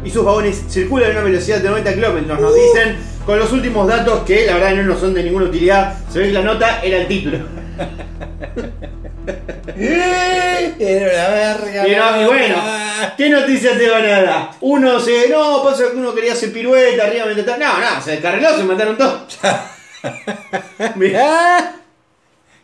y 0.04 0.10
sus 0.10 0.24
vagones 0.26 0.64
circulan 0.70 1.10
a 1.10 1.14
una 1.14 1.22
velocidad 1.24 1.60
de 1.60 1.70
90 1.70 1.94
kilómetros, 1.94 2.40
nos 2.40 2.56
dicen 2.56 2.98
con 3.26 3.38
los 3.38 3.52
últimos 3.52 3.88
datos 3.88 4.22
que 4.24 4.46
la 4.46 4.56
verdad 4.56 4.76
no 4.76 4.84
nos 4.84 5.00
son 5.00 5.14
de 5.14 5.24
ninguna 5.24 5.46
utilidad. 5.46 5.96
Se 6.10 6.20
ve 6.20 6.28
que 6.28 6.34
la 6.34 6.42
nota 6.42 6.82
era 6.82 6.98
el 6.98 7.08
título. 7.08 7.38
Era 10.80 11.04
una 11.12 11.30
verga. 11.30 11.88
Y, 11.88 11.96
no- 11.96 12.22
y 12.22 12.26
bueno, 12.26 12.56
¿qué 13.18 13.30
noticias 13.30 13.78
te 13.78 13.90
van 13.90 14.04
a 14.06 14.22
dar? 14.22 14.52
Uno 14.62 15.00
se. 15.00 15.30
No, 15.30 15.64
pasa 15.64 15.84
que 15.92 15.98
uno 15.98 16.14
quería 16.14 16.34
hacer 16.34 16.52
pirueta 16.52 17.04
arriba 17.06 17.26
mientras. 17.26 17.58
No, 17.60 17.78
no, 17.80 18.02
se 18.02 18.12
descarriló, 18.12 18.56
se 18.58 18.64
mataron 18.64 18.98
todos. 18.98 19.40
Bien, 20.96 21.22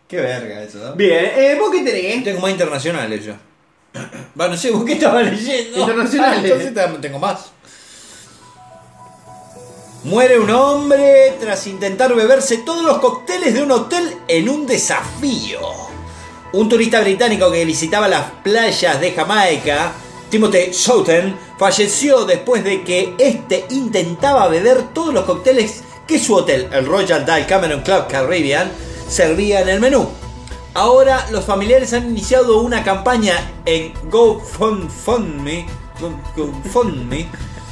Qué 0.08 0.18
verga 0.18 0.64
eso, 0.64 0.78
¿no? 0.80 0.94
Bien, 0.94 1.26
eh, 1.36 1.58
¿vos 1.60 1.70
qué 1.72 1.84
tenés? 1.84 2.24
Tengo 2.24 2.40
más 2.40 2.52
internacionales 2.52 3.26
yo. 3.26 3.34
Va, 4.40 4.48
no 4.48 4.56
sé, 4.58 4.72
¿vos 4.72 4.84
qué 4.86 4.94
estabas 4.94 5.26
leyendo? 5.26 5.80
Internacionales. 5.80 6.40
Ah, 6.40 6.48
entonces 6.48 6.74
tam- 6.74 7.02
tengo 7.02 7.20
más. 7.20 7.52
Muere 10.04 10.40
un 10.40 10.50
hombre 10.52 11.34
tras 11.40 11.68
intentar 11.68 12.14
beberse 12.16 12.60
todos 12.60 12.84
los 12.86 13.00
cócteles 13.00 13.54
de 13.54 13.64
un 13.64 13.72
hotel 13.72 14.16
en 14.28 14.48
un 14.48 14.66
desafío. 14.66 15.60
Un 16.54 16.70
turista 16.70 17.02
británico 17.02 17.52
que 17.52 17.66
visitaba 17.66 18.08
las 18.08 18.32
playas 18.42 19.02
de 19.02 19.12
Jamaica, 19.12 19.92
Timothy 20.30 20.74
Southern, 20.74 21.38
falleció 21.58 22.24
después 22.24 22.64
de 22.64 22.84
que 22.84 23.16
este 23.18 23.66
intentaba 23.70 24.48
beber 24.48 24.94
todos 24.94 25.14
los 25.14 25.26
cócteles 25.26 25.84
que 26.08 26.18
su 26.18 26.36
hotel, 26.36 26.70
el 26.72 26.86
Royal 26.86 27.26
Dal 27.26 27.46
Cameron 27.46 27.82
Club 27.82 28.08
Caribbean, 28.08 28.72
servía 29.10 29.60
en 29.60 29.70
el 29.70 29.82
menú. 29.82 30.08
Ahora 30.74 31.28
los 31.32 31.44
familiares 31.44 31.92
han 31.92 32.08
iniciado 32.08 32.62
una 32.62 32.82
campaña 32.82 33.36
en 33.66 33.92
GoFundMe, 34.10 35.66
GoFundMe 36.36 37.28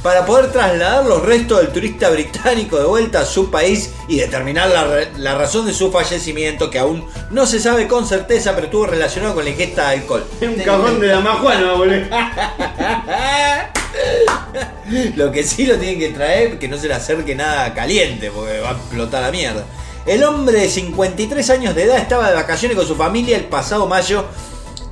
para 0.06 0.24
poder 0.24 0.52
trasladar 0.52 1.04
los 1.04 1.20
restos 1.20 1.58
del 1.58 1.70
turista 1.70 2.08
británico 2.10 2.78
de 2.78 2.84
vuelta 2.84 3.22
a 3.22 3.24
su 3.24 3.50
país 3.50 3.92
y 4.06 4.20
determinar 4.20 4.70
la, 5.18 5.34
razón 5.34 5.66
de 5.66 5.74
su 5.74 5.90
fallecimiento, 5.90 6.70
que 6.70 6.78
aún 6.78 7.04
no 7.32 7.44
se 7.44 7.58
sabe 7.58 7.88
con 7.88 8.06
certeza, 8.06 8.54
pero 8.54 8.66
estuvo 8.66 8.86
relacionado 8.86 9.34
con 9.34 9.42
la 9.42 9.50
ingesta 9.50 9.88
de 9.88 9.96
alcohol. 9.96 10.24
Un 10.40 10.54
cajón 10.62 11.00
de 11.00 11.08
la 11.08 11.18
majuana, 11.18 11.72
boludo. 11.72 12.06
Lo 15.16 15.32
que 15.32 15.42
sí 15.42 15.66
lo 15.66 15.76
tienen 15.76 15.98
que 15.98 16.10
traer, 16.10 16.60
que 16.60 16.68
no 16.68 16.78
se 16.78 16.86
le 16.86 16.94
acerque 16.94 17.34
nada 17.34 17.74
caliente, 17.74 18.30
porque 18.30 18.60
va 18.60 18.68
a 18.68 18.72
explotar 18.74 19.22
la 19.22 19.32
mierda. 19.32 19.64
El 20.06 20.22
hombre 20.22 20.60
de 20.60 20.68
53 20.68 21.50
años 21.50 21.74
de 21.74 21.82
edad 21.82 21.98
estaba 21.98 22.28
de 22.28 22.36
vacaciones 22.36 22.76
con 22.76 22.86
su 22.86 22.94
familia 22.94 23.36
el 23.36 23.46
pasado 23.46 23.88
mayo 23.88 24.24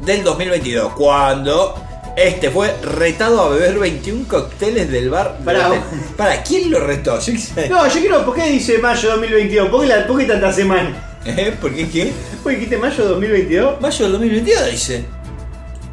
del 0.00 0.24
2022, 0.24 0.92
cuando 0.94 1.76
este 2.16 2.50
fue 2.50 2.74
retado 2.82 3.42
a 3.42 3.48
beber 3.50 3.78
21 3.78 4.26
cócteles 4.28 4.90
del 4.90 5.10
bar. 5.10 5.38
Pará, 6.16 6.42
¿quién 6.42 6.70
lo 6.70 6.80
retó? 6.80 7.18
Yo 7.20 7.32
qué. 7.54 7.68
No, 7.68 7.86
yo 7.86 8.00
quiero. 8.00 8.24
¿Por 8.24 8.34
qué 8.34 8.44
dice 8.50 8.78
mayo 8.78 9.10
2022? 9.10 9.68
¿Por 9.68 9.80
qué, 9.82 9.86
la, 9.88 10.06
por 10.06 10.18
qué 10.18 10.24
tanta 10.26 10.52
semana? 10.52 11.18
¿Eh? 11.24 11.54
¿Por 11.60 11.74
qué 11.74 11.88
qué? 11.88 12.12
¿Vos 12.42 12.52
dijiste 12.52 12.76
mayo 12.78 13.04
2022? 13.08 13.80
Mayo 13.80 14.02
del 14.04 14.12
2022 14.12 14.70
dice. 14.70 15.04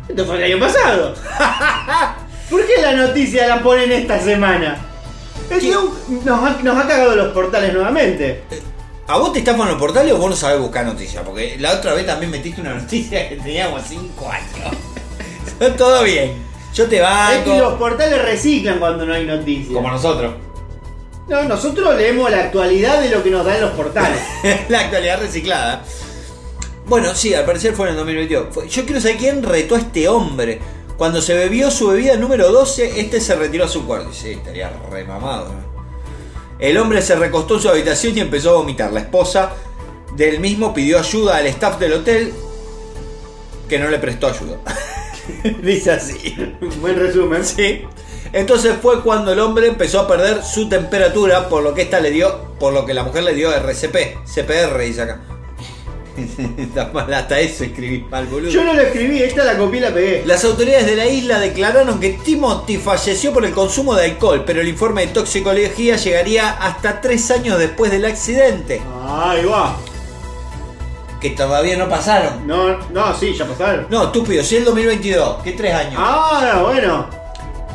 Esto 0.10 0.26
fue 0.26 0.38
el 0.38 0.43
año 0.53 0.60
pasado. 0.60 1.15
¿Por 2.49 2.65
qué 2.68 2.81
la 2.81 2.93
noticia 2.93 3.48
la 3.48 3.64
ponen 3.64 3.91
esta 3.91 4.19
semana? 4.19 4.77
Es 5.49 5.60
que 5.60 5.76
un- 5.76 6.26
nos, 6.26 6.39
ha, 6.43 6.57
nos 6.61 6.77
ha 6.77 6.88
cagado 6.88 7.15
los 7.15 7.34
portales 7.34 7.73
nuevamente. 7.73 8.43
¿A 9.07 9.18
vos 9.18 9.34
te 9.34 9.39
estafan 9.39 9.68
los 9.69 9.77
portales 9.77 10.14
o 10.14 10.18
vos 10.18 10.30
no 10.30 10.35
sabés 10.35 10.60
buscar 10.60 10.85
noticias? 10.85 11.23
Porque 11.26 11.56
la 11.60 11.72
otra 11.73 11.93
vez 11.93 12.06
también 12.06 12.30
metiste 12.31 12.61
una 12.61 12.73
noticia 12.76 13.27
que 13.30 13.38
teníamos 13.38 13.81
5 13.88 14.30
años. 14.30 14.76
Todo 15.78 16.04
bien. 16.04 16.34
Yo 16.74 16.88
te 16.88 16.98
Es 16.98 17.02
banco. 17.04 17.52
que 17.52 17.58
los 17.60 17.74
portales 17.74 18.22
reciclan 18.22 18.80
cuando 18.80 19.06
no 19.06 19.14
hay 19.14 19.26
noticias. 19.26 19.74
Como 19.74 19.90
nosotros. 19.90 20.34
No, 21.28 21.44
nosotros 21.44 21.96
leemos 21.98 22.30
la 22.32 22.40
actualidad 22.46 23.02
de 23.02 23.10
lo 23.10 23.24
que 23.24 23.30
nos 23.30 23.46
dan 23.46 23.62
los 23.62 23.72
portales. 23.72 24.20
la 24.70 24.80
actualidad 24.82 25.20
reciclada. 25.20 25.84
Bueno, 26.86 27.14
sí, 27.14 27.34
al 27.34 27.46
parecer 27.46 27.74
fue 27.74 27.86
en 27.88 27.92
el 27.92 27.98
2022. 27.98 28.46
Fue- 28.52 28.68
Yo 28.68 28.86
quiero 28.86 29.00
saber 29.00 29.18
quién 29.18 29.44
retó 29.44 29.76
a 29.76 29.80
este 29.80 30.08
hombre. 30.10 30.60
Cuando 30.98 31.22
se 31.22 31.34
bebió 31.34 31.72
su 31.72 31.88
bebida 31.88 32.16
número 32.16 32.52
12, 32.52 33.00
este 33.00 33.20
se 33.22 33.36
retiró 33.36 33.66
a 33.66 33.68
su 33.68 33.86
cuarto. 33.86 34.10
Y 34.12 34.14
sí, 34.16 34.30
estaría 34.32 34.72
remamado. 34.92 35.46
¿no? 35.50 35.72
El 36.60 36.78
hombre 36.78 37.02
se 37.02 37.16
recostó 37.16 37.56
en 37.56 37.62
su 37.62 37.70
habitación 37.70 38.18
y 38.18 38.22
empezó 38.22 38.52
a 38.52 38.54
vomitar. 38.54 38.92
La 38.94 39.00
esposa 39.02 39.52
del 40.16 40.40
mismo 40.40 40.74
pidió 40.74 41.00
ayuda 41.00 41.38
al 41.38 41.48
staff 41.48 41.80
del 41.80 41.94
hotel 41.94 42.34
que 43.68 43.80
no 43.80 43.90
le 43.90 43.98
prestó 44.00 44.28
ayuda. 44.28 44.58
Dice 45.62 45.91
así. 45.91 46.36
Buen 46.80 46.98
resumen. 46.98 47.44
Sí. 47.44 47.82
Entonces 48.34 48.76
fue 48.82 49.02
cuando 49.02 49.34
el 49.34 49.40
hombre 49.40 49.68
empezó 49.68 49.99
a 49.99 50.08
perder 50.08 50.44
su 50.44 50.70
temperatura, 50.70 51.49
por 51.49 51.64
lo 51.64 51.74
que 51.74 51.82
esta 51.82 51.99
le 51.99 52.12
dio, 52.12 52.56
por 52.60 52.74
lo 52.74 52.86
que 52.86 52.94
la 52.94 53.03
mujer 53.03 53.24
le 53.24 53.34
dio 53.34 53.52
RCP, 53.53 54.26
CPR, 54.26 54.80
dice 54.80 55.02
acá. 55.02 55.22
Está 56.58 56.91
mal, 56.94 57.14
hasta 57.14 57.40
eso 57.40 57.64
escribí 57.64 58.06
mal, 58.10 58.28
boludo. 58.28 58.49
Yo 58.49 58.64
no 58.64 58.74
lo 58.74 58.82
escribí, 58.82 59.22
esta 59.22 59.44
la 59.44 59.58
copié 59.58 59.80
y 59.80 59.82
la 59.82 59.94
pegué. 59.94 60.24
Las 60.26 60.44
autoridades 60.45 60.86
de 60.86 60.95
la 60.95 61.08
isla 61.08 61.40
declararon 61.40 61.99
que 61.99 62.12
Timothy 62.24 62.78
falleció 62.78 63.34
por 63.34 63.45
el 63.45 63.52
consumo 63.52 63.95
de 63.95 64.06
alcohol, 64.06 64.44
pero 64.45 64.62
el 64.62 64.68
informe 64.68 65.06
de 65.06 65.14
toxicología 65.14 65.98
llegaría 65.98 66.52
hasta 66.52 67.02
tres 67.02 67.32
años 67.32 67.60
después 67.60 67.91
del 67.91 68.06
accidente, 68.06 68.82
Ahí 69.06 69.45
va. 69.45 69.78
Que 71.22 71.30
todavía 71.30 71.77
no 71.77 71.88
pasaron. 71.88 72.45
No, 72.48 72.77
no, 72.89 73.15
sí, 73.15 73.34
ya 73.34 73.45
pasaron. 73.45 73.85
No, 73.89 74.06
estúpido, 74.06 74.43
si 74.43 74.56
es 74.56 74.61
el 74.61 74.65
2022, 74.65 75.43
que 75.43 75.52
tres 75.53 75.73
años. 75.73 75.93
Ah, 75.98 76.61
bueno. 76.65 77.22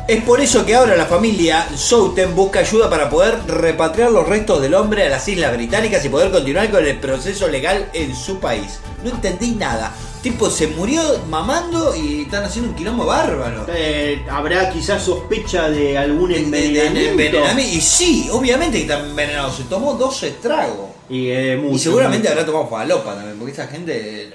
Es 0.07 0.23
por 0.23 0.39
eso 0.39 0.65
que 0.65 0.75
ahora 0.75 0.95
la 0.95 1.05
familia 1.05 1.67
Souten 1.75 2.33
busca 2.33 2.59
ayuda 2.59 2.89
para 2.89 3.09
poder 3.09 3.39
repatriar 3.47 4.11
los 4.11 4.27
restos 4.27 4.61
del 4.61 4.73
hombre 4.73 5.05
a 5.05 5.09
las 5.09 5.27
Islas 5.27 5.53
Británicas 5.53 6.03
y 6.05 6.09
poder 6.09 6.31
continuar 6.31 6.69
con 6.71 6.85
el 6.85 6.97
proceso 6.97 7.47
legal 7.47 7.89
en 7.93 8.15
su 8.15 8.39
país. 8.39 8.79
No 9.03 9.09
entendí 9.09 9.51
nada. 9.51 9.91
Tipo, 10.27 10.49
se 10.49 10.67
murió 10.67 11.01
mamando 11.29 11.95
y 11.95 12.23
están 12.23 12.43
haciendo 12.43 12.71
un 12.71 12.75
quilombo 12.75 13.05
bárbaro. 13.05 13.65
Eh, 13.69 14.25
Habrá 14.29 14.69
quizás 14.69 15.01
sospecha 15.01 15.69
de 15.69 15.97
algún 15.97 16.29
De- 16.31 16.41
de- 16.43 16.69
de 16.71 16.85
envenenamiento. 17.11 17.61
Y 17.61 17.79
sí, 17.79 18.27
obviamente 18.33 18.77
que 18.79 18.83
está 18.83 18.99
envenenado. 19.07 19.49
Se 19.53 19.63
tomó 19.63 19.93
12 19.93 20.31
tragos. 20.41 20.89
Y, 21.09 21.29
eh, 21.29 21.55
mucho, 21.55 21.75
y 21.75 21.79
seguramente 21.79 22.27
mucho. 22.27 22.31
habrá 22.41 22.45
tomado 22.45 22.67
falopa 22.67 23.15
también, 23.15 23.37
porque 23.39 23.53
esa 23.53 23.67
gente, 23.67 24.23
eh, 24.27 24.33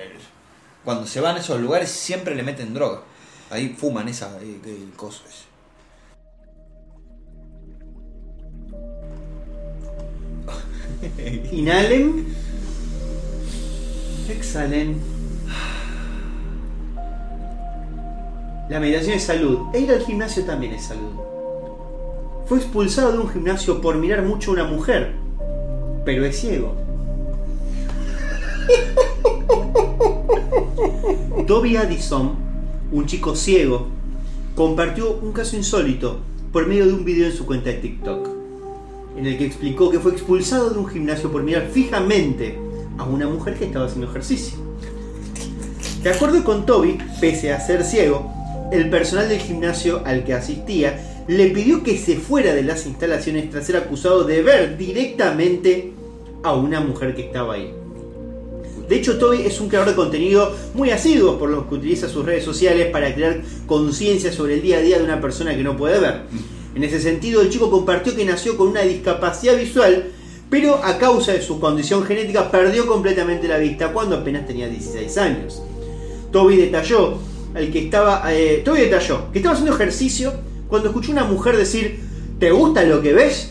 cuando 0.82 1.06
se 1.06 1.20
van 1.20 1.36
a 1.36 1.40
esos 1.40 1.60
lugares, 1.60 1.90
siempre 1.90 2.34
le 2.34 2.42
meten 2.42 2.72
droga. 2.72 3.02
Ahí 3.50 3.76
fuman 3.78 4.08
esa 4.08 4.38
eh, 4.40 4.86
cosas. 4.96 5.44
Inhalen. 11.52 12.34
Exhalen. 14.28 15.00
La 18.72 18.80
meditación 18.80 19.16
es 19.16 19.24
salud. 19.24 19.58
E 19.74 19.80
ir 19.80 19.90
al 19.90 20.00
gimnasio 20.00 20.44
también 20.44 20.72
es 20.72 20.84
salud. 20.84 21.10
Fue 22.46 22.56
expulsado 22.56 23.12
de 23.12 23.18
un 23.18 23.28
gimnasio 23.28 23.82
por 23.82 23.96
mirar 23.96 24.22
mucho 24.22 24.50
a 24.50 24.54
una 24.54 24.64
mujer. 24.64 25.12
Pero 26.06 26.24
es 26.24 26.40
ciego. 26.40 26.74
Toby 31.46 31.76
Addison, 31.76 32.34
un 32.90 33.04
chico 33.04 33.36
ciego, 33.36 33.88
compartió 34.56 35.18
un 35.20 35.32
caso 35.32 35.54
insólito 35.54 36.20
por 36.50 36.66
medio 36.66 36.86
de 36.86 36.94
un 36.94 37.04
video 37.04 37.26
en 37.26 37.34
su 37.34 37.44
cuenta 37.44 37.68
de 37.68 37.76
TikTok, 37.76 38.26
en 39.18 39.26
el 39.26 39.36
que 39.36 39.44
explicó 39.44 39.90
que 39.90 40.00
fue 40.00 40.12
expulsado 40.12 40.70
de 40.70 40.78
un 40.78 40.88
gimnasio 40.88 41.30
por 41.30 41.42
mirar 41.42 41.68
fijamente 41.70 42.58
a 42.96 43.04
una 43.04 43.28
mujer 43.28 43.58
que 43.58 43.66
estaba 43.66 43.84
haciendo 43.84 44.08
ejercicio. 44.08 44.56
De 46.02 46.08
acuerdo 46.08 46.42
con 46.42 46.64
Toby, 46.64 46.96
pese 47.20 47.52
a 47.52 47.60
ser 47.60 47.84
ciego, 47.84 48.32
el 48.72 48.88
personal 48.88 49.28
del 49.28 49.38
gimnasio 49.38 50.02
al 50.04 50.24
que 50.24 50.34
asistía 50.34 51.24
le 51.28 51.48
pidió 51.48 51.82
que 51.82 51.98
se 51.98 52.16
fuera 52.16 52.54
de 52.54 52.62
las 52.62 52.86
instalaciones 52.86 53.50
tras 53.50 53.66
ser 53.66 53.76
acusado 53.76 54.24
de 54.24 54.42
ver 54.42 54.76
directamente 54.76 55.92
a 56.42 56.54
una 56.54 56.80
mujer 56.80 57.14
que 57.14 57.26
estaba 57.26 57.54
ahí. 57.54 57.72
De 58.88 58.96
hecho, 58.96 59.18
Toby 59.18 59.42
es 59.42 59.60
un 59.60 59.68
creador 59.68 59.90
de 59.90 59.94
contenido 59.94 60.54
muy 60.74 60.90
asiduo 60.90 61.38
por 61.38 61.50
lo 61.50 61.68
que 61.68 61.76
utiliza 61.76 62.08
sus 62.08 62.24
redes 62.24 62.44
sociales 62.44 62.88
para 62.90 63.14
crear 63.14 63.40
conciencia 63.66 64.32
sobre 64.32 64.54
el 64.54 64.62
día 64.62 64.78
a 64.78 64.80
día 64.80 64.98
de 64.98 65.04
una 65.04 65.20
persona 65.20 65.56
que 65.56 65.62
no 65.62 65.76
puede 65.76 66.00
ver. 66.00 66.22
En 66.74 66.82
ese 66.82 67.00
sentido, 67.00 67.42
el 67.42 67.50
chico 67.50 67.70
compartió 67.70 68.14
que 68.16 68.24
nació 68.24 68.56
con 68.56 68.68
una 68.68 68.82
discapacidad 68.82 69.56
visual, 69.56 70.06
pero 70.50 70.82
a 70.82 70.98
causa 70.98 71.32
de 71.32 71.42
su 71.42 71.60
condición 71.60 72.04
genética 72.04 72.50
perdió 72.50 72.86
completamente 72.86 73.46
la 73.48 73.58
vista 73.58 73.92
cuando 73.92 74.16
apenas 74.16 74.46
tenía 74.46 74.68
16 74.68 75.16
años. 75.18 75.62
Toby 76.30 76.56
detalló, 76.56 77.18
el 77.54 77.72
que 77.72 77.84
estaba, 77.84 78.22
eh, 78.32 78.62
detalló 78.64 79.30
que 79.32 79.38
estaba 79.38 79.54
haciendo 79.54 79.74
ejercicio 79.74 80.32
cuando 80.68 80.88
escuchó 80.88 81.12
una 81.12 81.24
mujer 81.24 81.56
decir, 81.56 82.00
¿te 82.38 82.50
gusta 82.50 82.82
lo 82.84 83.02
que 83.02 83.12
ves? 83.12 83.50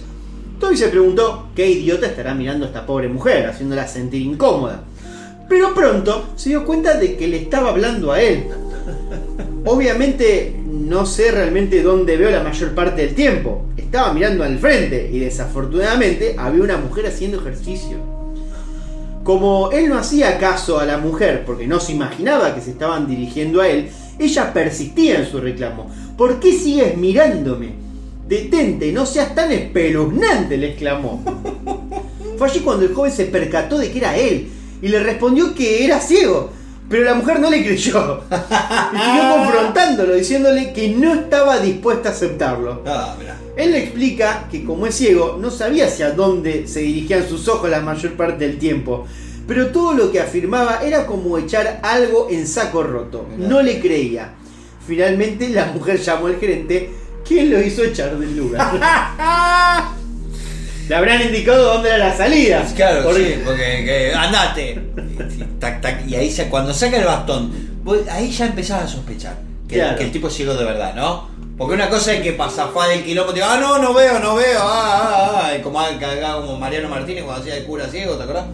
Toby 0.59 0.77
se 0.77 0.89
preguntó 0.89 1.49
qué 1.55 1.69
idiota 1.69 2.07
estará 2.07 2.33
mirando 2.33 2.65
a 2.65 2.67
esta 2.67 2.85
pobre 2.85 3.07
mujer, 3.07 3.47
haciéndola 3.47 3.87
sentir 3.87 4.21
incómoda. 4.21 4.83
Pero 5.49 5.73
pronto 5.73 6.29
se 6.35 6.49
dio 6.49 6.65
cuenta 6.65 6.97
de 6.97 7.17
que 7.17 7.27
le 7.27 7.37
estaba 7.37 7.69
hablando 7.69 8.11
a 8.11 8.21
él. 8.21 8.45
Obviamente 9.65 10.55
no 10.65 11.05
sé 11.05 11.31
realmente 11.31 11.83
dónde 11.83 12.17
veo 12.17 12.31
la 12.31 12.43
mayor 12.43 12.71
parte 12.71 13.05
del 13.05 13.15
tiempo. 13.15 13.65
Estaba 13.75 14.13
mirando 14.13 14.43
al 14.43 14.57
frente 14.59 15.09
y 15.11 15.19
desafortunadamente 15.19 16.35
había 16.37 16.63
una 16.63 16.77
mujer 16.77 17.07
haciendo 17.07 17.39
ejercicio. 17.39 18.20
Como 19.31 19.71
él 19.71 19.87
no 19.87 19.97
hacía 19.97 20.37
caso 20.37 20.77
a 20.77 20.85
la 20.85 20.97
mujer 20.97 21.45
porque 21.45 21.65
no 21.65 21.79
se 21.79 21.93
imaginaba 21.93 22.53
que 22.53 22.59
se 22.59 22.71
estaban 22.71 23.07
dirigiendo 23.07 23.61
a 23.61 23.69
él, 23.69 23.89
ella 24.19 24.51
persistía 24.51 25.19
en 25.19 25.25
su 25.25 25.39
reclamo. 25.39 25.89
¿Por 26.17 26.41
qué 26.41 26.51
sigues 26.51 26.97
mirándome? 26.97 27.69
Detente, 28.27 28.91
no 28.91 29.05
seas 29.05 29.33
tan 29.33 29.49
espeluznante, 29.53 30.57
le 30.57 30.71
exclamó. 30.71 31.23
Fue 32.37 32.49
allí 32.49 32.59
cuando 32.59 32.83
el 32.83 32.93
joven 32.93 33.13
se 33.13 33.23
percató 33.23 33.77
de 33.77 33.89
que 33.89 33.99
era 33.99 34.17
él 34.17 34.49
y 34.81 34.89
le 34.89 34.99
respondió 34.99 35.55
que 35.55 35.85
era 35.85 36.01
ciego. 36.01 36.49
Pero 36.91 37.05
la 37.05 37.13
mujer 37.15 37.39
no 37.39 37.49
le 37.49 37.63
creyó. 37.63 38.21
Y 38.93 38.97
siguió 38.97 39.35
confrontándolo, 39.37 40.15
diciéndole 40.15 40.73
que 40.73 40.89
no 40.89 41.13
estaba 41.13 41.59
dispuesta 41.59 42.09
a 42.09 42.11
aceptarlo. 42.11 42.81
Ah, 42.85 43.15
mirá. 43.17 43.37
Él 43.55 43.71
le 43.71 43.83
explica 43.83 44.47
que 44.51 44.65
como 44.65 44.85
es 44.85 44.95
ciego, 44.95 45.37
no 45.39 45.49
sabía 45.49 45.85
hacia 45.85 46.11
dónde 46.11 46.67
se 46.67 46.81
dirigían 46.81 47.27
sus 47.27 47.47
ojos 47.47 47.69
la 47.69 47.79
mayor 47.79 48.13
parte 48.13 48.45
del 48.45 48.59
tiempo. 48.59 49.07
Pero 49.47 49.67
todo 49.67 49.93
lo 49.93 50.11
que 50.11 50.19
afirmaba 50.19 50.81
era 50.83 51.05
como 51.05 51.37
echar 51.37 51.79
algo 51.81 52.27
en 52.29 52.45
saco 52.45 52.83
roto. 52.83 53.25
No 53.37 53.61
le 53.61 53.79
creía. 53.79 54.33
Finalmente 54.85 55.47
la 55.49 55.67
mujer 55.67 55.99
llamó 55.99 56.27
al 56.27 56.37
gerente, 56.37 56.91
quien 57.25 57.49
lo 57.49 57.61
hizo 57.61 57.83
echar 57.83 58.17
del 58.17 58.35
lugar. 58.35 58.79
Le 60.89 60.95
habrán 60.95 61.21
indicado 61.21 61.73
dónde 61.73 61.89
era 61.89 61.97
la 61.99 62.15
salida. 62.15 62.65
Claro, 62.75 63.03
Porque- 63.03 63.23
sí, 63.35 63.41
porque 63.45 63.63
que, 63.85 64.13
andate. 64.13 64.71
Y, 64.71 65.59
tac, 65.59 65.81
tac, 65.81 66.07
y 66.07 66.15
ahí 66.15 66.29
se- 66.31 66.49
cuando 66.49 66.73
saca 66.73 66.97
el 66.97 67.05
bastón, 67.05 67.51
vos- 67.83 67.99
ahí 68.09 68.29
ya 68.31 68.45
empezás 68.47 68.83
a 68.83 68.87
sospechar 68.87 69.35
que, 69.67 69.75
Claro. 69.75 69.97
que 69.97 70.03
el 70.03 70.11
tipo 70.11 70.27
es 70.27 70.33
ciego 70.33 70.53
de 70.55 70.65
verdad, 70.65 70.93
¿no? 70.95 71.29
Porque 71.57 71.75
una 71.75 71.89
cosa 71.89 72.13
es 72.13 72.21
que 72.21 72.33
pasa 72.33 72.67
fue 72.73 72.89
del 72.89 73.03
kilómetro 73.03 73.35
digo, 73.35 73.47
ah, 73.49 73.57
no, 73.57 73.77
no 73.77 73.93
veo, 73.93 74.19
no 74.19 74.35
veo, 74.35 74.59
ah, 74.61 74.63
ah, 75.43 75.51
ah, 75.55 75.61
como, 75.61 75.79
acá, 75.79 76.33
como 76.33 76.57
Mariano 76.57 76.89
Martínez 76.89 77.23
cuando 77.23 77.41
hacía 77.41 77.55
de 77.55 77.63
cura 77.63 77.87
ciego, 77.87 78.15
¿te 78.15 78.23
acordás? 78.23 78.45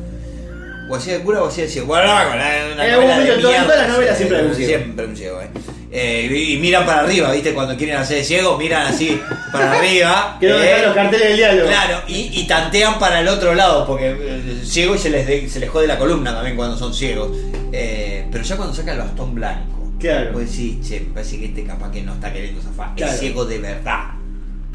O 0.89 0.95
hacía 0.95 1.13
de 1.17 1.23
cura 1.23 1.41
o 1.43 1.47
hacía 1.47 1.63
de 1.63 1.69
ciego. 1.69 1.87
Bueno, 1.87 2.03
no, 2.07 2.13
una, 2.33 2.83
algún 2.83 3.07
novela 3.07 3.17
de 3.17 3.33
en 3.33 3.41
todas- 3.41 3.55
en 3.55 3.61
mierda, 3.61 3.75
las 3.77 3.87
novelas 3.89 4.17
siempre 4.17 4.43
un 4.45 4.55
ciego. 4.55 4.69
Siempre 4.69 5.05
un 5.05 5.17
ciego, 5.17 5.41
eh. 5.41 5.47
Eh, 5.91 6.29
y, 6.53 6.57
miran 6.57 6.85
para 6.85 7.01
arriba, 7.01 7.31
¿viste? 7.31 7.53
Cuando 7.53 7.77
quieren 7.77 7.95
hacer 7.97 8.17
de 8.17 8.23
ciego, 8.23 8.57
miran 8.57 8.87
así 8.87 9.19
para 9.51 9.71
arriba. 9.79 10.37
Donde 10.41 10.71
eh. 10.71 10.81
los 10.85 10.93
carteles 10.93 11.27
del 11.29 11.37
diálogo. 11.37 11.67
Claro, 11.69 12.01
y, 12.07 12.29
y 12.41 12.47
tantean 12.47 12.99
para 12.99 13.21
el 13.21 13.27
otro 13.29 13.55
lado, 13.55 13.85
porque 13.87 14.09
eh, 14.19 14.61
ciego 14.65 14.95
y 14.95 14.97
se 14.97 15.09
les, 15.09 15.25
de- 15.25 15.47
se 15.49 15.59
les 15.59 15.69
jode 15.69 15.87
la 15.87 15.97
columna 15.97 16.33
también 16.33 16.55
cuando 16.57 16.77
son 16.77 16.93
ciegos. 16.93 17.31
Eh, 17.71 18.25
pero 18.31 18.43
ya 18.43 18.57
cuando 18.57 18.73
saca 18.75 18.91
el 18.93 18.99
bastón 18.99 19.33
blanco, 19.35 19.91
Claro. 19.99 20.31
pues 20.33 20.51
sí, 20.51 20.79
che, 20.87 20.99
me 20.99 21.13
parece 21.13 21.39
que 21.39 21.45
este 21.45 21.63
capaz 21.63 21.91
que 21.91 22.01
no 22.01 22.13
está 22.13 22.31
queriendo 22.33 22.61
zafar. 22.61 22.93
Claro. 22.95 23.13
Es 23.13 23.19
ciego 23.19 23.45
de 23.45 23.57
verdad. 23.59 24.07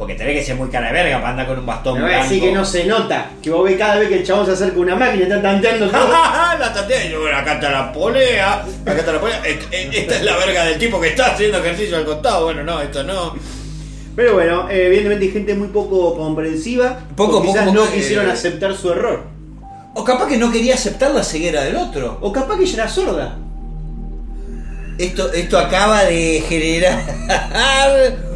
Porque 0.03 0.17
tenés 0.17 0.35
que 0.41 0.45
ser 0.45 0.57
muy 0.57 0.69
cara 0.69 0.89
de 0.89 0.95
verga 0.95 1.19
para 1.19 1.31
andar 1.31 1.47
con 1.47 1.61
un 1.61 1.65
bastón 1.65 1.95
Me 1.95 2.01
va 2.01 2.07
a 2.07 2.11
blanco. 2.11 2.25
decir 2.25 2.43
que 2.43 2.53
no 2.53 2.65
se 2.65 2.85
nota. 2.87 3.31
Que 3.41 3.51
vos 3.51 3.63
ves 3.63 3.79
cada 3.79 4.01
vez 4.01 4.09
que 4.09 4.17
el 4.17 4.27
chabón 4.27 4.47
se 4.47 4.51
acerca 4.51 4.77
a 4.77 4.81
una 4.81 4.97
máquina 4.97 5.21
y 5.21 5.23
está 5.23 5.41
tanteando 5.41 5.89
todo. 5.89 6.09
la 6.59 6.73
tantea, 6.75 7.05
y 7.07 7.11
yo, 7.13 7.21
bueno, 7.21 7.39
acá 7.39 7.53
está 7.53 7.71
la 7.71 7.93
polea, 7.93 8.55
acá 8.85 8.97
está 8.97 9.13
la 9.13 9.21
polea. 9.21 9.41
Eh, 9.45 9.61
eh, 9.71 9.91
Esta 9.93 10.17
es 10.17 10.23
la 10.25 10.37
verga 10.39 10.65
del 10.65 10.77
tipo 10.77 11.01
que 11.01 11.11
está 11.11 11.27
haciendo 11.27 11.59
ejercicio 11.59 11.97
al 11.99 12.05
costado. 12.05 12.47
Bueno, 12.47 12.65
no, 12.65 12.81
esto 12.81 13.05
no. 13.05 13.37
Pero 14.17 14.35
bueno, 14.35 14.69
eh, 14.69 14.87
evidentemente 14.87 15.27
hay 15.27 15.31
gente 15.31 15.55
muy 15.55 15.69
poco 15.69 16.17
comprensiva. 16.17 16.99
Poco, 17.15 17.39
o 17.39 17.43
quizás 17.43 17.63
poco, 17.63 17.75
no 17.77 17.81
poco, 17.83 17.93
quisieron 17.95 18.27
eh, 18.29 18.33
aceptar 18.33 18.75
su 18.75 18.91
error. 18.91 19.23
O 19.95 20.03
capaz 20.03 20.27
que 20.27 20.37
no 20.37 20.51
quería 20.51 20.75
aceptar 20.75 21.13
la 21.13 21.23
ceguera 21.23 21.63
del 21.63 21.77
otro. 21.77 22.19
O 22.23 22.33
capaz 22.33 22.57
que 22.57 22.65
ella 22.65 22.75
era 22.75 22.89
sorda. 22.89 23.39
Esto, 24.99 25.33
esto 25.33 25.59
acaba 25.61 26.03
de 26.07 26.43
generar 26.49 27.05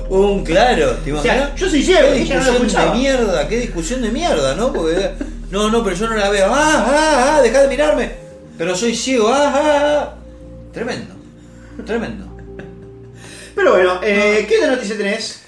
un 0.08 0.44
claro, 0.44 0.92
¿te 1.04 1.12
O 1.12 1.22
sea, 1.22 1.34
imaginas? 1.36 1.60
yo 1.60 1.68
soy 1.70 1.82
ciego 1.82 2.08
Qué 2.12 2.34
no 2.34 2.40
lo 2.44 2.50
discusión 2.52 2.92
de 2.92 2.98
mierda, 2.98 3.48
qué 3.48 3.56
discusión 3.58 4.02
de 4.02 4.08
mierda, 4.10 4.54
¿no? 4.54 4.72
Porque 4.72 5.10
no, 5.50 5.70
no, 5.70 5.82
pero 5.84 5.96
yo 5.96 6.08
no 6.08 6.14
la 6.16 6.28
veo. 6.30 6.46
Ah, 6.52 6.84
ah, 6.88 7.36
ah, 7.36 7.42
dejá 7.42 7.62
de 7.62 7.68
mirarme. 7.68 8.10
Pero 8.58 8.74
soy 8.76 8.94
ciego, 8.94 9.28
ah, 9.28 9.52
ah, 9.54 9.82
ah. 10.00 10.14
Tremendo. 10.72 11.14
Tremendo. 11.84 12.26
Pero 13.54 13.72
bueno, 13.72 14.00
eh, 14.02 14.44
¿qué 14.48 14.58
otra 14.58 14.72
noticia 14.72 14.96
tenés? 14.96 15.42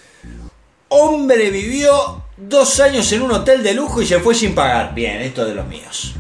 Hombre 0.88 1.50
vivió 1.50 2.22
dos 2.36 2.80
años 2.80 3.10
en 3.12 3.22
un 3.22 3.32
hotel 3.32 3.62
de 3.62 3.74
lujo 3.74 4.00
y 4.00 4.06
se 4.06 4.18
fue 4.20 4.34
sin 4.34 4.54
pagar. 4.54 4.94
Bien, 4.94 5.20
esto 5.20 5.42
es 5.42 5.48
de 5.48 5.54
los 5.54 5.66
míos. 5.66 6.14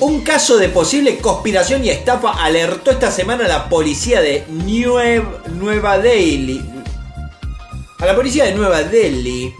Un 0.00 0.20
caso 0.22 0.56
de 0.58 0.68
posible 0.68 1.18
conspiración 1.18 1.84
y 1.84 1.90
estafa 1.90 2.30
alertó 2.42 2.90
esta 2.92 3.10
semana 3.10 3.44
a 3.46 3.48
la 3.48 3.68
policía 3.68 4.20
de 4.20 4.46
Nuev- 4.46 5.46
Nueva 5.48 5.98
Delhi. 5.98 6.64
A 7.98 8.06
la 8.06 8.14
policía 8.14 8.44
de 8.44 8.54
Nueva 8.54 8.82
Delhi. 8.82 9.54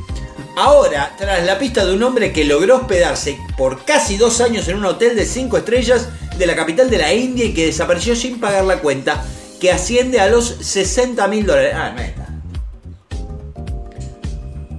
Ahora, 0.56 1.12
tras 1.16 1.44
la 1.44 1.58
pista 1.58 1.84
de 1.84 1.94
un 1.94 2.02
hombre 2.02 2.32
que 2.32 2.44
logró 2.44 2.76
hospedarse 2.76 3.38
por 3.56 3.84
casi 3.84 4.16
dos 4.16 4.40
años 4.40 4.66
en 4.68 4.76
un 4.76 4.84
hotel 4.84 5.14
de 5.16 5.24
cinco 5.26 5.56
estrellas 5.58 6.08
de 6.36 6.46
la 6.46 6.54
capital 6.56 6.88
de 6.90 6.98
la 6.98 7.12
India 7.12 7.44
y 7.44 7.54
que 7.54 7.66
desapareció 7.66 8.14
sin 8.16 8.40
pagar 8.40 8.64
la 8.64 8.78
cuenta, 8.80 9.24
que 9.60 9.70
asciende 9.72 10.20
a 10.20 10.28
los 10.28 10.46
60 10.60 11.26
mil 11.28 11.46
dólares. 11.46 11.72
Ah, 11.76 11.92
no 11.94 12.00
está. 12.00 12.28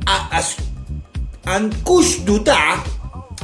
A- 0.05 0.41
Ankush 1.55 2.19
Dutta 2.23 2.83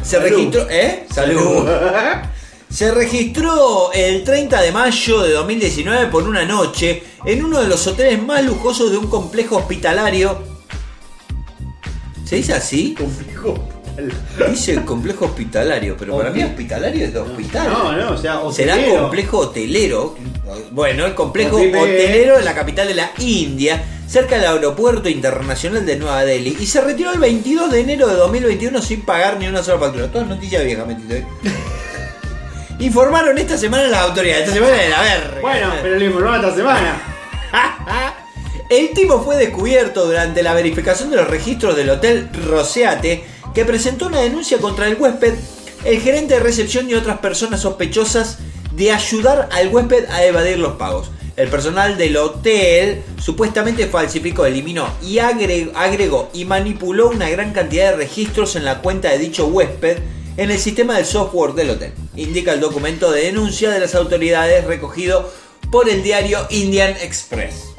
se 0.03 0.19
registró. 0.19 0.67
¿Eh? 0.69 1.07
Salud. 1.13 1.67
Se 2.69 2.91
registró 2.91 3.91
el 3.93 4.23
30 4.23 4.61
de 4.61 4.71
mayo 4.71 5.21
de 5.21 5.31
2019 5.33 6.07
por 6.07 6.23
una 6.23 6.43
noche 6.45 7.03
en 7.25 7.43
uno 7.45 7.61
de 7.61 7.67
los 7.67 7.85
hoteles 7.87 8.21
más 8.21 8.43
lujosos 8.43 8.91
de 8.91 8.97
un 8.97 9.07
complejo 9.07 9.57
hospitalario. 9.57 10.39
¿Se 12.25 12.37
dice 12.37 12.53
así? 12.53 12.95
Complejo. 12.95 13.69
Dice 14.49 14.83
complejo 14.83 15.23
hospitalario, 15.25 15.95
pero 15.97 16.17
para 16.17 16.29
mí 16.31 16.43
hospitalario 16.43 17.05
es 17.05 17.13
de 17.13 17.19
hospital. 17.19 17.69
No, 17.69 17.91
no, 17.93 18.11
o 18.11 18.17
sea, 18.17 18.41
Será 18.51 18.73
hotelero. 18.75 19.01
complejo 19.03 19.37
hotelero. 19.37 20.15
Bueno, 20.71 21.05
el 21.05 21.15
complejo 21.15 21.55
Hotel- 21.55 21.75
hotelero 21.77 22.37
en 22.37 22.43
la 22.43 22.53
capital 22.53 22.89
de 22.89 22.95
la 22.95 23.11
India, 23.19 23.81
cerca 24.05 24.35
del 24.35 24.45
aeropuerto 24.47 25.07
internacional 25.07 25.85
de 25.85 25.95
Nueva 25.95 26.25
Delhi. 26.25 26.57
Y 26.59 26.65
se 26.65 26.81
retiró 26.81 27.13
el 27.13 27.19
22 27.19 27.71
de 27.71 27.79
enero 27.79 28.07
de 28.07 28.15
2021 28.15 28.81
sin 28.81 29.03
pagar 29.03 29.37
ni 29.39 29.47
una 29.47 29.63
sola 29.63 29.79
factura. 29.79 30.11
Todas 30.11 30.27
noticias 30.27 30.61
viejas, 30.65 30.85
mentira. 30.87 31.25
Informaron 32.79 33.37
esta 33.37 33.57
semana 33.57 33.87
las 33.87 34.01
autoridades. 34.01 34.43
Esta 34.47 34.53
semana 34.53 34.73
de 34.81 34.89
la 34.89 35.01
verga. 35.01 35.41
Bueno, 35.41 35.73
pero 35.81 35.99
lo 35.99 36.05
informaron 36.05 36.41
esta 36.43 36.55
semana. 36.55 37.01
El 38.69 38.89
tipo 38.91 39.21
fue 39.23 39.37
descubierto 39.37 40.05
durante 40.05 40.41
la 40.41 40.53
verificación 40.53 41.11
de 41.11 41.17
los 41.17 41.27
registros 41.27 41.75
del 41.75 41.89
hotel 41.91 42.29
Roseate, 42.47 43.23
que 43.53 43.63
presentó 43.63 44.07
una 44.07 44.19
denuncia 44.21 44.57
contra 44.57 44.87
el 44.87 44.95
huésped, 44.99 45.35
el 45.83 45.99
gerente 46.01 46.33
de 46.33 46.39
recepción 46.39 46.89
y 46.89 46.95
otras 46.95 47.19
personas 47.19 47.61
sospechosas 47.61 48.39
de 48.73 48.91
ayudar 48.91 49.49
al 49.51 49.67
huésped 49.69 50.09
a 50.09 50.25
evadir 50.25 50.57
los 50.57 50.73
pagos. 50.77 51.11
El 51.37 51.47
personal 51.49 51.97
del 51.97 52.17
hotel 52.17 53.03
supuestamente 53.21 53.85
falsificó, 53.87 54.45
eliminó 54.47 54.87
y 55.03 55.17
agre- 55.17 55.71
agregó 55.75 56.29
y 56.33 56.45
manipuló 56.45 57.09
una 57.09 57.29
gran 57.29 57.53
cantidad 57.53 57.91
de 57.91 57.97
registros 57.97 58.55
en 58.55 58.65
la 58.65 58.79
cuenta 58.79 59.09
de 59.11 59.19
dicho 59.19 59.45
huésped 59.45 59.99
en 60.37 60.51
el 60.51 60.59
sistema 60.59 60.97
del 60.97 61.05
software 61.05 61.53
del 61.53 61.71
hotel. 61.71 61.93
Indica 62.15 62.53
el 62.53 62.59
documento 62.59 63.11
de 63.11 63.23
denuncia 63.23 63.69
de 63.69 63.79
las 63.79 63.95
autoridades 63.95 64.65
recogido 64.65 65.31
por 65.71 65.89
el 65.89 66.03
diario 66.03 66.45
Indian 66.49 66.95
Express. 67.01 67.75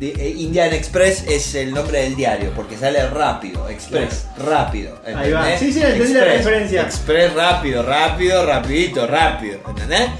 Eh, 0.00 0.34
Indian 0.36 0.72
Express 0.72 1.24
es 1.28 1.54
el 1.54 1.72
nombre 1.72 2.02
del 2.02 2.16
diario, 2.16 2.52
porque 2.56 2.76
sale 2.76 3.08
rápido, 3.08 3.68
Express, 3.68 4.26
rápido. 4.38 5.00
Ahí 5.06 5.30
va. 5.30 5.56
Sí, 5.56 5.72
sí, 5.72 5.80
entendí 5.80 6.12
la 6.12 6.24
referencia. 6.24 6.82
Express 6.82 7.32
rápido, 7.32 7.82
rápido, 7.82 8.44
rapidito, 8.44 9.06
rápido, 9.06 9.60
¿entendés? 9.68 10.10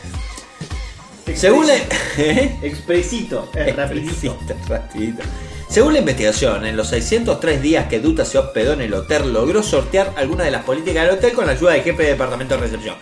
Según 1.35 1.67
la... 1.67 1.75
¿Eh? 2.19 2.59
Expresito, 2.63 3.51
es 3.55 3.75
rapidito. 3.75 4.39
Rapidito. 4.69 5.23
Según 5.69 5.95
la 5.95 5.99
investigación, 6.01 6.67
en 6.67 6.77
los 6.77 6.89
603 6.89 7.61
días 7.61 7.87
que 7.89 7.99
Duta 7.99 8.25
se 8.25 8.39
hospedó 8.39 8.75
en 8.75 8.83
el 8.83 8.95
hotel, 8.95 9.33
logró 9.33 9.63
sortear 9.63 10.13
algunas 10.17 10.47
de 10.47 10.53
las 10.53 10.65
políticas 10.65 11.05
del 11.05 11.17
hotel 11.17 11.33
con 11.33 11.47
la 11.47 11.53
ayuda 11.53 11.73
del 11.73 11.83
jefe 11.83 12.03
de 12.05 12.09
departamento 12.11 12.55
de 12.55 12.61
recepción, 12.61 12.97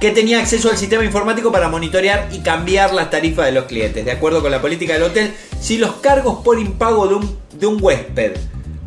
que 0.00 0.10
tenía 0.10 0.38
acceso 0.38 0.70
al 0.70 0.76
sistema 0.76 1.04
informático 1.04 1.50
para 1.50 1.68
monitorear 1.68 2.28
y 2.32 2.40
cambiar 2.40 2.92
las 2.92 3.10
tarifas 3.10 3.46
de 3.46 3.52
los 3.52 3.64
clientes. 3.64 4.04
De 4.04 4.12
acuerdo 4.12 4.42
con 4.42 4.50
la 4.50 4.60
política 4.60 4.94
del 4.94 5.04
hotel, 5.04 5.32
si 5.60 5.78
los 5.78 5.94
cargos 5.94 6.42
por 6.44 6.58
impago 6.58 7.08
de 7.08 7.14
un, 7.14 7.38
de 7.54 7.66
un 7.66 7.78
huésped 7.80 8.32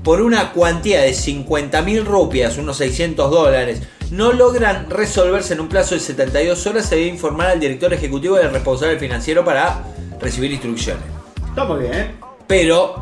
por 0.04 0.22
una 0.22 0.52
cuantía 0.52 1.02
de 1.02 1.12
50.000 1.12 2.04
rupias, 2.04 2.58
unos 2.58 2.78
600 2.78 3.30
dólares, 3.30 3.82
no 4.12 4.34
logran 4.34 4.90
resolverse 4.90 5.54
en 5.54 5.62
un 5.62 5.70
plazo 5.70 5.96
de 5.96 6.02
72 6.02 6.68
horas, 6.68 6.88
se 6.88 6.96
debe 6.96 7.08
informar 7.08 7.48
al 7.48 7.60
director 7.60 7.94
ejecutivo 7.94 8.38
y 8.38 8.44
al 8.44 8.52
responsable 8.52 9.00
financiero 9.00 9.46
para 9.46 9.84
recibir 10.20 10.52
instrucciones. 10.52 11.04
Está 11.50 11.64
muy 11.66 11.82
bien, 11.82 11.94
¿eh? 11.94 12.31
Pero 12.52 13.02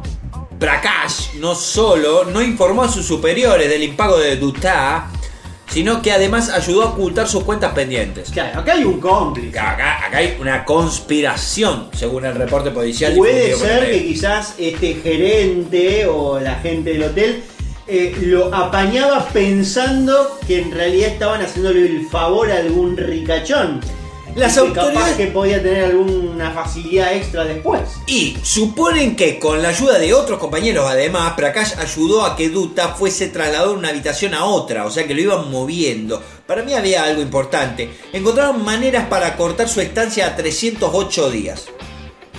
Prakash 0.60 1.34
no 1.40 1.56
solo 1.56 2.24
no 2.24 2.40
informó 2.40 2.84
a 2.84 2.88
sus 2.88 3.04
superiores 3.04 3.68
del 3.68 3.82
impago 3.82 4.20
de 4.20 4.36
Dutá, 4.36 5.10
sino 5.68 6.04
que 6.04 6.12
además 6.12 6.50
ayudó 6.50 6.84
a 6.84 6.86
ocultar 6.90 7.28
sus 7.28 7.44
cuentas 7.44 7.74
pendientes. 7.74 8.30
Claro, 8.30 8.60
acá 8.60 8.74
hay 8.74 8.84
un 8.84 9.00
cómplice. 9.00 9.58
Acá, 9.58 10.06
acá 10.06 10.20
hay 10.20 10.38
una 10.40 10.64
conspiración, 10.64 11.90
según 11.94 12.26
el 12.26 12.36
reporte 12.36 12.70
policial. 12.70 13.16
Puede 13.16 13.56
ser 13.56 13.90
que 13.90 14.06
quizás 14.06 14.54
este 14.60 14.94
gerente 14.94 16.06
o 16.06 16.40
la 16.40 16.54
gente 16.60 16.92
del 16.92 17.06
hotel 17.06 17.44
eh, 17.88 18.16
lo 18.22 18.54
apañaba 18.54 19.30
pensando 19.30 20.40
que 20.46 20.62
en 20.62 20.72
realidad 20.72 21.10
estaban 21.10 21.42
haciéndole 21.42 21.88
el 21.88 22.06
favor 22.06 22.52
a 22.52 22.58
algún 22.58 22.96
ricachón. 22.96 23.82
Las 24.40 24.58
Y 24.58 24.62
que 24.62 24.68
capaz 24.74 24.82
autoridades- 24.88 25.16
que 25.18 25.28
podía 25.28 25.62
tener 25.62 25.84
alguna 25.86 26.52
facilidad 26.52 27.14
extra 27.14 27.44
después. 27.44 27.82
Y 28.08 28.38
suponen 28.42 29.16
que 29.16 29.38
con 29.38 29.62
la 29.62 29.70
ayuda 29.70 30.00
de 30.00 30.14
otros 30.14 30.40
compañeros, 30.40 30.86
además, 30.90 31.34
Prakash 31.36 31.74
ayudó 31.78 32.26
a 32.26 32.36
que 32.36 32.50
Duta 32.50 32.90
fuese 32.90 33.28
trasladado 33.28 33.72
de 33.72 33.78
una 33.78 33.90
habitación 33.90 34.34
a 34.34 34.46
otra, 34.46 34.86
o 34.86 34.92
sea 34.92 35.06
que 35.06 35.14
lo 35.14 35.22
iban 35.22 35.52
moviendo. 35.52 36.22
Para 36.48 36.64
mí 36.64 36.74
había 36.74 37.04
algo 37.04 37.22
importante. 37.22 37.90
Encontraron 38.14 38.64
maneras 38.64 39.06
para 39.08 39.36
cortar 39.36 39.70
su 39.70 39.82
estancia 39.82 40.26
a 40.28 40.36
308 40.36 41.30
días. 41.30 41.66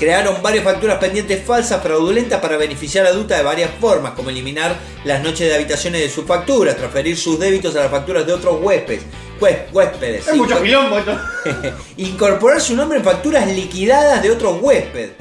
Crearon 0.00 0.42
varias 0.42 0.64
facturas 0.64 0.96
pendientes 0.98 1.44
falsas, 1.44 1.82
fraudulentas, 1.82 2.40
para 2.40 2.56
beneficiar 2.56 3.04
a 3.06 3.12
Duta 3.12 3.36
de 3.36 3.42
varias 3.42 3.70
formas, 3.78 4.12
como 4.12 4.30
eliminar 4.30 4.74
las 5.04 5.22
noches 5.22 5.46
de 5.48 5.54
habitaciones 5.54 6.00
de 6.00 6.08
sus 6.08 6.24
facturas, 6.24 6.74
transferir 6.76 7.16
sus 7.18 7.38
débitos 7.38 7.76
a 7.76 7.80
las 7.80 7.90
facturas 7.90 8.26
de 8.26 8.32
otros 8.32 8.56
huéspedes. 8.62 9.02
hué- 9.40 9.66
huéspedes. 9.72 10.26
Es 10.26 10.34
mucho 10.34 10.60
quilombo 10.62 10.98
esto. 10.98 11.18
Incorporar 11.98 12.60
su 12.62 12.74
nombre 12.74 12.98
en 12.98 13.04
facturas 13.04 13.46
liquidadas 13.46 14.22
de 14.22 14.30
otros 14.30 14.56
huéspedes. 14.62 15.12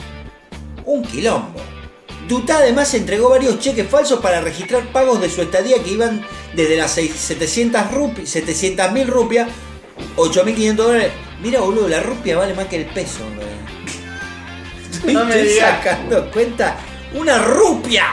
Un 0.86 1.04
quilombo. 1.04 1.60
Dutá 2.30 2.60
además 2.60 2.94
entregó 2.94 3.30
varios 3.30 3.60
cheques 3.60 3.88
falsos 3.90 4.20
para 4.22 4.40
registrar 4.40 4.84
pagos 4.94 5.20
de 5.20 5.30
su 5.30 5.42
estadía 5.42 5.84
que 5.84 5.92
iban 5.92 6.26
desde 6.56 6.78
las 6.78 6.92
seis- 6.92 7.16
700 7.16 7.82
rupi- 7.92 8.26
700 8.26 8.92
mil 8.94 9.08
rupias, 9.08 9.50
8.500 10.16 10.76
dólares. 10.76 11.12
Mira, 11.42 11.60
boludo, 11.60 11.88
la 11.90 12.00
rupia 12.02 12.38
vale 12.38 12.54
más 12.54 12.68
que 12.68 12.78
el 12.78 12.86
peso. 12.86 13.20
Boludo. 15.02 15.20
No 15.20 15.26
me 15.26 15.42
Estoy 15.42 15.60
sacando 15.60 16.32
cuenta. 16.32 16.78
¡Una 17.14 17.40
rupia! 17.40 18.06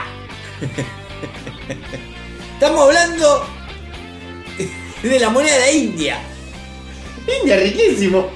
Estamos 2.53 2.87
hablando 2.87 3.45
de 5.03 5.19
la 5.19 5.29
moneda 5.29 5.57
de 5.57 5.73
India. 5.73 6.19
India, 7.41 7.57
riquísimo. 7.57 8.29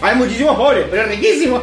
Hay 0.00 0.16
muchísimos 0.16 0.56
pobres, 0.56 0.86
pero 0.90 1.02
es 1.02 1.08
riquísimo. 1.08 1.62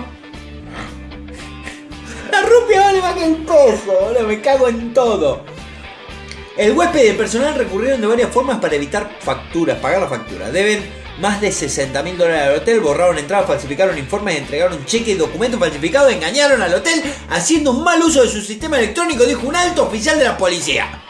La 2.31 2.41
rupia 2.41 2.81
vale 2.81 3.01
más 3.01 3.13
que 3.15 3.25
el 3.25 3.35
peso, 3.37 3.85
boludo, 3.85 4.27
me 4.27 4.41
cago 4.41 4.67
en 4.67 4.93
todo. 4.93 5.43
El 6.57 6.73
huésped 6.73 7.03
y 7.03 7.07
el 7.07 7.15
personal 7.15 7.55
recurrieron 7.55 8.01
de 8.01 8.07
varias 8.07 8.31
formas 8.31 8.59
para 8.59 8.75
evitar 8.75 9.09
facturas, 9.19 9.79
pagar 9.79 10.01
la 10.01 10.07
factura. 10.07 10.51
Deben 10.51 10.83
más 11.19 11.41
de 11.41 11.51
60 11.51 12.01
mil 12.03 12.17
dólares 12.17 12.41
al 12.43 12.55
hotel, 12.55 12.79
borraron 12.79 13.17
entradas, 13.17 13.47
falsificaron 13.47 13.97
informes, 13.97 14.37
entregaron 14.37 14.85
cheques 14.85 15.09
y 15.09 15.17
documentos 15.17 15.59
falsificados, 15.59 16.11
engañaron 16.11 16.61
al 16.61 16.73
hotel 16.73 17.03
haciendo 17.29 17.71
un 17.71 17.83
mal 17.83 18.01
uso 18.01 18.23
de 18.23 18.29
su 18.29 18.41
sistema 18.41 18.77
electrónico, 18.77 19.23
dijo 19.25 19.47
un 19.47 19.55
alto 19.55 19.83
oficial 19.83 20.17
de 20.17 20.25
la 20.25 20.37
policía. 20.37 21.01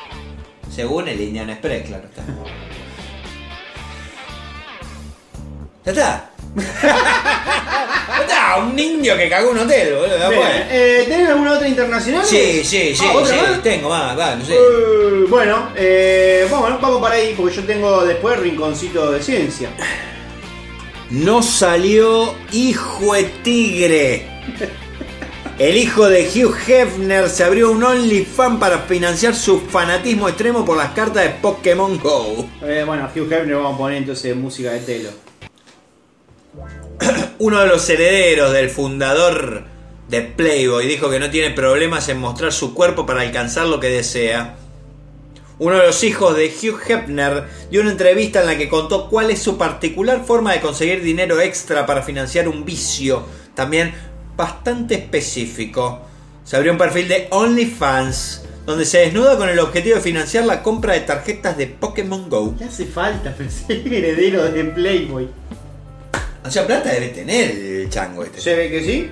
Según 0.74 1.08
el 1.08 1.22
Indian 1.22 1.50
Express, 1.50 1.88
claro 1.88 2.08
está. 2.08 2.24
Está. 5.86 6.33
un 8.62 8.78
indio 8.78 9.18
que 9.18 9.30
cagó 9.30 9.52
un 9.52 9.60
hotel, 9.60 9.96
boludo. 9.96 10.30
Bien, 10.30 10.68
eh, 10.70 11.06
¿Tenés 11.08 11.30
alguna 11.30 11.54
otra 11.54 11.68
internacional? 11.68 12.26
Sí, 12.26 12.64
sí, 12.64 12.96
sí, 12.96 13.04
Ah, 13.08 13.14
¿otra 13.16 13.36
sí, 13.36 13.42
más? 13.42 13.64
tengo 13.64 13.90
más, 13.90 14.18
va, 14.18 14.36
no 14.36 14.46
sé. 14.46 14.54
Eh, 14.54 15.26
bueno, 15.28 15.70
eh, 15.76 16.48
vamos, 16.52 16.80
vamos 16.82 17.02
para 17.02 17.16
ahí, 17.16 17.34
porque 17.36 17.56
yo 17.56 17.64
tengo 17.64 18.06
después 18.06 18.40
rinconcito 18.40 19.12
de 19.12 19.22
ciencia. 19.22 19.70
No 21.10 21.42
salió 21.44 22.36
hijo 22.52 23.14
de 23.14 23.24
tigre. 23.44 24.28
El 25.60 25.78
hijo 25.78 26.10
de 26.10 26.28
Hugh 26.28 26.56
Hefner 26.68 27.30
se 27.30 27.44
abrió 27.44 27.72
un 27.72 27.84
OnlyFans 27.84 28.60
para 28.60 28.80
financiar 28.80 29.36
su 29.36 29.60
fanatismo 29.62 30.28
extremo 30.28 30.66
por 30.66 30.76
las 30.78 30.92
cartas 30.94 31.24
de 31.24 31.30
Pokémon 31.30 32.00
Go. 32.00 32.48
Eh, 32.64 32.84
bueno, 32.86 33.08
Hugh 33.16 33.32
Hefner 33.32 33.56
vamos 33.56 33.76
a 33.76 33.78
poner 33.78 33.98
entonces 34.00 34.36
música 34.36 34.72
de 34.72 34.80
telo. 34.80 35.10
Uno 37.40 37.62
de 37.62 37.68
los 37.68 37.90
herederos 37.90 38.54
del 38.54 38.70
fundador 38.70 39.66
de 40.10 40.22
Playboy 40.22 40.88
dijo 40.88 41.10
que 41.10 41.20
no 41.20 41.30
tiene 41.30 41.52
problemas 41.52 42.10
en 42.10 42.20
mostrar 42.20 42.52
su 42.52 42.74
cuerpo 42.74 43.06
para 43.06 43.22
alcanzar 43.22 43.68
lo 43.68 43.80
que 43.80 43.90
desea. 43.90 44.56
Uno 45.60 45.78
de 45.78 45.88
los 45.88 46.04
hijos 46.04 46.36
de 46.36 46.48
Hugh 46.48 46.80
Hefner 46.88 47.46
dio 47.70 47.82
una 47.82 47.92
entrevista 47.92 48.42
en 48.42 48.48
la 48.48 48.58
que 48.58 48.70
contó 48.70 49.10
cuál 49.10 49.30
es 49.30 49.40
su 49.40 49.58
particular 49.58 50.24
forma 50.26 50.54
de 50.54 50.62
conseguir 50.62 51.02
dinero 51.02 51.40
extra 51.40 51.86
para 51.86 52.02
financiar 52.02 52.48
un 52.48 52.66
vicio, 52.66 53.24
también 53.56 53.94
bastante 54.36 54.96
específico. 54.96 56.02
Se 56.44 56.58
abrió 56.58 56.72
un 56.72 56.78
perfil 56.78 57.08
de 57.08 57.28
OnlyFans, 57.30 58.44
donde 58.66 58.86
se 58.86 59.00
desnuda 59.00 59.38
con 59.38 59.48
el 59.48 59.60
objetivo 59.60 59.96
de 59.96 60.02
financiar 60.02 60.46
la 60.46 60.64
compra 60.64 60.94
de 60.94 61.02
tarjetas 61.02 61.56
de 61.58 61.68
Pokémon 61.68 62.30
Go. 62.30 62.56
¿Qué 62.58 62.66
hace 62.66 62.86
falta? 62.86 63.36
Heredero 63.70 64.52
de 64.52 64.66
Playboy. 64.66 65.30
O 66.46 66.52
sea, 66.52 66.66
plata 66.68 66.92
debe 66.92 67.10
tener 67.10 67.52
el 67.52 67.90
chango 67.90 68.24
este. 68.24 68.42
¿Se 68.42 68.56
ve 68.56 68.70
que 68.70 68.84
sí? 68.84 69.12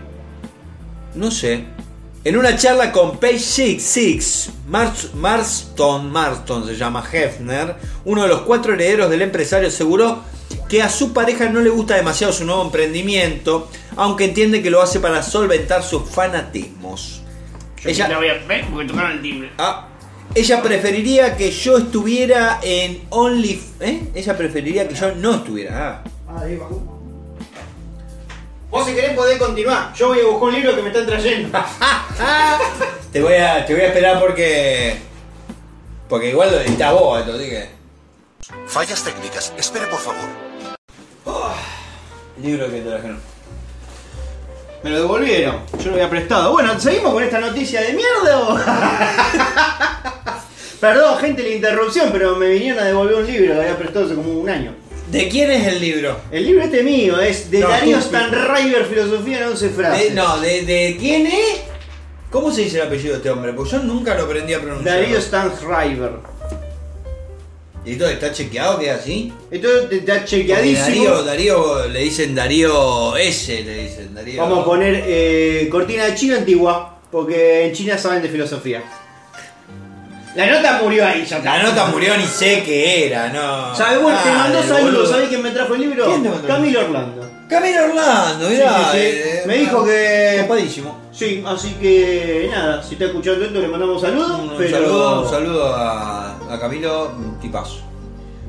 No 1.15 1.31
sé. 1.31 1.63
En 2.23 2.37
una 2.37 2.55
charla 2.55 2.91
con 2.91 3.17
Page 3.19 3.39
Six, 3.39 3.83
Six 3.83 4.49
Mars- 4.67 5.13
Marston, 5.15 6.11
Marston 6.11 6.67
se 6.67 6.75
llama 6.75 7.03
Hefner, 7.11 7.75
uno 8.05 8.21
de 8.23 8.27
los 8.27 8.41
cuatro 8.41 8.73
herederos 8.73 9.09
del 9.09 9.23
empresario 9.23 9.69
aseguró 9.69 10.21
que 10.69 10.83
a 10.83 10.89
su 10.89 11.13
pareja 11.13 11.49
no 11.49 11.61
le 11.61 11.69
gusta 11.71 11.95
demasiado 11.95 12.31
su 12.31 12.45
nuevo 12.45 12.63
emprendimiento, 12.63 13.69
aunque 13.95 14.25
entiende 14.25 14.61
que 14.61 14.69
lo 14.69 14.81
hace 14.81 14.99
para 14.99 15.23
solventar 15.23 15.81
sus 15.83 16.07
fanatismos. 16.09 17.23
Ella, 17.83 18.15
voy 18.15 18.27
a 18.29 18.33
ver 18.45 18.65
porque 18.71 18.87
tocaron 18.87 19.13
el 19.13 19.21
timbre. 19.23 19.49
ah, 19.57 19.87
ella 20.35 20.61
preferiría 20.61 21.35
que 21.35 21.49
yo 21.51 21.77
estuviera 21.79 22.59
en 22.61 23.01
Only... 23.09 23.59
¿Eh? 23.79 24.03
Ella 24.13 24.37
preferiría 24.37 24.87
que 24.87 24.93
yo 24.93 25.15
no 25.15 25.35
estuviera. 25.35 26.03
Ah. 26.27 26.43
Vos 28.71 28.87
si 28.87 28.95
querés 28.95 29.13
podés 29.13 29.37
continuar. 29.37 29.93
Yo 29.93 30.07
voy 30.07 30.21
a 30.21 30.25
buscar 30.25 30.43
un 30.43 30.53
libro 30.55 30.75
que 30.75 30.81
me 30.81 30.87
están 30.87 31.05
trayendo. 31.05 31.59
Te 33.11 33.21
voy 33.21 33.33
a, 33.33 33.65
te 33.65 33.73
voy 33.73 33.83
a 33.83 33.87
esperar 33.87 34.19
porque... 34.21 34.95
Porque 36.07 36.29
igual 36.29 36.49
lo 36.49 36.61
editás 36.61 36.93
vos, 36.93 37.19
esto, 37.19 37.33
así 37.33 37.49
que... 37.49 37.69
Fallas 38.67 39.03
técnicas. 39.03 39.51
Espere, 39.57 39.85
por 39.87 39.99
favor. 39.99 40.23
Libro 42.41 42.71
que 42.71 42.79
trajeron. 42.79 43.19
Me 44.81 44.91
lo 44.91 45.01
devolvieron. 45.01 45.57
Yo 45.77 45.89
lo 45.89 45.95
había 45.95 46.09
prestado. 46.09 46.53
Bueno, 46.53 46.79
¿seguimos 46.79 47.13
con 47.13 47.21
esta 47.21 47.41
noticia 47.41 47.81
de 47.81 47.91
mierda 47.93 48.39
o...? 48.39 48.57
Perdón, 50.79 51.19
gente, 51.19 51.43
la 51.43 51.49
interrupción, 51.49 52.09
pero 52.13 52.37
me 52.37 52.47
vinieron 52.47 52.81
a 52.81 52.87
devolver 52.87 53.15
un 53.15 53.27
libro 53.27 53.53
que 53.53 53.59
había 53.59 53.77
prestado 53.77 54.05
hace 54.05 54.15
como 54.15 54.31
un 54.31 54.49
año. 54.49 54.73
¿De 55.11 55.27
quién 55.29 55.51
es 55.51 55.67
el 55.67 55.81
libro? 55.81 56.17
El 56.31 56.45
libro 56.45 56.63
este 56.63 56.83
mío 56.83 57.19
es 57.19 57.51
de 57.51 57.59
No, 57.59 57.67
Darío 57.69 58.01
Stanriver, 58.01 58.85
Filosofía 58.85 59.39
en 59.39 59.43
11 59.49 59.69
frases. 59.69 60.09
De- 60.09 60.15
no, 60.15 60.39
de, 60.39 60.61
de 60.63 60.97
quién 60.99 61.27
es? 61.27 61.61
¿Cómo 62.29 62.51
se 62.51 62.61
dice 62.61 62.77
el 62.79 62.87
apellido 62.87 63.11
de 63.11 63.17
este 63.17 63.29
hombre? 63.29 63.51
Porque 63.53 63.71
yo 63.71 63.79
nunca 63.79 64.15
lo 64.15 64.23
aprendí 64.23 64.53
a 64.53 64.61
pronunciar. 64.61 65.01
Darío 65.01 65.21
Stanriver. 65.21 66.11
¿Y 67.83 67.95
todo 67.95 68.09
está 68.09 68.31
chequeado 68.31 68.79
que 68.79 68.85
es 68.89 68.91
así? 68.91 69.33
Esto 69.49 69.67
está 69.89 70.23
chequeadísimo. 70.23 71.15
Darío, 71.15 71.23
Darío, 71.23 71.87
le 71.89 71.99
dicen 72.01 72.35
Darío 72.35 73.17
S, 73.17 73.63
le 73.63 73.83
dicen 73.83 74.13
Darío. 74.13 74.41
Vamos 74.41 74.59
a 74.59 74.65
poner 74.65 75.03
eh, 75.05 75.67
cortina 75.69 76.05
de 76.05 76.15
chino 76.15 76.35
antigua. 76.37 76.99
Porque 77.11 77.65
en 77.65 77.73
China 77.73 77.97
saben 77.97 78.21
de 78.21 78.29
filosofía. 78.29 78.81
La 80.35 80.47
nota 80.47 80.79
murió 80.81 81.05
ahí, 81.05 81.25
ya. 81.25 81.39
La 81.39 81.61
nota 81.63 81.85
murió 81.87 82.15
ni 82.17 82.25
sé 82.25 82.63
qué 82.63 83.07
era, 83.07 83.29
no. 83.29 83.75
¿Sabes? 83.75 84.01
Bueno, 84.01 84.17
te 84.23 84.31
mandó 84.31 84.63
saludos. 84.63 85.09
¿Sabés 85.09 85.27
quién 85.29 85.41
me 85.43 85.51
trajo 85.51 85.73
el 85.75 85.81
libro? 85.81 86.05
¿Quién 86.05 86.23
te 86.23 86.29
mandó? 86.29 86.47
Camilo 86.47 86.79
Orlando. 86.81 87.29
Camilo 87.49 87.83
Orlando, 87.83 88.47
Sí, 88.47 88.53
mirá. 88.53 88.69
sí, 88.93 88.97
sí. 88.97 88.97
eh, 89.01 89.43
Me 89.45 89.57
dijo 89.57 89.83
que. 89.83 90.37
Copadísimo. 90.47 90.97
Sí, 91.11 91.43
así 91.45 91.73
que 91.81 92.47
nada, 92.49 92.81
si 92.81 92.93
está 92.93 93.05
escuchando 93.05 93.43
esto 93.45 93.59
le 93.59 93.67
mandamos 93.67 94.01
saludos. 94.01 94.39
Un, 94.39 94.49
un 94.51 94.57
pero... 94.57 94.77
saludo, 94.77 95.21
un 95.23 95.29
saludo 95.29 95.75
a, 95.75 96.31
a 96.49 96.59
Camilo, 96.59 97.11
tipazo. 97.41 97.79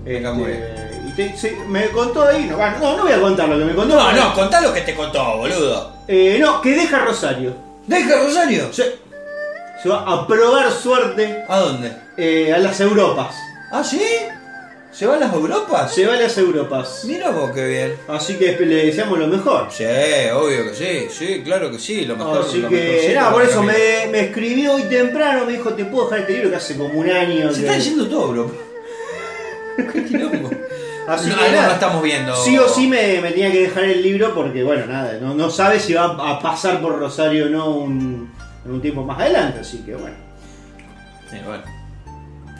Este, 0.05 1.03
y 1.09 1.13
te- 1.13 1.37
sí, 1.37 1.51
me 1.69 1.89
contó 1.89 2.23
ahí, 2.27 2.45
no, 2.51 2.57
no, 2.57 2.97
no 2.97 3.03
voy 3.03 3.13
a 3.13 3.21
contar 3.21 3.49
lo 3.49 3.59
que 3.59 3.65
me 3.65 3.75
contó. 3.75 3.97
No, 3.97 4.13
no, 4.13 4.35
contá 4.35 4.61
lo 4.61 4.73
que 4.73 4.81
te 4.83 4.95
contó, 4.95 5.37
boludo. 5.39 5.93
Eh, 6.09 6.39
no, 6.41 6.61
que 6.61 6.71
deja 6.71 6.99
Rosario. 7.01 7.55
¿Deja 7.87 8.21
Rosario? 8.23 8.73
Se, 8.73 8.99
se 9.83 9.89
va 9.89 10.01
a 10.07 10.27
probar 10.27 10.71
suerte 10.71 11.45
¿A 11.49 11.59
dónde? 11.59 11.93
eh, 12.17 12.53
a 12.53 12.59
las 12.59 12.81
Europas. 12.81 13.35
¿Ah, 13.71 13.83
sí? 13.83 14.01
¿Se 14.93 15.07
van 15.07 15.21
las 15.21 15.33
Europas? 15.33 15.95
Se 15.95 16.07
va 16.07 16.15
a 16.15 16.17
las 16.19 16.37
Europas. 16.37 17.01
Mira 17.05 17.31
vos 17.31 17.51
qué 17.55 17.67
bien. 17.67 17.95
Así 18.09 18.37
que 18.37 18.53
le 18.61 18.87
deseamos 18.87 19.19
lo 19.19 19.27
mejor. 19.27 19.69
Sí, 19.71 19.85
obvio 20.35 20.65
que 20.71 20.75
sí, 20.75 21.07
sí, 21.11 21.43
claro 21.43 21.71
que 21.71 21.79
sí, 21.79 22.05
lo 22.05 22.17
mejor. 22.17 22.43
Así 22.43 22.59
lo 22.59 22.69
que, 22.69 22.75
mejorcito 22.77 23.15
nada, 23.15 23.31
por 23.33 23.41
para 23.41 23.51
eso 23.51 23.63
me, 23.63 24.09
me 24.11 24.21
escribió 24.27 24.75
hoy 24.75 24.83
temprano, 24.83 25.47
me 25.47 25.53
dijo, 25.53 25.73
te 25.73 25.87
puedo 25.87 26.05
dejar 26.05 26.21
este 26.21 26.33
libro 26.35 26.51
que 26.51 26.57
hace 26.57 26.77
como 26.77 26.93
un 27.01 27.11
año. 27.11 27.49
Se 27.51 27.61
que- 27.61 27.67
está 27.67 27.77
diciendo 27.77 28.07
todo, 28.07 28.29
bro. 28.29 28.51
Qué 29.93 30.05
quilombo. 30.05 30.51
Así 31.09 31.31
No, 31.31 31.37
que 31.37 31.43
algo 31.45 31.57
nada, 31.57 31.67
no 31.69 31.73
estamos 31.75 32.03
viendo. 32.03 32.37
Sí 32.37 32.59
o 32.59 32.69
sí 32.69 32.87
me, 32.87 33.21
me 33.23 33.31
tenía 33.31 33.51
que 33.51 33.63
dejar 33.63 33.85
el 33.85 34.03
libro 34.03 34.35
porque, 34.35 34.63
bueno, 34.63 34.87
nada, 34.87 35.15
no, 35.21 35.35
no 35.35 35.49
sabe 35.51 35.81
si 35.81 35.95
va 35.95 36.05
a 36.05 36.39
pasar 36.39 36.81
por 36.83 36.99
Rosario 36.99 37.47
o 37.47 37.49
no 37.49 37.71
un, 37.71 38.31
en 38.65 38.71
un 38.73 38.81
tiempo 38.81 39.03
más 39.05 39.19
adelante, 39.21 39.61
así 39.61 39.79
que 39.79 39.95
bueno. 39.95 40.17
Sí, 41.31 41.37
bueno. 41.45 41.63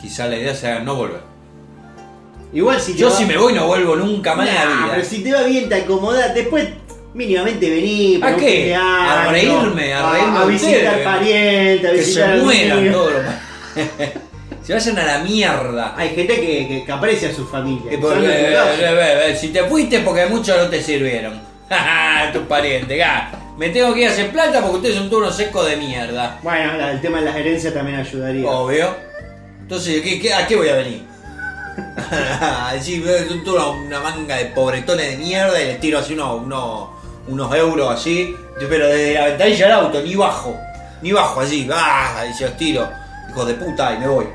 Quizá 0.01 0.27
la 0.27 0.37
idea 0.37 0.53
sea 0.55 0.79
no 0.79 0.95
volver. 0.95 1.21
Igual 2.51 2.79
si 2.79 2.93
te 2.93 2.99
Yo 2.99 3.09
va- 3.09 3.15
si 3.15 3.25
me 3.25 3.37
voy 3.37 3.53
no 3.53 3.67
vuelvo 3.67 3.95
nunca 3.95 4.35
más 4.35 4.47
en 4.47 4.55
la 4.55 4.65
Nah, 4.65 4.75
vida. 4.83 4.87
pero 4.95 5.05
si 5.07 5.23
te 5.23 5.33
va 5.33 5.43
bien, 5.43 5.69
te 5.69 5.75
acomodás, 5.75 6.35
después 6.35 6.67
mínimamente 7.13 7.69
vení. 7.69 8.19
¿A 8.21 8.35
qué? 8.35 8.75
A 8.75 9.27
reírme, 9.31 9.93
a 9.93 10.11
reírme 10.11 10.39
a, 10.39 10.45
visitar 10.45 11.03
parientes, 11.03 11.85
a 11.89 11.93
Que 11.93 11.99
visitar 11.99 12.37
se 12.37 12.43
mueran 12.43 12.91
todos 12.91 13.13
Se 14.63 14.73
vayan 14.73 14.97
a 14.99 15.03
la 15.03 15.19
mierda. 15.19 15.93
Hay 15.97 16.09
gente 16.09 16.35
que, 16.35 16.67
que, 16.67 16.83
que 16.85 16.91
aprecia 16.91 17.29
a 17.29 17.33
su 17.33 17.45
familia. 17.45 17.93
Y 17.93 17.97
porque, 17.97 18.15
¿sabes 18.15 18.27
lo 18.27 18.29
que 18.31 18.53
eh, 18.53 18.55
pasa? 18.55 18.91
eh, 18.91 19.31
eh, 19.31 19.35
si 19.35 19.49
te 19.49 19.63
fuiste 19.65 19.99
porque 19.99 20.25
muchos 20.27 20.55
no 20.57 20.69
te 20.69 20.81
sirvieron. 20.81 21.33
Tus 22.33 22.43
parientes. 22.43 22.97
Me 23.57 23.69
tengo 23.69 23.93
que 23.93 24.01
ir 24.01 24.07
a 24.07 24.11
hacer 24.11 24.31
plata 24.31 24.61
porque 24.61 24.77
ustedes 24.77 24.95
son 24.95 25.09
todos 25.09 25.23
unos 25.23 25.35
secos 25.35 25.67
de 25.67 25.77
mierda. 25.77 26.39
Bueno, 26.41 26.73
la- 26.77 26.91
el 26.91 27.01
tema 27.01 27.19
de 27.19 27.25
las 27.25 27.35
herencias 27.35 27.73
también 27.73 27.99
ayudaría. 27.99 28.49
Obvio. 28.49 28.95
Entonces, 29.61 30.01
¿qué, 30.01 30.19
qué- 30.19 30.33
a 30.33 30.47
qué 30.47 30.55
voy 30.55 30.69
a 30.69 30.75
venir? 30.75 31.03
A 32.11 32.71
decir, 32.73 33.03
eh, 33.07 33.25
son 33.27 33.43
toda 33.43 33.69
una 33.71 33.99
manga 33.99 34.35
de 34.37 34.45
pobretones 34.45 35.11
de 35.11 35.17
mierda 35.17 35.59
y 35.61 35.65
les 35.65 35.79
tiro 35.79 35.97
así 35.99 36.13
unos, 36.13 36.41
unos, 36.43 36.89
unos 37.27 37.55
euros 37.55 37.91
así. 37.91 38.35
Pero 38.59 38.87
desde 38.87 39.13
la 39.15 39.25
ventanilla 39.25 39.65
del 39.65 39.75
auto, 39.75 40.01
ni 40.01 40.15
bajo. 40.15 40.55
Ni 41.01 41.11
bajo 41.11 41.39
así. 41.41 41.67
¡Ah! 41.71 42.25
Y 42.29 42.33
se 42.33 42.45
los 42.45 42.57
tiro. 42.57 42.87
Hijos 43.29 43.47
de 43.47 43.53
puta, 43.55 43.93
y 43.95 43.97
me 43.99 44.07
voy. 44.07 44.27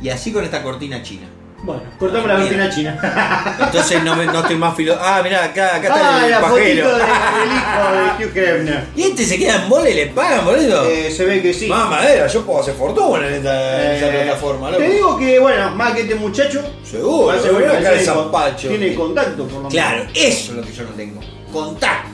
Y 0.00 0.08
así 0.10 0.32
con 0.32 0.44
esta 0.44 0.62
cortina 0.62 1.02
china. 1.02 1.26
Bueno, 1.60 1.82
cortamos 1.98 2.28
la 2.28 2.36
Ah, 2.36 2.38
mira. 2.38 2.70
china. 2.70 3.56
Entonces 3.60 4.02
no, 4.04 4.14
me- 4.14 4.26
no 4.26 4.38
estoy 4.40 4.56
más 4.56 4.76
filo. 4.76 4.96
Ah, 5.00 5.20
mirá, 5.24 5.44
acá, 5.44 5.74
acá 5.76 5.88
está 5.88 6.18
ah, 6.20 6.26
el 6.26 6.32
pajero. 6.34 6.48
fotito 6.48 6.88
de- 6.98 7.04
del 7.04 7.52
hijo 7.52 7.92
de 7.92 8.26
Hugh 8.26 8.36
Hefner. 8.38 8.84
¿Y 8.94 9.02
este 9.02 9.24
se 9.26 9.38
queda 9.38 9.56
en 9.56 9.68
bola 9.68 9.88
y 9.90 9.94
le 9.94 10.06
pagan, 10.06 10.44
boludo? 10.44 10.86
Eh, 10.88 11.10
se 11.10 11.24
ve 11.24 11.42
que 11.42 11.52
sí. 11.52 11.66
Más 11.66 11.90
madera, 11.90 12.28
yo 12.28 12.46
puedo 12.46 12.60
hacer 12.60 12.74
fortuna 12.74 13.26
en 13.26 13.34
esta, 13.34 13.84
en 13.86 13.92
esta 13.96 14.06
Eh, 14.08 14.22
plataforma, 14.24 14.70
loco. 14.70 14.82
Te 14.84 14.88
digo 14.90 15.18
que, 15.18 15.38
bueno, 15.40 15.70
más 15.72 15.92
que 15.94 16.02
este 16.02 16.14
muchacho. 16.14 16.62
Seguro, 16.88 17.26
parece 17.26 17.50
bueno, 17.50 17.72
acá 17.72 17.78
tiene 17.80 17.96
de 17.96 18.04
con- 18.06 18.14
Zampacho. 18.14 18.68
Tiene 18.68 18.94
contacto, 18.94 19.42
por 19.44 19.52
lo 19.52 19.58
menos. 19.58 19.72
Claro, 19.72 20.02
eso 20.14 20.52
es 20.52 20.56
lo 20.56 20.62
que 20.62 20.72
yo 20.72 20.84
no 20.84 20.90
tengo. 20.90 21.20
Contacto. 21.52 22.08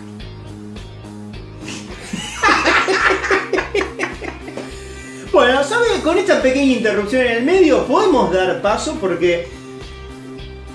Bueno, 5.34 5.64
¿sabes? 5.64 5.98
Con 6.04 6.16
esta 6.16 6.40
pequeña 6.40 6.74
interrupción 6.74 7.22
en 7.22 7.32
el 7.32 7.42
medio 7.42 7.84
podemos 7.88 8.32
dar 8.32 8.62
paso 8.62 8.96
porque 9.00 9.48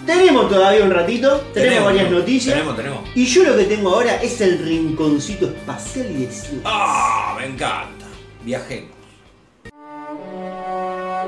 tenemos 0.06 0.50
todavía 0.50 0.84
un 0.84 0.92
ratito, 0.92 1.46
tenemos, 1.54 1.86
varias 1.86 2.12
noticias. 2.12 2.56
Tenemos, 2.56 2.76
tenemos. 2.76 3.10
Y 3.16 3.26
yo 3.26 3.44
lo 3.44 3.56
que 3.56 3.64
tengo 3.64 3.96
ahora 3.96 4.22
es 4.22 4.42
el 4.42 4.60
rinconcito 4.60 5.46
espacial 5.46 6.08
y 6.12 6.26
de 6.26 6.32
ciencia. 6.32 6.62
Ah, 6.66 7.38
me 7.40 7.46
encanta. 7.46 8.06
Viajemos. 8.44 8.92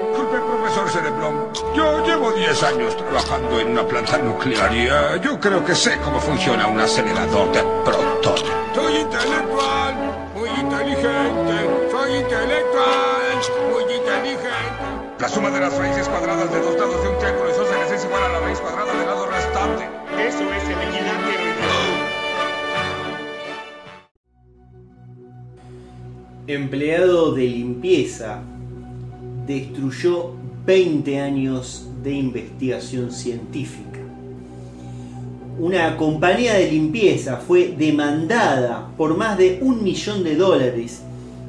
Disculpe, 0.01 0.37
profesor 0.37 0.89
Cereblón. 0.89 1.53
Yo 1.73 2.05
llevo 2.05 2.33
10 2.33 2.63
años 2.63 2.97
trabajando 2.97 3.61
en 3.61 3.69
una 3.69 3.87
planta 3.87 4.17
nuclear 4.17 4.75
y 4.75 4.87
eh, 4.87 5.21
yo 5.23 5.39
creo 5.39 5.63
que 5.63 5.73
sé 5.73 5.97
cómo 6.03 6.19
funciona 6.19 6.67
un 6.67 6.81
acelerador 6.81 7.49
de 7.53 7.63
protones. 7.85 8.43
Soy 8.75 8.95
intelectual, 8.97 9.95
muy 10.35 10.49
inteligente. 10.49 11.89
Soy 11.89 12.15
intelectual. 12.15 13.10
La 15.22 15.30
suma 15.30 15.52
de 15.52 15.60
las 15.60 15.77
raíces 15.77 16.10
cuadradas 16.10 16.52
de 16.52 16.60
dos 16.61 16.76
lados 16.80 17.03
de 17.03 17.10
un 17.10 17.19
triángulo 17.19 17.52
isósceles 17.52 17.91
es 17.91 18.06
igual 18.06 18.23
a 18.23 18.30
la 18.30 18.39
raíz 18.39 18.60
cuadrada 18.60 18.91
del 18.91 19.06
lado 19.06 19.27
restante. 19.27 19.84
Eso 20.19 20.52
es 20.52 20.64
el 20.64 20.72
equilátero. 20.72 21.43
Empleado 26.48 27.35
de 27.35 27.43
limpieza 27.43 28.39
destruyó 29.45 30.31
20 30.65 31.19
años 31.19 31.88
de 32.02 32.14
investigación 32.14 33.11
científica. 33.11 33.99
Una 35.60 35.98
compañía 35.98 36.56
de 36.56 36.72
limpieza 36.72 37.38
fue 37.38 37.76
demandada 37.77 38.89
por 38.98 39.15
más 39.15 39.38
de 39.38 39.60
un 39.61 39.84
millón 39.84 40.23
de 40.23 40.35
dólares 40.35 41.03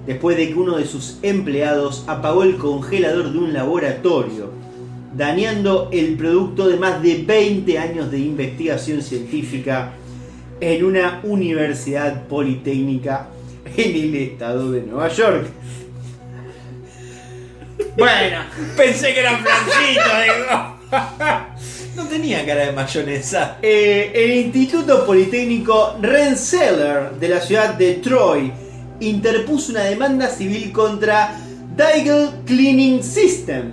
después 0.07 0.37
de 0.37 0.49
que 0.49 0.55
uno 0.55 0.77
de 0.79 0.85
sus 0.87 1.19
empleados 1.23 2.05
apagó 2.07 2.43
el 2.43 2.57
congelador 2.57 3.33
de 3.33 3.39
un 3.39 3.53
laboratorio, 3.53 4.51
dañando 5.17 5.89
el 5.93 6.17
producto 6.17 6.69
de 6.69 6.77
más 6.77 7.03
de 7.03 7.23
20 7.25 7.79
años 7.79 8.11
de 8.11 8.19
investigación 8.19 9.03
científica 9.03 9.93
en 10.61 10.85
una 10.85 11.21
universidad 11.25 12.27
politécnica 12.27 13.29
en 13.77 13.91
el 13.91 14.15
estado 14.15 14.73
de 14.73 14.83
Nueva 14.83 15.09
York. 15.09 15.47
Bueno, 17.97 18.39
Pensé 18.77 19.13
que 19.13 19.21
era 19.21 19.39
flancito, 19.39 20.03
digo. 20.23 20.73
No 21.95 22.05
tenía 22.07 22.45
cara 22.47 22.67
de 22.67 22.73
mayonesa. 22.73 23.59
eh, 23.61 24.11
el 24.15 24.31
Instituto 24.47 25.05
Politécnico 25.05 25.99
Rensselaer 26.01 27.11
de 27.21 27.29
la 27.29 27.39
ciudad 27.39 27.75
de 27.75 27.95
Troy 27.97 28.51
interpuso 29.03 29.73
una 29.73 29.83
demanda 29.83 30.29
civil 30.29 30.73
contra 30.73 31.37
Digel 31.77 32.29
Cleaning 32.47 33.03
System, 33.03 33.73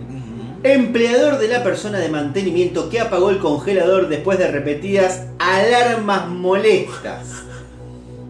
empleador 0.64 1.38
de 1.40 1.48
la 1.48 1.64
persona 1.64 2.00
de 2.00 2.10
mantenimiento 2.10 2.90
que 2.90 3.00
apagó 3.00 3.30
el 3.30 3.40
congelador 3.40 4.10
después 4.10 4.38
de 4.40 4.48
repetidas 4.48 5.28
alarmas 5.38 6.28
molestas. 6.28 7.44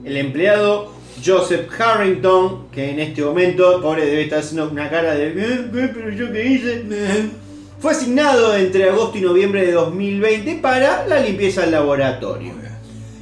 El 0.04 0.18
empleado 0.18 0.92
Joseph 1.24 1.70
Harrington, 1.80 2.70
que 2.72 2.92
en 2.92 3.00
este 3.00 3.22
momento, 3.22 3.82
pobre, 3.82 4.06
debe 4.06 4.24
estar 4.24 4.40
haciendo 4.40 4.70
una 4.70 4.90
cara 4.90 5.16
de. 5.16 5.28
"Eh, 5.28 5.70
eh, 5.74 5.92
pero 5.94 6.10
yo 6.12 6.32
qué 6.32 6.46
hice. 6.48 6.84
Eh", 6.90 7.30
Fue 7.80 7.92
asignado 7.94 8.56
entre 8.58 8.90
agosto 8.90 9.18
y 9.18 9.22
noviembre 9.22 9.66
de 9.66 9.72
2020 9.72 10.56
para 10.62 11.08
la 11.08 11.20
limpieza 11.22 11.62
del 11.62 11.72
laboratorio. 11.72 12.59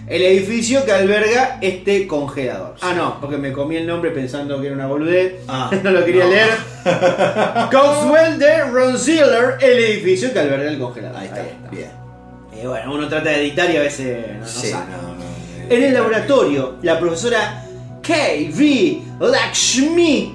El 0.07 0.21
edificio 0.21 0.85
que 0.85 0.93
alberga 0.93 1.57
este 1.61 2.07
congelador. 2.07 2.75
Ah, 2.81 2.93
no, 2.95 3.19
porque 3.19 3.38
me 3.38 3.51
comí 3.51 3.75
el 3.75 3.85
nombre 3.85 4.11
pensando 4.11 4.59
que 4.61 4.67
era 4.67 4.75
una 4.75 4.88
boludez. 4.88 5.41
Ah, 5.49 5.69
no 5.84 5.91
lo 5.91 6.05
quería 6.05 6.23
no. 6.23 6.29
leer. 6.31 6.49
Coxwell 7.71 8.39
de 8.39 8.63
Ronsealer, 8.65 9.57
el 9.59 9.77
edificio 9.79 10.31
que 10.31 10.39
alberga 10.39 10.69
el 10.69 10.79
congelador. 10.79 11.17
Ahí 11.19 11.25
está, 11.27 11.43
bien. 11.69 11.91
Y 12.61 12.65
bueno, 12.65 12.93
uno 12.95 13.07
trata 13.09 13.29
de 13.31 13.41
editar 13.41 13.69
y 13.69 13.77
a 13.77 13.81
veces 13.81 14.27
no, 14.34 14.39
no 14.39 14.47
Sí, 14.47 14.71
no, 14.71 14.79
no. 14.79 15.27
En 15.69 15.84
el 15.84 15.93
laboratorio, 15.93 16.77
la 16.81 16.97
profesora 16.99 17.65
K.V. 18.01 19.01
Lakshmi 19.19 20.34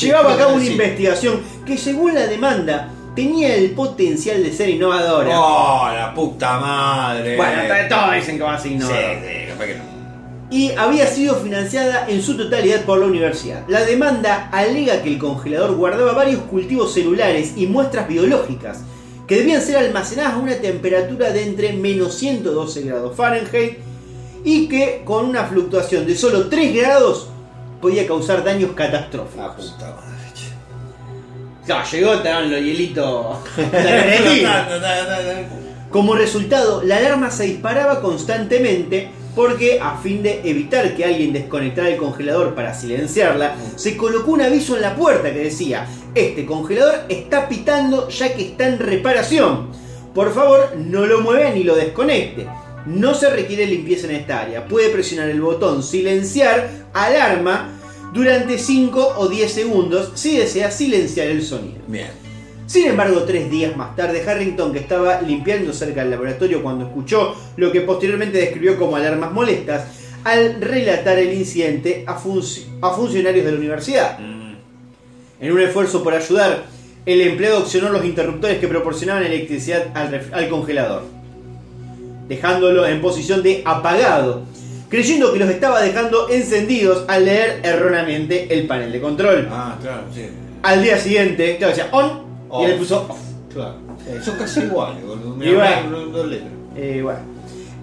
llevaba 0.00 0.34
a 0.34 0.36
cabo 0.36 0.54
una 0.54 0.64
Sí. 0.64 0.72
investigación 0.72 1.40
que 1.64 1.78
según 1.78 2.14
la 2.14 2.26
demanda 2.26 2.88
tenía 3.18 3.52
el 3.56 3.72
potencial 3.72 4.44
de 4.44 4.52
ser 4.52 4.68
innovadora. 4.68 5.40
Oh, 5.40 5.88
la 5.92 6.14
puta 6.14 6.60
madre. 6.60 7.36
Bueno, 7.36 7.62
todos 7.88 8.14
dicen 8.14 8.36
que 8.38 8.44
va 8.44 8.54
a 8.54 8.58
ser 8.60 8.68
Sí, 8.70 8.74
innovadora. 8.76 9.20
sí, 9.20 9.48
capaz 9.48 9.64
que 9.66 9.74
no. 9.74 9.84
Y 10.50 10.70
había 10.70 11.06
sido 11.08 11.34
financiada 11.34 12.06
en 12.08 12.22
su 12.22 12.36
totalidad 12.36 12.82
por 12.84 13.00
la 13.00 13.06
universidad. 13.06 13.64
La 13.66 13.84
demanda 13.84 14.48
alega 14.52 15.02
que 15.02 15.08
el 15.10 15.18
congelador 15.18 15.74
guardaba 15.74 16.12
varios 16.12 16.42
cultivos 16.42 16.94
celulares 16.94 17.54
y 17.56 17.66
muestras 17.66 18.06
biológicas 18.06 18.82
que 19.26 19.34
debían 19.36 19.60
ser 19.62 19.78
almacenadas 19.78 20.34
a 20.34 20.38
una 20.38 20.54
temperatura 20.54 21.30
de 21.32 21.42
entre 21.42 21.72
menos 21.72 22.14
112 22.14 22.82
grados 22.82 23.16
Fahrenheit 23.16 23.78
y 24.44 24.68
que 24.68 25.02
con 25.04 25.26
una 25.26 25.44
fluctuación 25.44 26.06
de 26.06 26.16
solo 26.16 26.48
3 26.48 26.72
grados 26.72 27.28
podía 27.82 28.06
causar 28.06 28.44
daños 28.44 28.70
catastróficos. 28.76 29.74
Llegó, 31.68 32.14
estaban 32.14 32.50
los 32.50 32.60
hielitos. 32.60 33.36
Como 35.90 36.14
resultado, 36.14 36.82
la 36.82 36.96
alarma 36.96 37.30
se 37.30 37.44
disparaba 37.44 38.00
constantemente 38.00 39.10
porque 39.34 39.78
a 39.80 39.98
fin 39.98 40.22
de 40.22 40.40
evitar 40.44 40.96
que 40.96 41.04
alguien 41.04 41.32
desconectara 41.32 41.90
el 41.90 41.98
congelador 41.98 42.54
para 42.54 42.74
silenciarla, 42.74 43.54
se 43.76 43.96
colocó 43.96 44.32
un 44.32 44.40
aviso 44.40 44.76
en 44.76 44.82
la 44.82 44.96
puerta 44.96 45.32
que 45.32 45.40
decía, 45.40 45.86
este 46.14 46.46
congelador 46.46 47.04
está 47.08 47.48
pitando 47.48 48.08
ya 48.08 48.34
que 48.34 48.42
está 48.42 48.66
en 48.66 48.78
reparación. 48.78 49.68
Por 50.14 50.34
favor, 50.34 50.74
no 50.76 51.06
lo 51.06 51.20
mueva 51.20 51.50
ni 51.50 51.64
lo 51.64 51.76
desconecte. 51.76 52.46
No 52.86 53.14
se 53.14 53.28
requiere 53.28 53.66
limpieza 53.66 54.08
en 54.08 54.16
esta 54.16 54.40
área. 54.40 54.66
Puede 54.66 54.88
presionar 54.88 55.28
el 55.28 55.42
botón 55.42 55.82
silenciar 55.82 56.70
alarma 56.94 57.77
durante 58.12 58.58
5 58.58 59.14
o 59.16 59.28
10 59.28 59.52
segundos 59.52 60.12
si 60.14 60.36
desea 60.38 60.70
silenciar 60.70 61.28
el 61.28 61.42
sonido. 61.42 61.78
Bien. 61.86 62.08
Sin 62.66 62.86
embargo, 62.86 63.22
tres 63.22 63.50
días 63.50 63.74
más 63.76 63.96
tarde, 63.96 64.22
Harrington, 64.28 64.72
que 64.72 64.78
estaba 64.80 65.22
limpiando 65.22 65.72
cerca 65.72 66.02
del 66.02 66.10
laboratorio 66.10 66.62
cuando 66.62 66.84
escuchó 66.86 67.34
lo 67.56 67.72
que 67.72 67.80
posteriormente 67.80 68.38
describió 68.38 68.76
como 68.78 68.96
alarmas 68.96 69.32
molestas, 69.32 69.86
al 70.24 70.60
relatar 70.60 71.18
el 71.18 71.32
incidente 71.32 72.04
a, 72.06 72.18
funci- 72.20 72.66
a 72.82 72.90
funcionarios 72.90 73.44
de 73.46 73.52
la 73.52 73.58
universidad. 73.58 74.18
En 75.40 75.52
un 75.52 75.60
esfuerzo 75.60 76.02
por 76.02 76.12
ayudar, 76.12 76.64
el 77.06 77.20
empleado 77.22 77.58
accionó 77.58 77.88
los 77.88 78.04
interruptores 78.04 78.58
que 78.58 78.68
proporcionaban 78.68 79.22
electricidad 79.24 79.86
al 80.32 80.48
congelador, 80.50 81.04
dejándolo 82.28 82.86
en 82.86 83.00
posición 83.00 83.42
de 83.42 83.62
apagado, 83.64 84.42
creyendo 84.88 85.32
que 85.32 85.38
los 85.38 85.50
estaba 85.50 85.80
dejando 85.82 86.28
encendidos 86.28 87.04
al 87.08 87.24
leer 87.24 87.60
erróneamente 87.62 88.46
el 88.50 88.66
panel 88.66 88.92
de 88.92 89.00
control. 89.00 89.48
Ah, 89.50 89.76
claro, 89.80 90.02
sí. 90.14 90.26
Al 90.62 90.82
día 90.82 90.98
siguiente, 90.98 91.56
claro, 91.56 91.74
decía 91.74 91.88
on 91.92 92.06
y 92.06 92.10
Off. 92.48 92.68
él 92.68 92.76
puso 92.78 93.06
off. 93.08 93.18
Claro. 93.52 93.76
Son 94.24 94.36
casi 94.36 94.60
iguales, 94.60 95.04
boludo. 95.04 95.44
Y 95.44 95.54
bueno. 95.54 96.48
Eh, 96.76 97.00
bueno. 97.02 97.20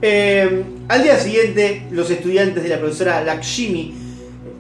Eh, 0.02 0.64
al 0.88 1.04
día 1.04 1.18
siguiente, 1.18 1.88
los 1.92 2.10
estudiantes 2.10 2.64
de 2.64 2.70
la 2.70 2.80
profesora 2.80 3.24
Lakshmi 3.24 3.94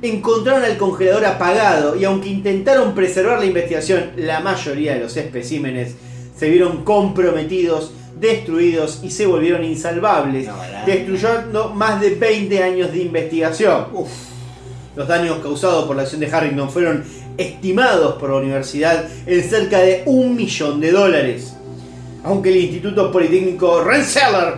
encontraron 0.01 0.63
al 0.63 0.77
congelador 0.77 1.25
apagado 1.25 1.95
y 1.95 2.03
aunque 2.05 2.29
intentaron 2.29 2.93
preservar 2.93 3.39
la 3.39 3.45
investigación, 3.45 4.11
la 4.17 4.39
mayoría 4.39 4.93
de 4.93 5.01
los 5.01 5.17
especímenes 5.17 5.95
se 6.37 6.49
vieron 6.49 6.83
comprometidos, 6.83 7.91
destruidos 8.19 9.01
y 9.03 9.11
se 9.11 9.25
volvieron 9.25 9.63
insalvables, 9.63 10.47
destruyendo 10.85 11.69
más 11.69 11.99
de 12.01 12.15
20 12.15 12.63
años 12.63 12.91
de 12.91 13.03
investigación. 13.03 13.87
Los 14.95 15.07
daños 15.07 15.39
causados 15.39 15.85
por 15.85 15.95
la 15.95 16.03
acción 16.03 16.21
de 16.21 16.31
Harrington 16.31 16.69
fueron 16.69 17.03
estimados 17.37 18.15
por 18.15 18.29
la 18.29 18.37
universidad 18.37 19.05
en 19.25 19.43
cerca 19.43 19.79
de 19.79 20.03
un 20.05 20.35
millón 20.35 20.79
de 20.79 20.91
dólares. 20.91 21.53
Aunque 22.23 22.49
el 22.49 22.57
Instituto 22.57 23.11
Politécnico 23.11 23.83
Rensselaer 23.83 24.55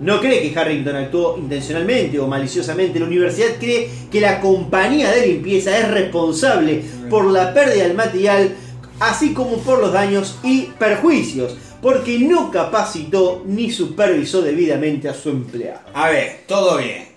no 0.00 0.20
cree 0.20 0.42
que 0.42 0.58
Harrington 0.58 0.96
actuó 0.96 1.38
intencionalmente 1.38 2.18
o 2.18 2.26
maliciosamente, 2.26 2.98
la 2.98 3.06
universidad 3.06 3.50
cree 3.60 3.88
que 4.10 4.20
la 4.20 4.40
compañía 4.40 5.12
de 5.12 5.28
limpieza 5.28 5.78
es 5.78 5.88
responsable 5.90 6.82
por 7.08 7.26
la 7.30 7.54
pérdida 7.54 7.84
del 7.84 7.94
material, 7.94 8.52
así 8.98 9.32
como 9.32 9.58
por 9.58 9.78
los 9.78 9.92
daños 9.92 10.38
y 10.42 10.62
perjuicios, 10.78 11.56
porque 11.82 12.20
no 12.20 12.50
capacitó 12.50 13.42
ni 13.44 13.70
supervisó 13.70 14.40
debidamente 14.40 15.08
a 15.08 15.14
su 15.14 15.30
empleado. 15.30 15.80
A 15.92 16.08
ver, 16.08 16.42
todo 16.46 16.78
bien. 16.78 17.08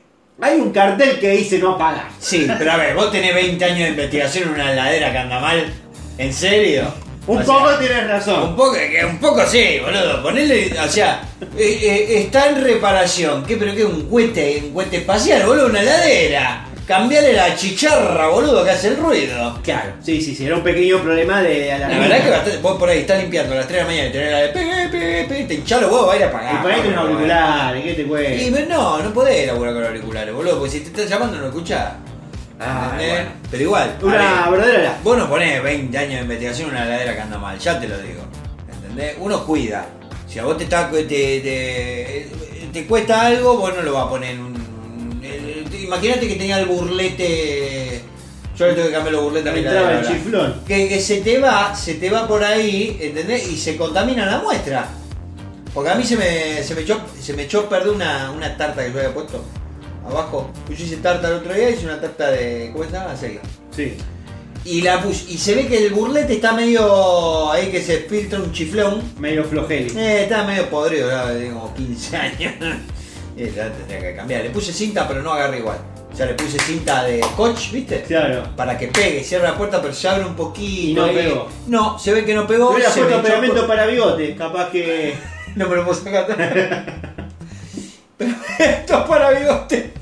Hay 0.41 0.59
un 0.59 0.71
cartel 0.71 1.19
que 1.19 1.29
dice 1.29 1.59
no 1.59 1.77
pagar. 1.77 2.09
Sí, 2.19 2.47
pero 2.57 2.71
a 2.71 2.77
ver, 2.77 2.95
vos 2.95 3.11
tenés 3.11 3.33
20 3.33 3.63
años 3.63 3.79
de 3.79 3.89
investigación 3.89 4.49
en 4.49 4.55
una 4.55 4.73
heladera 4.73 5.11
que 5.11 5.17
anda 5.19 5.39
mal. 5.39 5.73
¿En 6.17 6.33
serio? 6.33 6.91
Un 7.27 7.37
O 7.37 7.45
sea, 7.45 7.53
poco 7.53 7.69
tienes 7.79 8.07
razón. 8.07 8.49
Un 8.49 8.55
poco, 8.55 8.75
un 9.09 9.17
poco 9.19 9.45
sí, 9.45 9.79
boludo. 9.81 10.21
Ponele, 10.23 10.77
o 10.79 10.89
sea, 10.89 11.21
eh, 11.57 11.79
eh, 11.81 12.19
está 12.21 12.49
en 12.49 12.63
reparación. 12.63 13.45
¿Qué, 13.45 13.57
pero 13.57 13.73
qué? 13.75 13.85
Un 13.85 14.09
cohete, 14.09 14.63
un 14.65 14.73
cohete 14.73 14.97
espacial, 14.97 15.45
boludo, 15.45 15.67
una 15.67 15.81
heladera. 15.81 16.65
Cambiarle 16.87 17.33
la 17.33 17.55
chicharra, 17.55 18.27
boludo, 18.27 18.63
que 18.63 18.69
hace 18.69 18.89
el 18.89 18.97
ruido. 18.97 19.59
Claro, 19.63 19.93
sí, 20.03 20.21
sí, 20.21 20.35
sí, 20.35 20.45
era 20.45 20.55
un 20.55 20.61
pequeño 20.63 20.99
problema 21.01 21.41
de 21.41 21.67
La 21.67 21.75
alarmismo. 21.77 22.01
verdad 22.03 22.23
que 22.23 22.29
bastante- 22.29 22.57
vos 22.59 22.77
por 22.77 22.89
ahí 22.89 22.99
estás 22.99 23.19
limpiando 23.21 23.53
a 23.53 23.57
las 23.57 23.67
3 23.67 23.77
de 23.79 23.83
la 23.83 23.87
mañana 23.89 24.07
y 24.07 24.11
tenés 24.11 24.31
la 24.31 24.37
de 24.39 24.47
pe, 24.49 24.89
pe, 24.91 25.25
pe, 25.27 25.43
te 25.45 25.53
hinchás 25.55 25.81
los 25.81 25.91
huevos, 25.91 26.09
va 26.09 26.13
a 26.13 26.17
ir 26.17 26.23
a 26.25 26.31
pagar. 26.31 26.53
Y 26.53 26.57
ponete 26.57 26.87
un 26.89 26.95
auricular, 26.95 27.81
¿qué 27.81 27.93
te 27.95 28.01
Y 28.01 28.05
cuesta? 28.05 28.51
pero 28.53 28.69
no, 28.69 28.99
no 28.99 29.13
podés 29.13 29.47
laburar 29.47 29.73
con 29.73 29.83
auriculares, 29.85 30.33
boludo, 30.35 30.57
porque 30.59 30.71
si 30.73 30.79
te 30.81 30.87
estás 30.89 31.09
llamando 31.09 31.37
no 31.39 31.47
escuchás. 31.47 31.93
Ah, 32.59 32.89
¿Entendés? 32.91 33.13
bueno. 33.15 33.29
Pero 33.51 33.63
igual. 33.63 33.95
Una 34.03 34.17
ver, 34.49 34.59
verdadera. 34.59 34.97
Vos 35.03 35.17
no 35.17 35.27
ponés 35.29 35.63
20 35.63 35.97
años 35.97 36.13
de 36.13 36.21
investigación 36.21 36.69
en 36.69 36.75
una 36.75 36.85
heladera 36.85 37.15
que 37.15 37.21
anda 37.21 37.37
mal, 37.39 37.57
ya 37.57 37.79
te 37.79 37.87
lo 37.87 37.97
digo. 37.97 38.21
¿Entendés? 38.71 39.15
Uno 39.19 39.43
cuida. 39.43 39.85
Si 40.29 40.37
a 40.39 40.43
vos 40.45 40.55
te, 40.57 40.65
está, 40.65 40.89
te, 40.91 41.03
te, 41.03 42.27
te 42.71 42.85
cuesta 42.85 43.25
algo, 43.25 43.57
vos 43.57 43.73
no 43.75 43.81
lo 43.81 43.93
vas 43.93 44.05
a 44.05 44.09
poner 44.09 44.31
en 44.35 44.39
un. 44.41 44.54
Te- 45.85 45.95
Imagínate 45.95 46.27
que 46.27 46.35
tenía 46.35 46.59
el 46.59 46.65
burlete. 46.65 48.01
Yo 48.57 48.67
le 48.67 48.73
tengo 48.73 48.87
que 48.87 48.93
cambiar 48.93 49.13
los 49.15 49.23
burletes 49.23 49.53
a 49.53 49.57
Entraba 49.57 49.99
el 49.99 50.07
chiflón. 50.07 50.61
Que, 50.65 50.87
que 50.87 50.99
se 51.01 51.17
te 51.21 51.39
va, 51.39 51.75
se 51.75 51.95
te 51.95 52.09
va 52.09 52.27
por 52.27 52.43
ahí, 52.43 52.97
¿entendés? 53.01 53.49
Y 53.51 53.57
se 53.57 53.75
contamina 53.75 54.25
la 54.25 54.39
muestra. 54.39 54.87
Porque 55.73 55.89
a 55.89 55.95
mí 55.95 56.03
se 56.05 56.15
me, 56.15 56.63
se 56.63 56.73
me, 56.73 56.81
echó, 56.81 57.01
se 57.21 57.33
me 57.33 57.43
echó 57.43 57.67
perder 57.67 57.89
una, 57.89 58.31
una 58.31 58.55
tarta 58.55 58.85
que 58.85 58.93
yo 58.93 58.99
había 58.99 59.13
puesto 59.13 59.43
abajo. 60.09 60.49
Yo 60.69 60.73
hice 60.85 60.97
tarta 60.97 61.27
el 61.27 61.33
otro 61.35 61.53
día, 61.53 61.69
hice 61.69 61.83
una 61.85 61.99
tarta 61.99 62.31
de. 62.31 62.69
¿Cómo 62.71 62.85
se 62.85 62.91
llama? 62.91 63.15
Selga. 63.17 63.41
Sí. 63.75 63.97
Y 64.63 64.81
la 64.81 65.01
puse. 65.01 65.25
Y 65.29 65.37
se 65.37 65.53
ve 65.53 65.67
que 65.67 65.85
el 65.85 65.93
burlete 65.93 66.35
está 66.35 66.53
medio. 66.53 67.51
ahí 67.51 67.67
que 67.67 67.81
se 67.81 67.97
filtra 67.97 68.39
un 68.39 68.53
chiflón. 68.53 69.01
Medio 69.19 69.43
flojeli. 69.43 69.91
Eh, 69.99 70.23
está 70.23 70.43
medio 70.45 70.69
podrido, 70.69 71.09
ya 71.09 71.27
tengo 71.37 71.73
15 71.75 72.15
años. 72.17 72.53
Eh, 73.37 73.51
ya 73.55 73.69
tendría 73.71 73.99
que 73.99 74.15
cambiar. 74.15 74.43
Le 74.43 74.49
puse 74.49 74.71
cinta, 74.71 75.07
pero 75.07 75.21
no 75.21 75.33
agarra 75.33 75.57
igual. 75.57 75.77
O 76.11 76.15
sea, 76.15 76.25
le 76.27 76.33
puse 76.35 76.57
cinta 76.59 77.03
de 77.03 77.19
coach, 77.35 77.71
¿viste? 77.71 78.01
Claro. 78.03 78.43
Para 78.55 78.77
que 78.77 78.87
pegue, 78.87 79.21
cierra 79.23 79.51
la 79.51 79.57
puerta, 79.57 79.81
pero 79.81 79.93
se 79.93 80.07
abre 80.07 80.23
un 80.25 80.35
poquito. 80.35 81.05
Y 81.07 81.07
no 81.07 81.13
pegó. 81.13 81.47
No, 81.67 81.99
se 81.99 82.13
ve 82.13 82.23
que 82.23 82.33
no 82.33 82.47
pegó. 82.47 82.69
Hubiera 82.71 82.89
puesto 82.89 83.21
pegamento 83.21 83.55
por- 83.57 83.67
para 83.67 83.85
bigote, 83.87 84.35
capaz 84.35 84.69
que. 84.69 85.13
No 85.55 85.69
me 85.69 85.75
lo 85.77 85.85
puedo 85.85 85.97
sacar. 85.97 86.25
Esto 88.59 88.97
es 88.99 89.03
para 89.07 89.31
bigote. 89.31 89.93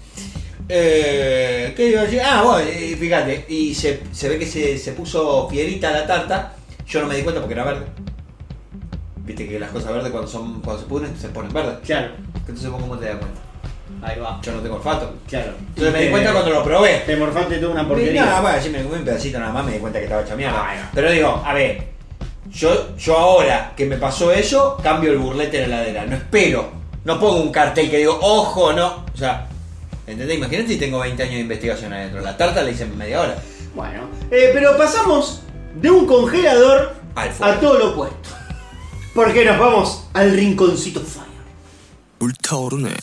Eh, 0.70 1.74
¿Qué 1.76 1.90
iba 1.90 2.02
a 2.02 2.04
decir? 2.06 2.22
Ah, 2.24 2.42
bueno, 2.44 2.70
fíjate. 3.00 3.46
Y 3.50 3.76
se, 3.76 4.02
se 4.12 4.30
ve 4.30 4.40
que 4.40 4.46
se, 4.48 4.78
se 4.78 4.94
puso 4.94 5.48
fierita 5.50 5.92
la 5.92 6.08
tarta. 6.08 6.54
Yo 6.88 7.02
no 7.02 7.08
me 7.08 7.16
di 7.16 7.22
cuenta 7.24 7.42
porque 7.42 7.54
era 7.54 7.66
verde. 7.66 7.86
Viste 9.18 9.48
que 9.48 9.60
las 9.60 9.70
cosas 9.72 9.94
verdes 9.94 10.12
cuando 10.12 10.28
son 10.30 10.62
cuando 10.62 10.82
se 10.82 10.88
pudren 10.88 11.16
se 11.20 11.30
ponen 11.30 11.54
verdes. 11.54 11.76
Claro. 11.86 12.14
Entonces 12.48 12.70
vos 12.70 12.82
cómo 12.82 12.98
te 12.98 13.06
das 13.06 13.18
cuenta. 13.18 13.40
Ahí 14.02 14.20
va. 14.20 14.40
Yo 14.42 14.52
no 14.54 14.60
tengo 14.60 14.76
olfato. 14.76 15.14
Claro. 15.28 15.54
Entonces 15.60 15.94
me 15.94 16.02
di 16.02 16.10
cuenta 16.10 16.32
cuando 16.32 16.52
lo 16.52 16.64
probé. 16.64 17.04
Te 17.06 17.16
morfaste 17.16 17.58
toda 17.58 17.74
una 17.74 17.88
porquería. 17.88 18.26
No, 18.26 18.42
bueno, 18.42 18.58
sí 18.62 18.70
me 18.70 18.84
comí 18.84 18.96
un 18.98 19.06
pedacito 19.06 19.40
nada 19.40 19.52
más, 19.52 19.66
me 19.66 19.74
di 19.74 19.80
cuenta 19.80 20.00
que 20.00 20.06
estaba 20.06 20.22
hecha 20.24 20.36
mierda. 20.36 20.58
Ah, 20.58 20.76
no. 20.76 20.90
Pero 20.94 21.12
digo, 21.12 21.44
a 21.46 21.54
ver, 21.54 21.88
yo, 22.50 22.98
yo 22.98 23.18
ahora 23.18 23.74
que 23.76 23.86
me 23.86 23.98
pasó 23.98 24.32
eso, 24.32 24.78
cambio 24.84 25.12
el 25.12 25.18
burlete 25.20 25.64
en 25.64 25.70
la 25.70 25.78
heladera. 25.78 26.06
No 26.06 26.16
espero. 26.16 26.70
No 27.06 27.20
pongo 27.20 27.38
un 27.42 27.52
cartel 27.52 27.90
que 27.90 27.98
digo, 27.98 28.18
ojo, 28.22 28.74
no. 28.74 29.06
O 29.14 29.18
sea, 29.18 29.48
¿entendés? 30.08 30.38
Imagínate 30.38 30.70
si 30.70 30.78
tengo 30.80 31.00
20 31.00 31.22
años 31.24 31.36
de 31.36 31.42
investigación 31.42 31.94
adentro. 31.94 32.22
La 32.22 32.36
tarta 32.36 32.62
la 32.62 32.72
hice 32.72 32.84
en 32.84 32.98
media 32.98 33.22
hora. 33.22 33.36
Bueno, 33.76 34.08
eh, 34.32 34.52
pero 34.54 34.78
pasamos 34.78 35.42
de 35.76 35.90
un 35.92 36.06
congelador 36.06 36.94
Al 37.16 37.30
fuego. 37.32 37.54
a 37.54 37.60
todo 37.60 37.78
lo 37.80 37.90
opuesto. 37.92 38.30
Porque 39.14 39.46
nos 39.46 39.60
vamos 39.60 40.08
al 40.14 40.32
rinconcito 40.32 41.00
fire. 41.02 41.23
불타오르네. 42.23 42.95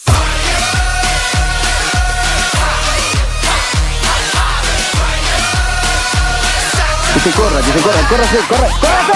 Que 7.14 7.20
se 7.22 7.32
corra, 7.32 7.62
que 7.62 7.72
se 7.72 7.80
corra, 7.80 8.08
córrase, 8.10 8.38
corre, 8.50 8.70
córrase. 8.82 9.14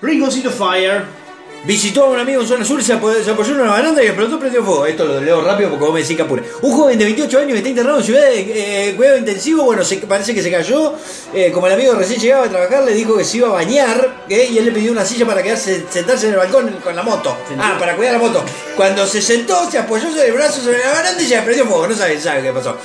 Rinconcito 0.00 0.50
fire. 0.50 1.04
Visitó 1.65 2.03
a 2.03 2.09
un 2.09 2.19
amigo 2.19 2.41
en 2.41 2.47
zona 2.47 2.65
sur, 2.65 2.83
se 2.83 2.91
apoyó, 2.91 3.23
se 3.23 3.31
apoyó 3.31 3.53
en 3.53 3.61
una 3.61 3.71
baranda 3.71 4.03
y 4.03 4.07
explotó 4.07 4.37
prendió 4.37 4.61
fuego. 4.65 4.85
Esto 4.85 5.05
lo 5.05 5.21
leo 5.21 5.41
rápido 5.41 5.69
porque 5.69 5.85
vos 5.85 5.93
me 5.93 6.01
decís 6.01 6.17
que 6.17 6.23
apure. 6.23 6.43
Un 6.61 6.73
joven 6.73 6.99
de 6.99 7.05
28 7.05 7.39
años 7.39 7.51
que 7.53 7.57
está 7.59 7.69
internado 7.69 7.99
en 7.99 8.03
ciudad 8.03 8.21
de 8.21 8.89
eh, 8.89 8.95
cuidado 8.95 9.17
intensivo, 9.17 9.63
bueno, 9.63 9.81
se, 9.85 9.95
parece 9.97 10.33
que 10.33 10.41
se 10.41 10.51
cayó. 10.51 10.93
Eh, 11.33 11.51
como 11.53 11.67
el 11.67 11.73
amigo 11.73 11.93
recién 11.93 12.19
llegaba 12.19 12.47
a 12.47 12.49
trabajar, 12.49 12.83
le 12.83 12.93
dijo 12.93 13.15
que 13.15 13.23
se 13.23 13.37
iba 13.37 13.47
a 13.47 13.51
bañar 13.53 14.25
eh, 14.27 14.49
y 14.51 14.57
él 14.57 14.65
le 14.65 14.71
pidió 14.71 14.91
una 14.91 15.05
silla 15.05 15.25
para 15.25 15.41
quedarse, 15.41 15.85
sentarse 15.89 16.27
en 16.27 16.33
el 16.33 16.39
balcón 16.39 16.69
con 16.83 16.95
la 16.97 17.03
moto. 17.03 17.37
Ah, 17.57 17.77
para 17.79 17.95
cuidar 17.95 18.13
la 18.13 18.19
moto. 18.19 18.43
Cuando 18.75 19.07
se 19.07 19.21
sentó, 19.21 19.71
se 19.71 19.77
apoyó 19.77 20.09
sobre 20.09 20.27
el 20.27 20.33
brazo 20.33 20.59
sobre 20.59 20.79
la 20.79 20.91
baranda 20.91 21.21
y 21.21 21.25
se 21.25 21.41
prendió 21.41 21.65
fuego. 21.65 21.87
No 21.87 21.95
sabe, 21.95 22.19
sabe 22.19 22.41
qué 22.41 22.51
pasó. 22.51 22.75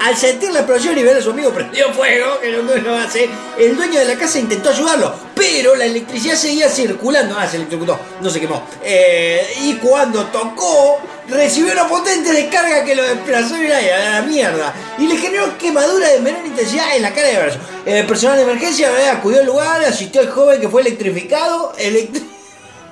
Al 0.00 0.16
sentir 0.16 0.50
la 0.52 0.60
explosión 0.60 0.98
y 0.98 1.02
ver 1.02 1.16
a 1.16 1.22
su 1.22 1.30
amigo 1.30 1.50
prendió 1.50 1.90
fuego, 1.92 2.38
que 2.40 2.52
no 2.52 2.62
lo 2.62 2.94
hace, 2.96 3.28
el 3.58 3.76
dueño 3.76 4.00
de 4.00 4.04
la 4.04 4.16
casa 4.16 4.38
intentó 4.38 4.68
ayudarlo, 4.68 5.14
pero 5.34 5.74
la 5.76 5.86
electricidad 5.86 6.34
seguía 6.34 6.68
circulando. 6.68 7.36
Ah, 7.38 7.48
se 7.48 7.56
electrocutó, 7.56 7.98
no 8.24 8.30
se 8.30 8.40
quemó. 8.40 8.62
Eh, 8.82 9.46
y 9.62 9.74
cuando 9.74 10.24
tocó 10.26 10.98
recibió 11.28 11.72
una 11.72 11.86
potente 11.86 12.32
descarga 12.32 12.84
que 12.84 12.94
lo 12.94 13.02
desplazó 13.04 13.54
en 13.56 13.68
la 13.68 14.22
mierda, 14.26 14.74
y 14.98 15.06
le 15.06 15.16
generó 15.16 15.56
quemadura 15.58 16.08
de 16.08 16.20
menor 16.20 16.44
intensidad 16.44 16.96
en 16.96 17.02
la 17.02 17.12
cara 17.14 17.28
de 17.28 17.38
brazo. 17.38 17.58
El 17.86 18.06
personal 18.06 18.36
de 18.38 18.42
emergencia 18.44 18.90
eh, 18.98 19.10
acudió 19.10 19.40
al 19.40 19.46
lugar, 19.46 19.84
asistió 19.84 20.22
al 20.22 20.30
joven 20.30 20.60
que 20.60 20.68
fue 20.68 20.80
electrificado, 20.80 21.72
electri- 21.78 22.24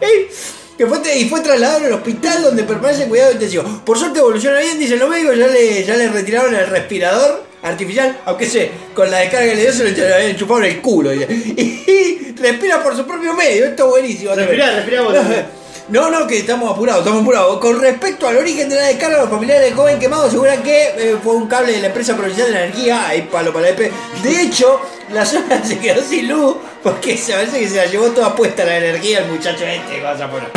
que 0.76 0.86
fue, 0.86 1.18
y 1.18 1.28
fue 1.28 1.40
trasladado 1.40 1.86
al 1.86 1.92
hospital 1.92 2.42
donde 2.42 2.64
permanece 2.64 3.06
cuidado 3.06 3.32
intensivo. 3.32 3.64
Por 3.84 3.98
suerte 3.98 4.18
evoluciona 4.18 4.60
bien, 4.60 4.78
dicen 4.78 4.98
los 4.98 5.08
médicos, 5.08 5.36
ya 5.36 5.46
le, 5.46 5.84
ya 5.84 5.96
le 5.96 6.08
retiraron 6.08 6.54
el 6.54 6.66
respirador 6.66 7.44
artificial, 7.62 8.20
aunque 8.24 8.46
sé, 8.46 8.70
con 8.94 9.10
la 9.10 9.18
descarga 9.18 9.46
que 9.46 9.54
le 9.56 9.62
dio 9.62 9.72
se 9.72 9.90
lo 9.90 10.16
enchufaron 10.16 10.64
el 10.64 10.80
culo. 10.80 11.10
dice. 11.10 11.28
Y, 11.92 12.34
respira 12.42 12.82
por 12.82 12.96
su 12.96 13.06
propio 13.06 13.34
medio, 13.34 13.66
esto 13.66 13.84
es 13.84 13.90
buenísimo. 13.90 14.34
Respirá, 14.34 14.74
respirá 14.74 15.02
vos. 15.02 15.16
No, 15.88 16.10
no, 16.10 16.26
que 16.26 16.38
estamos 16.38 16.70
apurados, 16.70 17.00
estamos 17.00 17.22
apurados. 17.22 17.58
Con 17.58 17.80
respecto 17.80 18.26
al 18.28 18.36
origen 18.38 18.68
de 18.68 18.76
la 18.76 18.82
descarga, 18.82 19.18
los 19.18 19.28
familiares 19.28 19.64
del 19.64 19.74
joven 19.74 19.98
quemado 19.98 20.24
aseguran 20.24 20.62
que 20.62 20.84
eh, 20.96 21.16
fue 21.22 21.34
un 21.34 21.48
cable 21.48 21.72
de 21.72 21.80
la 21.80 21.88
empresa 21.88 22.16
provincial 22.16 22.46
de 22.48 22.54
la 22.54 22.64
energía, 22.64 23.08
ahí 23.08 23.22
palo 23.22 23.52
para 23.52 23.66
la 23.66 23.70
EP. 23.70 23.92
De 24.22 24.42
hecho, 24.42 24.80
la 25.10 25.26
zona 25.26 25.62
se 25.64 25.78
quedó 25.78 26.02
sin 26.02 26.28
luz 26.28 26.56
porque 26.82 27.16
se 27.16 27.32
parece 27.32 27.58
que 27.58 27.68
se 27.68 27.76
la 27.76 27.86
llevó 27.86 28.06
toda 28.10 28.34
puesta 28.34 28.64
la 28.64 28.78
energía 28.78 29.18
el 29.20 29.26
muchacho 29.30 29.64
este 29.64 29.96
que 29.96 30.02
vas 30.02 30.20
a 30.20 30.30
poner. 30.30 30.48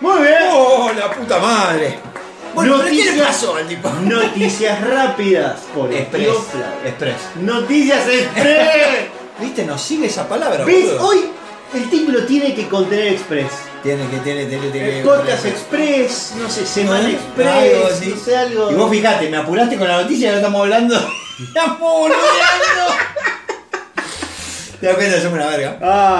Muy 0.00 0.20
bien. 0.22 0.38
¡Oh, 0.52 0.90
la 0.96 1.10
puta 1.10 1.38
madre! 1.38 1.98
Bueno, 2.54 2.76
¿pero 2.78 2.90
qué 2.90 3.12
le 3.12 3.22
pasó 3.22 3.56
al 3.56 3.66
tipo? 3.66 3.88
Noticias 4.02 4.80
rápidas 4.88 5.60
por 5.74 5.90
el 5.90 5.96
Express. 5.98 6.22
tío 6.22 6.34
Flavio. 6.34 6.88
Express. 6.88 7.16
Noticias 7.36 8.08
Express. 8.08 8.68
¿Viste? 9.40 9.64
Nos 9.64 9.80
sigue 9.82 10.06
esa 10.06 10.28
palabra, 10.28 10.64
¿Ves? 10.64 10.84
boludo. 10.84 11.06
Hoy 11.08 11.30
el 11.74 11.90
título 11.90 12.24
tiene 12.26 12.54
que 12.54 12.68
contener 12.68 13.08
Express. 13.08 13.50
Tiene 13.82 14.08
que, 14.08 14.16
tiene, 14.18 14.46
tiene, 14.46 14.68
tiene. 14.70 15.02
Podcast 15.02 15.44
Express, 15.46 16.34
no 16.40 16.50
sé, 16.50 16.66
Semana 16.66 17.08
Express, 17.08 17.46
Algo 17.46 17.88
no 18.16 18.24
sé, 18.24 18.36
algo. 18.36 18.72
Y 18.72 18.74
vos 18.74 18.90
fijate, 18.90 19.28
me 19.28 19.36
apuraste 19.36 19.76
con 19.76 19.86
la 19.86 20.02
noticia 20.02 20.28
y 20.28 20.30
no 20.32 20.36
estamos 20.38 20.60
hablando. 20.62 20.94
¡Estamos 21.46 21.78
boludeando! 21.78 22.16
Te 24.80 24.86
das 24.88 24.96
cuenta, 24.96 25.16
somos 25.20 25.34
una 25.38 25.46
verga. 25.46 25.78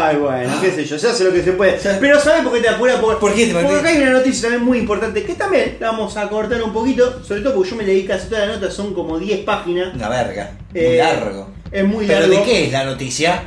Ay, 0.09 0.17
bueno, 0.17 0.55
qué 0.61 0.71
sé 0.71 0.85
yo, 0.85 0.99
se 0.99 1.09
hace 1.09 1.25
lo 1.25 1.33
que 1.33 1.43
se 1.43 1.53
puede. 1.53 1.73
Pero 2.01 2.21
¿sabes 2.21 2.43
por 2.43 2.53
qué 2.55 2.61
te 2.61 2.69
apura? 2.69 3.01
Porque, 3.01 3.17
¿Por 3.21 3.35
qué 3.35 3.47
te 3.49 3.53
porque 3.53 3.75
acá 3.81 3.89
hay 3.89 3.99
una 3.99 4.13
noticia 4.13 4.43
también 4.43 4.65
muy 4.65 4.79
importante 4.79 5.25
que 5.25 5.35
también 5.35 5.77
la 5.81 5.89
vamos 5.91 6.17
a 6.17 6.29
cortar 6.29 6.63
un 6.63 6.73
poquito, 6.73 7.23
sobre 7.25 7.41
todo 7.43 7.55
porque 7.55 7.71
yo 7.71 7.77
me 7.77 7.85
leí 7.85 8.07
casi 8.07 8.29
toda 8.29 8.47
la 8.47 8.55
nota, 8.55 8.71
son 8.71 8.95
como 8.95 9.19
10 9.19 9.45
páginas. 9.45 9.95
Una 9.95 10.09
verga. 10.09 10.53
Muy 10.73 10.81
Eh, 10.81 10.99
largo. 10.99 11.51
Es 11.71 11.85
muy 11.85 12.07
¿Pero 12.07 12.21
largo. 12.21 12.35
de 12.37 12.43
qué 12.45 12.65
es 12.67 12.73
la 12.73 12.85
noticia? 12.85 13.43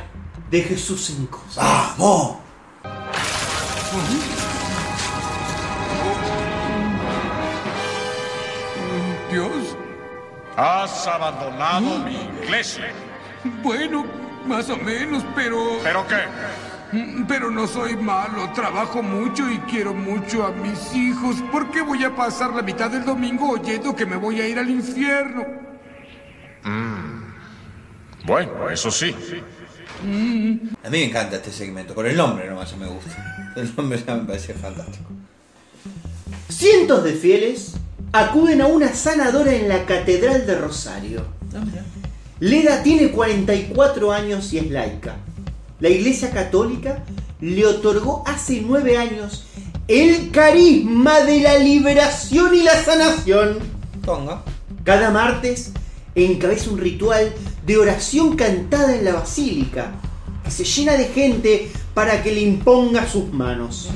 De 0.50 0.62
Jesús 0.62 1.10
en 1.10 1.26
cosas. 1.26 1.56
¡Vamos! 1.56 2.36
Dios, 9.30 9.76
has 10.56 11.06
abandonado 11.06 11.98
mi 12.00 12.16
iglesia. 12.44 12.92
Bueno, 13.62 14.04
más 14.46 14.68
o 14.70 14.76
menos, 14.76 15.24
pero... 15.34 15.78
¿Pero 15.82 16.06
qué? 16.06 16.96
Mm, 16.96 17.24
Pero 17.26 17.50
no 17.50 17.66
soy 17.66 17.96
malo, 17.96 18.50
trabajo 18.52 19.02
mucho 19.02 19.48
y 19.50 19.58
quiero 19.60 19.94
mucho 19.94 20.44
a 20.44 20.50
mis 20.50 20.92
hijos. 20.94 21.36
¿Por 21.52 21.70
qué 21.70 21.82
voy 21.82 22.04
a 22.04 22.14
pasar 22.14 22.50
la 22.52 22.62
mitad 22.62 22.90
del 22.90 23.04
domingo 23.04 23.50
oyendo 23.50 23.94
que 23.94 24.04
me 24.06 24.16
voy 24.16 24.40
a 24.40 24.48
ir 24.48 24.58
al 24.58 24.68
infierno? 24.68 25.44
Bueno, 28.24 28.68
eso 28.68 28.90
sí. 28.90 29.14
A 30.02 30.04
mí 30.04 30.98
me 30.98 31.04
encanta 31.04 31.36
este 31.36 31.52
segmento, 31.52 31.94
por 31.94 32.06
el 32.06 32.16
nombre 32.16 32.48
nomás 32.48 32.76
me 32.76 32.86
gusta. 32.86 33.29
El 33.56 33.74
nombre 33.76 34.02
ya 34.06 34.14
me 34.14 34.24
parece 34.24 34.54
fantástico. 34.54 35.10
Cientos 36.48 37.04
de 37.04 37.12
fieles 37.12 37.74
acuden 38.12 38.60
a 38.60 38.66
una 38.66 38.94
sanadora 38.94 39.54
en 39.54 39.68
la 39.68 39.86
Catedral 39.86 40.46
de 40.46 40.56
Rosario. 40.56 41.24
Leda 42.38 42.82
tiene 42.82 43.10
44 43.10 44.12
años 44.12 44.52
y 44.52 44.58
es 44.58 44.70
laica. 44.70 45.16
La 45.80 45.88
Iglesia 45.88 46.30
Católica 46.30 47.04
le 47.40 47.66
otorgó 47.66 48.22
hace 48.26 48.62
9 48.62 48.96
años 48.96 49.44
el 49.88 50.30
carisma 50.30 51.20
de 51.20 51.40
la 51.40 51.58
liberación 51.58 52.54
y 52.54 52.62
la 52.62 52.82
sanación. 52.82 53.58
Ponga. 54.04 54.42
Cada 54.84 55.10
martes 55.10 55.72
encabeza 56.14 56.70
un 56.70 56.78
ritual 56.78 57.32
de 57.66 57.76
oración 57.76 58.36
cantada 58.36 58.96
en 58.96 59.04
la 59.04 59.14
basílica, 59.14 59.92
se 60.50 60.64
llena 60.64 60.94
de 60.94 61.06
gente 61.06 61.70
para 61.94 62.22
que 62.22 62.32
le 62.32 62.40
imponga 62.40 63.06
sus 63.08 63.32
manos. 63.32 63.88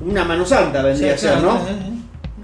Una 0.00 0.24
mano 0.24 0.44
santa 0.44 0.82
vendría 0.82 1.14
a 1.14 1.18
ser, 1.18 1.38
¿no? 1.38 1.60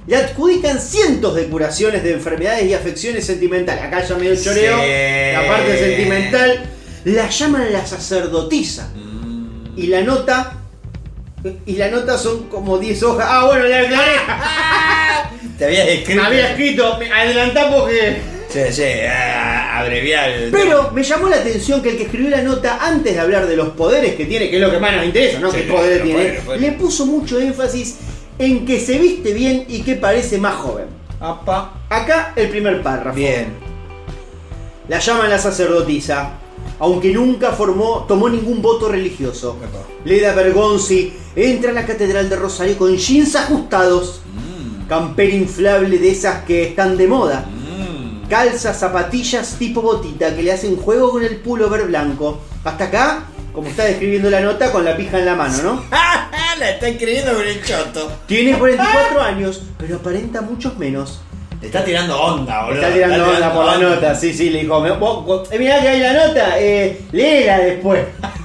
Le 0.06 0.16
adjudican 0.16 0.80
cientos 0.80 1.34
de 1.34 1.48
curaciones 1.48 2.02
de 2.02 2.14
enfermedades 2.14 2.64
y 2.64 2.72
afecciones 2.72 3.26
sentimentales. 3.26 3.84
Acá 3.84 4.02
ya 4.02 4.16
medio 4.16 4.36
choreo, 4.36 4.76
la 4.76 5.46
parte 5.46 5.78
sentimental. 5.78 6.70
La 7.04 7.28
llaman 7.28 7.72
la 7.72 7.86
sacerdotisa. 7.86 8.90
Y 9.76 9.86
la 9.86 10.02
nota. 10.02 10.54
Y 11.66 11.76
la 11.76 11.88
nota 11.88 12.18
son 12.18 12.48
como 12.48 12.78
10 12.78 13.02
hojas. 13.02 13.26
Ah, 13.28 13.44
bueno, 13.46 13.64
le 13.64 13.76
aclaré. 13.76 14.12
Te 15.58 15.64
habías 15.66 15.88
escrito. 15.88 16.20
Me 16.20 16.26
había 16.26 16.50
escrito, 16.50 16.96
me 16.98 17.12
adelantá 17.12 17.70
porque. 17.70 18.37
Sí, 18.48 18.60
sí, 18.70 18.82
ah, 19.06 19.78
abreviar 19.80 20.30
el. 20.30 20.50
Pero 20.50 20.90
me 20.92 21.02
llamó 21.02 21.28
la 21.28 21.36
atención 21.36 21.82
que 21.82 21.90
el 21.90 21.96
que 21.98 22.04
escribió 22.04 22.30
la 22.30 22.42
nota 22.42 22.78
antes 22.80 23.14
de 23.14 23.20
hablar 23.20 23.46
de 23.46 23.56
los 23.56 23.68
poderes 23.70 24.14
que 24.14 24.24
tiene, 24.24 24.48
que 24.48 24.56
es 24.56 24.62
lo 24.62 24.70
que 24.70 24.78
más 24.78 24.96
nos 24.96 25.04
interesa, 25.04 25.38
¿no? 25.38 25.50
Sí, 25.50 25.58
¿Qué 25.58 25.62
poderes 25.64 25.98
los 25.98 26.06
tiene? 26.06 26.18
poderes, 26.22 26.44
poderes. 26.44 26.62
Le 26.62 26.72
puso 26.72 27.04
mucho 27.06 27.38
énfasis 27.38 27.96
en 28.38 28.64
que 28.64 28.80
se 28.80 28.98
viste 28.98 29.34
bien 29.34 29.64
y 29.68 29.82
que 29.82 29.96
parece 29.96 30.38
más 30.38 30.54
joven. 30.54 30.86
Apa. 31.20 31.74
Acá 31.90 32.32
el 32.36 32.48
primer 32.48 32.82
párrafo. 32.82 33.16
Bien. 33.16 33.48
La 34.88 34.98
llaman 34.98 35.28
la 35.28 35.38
sacerdotisa, 35.38 36.30
aunque 36.78 37.12
nunca 37.12 37.52
formó, 37.52 38.06
tomó 38.08 38.30
ningún 38.30 38.62
voto 38.62 38.88
religioso. 38.88 39.58
Epa. 39.62 39.80
Leda 40.06 40.32
Bergonzi 40.34 41.12
entra 41.36 41.72
a 41.72 41.74
la 41.74 41.84
catedral 41.84 42.30
de 42.30 42.36
Rosario 42.36 42.78
con 42.78 42.96
jeans 42.96 43.36
ajustados, 43.36 44.22
campera 44.88 45.34
inflable 45.34 45.98
de 45.98 46.10
esas 46.10 46.44
que 46.44 46.62
están 46.68 46.96
de 46.96 47.06
moda, 47.06 47.46
calza, 48.28 48.74
zapatillas 48.74 49.56
tipo 49.58 49.80
botita 49.82 50.34
que 50.34 50.42
le 50.42 50.52
hacen 50.52 50.76
juego 50.76 51.10
con 51.10 51.24
el 51.24 51.36
pullover 51.36 51.84
blanco. 51.86 52.40
Hasta 52.64 52.84
acá, 52.84 53.22
como 53.52 53.68
está 53.68 53.84
describiendo 53.84 54.30
la 54.30 54.40
nota, 54.40 54.70
con 54.72 54.84
la 54.84 54.96
pija 54.96 55.18
en 55.18 55.26
la 55.26 55.34
mano, 55.34 55.62
¿no? 55.62 55.84
la 56.58 56.70
está 56.70 56.88
escribiendo 56.88 57.32
con 57.34 57.46
el 57.46 57.62
choto. 57.64 58.12
Tiene 58.26 58.58
44 58.58 59.20
años, 59.22 59.62
pero 59.78 59.96
aparenta 59.96 60.40
muchos 60.42 60.76
menos. 60.78 61.20
Le 61.60 61.66
está 61.66 61.84
tirando 61.84 62.20
onda, 62.20 62.64
boludo. 62.66 62.80
Está 62.80 62.94
tirando 62.94 63.28
onda 63.30 63.52
por 63.52 63.64
la 63.64 63.78
nota, 63.78 64.14
sí, 64.14 64.32
sí, 64.32 64.50
le 64.50 64.60
dijo, 64.62 64.80
"Me- 64.80 64.92
vos- 64.92 65.24
vos- 65.26 65.48
eh, 65.52 65.58
mirá 65.58 65.80
que 65.80 65.88
hay 65.88 66.00
la 66.00 66.12
nota, 66.12 66.58
eh, 66.60 67.00
léela 67.12 67.58
después. 67.58 68.04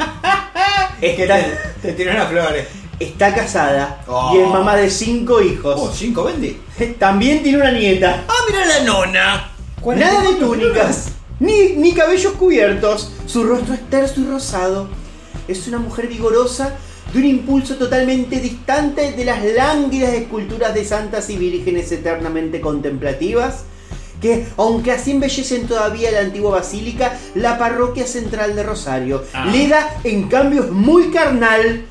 Es 1.02 1.16
que 1.18 1.28
te, 1.28 1.58
te 1.82 1.92
tiró 1.94 2.12
unas 2.12 2.30
flores. 2.30 2.66
Está 3.00 3.34
casada 3.36 4.02
Oh. 4.08 4.32
y 4.34 4.40
es 4.40 4.48
mamá 4.48 4.76
de 4.78 4.90
cinco 4.90 5.42
hijos. 5.42 5.76
Oh, 5.78 5.92
cinco 5.94 6.24
vendi. 6.24 6.58
También 7.00 7.44
tiene 7.44 7.58
una 7.58 7.72
nieta. 7.72 8.24
Ah, 8.28 8.34
mira 8.50 8.66
la 8.66 8.80
nona. 8.86 9.52
Nada 9.86 10.22
de 10.22 10.36
túnicas, 10.36 11.10
ni, 11.40 11.74
ni 11.76 11.94
cabellos 11.94 12.34
cubiertos. 12.34 13.12
Su 13.26 13.44
rostro 13.44 13.74
es 13.74 13.90
terso 13.90 14.22
y 14.22 14.26
rosado. 14.26 14.88
Es 15.48 15.68
una 15.68 15.78
mujer 15.78 16.08
vigorosa 16.08 16.74
de 17.12 17.20
un 17.20 17.26
impulso 17.26 17.76
totalmente 17.76 18.40
distante 18.40 19.12
de 19.12 19.26
las 19.26 19.44
lánguidas 19.44 20.14
esculturas 20.14 20.74
de 20.74 20.86
santas 20.86 21.30
y 21.30 21.38
vírgenes 21.38 21.92
eternamente 21.92 22.62
contemplativas. 22.62 23.66
Que, 24.22 24.48
aunque 24.56 24.94
así 24.94 25.12
embellecen 25.12 25.68
todavía 25.68 26.10
la 26.12 26.22
antigua 26.22 26.52
basílica, 26.52 27.20
la 27.36 27.58
parroquia 27.58 28.08
central 28.08 28.56
de 28.56 28.64
Rosario. 28.64 29.26
Ah. 29.34 29.48
Leda, 29.48 29.98
en 30.06 30.30
cambio, 30.30 30.64
es 30.64 30.72
muy 30.72 31.12
carnal. 31.12 31.86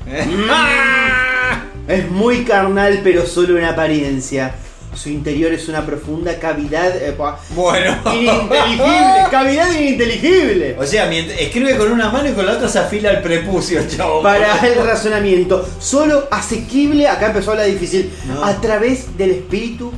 Es 1.87 2.09
muy 2.09 2.43
carnal, 2.43 3.01
pero 3.03 3.27
solo 3.27 3.59
en 3.59 3.65
apariencia. 3.65 4.55
Su 4.95 5.09
interior 5.09 5.51
es 5.53 5.67
una 5.69 5.85
profunda 5.85 6.37
cavidad. 6.39 6.95
eh, 6.95 7.15
Bueno. 7.55 7.97
Ininteligible, 8.13 9.23
cavidad 9.31 9.71
ininteligible. 9.71 10.75
O 10.79 10.85
sea, 10.85 11.11
escribe 11.11 11.77
con 11.77 11.91
una 11.91 12.09
mano 12.09 12.29
y 12.29 12.33
con 12.33 12.45
la 12.45 12.53
otra 12.53 12.67
se 12.69 12.79
afila 12.79 13.11
el 13.11 13.21
prepucio, 13.21 13.81
chavo. 13.87 14.21
Para 14.21 14.57
el 14.67 14.75
razonamiento, 14.85 15.67
solo 15.79 16.27
asequible, 16.31 17.07
acá 17.07 17.27
empezó 17.27 17.51
a 17.51 17.53
hablar 17.53 17.67
difícil, 17.67 18.11
No. 18.27 18.43
a 18.43 18.59
través 18.61 19.17
del 19.17 19.31
espíritu 19.31 19.91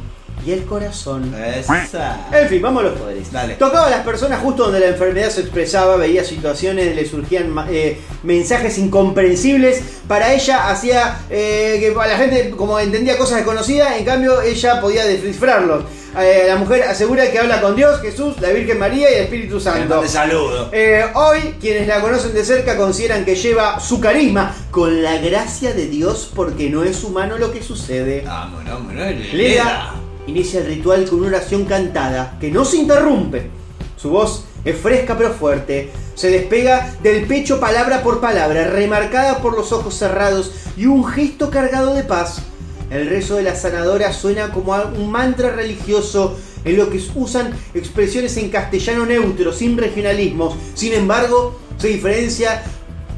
y 0.45 0.51
el 0.51 0.65
corazón. 0.65 1.33
Esa. 1.33 2.27
En 2.31 2.47
fin, 2.47 2.61
vamos 2.61 2.83
a 2.83 2.87
los 2.87 2.99
poderes. 2.99 3.31
Dale. 3.31 3.55
Tocaba 3.55 3.87
a 3.87 3.89
las 3.89 4.01
personas 4.01 4.39
justo 4.41 4.63
donde 4.65 4.79
la 4.79 4.87
enfermedad 4.87 5.29
se 5.29 5.41
expresaba, 5.41 5.95
veía 5.95 6.23
situaciones, 6.23 6.95
le 6.95 7.05
surgían 7.05 7.53
eh, 7.69 7.99
mensajes 8.23 8.77
incomprensibles. 8.77 9.81
Para 10.07 10.33
ella 10.33 10.69
hacía 10.69 11.19
eh, 11.29 11.77
que 11.79 11.93
la 11.95 12.17
gente 12.17 12.51
como 12.51 12.79
entendía 12.79 13.17
cosas 13.17 13.37
desconocidas, 13.37 13.97
en 13.97 14.05
cambio 14.05 14.41
ella 14.41 14.79
podía 14.79 15.05
descifrarlos. 15.05 15.83
Eh, 16.17 16.45
la 16.47 16.55
mujer 16.55 16.83
asegura 16.83 17.29
que 17.29 17.39
habla 17.39 17.59
con 17.59 17.75
Dios, 17.75 17.99
Jesús, 17.99 18.39
la 18.39 18.49
Virgen 18.49 18.79
María 18.79 19.11
y 19.11 19.15
el 19.15 19.23
Espíritu 19.23 19.59
Santo. 19.59 19.99
Te 19.99 20.07
saludo. 20.07 20.69
Eh, 20.71 21.03
hoy, 21.13 21.55
quienes 21.59 21.87
la 21.87 21.99
conocen 21.99 22.33
de 22.33 22.45
cerca 22.45 22.77
consideran 22.77 23.25
que 23.25 23.35
lleva 23.35 23.79
su 23.79 23.99
carisma 23.99 24.55
con 24.71 25.03
la 25.03 25.17
gracia 25.17 25.73
de 25.73 25.87
Dios 25.87 26.31
porque 26.33 26.69
no 26.69 26.83
es 26.83 27.03
humano 27.03 27.37
lo 27.37 27.51
que 27.51 27.61
sucede. 27.61 28.23
No, 28.23 28.61
no, 28.61 28.79
no, 28.79 28.93
Leda 29.33 30.04
inicia 30.27 30.61
el 30.61 30.67
ritual 30.67 31.07
con 31.07 31.19
una 31.19 31.29
oración 31.29 31.65
cantada 31.65 32.37
que 32.39 32.51
no 32.51 32.65
se 32.65 32.77
interrumpe. 32.77 33.49
Su 33.97 34.09
voz 34.09 34.45
es 34.63 34.77
fresca 34.77 35.17
pero 35.17 35.33
fuerte. 35.33 35.91
Se 36.15 36.29
despega 36.29 36.95
del 37.03 37.25
pecho 37.25 37.59
palabra 37.59 38.03
por 38.03 38.21
palabra, 38.21 38.67
remarcada 38.67 39.39
por 39.39 39.55
los 39.55 39.71
ojos 39.71 39.95
cerrados 39.95 40.51
y 40.77 40.85
un 40.85 41.05
gesto 41.05 41.49
cargado 41.49 41.93
de 41.93 42.03
paz. 42.03 42.41
El 42.89 43.09
rezo 43.09 43.35
de 43.35 43.43
la 43.43 43.55
sanadora 43.55 44.13
suena 44.13 44.51
como 44.51 44.75
un 44.97 45.11
mantra 45.11 45.49
religioso 45.49 46.37
en 46.63 46.77
lo 46.77 46.89
que 46.89 47.01
usan 47.15 47.53
expresiones 47.73 48.37
en 48.37 48.49
castellano 48.49 49.05
neutro, 49.05 49.53
sin 49.53 49.77
regionalismos. 49.77 50.55
Sin 50.73 50.93
embargo, 50.93 51.59
se 51.77 51.89
diferencia 51.89 52.63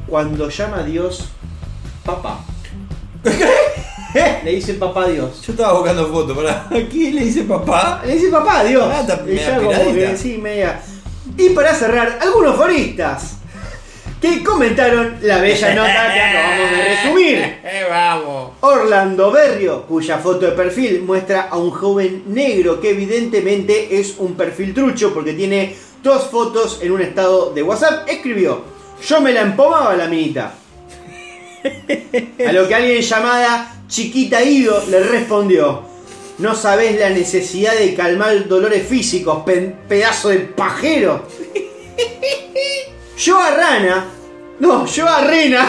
cuando 0.07 0.49
llama 0.49 0.79
a 0.79 0.83
Dios 0.83 1.29
papá. 2.03 2.43
Le 4.43 4.51
dice 4.51 4.73
papá 4.75 5.05
a 5.05 5.07
Dios. 5.09 5.41
Yo 5.45 5.51
estaba 5.53 5.73
buscando 5.73 6.07
fotos, 6.07 6.37
para 6.37 6.67
aquí 6.71 7.11
le 7.11 7.25
dice 7.25 7.43
papá. 7.43 8.01
Le 8.05 8.15
dice 8.15 8.29
papá 8.29 8.59
a 8.59 8.63
Dios. 8.63 8.89
Ah, 8.91 9.01
está 9.01 9.17
media 9.23 9.41
Ella 9.41 9.57
como 9.57 9.69
piradita. 9.69 10.11
que 10.11 10.17
sí, 10.17 10.37
media. 10.37 10.81
Y 11.37 11.49
para 11.49 11.73
cerrar, 11.75 12.19
algunos 12.21 12.55
foristas 12.55 13.37
que 14.21 14.43
comentaron 14.43 15.17
la 15.21 15.39
bella 15.39 15.75
nota 15.75 16.13
que 16.13 16.21
acabamos 16.21 16.71
de 16.71 16.95
resumir. 16.95 17.57
Eh, 17.69 17.85
vamos. 17.89 18.51
Orlando 18.61 19.29
Berrio, 19.29 19.83
cuya 19.83 20.17
foto 20.19 20.45
de 20.45 20.51
perfil 20.53 21.01
muestra 21.01 21.49
a 21.51 21.57
un 21.57 21.69
joven 21.69 22.23
negro 22.27 22.79
que 22.79 22.91
evidentemente 22.91 23.99
es 23.99 24.15
un 24.17 24.35
perfil 24.35 24.73
trucho 24.73 25.13
porque 25.13 25.33
tiene 25.33 25.75
dos 26.01 26.27
fotos 26.27 26.79
en 26.81 26.93
un 26.93 27.01
estado 27.01 27.51
de 27.53 27.61
WhatsApp, 27.61 28.07
escribió, 28.07 28.63
yo 29.05 29.19
me 29.19 29.33
la 29.33 29.41
empomaba 29.41 29.95
la 29.97 30.07
minita. 30.07 30.53
A 32.47 32.51
lo 32.53 32.67
que 32.67 32.75
alguien 32.75 33.01
llamada 33.01 33.76
Chiquita 33.87 34.43
Ido 34.43 34.83
le 34.89 34.99
respondió, 35.01 35.81
no 36.39 36.55
sabés 36.55 36.99
la 36.99 37.09
necesidad 37.09 37.73
de 37.75 37.93
calmar 37.95 38.47
dolores 38.47 38.85
físicos, 38.87 39.43
pedazo 39.87 40.29
de 40.29 40.37
pajero. 40.39 41.25
Yo 43.17 43.39
a 43.41 43.49
Rana, 43.51 44.05
no, 44.59 44.85
yo 44.85 45.07
a 45.07 45.21
Rena. 45.21 45.67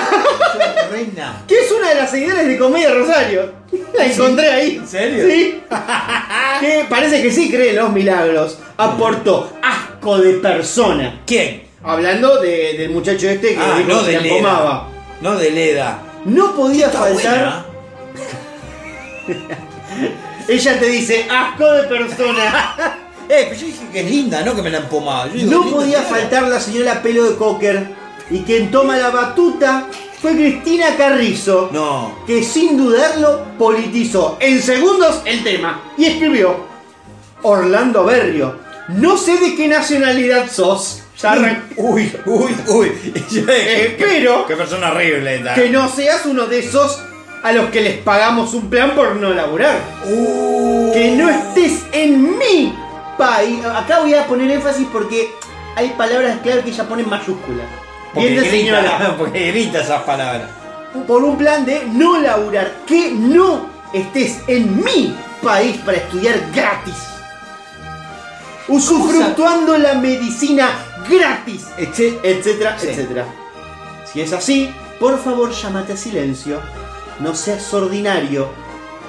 Reina. 0.91 1.45
que 1.47 1.61
es 1.61 1.71
una 1.73 1.91
de 1.91 1.95
las 1.95 2.11
seguidoras 2.11 2.47
de 2.47 2.59
Comedia 2.59 2.93
Rosario. 2.93 3.53
La 3.97 4.07
encontré 4.07 4.49
ahí. 4.51 4.77
¿En 4.77 4.87
serio? 4.89 5.27
Sí. 5.27 5.61
que 6.61 6.87
parece 6.89 7.23
que 7.23 7.31
sí 7.31 7.51
cree 7.51 7.71
en 7.71 7.77
los 7.77 7.91
milagros. 7.93 8.59
Aportó 8.77 9.51
asco 9.63 10.19
de 10.19 10.35
persona. 10.35 11.21
¿Quién? 11.27 11.65
Hablando 11.83 12.39
de- 12.41 12.75
del 12.79 12.91
muchacho 12.91 13.29
este 13.29 13.55
que 13.55 13.61
Ah, 13.61 13.77
dijo 13.79 13.89
no 13.91 14.01
que 14.01 14.07
de 14.07 14.13
la 14.13 14.21
Leda. 14.21 14.89
No 15.23 15.37
de 15.37 15.51
Leda. 15.51 16.03
No 16.27 16.55
podía 16.55 16.87
Está 16.87 16.99
faltar. 17.01 17.65
Ella 20.49 20.79
te 20.81 20.87
dice 20.87 21.27
asco 21.31 21.71
de 21.73 21.83
persona. 21.85 22.77
Eh, 23.31 23.45
pero 23.51 23.61
yo 23.61 23.67
dije 23.67 23.87
que 23.93 24.01
es 24.01 24.11
linda, 24.11 24.41
no 24.41 24.57
que 24.57 24.63
me 24.63 24.71
la 24.71 24.79
empomaba. 24.79 25.27
Yo 25.27 25.35
digo, 25.35 25.51
No 25.51 25.61
linda 25.65 25.77
podía 25.77 25.99
señora. 26.03 26.17
faltar 26.19 26.43
la 26.45 26.61
señora 26.61 27.03
pelo 27.03 27.29
de 27.29 27.37
cocker. 27.37 27.87
Y 28.31 28.39
quien 28.41 28.71
toma 28.71 28.97
la 28.97 29.11
batuta 29.11 29.87
fue 30.23 30.33
Cristina 30.33 30.97
Carrizo. 30.97 31.69
No. 31.71 32.21
que 32.27 32.43
sin 32.43 32.79
dudarlo 32.79 33.45
politizó 33.59 34.39
en 34.41 34.63
segundos 34.63 35.21
el 35.27 35.45
tema 35.45 35.79
y 35.99 36.07
escribió 36.07 36.57
Orlando 37.43 38.05
Berrio. 38.07 38.57
No 38.89 39.19
sé 39.19 39.37
de 39.37 39.55
qué 39.55 39.69
nacionalidad 39.69 40.51
sos. 40.51 41.03
Ya 41.21 41.63
Uy, 41.77 42.11
uy, 42.25 42.57
uy. 42.69 42.93
Y 43.15 43.35
yo 43.35 43.43
dije, 43.43 43.87
Espero 43.89 44.47
Qué 44.47 44.57
persona 44.57 44.91
horrible 44.91 45.35
esta. 45.35 45.53
que 45.55 45.69
no 45.69 45.87
seas 45.91 46.25
uno 46.25 46.47
de 46.47 46.61
esos 46.61 46.99
a 47.43 47.53
los 47.53 47.71
que 47.71 47.81
les 47.81 47.99
pagamos 47.99 48.55
un 48.55 48.69
plan 48.69 48.95
por 48.95 49.17
no 49.17 49.31
laburar. 49.31 49.79
Uh. 50.07 50.93
Que 50.93 51.15
no 51.17 51.29
estés 51.29 51.85
en 51.93 52.39
mi 52.39 52.75
país. 53.17 53.65
Acá 53.65 54.01
voy 54.01 54.15
a 54.15 54.27
poner 54.27 54.51
énfasis 54.51 54.87
porque 54.93 55.31
hay 55.77 55.91
palabras 55.91 56.39
clave 56.43 56.63
que 56.63 56.71
ella 56.71 56.85
pone 56.89 57.03
en 57.03 57.11
mayúscula. 57.11 57.65
Porque 58.15 58.31
grita, 58.31 58.51
señora. 58.51 59.15
porque 59.19 59.53
grita 59.53 59.81
esas 59.83 60.03
palabras. 60.03 60.51
por 61.07 61.23
un 61.23 61.37
plan 61.37 61.65
de 61.65 61.85
no 61.87 62.19
laburar, 62.21 62.73
que 62.87 63.13
no 63.13 63.67
estés 63.93 64.39
en 64.49 64.83
mi 64.85 65.15
país 65.43 65.77
para 65.85 65.99
estudiar 65.99 66.35
gratis. 66.55 66.95
Usufructuando 68.67 69.79
la 69.79 69.95
medicina 69.95 70.71
gratis, 71.09 71.67
etc- 71.79 72.19
etcétera, 72.23 72.77
Sí. 72.79 72.89
etcétera. 72.89 73.25
Si 74.13 74.21
es 74.21 74.33
así, 74.33 74.71
por 75.01 75.19
favor 75.23 75.53
llámate 75.53 75.95
a 75.95 75.97
silencio. 75.97 76.61
No 77.21 77.35
seas 77.35 77.73
ordinario, 77.75 78.49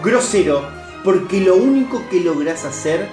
grosero, 0.04 0.68
porque 1.04 1.42
lo 1.42 1.56
único 1.56 2.02
que 2.10 2.22
logras 2.22 2.66
hacer 2.66 3.08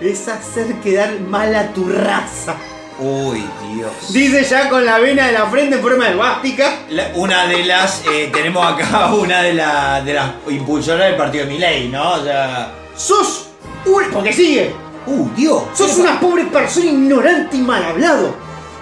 es 0.00 0.28
hacer 0.28 0.74
quedar 0.80 1.20
mal 1.20 1.54
a 1.54 1.68
tu 1.72 1.88
raza. 1.88 2.56
Uy, 2.98 3.44
Dios. 3.74 4.12
Dice 4.12 4.44
ya 4.44 4.68
con 4.68 4.84
la 4.84 4.98
vena 4.98 5.26
de 5.26 5.32
la 5.32 5.46
frente 5.46 5.76
en 5.76 5.82
forma 5.82 6.08
de 6.08 6.14
bástica. 6.14 6.80
Una 7.14 7.46
de 7.46 7.64
las. 7.64 8.02
eh, 8.12 8.30
tenemos 8.32 8.64
acá 8.64 9.12
una 9.18 9.42
de, 9.42 9.54
la- 9.54 10.00
de 10.02 10.14
las 10.14 10.30
impulsoras 10.48 11.06
del 11.06 11.16
partido 11.16 11.44
de 11.46 11.52
Milei, 11.52 11.88
¿no? 11.88 12.12
O 12.12 12.22
sea. 12.24 12.72
sos 12.94 13.48
un... 13.86 14.04
porque 14.12 14.32
sigue. 14.32 14.72
Uh, 15.06 15.28
Dios. 15.36 15.64
Sos 15.74 15.96
una 15.98 16.18
pobre 16.20 16.44
persona 16.44 16.86
ignorante 16.86 17.56
y 17.56 17.60
mal 17.60 17.82
hablado. 17.84 18.34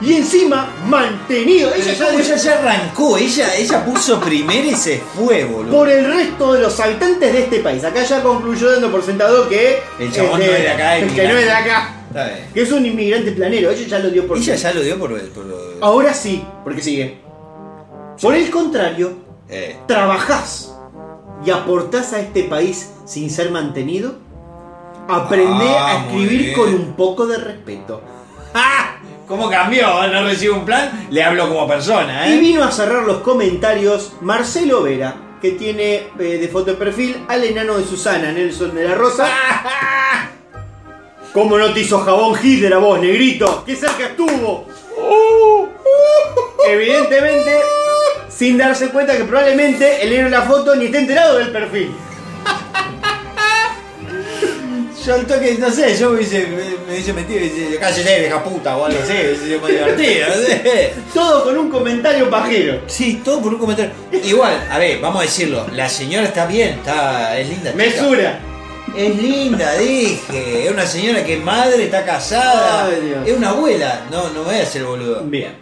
Y 0.03 0.15
encima 0.15 0.69
mantenido. 0.87 1.73
Ella 1.73 1.93
ya 1.93 2.09
Ella, 2.09 2.19
dice, 2.19 2.37
ya 2.39 2.59
arrancó, 2.59 3.17
ella, 3.17 3.55
ella 3.57 3.85
puso 3.85 4.21
primero 4.21 4.69
y 4.69 4.75
se 4.75 4.99
fue, 5.15 5.45
boludo. 5.45 5.71
por 5.73 5.89
el 5.89 6.05
resto 6.13 6.55
de 6.55 6.61
los 6.61 6.81
habitantes 6.81 7.33
de 7.33 7.39
este 7.45 7.61
país. 7.61 7.85
Acá 7.85 8.03
ya 8.03 8.23
concluyó 8.23 8.73
dando 8.73 8.91
por 8.91 9.03
sentado 9.05 9.49
que. 9.49 9.81
El 10.01 10.11
chabón 10.13 10.43
este, 10.43 10.53
no 10.53 10.57
es 10.59 10.63
de 10.65 10.71
acá, 10.71 10.99
es 10.99 11.13
Que 11.15 11.29
no 11.29 11.39
es 11.39 11.45
de 11.45 11.53
acá. 11.53 11.95
Está 12.09 12.25
bien. 12.27 12.49
Que 12.53 12.63
es 12.63 12.73
un 12.73 12.85
inmigrante 12.85 13.31
planero. 13.33 13.71
Ella 13.71 13.87
ya 13.87 13.99
lo 14.01 14.11
dio 14.11 14.27
por 14.27 14.37
Ella 14.39 14.55
ya 14.57 14.73
lo 14.75 14.81
dio 14.81 14.99
por. 14.99 15.11
por 15.31 15.45
Ahora 15.81 16.13
sí, 16.13 16.45
porque 16.65 16.83
sigue. 16.83 17.21
Por 18.21 18.35
el 18.35 18.51
contrario, 18.51 19.13
eh, 19.49 19.77
trabajás 19.87 20.75
y 21.47 21.51
aportás 21.51 22.13
a 22.13 22.21
este 22.21 22.45
país 22.45 22.91
sin 23.07 23.31
ser 23.31 23.51
mantenido. 23.53 24.17
Aprende 25.09 25.65
Ah, 25.69 25.87
a 25.87 26.07
escribir 26.07 26.55
con 26.55 26.73
un 26.75 26.93
poco 26.95 27.27
de 27.27 27.39
respeto. 27.39 28.03
¡Ah! 28.55 28.79
¿Cómo 29.33 29.49
cambió? 29.49 30.07
No 30.09 30.25
recibe 30.25 30.53
un 30.53 30.67
plan, 30.67 31.07
le 31.09 31.23
hablo 31.23 31.49
como 31.49 31.67
persona, 31.67 32.29
Y 32.29 32.35
¿eh? 32.35 32.39
vino 32.39 32.63
a 32.63 32.71
cerrar 32.71 33.05
los 33.05 33.21
comentarios 33.21 34.13
Marcelo 34.21 34.83
Vera, 34.83 35.17
que 35.41 35.53
tiene 35.53 36.09
eh, 36.19 36.39
de 36.39 36.49
foto 36.49 36.73
de 36.73 36.77
perfil 36.77 37.17
al 37.29 37.43
enano 37.43 37.79
de 37.79 37.85
Susana, 37.85 38.31
Nelson 38.31 38.75
de 38.75 38.87
la 38.87 38.95
Rosa. 38.95 39.27
¿Cómo 41.33 41.57
no 41.57 41.73
te 41.73 41.81
hizo 41.81 42.01
jabón 42.01 42.39
Hitler 42.43 42.75
a 42.75 42.77
vos, 42.77 43.01
negrito? 43.01 43.65
¡Qué 43.65 43.75
cerca 43.75 44.09
estuvo! 44.09 44.67
Evidentemente, 46.69 47.59
sin 48.29 48.59
darse 48.59 48.91
cuenta 48.91 49.17
que 49.17 49.25
probablemente 49.25 50.03
el 50.03 50.11
negro 50.11 50.27
en 50.27 50.33
la 50.33 50.43
foto 50.43 50.77
ni 50.77 50.85
esté 50.85 50.99
enterado 50.99 51.39
del 51.39 51.51
perfil. 51.51 51.91
Yo 55.05 55.15
al 55.15 55.27
toque, 55.27 55.57
no 55.59 55.69
sé, 55.69 55.97
yo 55.97 56.11
me 56.11 56.17
hubiese, 56.17 56.47
me, 56.47 56.93
me 56.93 56.97
dice, 56.97 57.77
cállate, 57.81 58.21
vieja 58.21 58.45
puta 58.45 58.77
o 58.77 58.85
algo 58.85 59.01
así, 59.03 59.13
sido 59.43 59.61
más 59.61 59.71
divertido, 59.71 60.29
no 60.29 60.35
sé. 60.35 60.95
Todo 61.15 61.43
con 61.45 61.59
un 61.59 61.71
comentario 61.71 62.31
pajero. 62.31 62.81
Sí, 62.87 63.21
todo 63.25 63.43
por 63.43 63.53
un 63.53 63.59
comentario. 63.59 63.91
Igual, 64.13 64.65
a 64.71 64.79
ver, 64.79 65.01
vamos 65.01 65.23
a 65.23 65.25
decirlo, 65.25 65.67
la 65.73 65.89
señora 65.89 66.27
está 66.27 66.47
bien, 66.47 66.79
está, 66.79 67.37
es 67.37 67.49
linda. 67.49 67.73
chica. 67.73 67.85
Mesura. 67.85 68.41
Es 68.97 69.17
linda, 69.17 69.75
dije. 69.75 70.67
Es 70.67 70.71
una 70.71 70.87
señora 70.87 71.25
que 71.25 71.35
es 71.35 71.43
madre, 71.43 71.85
está 71.85 72.05
casada. 72.05 72.87
Ay, 72.87 73.01
Dios. 73.01 73.27
es 73.27 73.37
una 73.37 73.51
abuela. 73.51 74.03
No, 74.11 74.29
no 74.31 74.45
voy 74.45 74.57
a 74.57 74.63
hacer 74.63 74.85
boludo. 74.85 75.23
Bien. 75.25 75.57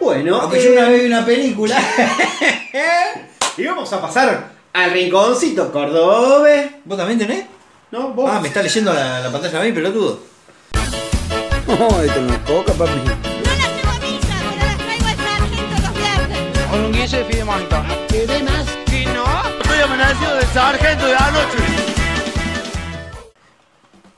Bueno, 0.00 0.40
Aunque 0.40 0.58
eh, 0.58 0.64
yo 0.64 0.72
una 0.72 0.88
vez 0.88 1.02
vi 1.02 1.06
una 1.06 1.24
película. 1.26 1.76
y 3.56 3.64
vamos 3.64 3.92
a 3.92 4.00
pasar 4.00 4.50
al 4.72 4.90
rinconcito 4.90 5.70
cordobés. 5.70 6.70
¿Vos 6.84 6.96
también 6.96 7.18
tenés? 7.18 7.57
¿No? 7.90 8.08
¿Vos? 8.10 8.30
Ah, 8.32 8.40
me 8.40 8.48
está 8.48 8.62
leyendo 8.62 8.92
la, 8.92 9.20
la 9.20 9.32
pantalla 9.32 9.60
a 9.60 9.62
mí, 9.64 9.72
pelotudo. 9.72 10.20
No, 11.66 12.02
esto 12.02 12.20
no 12.20 12.32
es 12.32 12.38
coca, 12.40 12.72
papi. 12.74 12.90
No 12.92 13.04
las 13.04 13.76
llevo 13.76 13.90
a 13.90 13.98
misa, 14.00 14.34
pero 14.50 14.66
las 14.66 14.78
traigo 14.78 15.06
al 15.06 15.16
sargento 15.16 15.82
los 15.82 15.94
viernes. 15.94 16.66
Con 16.70 16.80
un 16.80 16.92
guille 16.92 17.18
de 17.18 17.24
fidemonto. 17.24 17.84
¿Qué 18.08 18.26
más? 18.42 18.66
¿Y 18.92 19.06
no? 19.06 19.24
Estoy 19.62 19.80
amanecido 19.84 20.34
del 20.36 20.46
sargento 20.48 21.06
de 21.06 21.14
anoche. 21.14 21.58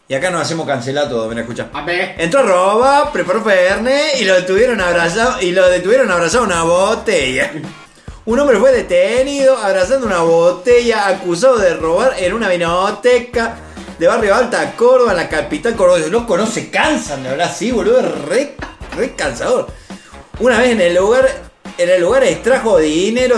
Y 0.08 0.14
acá 0.14 0.30
nos 0.30 0.42
hacemos 0.42 0.66
cancelar 0.66 1.08
todo, 1.08 1.28
ven 1.28 1.38
a 1.38 1.40
escuchar. 1.42 1.70
A 1.72 1.82
ver. 1.82 2.16
Entró 2.18 2.42
Roba, 2.42 3.12
preparó 3.12 3.44
Fernet 3.44 4.20
y 4.20 4.24
lo 4.24 4.34
detuvieron 4.34 4.80
abrazado 4.80 5.40
y 5.40 5.52
lo 5.52 5.68
detuvieron 5.68 6.10
abrazado 6.10 6.42
a 6.42 6.46
una 6.48 6.62
botella. 6.64 7.52
Un 8.26 8.38
hombre 8.38 8.58
fue 8.58 8.70
detenido 8.70 9.56
abrazando 9.56 10.06
una 10.06 10.20
botella 10.20 11.08
acusado 11.08 11.56
de 11.56 11.74
robar 11.74 12.14
en 12.18 12.34
una 12.34 12.50
vinoteca 12.50 13.56
de 13.98 14.06
Barrio 14.06 14.34
Alta 14.34 14.72
Córdoba, 14.76 15.14
la 15.14 15.26
capital 15.26 15.74
cordobesa. 15.74 16.08
Loco, 16.08 16.36
no 16.36 16.46
se 16.46 16.70
cansan 16.70 17.22
de 17.22 17.30
hablar 17.30 17.48
así, 17.48 17.70
boludo. 17.70 18.00
Es 18.00 18.24
re, 18.26 18.56
re 18.94 19.14
cansador. 19.14 19.68
Una 20.38 20.58
vez 20.58 20.72
en 20.72 20.82
el 20.82 20.94
lugar, 20.96 21.30
en 21.78 21.88
el 21.88 22.00
lugar 22.02 22.22
extrajo 22.24 22.78
dinero. 22.78 23.36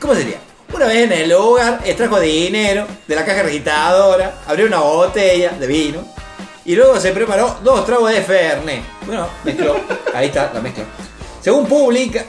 ¿Cómo 0.00 0.14
sería? 0.16 0.40
Una 0.74 0.86
vez 0.86 1.04
en 1.04 1.12
el 1.12 1.30
lugar 1.30 1.80
extrajo 1.84 2.18
dinero 2.18 2.88
de 3.06 3.14
la 3.14 3.24
caja 3.24 3.44
registradora, 3.44 4.40
abrió 4.48 4.66
una 4.66 4.80
botella 4.80 5.52
de 5.52 5.66
vino 5.68 6.04
y 6.64 6.74
luego 6.74 6.98
se 6.98 7.12
preparó 7.12 7.56
dos 7.62 7.86
tragos 7.86 8.10
de 8.10 8.20
Fernet. 8.20 8.82
Bueno, 9.06 9.28
mezcló. 9.44 9.76
Ahí 10.12 10.26
está, 10.26 10.50
la 10.52 10.60
mezcla. 10.60 10.84
Según 11.40 11.66
publica, 11.66 12.24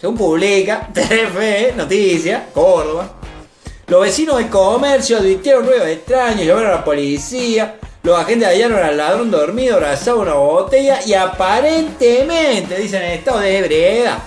según 0.00 0.16
publica 0.16 0.88
Telefe, 0.94 1.72
Noticias, 1.76 2.42
Córdoba, 2.52 3.10
los 3.88 4.00
vecinos 4.02 4.38
del 4.38 4.48
comercio 4.48 5.18
advirtieron 5.18 5.64
ruidos 5.66 5.86
extraños, 5.86 6.44
llamaron 6.44 6.70
a 6.72 6.74
la 6.76 6.84
policía. 6.84 7.76
Los 8.02 8.18
agentes 8.18 8.48
hallaron 8.48 8.82
al 8.82 8.96
ladrón 8.96 9.30
dormido, 9.30 9.76
abrazado 9.76 10.18
a 10.18 10.22
una 10.22 10.34
botella 10.34 11.00
y 11.06 11.14
aparentemente, 11.14 12.76
dicen 12.78 13.02
en 13.02 13.10
estado 13.12 13.40
de 13.40 13.58
ebriedad. 13.58 14.18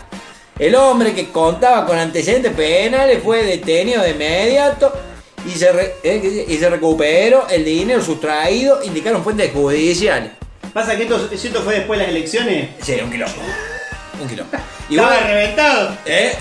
El 0.58 0.76
hombre 0.76 1.14
que 1.14 1.30
contaba 1.30 1.86
con 1.86 1.98
antecedentes 1.98 2.54
penales 2.54 3.22
fue 3.24 3.44
detenido 3.44 4.02
de 4.02 4.12
inmediato 4.12 4.92
y 5.46 5.58
se, 5.58 5.72
re- 5.72 5.96
eh, 6.04 6.68
recuperó 6.70 7.48
el 7.50 7.64
dinero 7.64 8.02
sustraído, 8.02 8.84
indicaron 8.84 9.24
fuentes 9.24 9.52
judiciales. 9.54 10.32
Pasa 10.74 10.96
que 10.98 11.04
esto, 11.04 11.30
esto 11.32 11.62
fue 11.62 11.76
después 11.76 12.00
de 12.00 12.06
las 12.08 12.16
elecciones. 12.16 12.70
Sí, 12.82 12.94
un 13.02 13.10
kilómetro. 13.10 13.42
Un 14.22 14.28
kilómetro. 14.28 14.60
Estaba 14.90 15.16
Igual- 15.16 15.24
reventado. 15.28 15.98
¿Eh? 16.06 16.34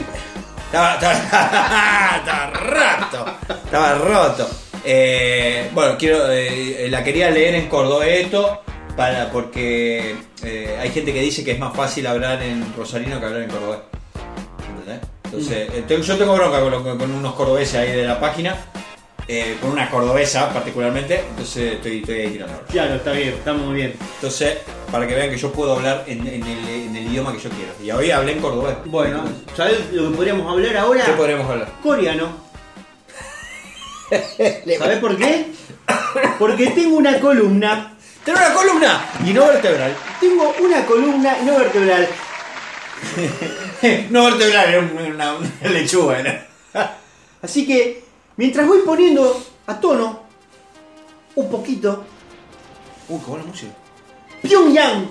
Estaba, 0.67 0.95
estaba, 0.95 1.15
estaba 2.19 2.51
roto. 2.51 3.37
Estaba 3.65 3.95
roto. 3.95 4.51
Eh, 4.85 5.71
bueno, 5.73 5.97
quiero, 5.99 6.31
eh, 6.31 6.87
la 6.91 7.03
quería 7.05 7.31
leer 7.31 7.55
en 7.57 7.69
cordobeto 7.69 8.63
para, 8.97 9.31
porque 9.31 10.17
eh, 10.43 10.79
hay 10.81 10.91
gente 10.91 11.13
que 11.13 11.21
dice 11.21 11.45
que 11.45 11.53
es 11.53 11.59
más 11.59 11.75
fácil 11.75 12.07
hablar 12.07 12.43
en 12.43 12.73
rosarino 12.77 13.19
que 13.21 13.27
hablar 13.27 13.43
en 13.43 13.51
cordobés. 13.51 13.81
¿Entendés? 14.69 15.09
Entonces, 15.25 15.69
eh, 15.75 15.85
tengo- 15.87 16.03
yo 16.03 16.17
tengo 16.17 16.35
bronca 16.35 16.61
con, 16.61 16.99
con 16.99 17.11
unos 17.13 17.35
cordobeses 17.35 17.75
ahí 17.77 17.93
de 17.93 18.05
la 18.07 18.19
página, 18.21 18.57
eh, 19.31 19.59
con 19.61 19.73
una 19.73 19.91
cordobesa 19.91 20.51
particularmente, 20.53 21.23
entonces 21.29 21.75
estoy, 21.75 21.99
estoy 21.99 22.21
ahí 22.21 22.31
tirando. 22.31 22.63
Claro, 22.71 22.95
está 22.95 23.13
bien, 23.13 23.29
está 23.29 23.53
muy 23.53 23.75
bien. 23.75 23.95
Entonces, 24.15 24.57
para 24.91 25.07
que 25.07 25.15
vean 25.15 25.29
que 25.29 25.37
yo 25.37 25.53
puedo 25.53 25.75
hablar 25.77 26.05
en, 26.07 26.27
en 26.27 26.43
el, 26.43 26.69
en 26.69 26.97
el 26.97 27.07
idioma 27.09 27.33
que 27.33 27.41
yo 27.41 27.51
quiero. 27.51 27.73
Y 27.83 27.91
hoy 27.91 28.11
hablé 28.11 28.33
en 28.33 28.41
cordobés. 28.41 28.77
Bueno, 28.87 29.25
¿sabes 29.55 29.93
lo 29.93 30.11
que 30.11 30.17
podríamos 30.17 30.51
hablar 30.51 30.77
ahora? 30.79 31.05
¿Qué 31.05 31.13
podríamos 31.13 31.51
hablar? 31.51 31.71
Coreano. 31.83 32.49
¿Sabes 34.79 34.99
por 34.99 35.17
qué? 35.19 35.47
Porque 36.39 36.69
tengo 36.69 36.97
una 36.97 37.21
columna. 37.21 37.95
¡Tengo 38.25 38.39
una 38.39 38.55
columna! 38.55 39.11
Y 39.27 39.33
no 39.35 39.47
vertebral. 39.47 39.95
Tengo 40.21 40.55
una 40.61 40.87
columna 40.87 41.37
y 41.43 41.45
no 41.45 41.59
vertebral. 41.59 42.09
no 44.11 44.25
vertebral, 44.25 44.69
era 44.69 44.79
una, 44.81 45.35
una 45.35 45.71
lechuga. 45.71 46.19
era. 46.19 46.47
Así 47.43 47.67
que, 47.67 48.07
mientras 48.39 48.66
voy 48.66 48.78
poniendo 48.86 49.43
a 49.66 49.78
tono 49.78 50.20
un 51.35 51.51
poquito, 51.51 52.05
Uh, 53.10 53.19
qué 53.24 53.31
buena 53.31 53.44
música. 53.47 53.73
Pyongyang, 54.43 55.09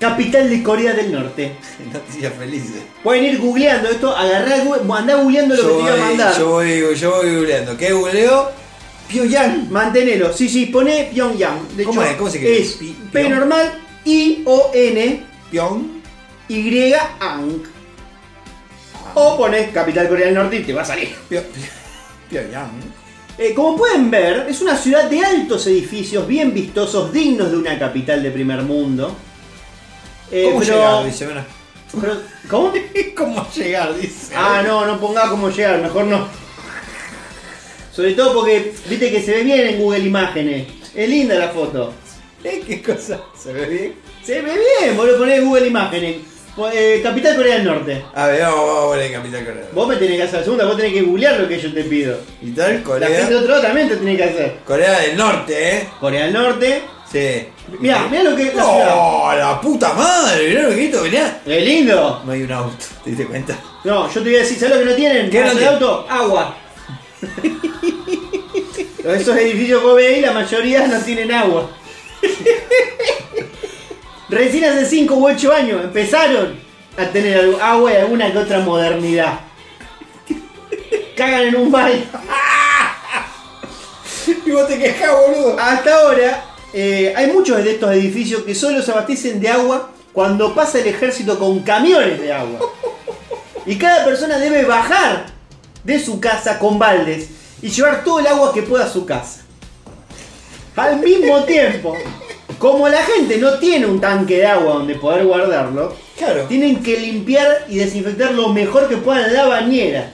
capital 0.00 0.48
de 0.48 0.62
Corea 0.62 0.94
del 0.94 1.12
Norte. 1.12 1.56
Noticias 1.92 2.32
felices. 2.38 2.82
Pueden 3.02 3.24
ir 3.24 3.38
googleando 3.38 3.88
esto, 3.90 4.16
agarrar, 4.16 4.60
andá 4.96 5.16
googleando 5.16 5.54
lo 5.54 5.62
que 5.62 5.68
Yo 5.68 5.76
te 5.76 5.82
iba 5.82 5.92
a 5.92 5.96
voy, 5.96 6.04
mandar. 6.08 6.38
yo 6.38 6.48
voy, 6.48 6.94
yo 6.96 7.10
voy 7.16 7.34
googleando. 7.36 7.76
¿Qué 7.76 7.92
googleo? 7.92 8.50
Pyongyang. 9.08 9.70
Mantenelo, 9.70 10.32
sí, 10.32 10.48
sí, 10.48 10.66
pone 10.66 11.10
Pyongyang. 11.12 11.76
De 11.76 11.84
¿Cómo 11.84 12.00
hecho, 12.02 12.10
es? 12.10 12.16
¿Cómo 12.16 12.30
se 12.30 12.38
escribe? 12.38 12.94
Es 12.94 12.96
P 13.12 13.28
normal, 13.28 13.72
I-O-N, 14.06 15.22
Pyong. 15.50 15.98
Y-Ang. 16.48 17.62
O 19.14 19.36
pones 19.36 19.70
capital 19.70 20.08
Corea 20.08 20.26
del 20.26 20.34
Norte 20.34 20.56
y 20.56 20.62
te 20.64 20.72
va 20.72 20.80
a 20.80 20.86
salir. 20.86 21.14
Pyongyang. 22.28 22.70
Eh, 23.38 23.54
como 23.54 23.76
pueden 23.76 24.10
ver, 24.10 24.46
es 24.48 24.60
una 24.60 24.76
ciudad 24.76 25.08
de 25.08 25.24
altos 25.24 25.66
edificios, 25.68 26.26
bien 26.26 26.52
vistosos, 26.52 27.12
dignos 27.12 27.50
de 27.50 27.56
una 27.56 27.78
capital 27.78 28.22
de 28.22 28.30
primer 28.32 28.62
mundo. 28.62 29.14
Eh, 30.30 30.44
¿Cómo 30.46 30.60
pero- 30.60 30.74
llegar? 30.74 31.04
Dice, 31.06 31.24
bueno. 31.26 31.44
pero- 32.00 32.20
¿Cómo? 32.50 32.72
¿Cómo 33.16 33.48
llegar? 33.54 33.94
Dice. 33.96 34.34
Ah, 34.36 34.62
no, 34.66 34.84
no 34.86 34.98
ponga 35.00 35.28
cómo 35.30 35.50
llegar, 35.50 35.80
mejor 35.80 36.04
no. 36.06 36.26
Sobre 37.92 38.12
todo 38.14 38.32
porque, 38.34 38.74
viste 38.88 39.10
que 39.10 39.22
se 39.22 39.32
ve 39.32 39.42
bien 39.42 39.66
en 39.68 39.78
Google 39.80 40.00
Imágenes. 40.00 40.66
Es 40.94 41.08
linda 41.08 41.34
la 41.36 41.48
foto. 41.48 41.92
¿Eh? 42.44 42.62
¿Qué 42.66 42.82
cosa? 42.82 43.20
¿Se 43.40 43.52
ve 43.52 43.66
bien? 43.66 43.94
Se 44.24 44.40
ve 44.40 44.52
bien, 44.80 44.96
vos 44.96 45.06
lo 45.06 45.18
ponés 45.18 45.38
en 45.40 45.46
Google 45.46 45.66
Imágenes. 45.68 46.16
Po- 46.58 46.68
eh, 46.72 47.00
Capital 47.02 47.36
Corea 47.36 47.54
del 47.54 47.64
Norte. 47.64 48.02
A 48.14 48.26
ver, 48.26 48.42
vamos, 48.42 48.66
vamos 48.66 48.84
a 48.84 48.88
poner 48.88 49.12
Capital 49.12 49.44
Corea. 49.44 49.62
Vos 49.72 49.86
me 49.88 49.94
tenés 49.96 50.16
que 50.16 50.22
hacer 50.24 50.38
la 50.40 50.44
segunda, 50.44 50.64
vos 50.66 50.76
tenés 50.76 50.92
que 50.92 51.02
googlear 51.02 51.38
lo 51.38 51.46
que 51.48 51.60
yo 51.60 51.72
te 51.72 51.84
pido. 51.84 52.18
Y 52.42 52.50
tal, 52.50 52.74
La 52.74 52.82
Corea. 52.82 53.08
gente 53.08 53.30
de 53.32 53.36
otro 53.36 53.50
lado 53.50 53.62
también 53.62 53.88
te 53.88 53.96
tiene 53.96 54.16
que 54.16 54.24
hacer. 54.24 54.54
Corea 54.66 54.98
del 55.00 55.16
Norte, 55.16 55.76
¿eh? 55.76 55.88
Corea 56.00 56.24
del 56.24 56.32
Norte. 56.32 56.82
Sí. 57.10 57.46
Mirá, 57.78 58.08
mirá 58.10 58.22
lo 58.24 58.34
que 58.36 58.42
es 58.48 58.54
la. 58.56 59.34
¡La 59.38 59.60
puta 59.60 59.92
madre! 59.94 60.48
Mirá 60.48 60.62
lo 60.62 60.70
que 60.74 60.84
esto, 60.86 61.02
mirá. 61.04 61.40
Es 61.46 61.64
lindo. 61.64 62.22
No 62.26 62.32
hay 62.32 62.42
un 62.42 62.52
auto, 62.52 62.84
¿te 63.04 63.10
diste 63.10 63.24
cuenta? 63.26 63.56
No, 63.84 64.08
yo 64.12 64.14
te 64.20 64.28
voy 64.28 64.34
a 64.36 64.40
decir, 64.40 64.58
¿sabes 64.58 64.74
lo 64.74 64.80
que 64.82 64.90
no 64.90 64.96
tienen? 64.96 65.30
¿Qué 65.30 65.38
no 65.38 65.42
¿Para 65.44 65.52
el 65.52 65.58
tienen? 65.58 65.74
auto? 65.74 66.06
Agua. 66.10 66.56
Esos 69.04 69.36
edificios 69.36 69.80
que 69.80 69.86
vos 69.86 69.94
veis, 69.96 70.20
la 70.22 70.32
mayoría 70.32 70.86
no 70.88 70.98
tienen 71.00 71.30
agua. 71.32 71.70
Recién 74.28 74.64
hace 74.64 74.86
5 74.86 75.14
u 75.14 75.26
8 75.26 75.52
años 75.52 75.84
empezaron 75.84 76.54
a 76.96 77.04
tener 77.06 77.38
algo- 77.38 77.60
agua 77.60 77.92
y 77.92 77.96
alguna 77.96 78.32
que 78.32 78.38
otra 78.38 78.60
modernidad. 78.60 79.40
Cagan 81.16 81.42
en 81.48 81.56
un 81.56 81.70
baño. 81.72 82.02
Y 84.44 84.50
vos 84.50 84.68
te 84.68 84.78
quejás, 84.78 85.10
boludo. 85.10 85.58
Hasta 85.58 85.94
ahora 85.94 86.44
eh, 86.74 87.14
hay 87.16 87.28
muchos 87.28 87.64
de 87.64 87.72
estos 87.72 87.90
edificios 87.92 88.42
que 88.42 88.54
solo 88.54 88.82
se 88.82 88.90
abastecen 88.90 89.40
de 89.40 89.48
agua 89.48 89.90
cuando 90.12 90.54
pasa 90.54 90.78
el 90.80 90.86
ejército 90.86 91.38
con 91.38 91.60
camiones 91.60 92.20
de 92.20 92.32
agua. 92.32 92.58
Y 93.64 93.76
cada 93.76 94.04
persona 94.04 94.38
debe 94.38 94.64
bajar 94.64 95.26
de 95.84 95.98
su 95.98 96.20
casa 96.20 96.58
con 96.58 96.78
baldes 96.78 97.28
y 97.62 97.70
llevar 97.70 98.04
todo 98.04 98.18
el 98.20 98.26
agua 98.26 98.52
que 98.52 98.62
pueda 98.62 98.84
a 98.84 98.88
su 98.88 99.06
casa. 99.06 99.42
Al 100.76 100.98
mismo 101.00 101.42
tiempo, 101.44 101.96
como 102.58 102.88
la 102.88 103.02
gente 103.02 103.38
no 103.38 103.58
tiene 103.58 103.86
un 103.86 104.00
tanque 104.00 104.38
de 104.38 104.46
agua 104.46 104.74
donde 104.74 104.94
poder 104.96 105.24
guardarlo, 105.24 105.94
Claro. 106.16 106.44
tienen 106.44 106.82
que 106.82 106.98
limpiar 106.98 107.66
y 107.68 107.76
desinfectar 107.76 108.32
lo 108.32 108.48
mejor 108.48 108.88
que 108.88 108.96
puedan 108.96 109.32
la 109.32 109.46
bañera. 109.46 110.12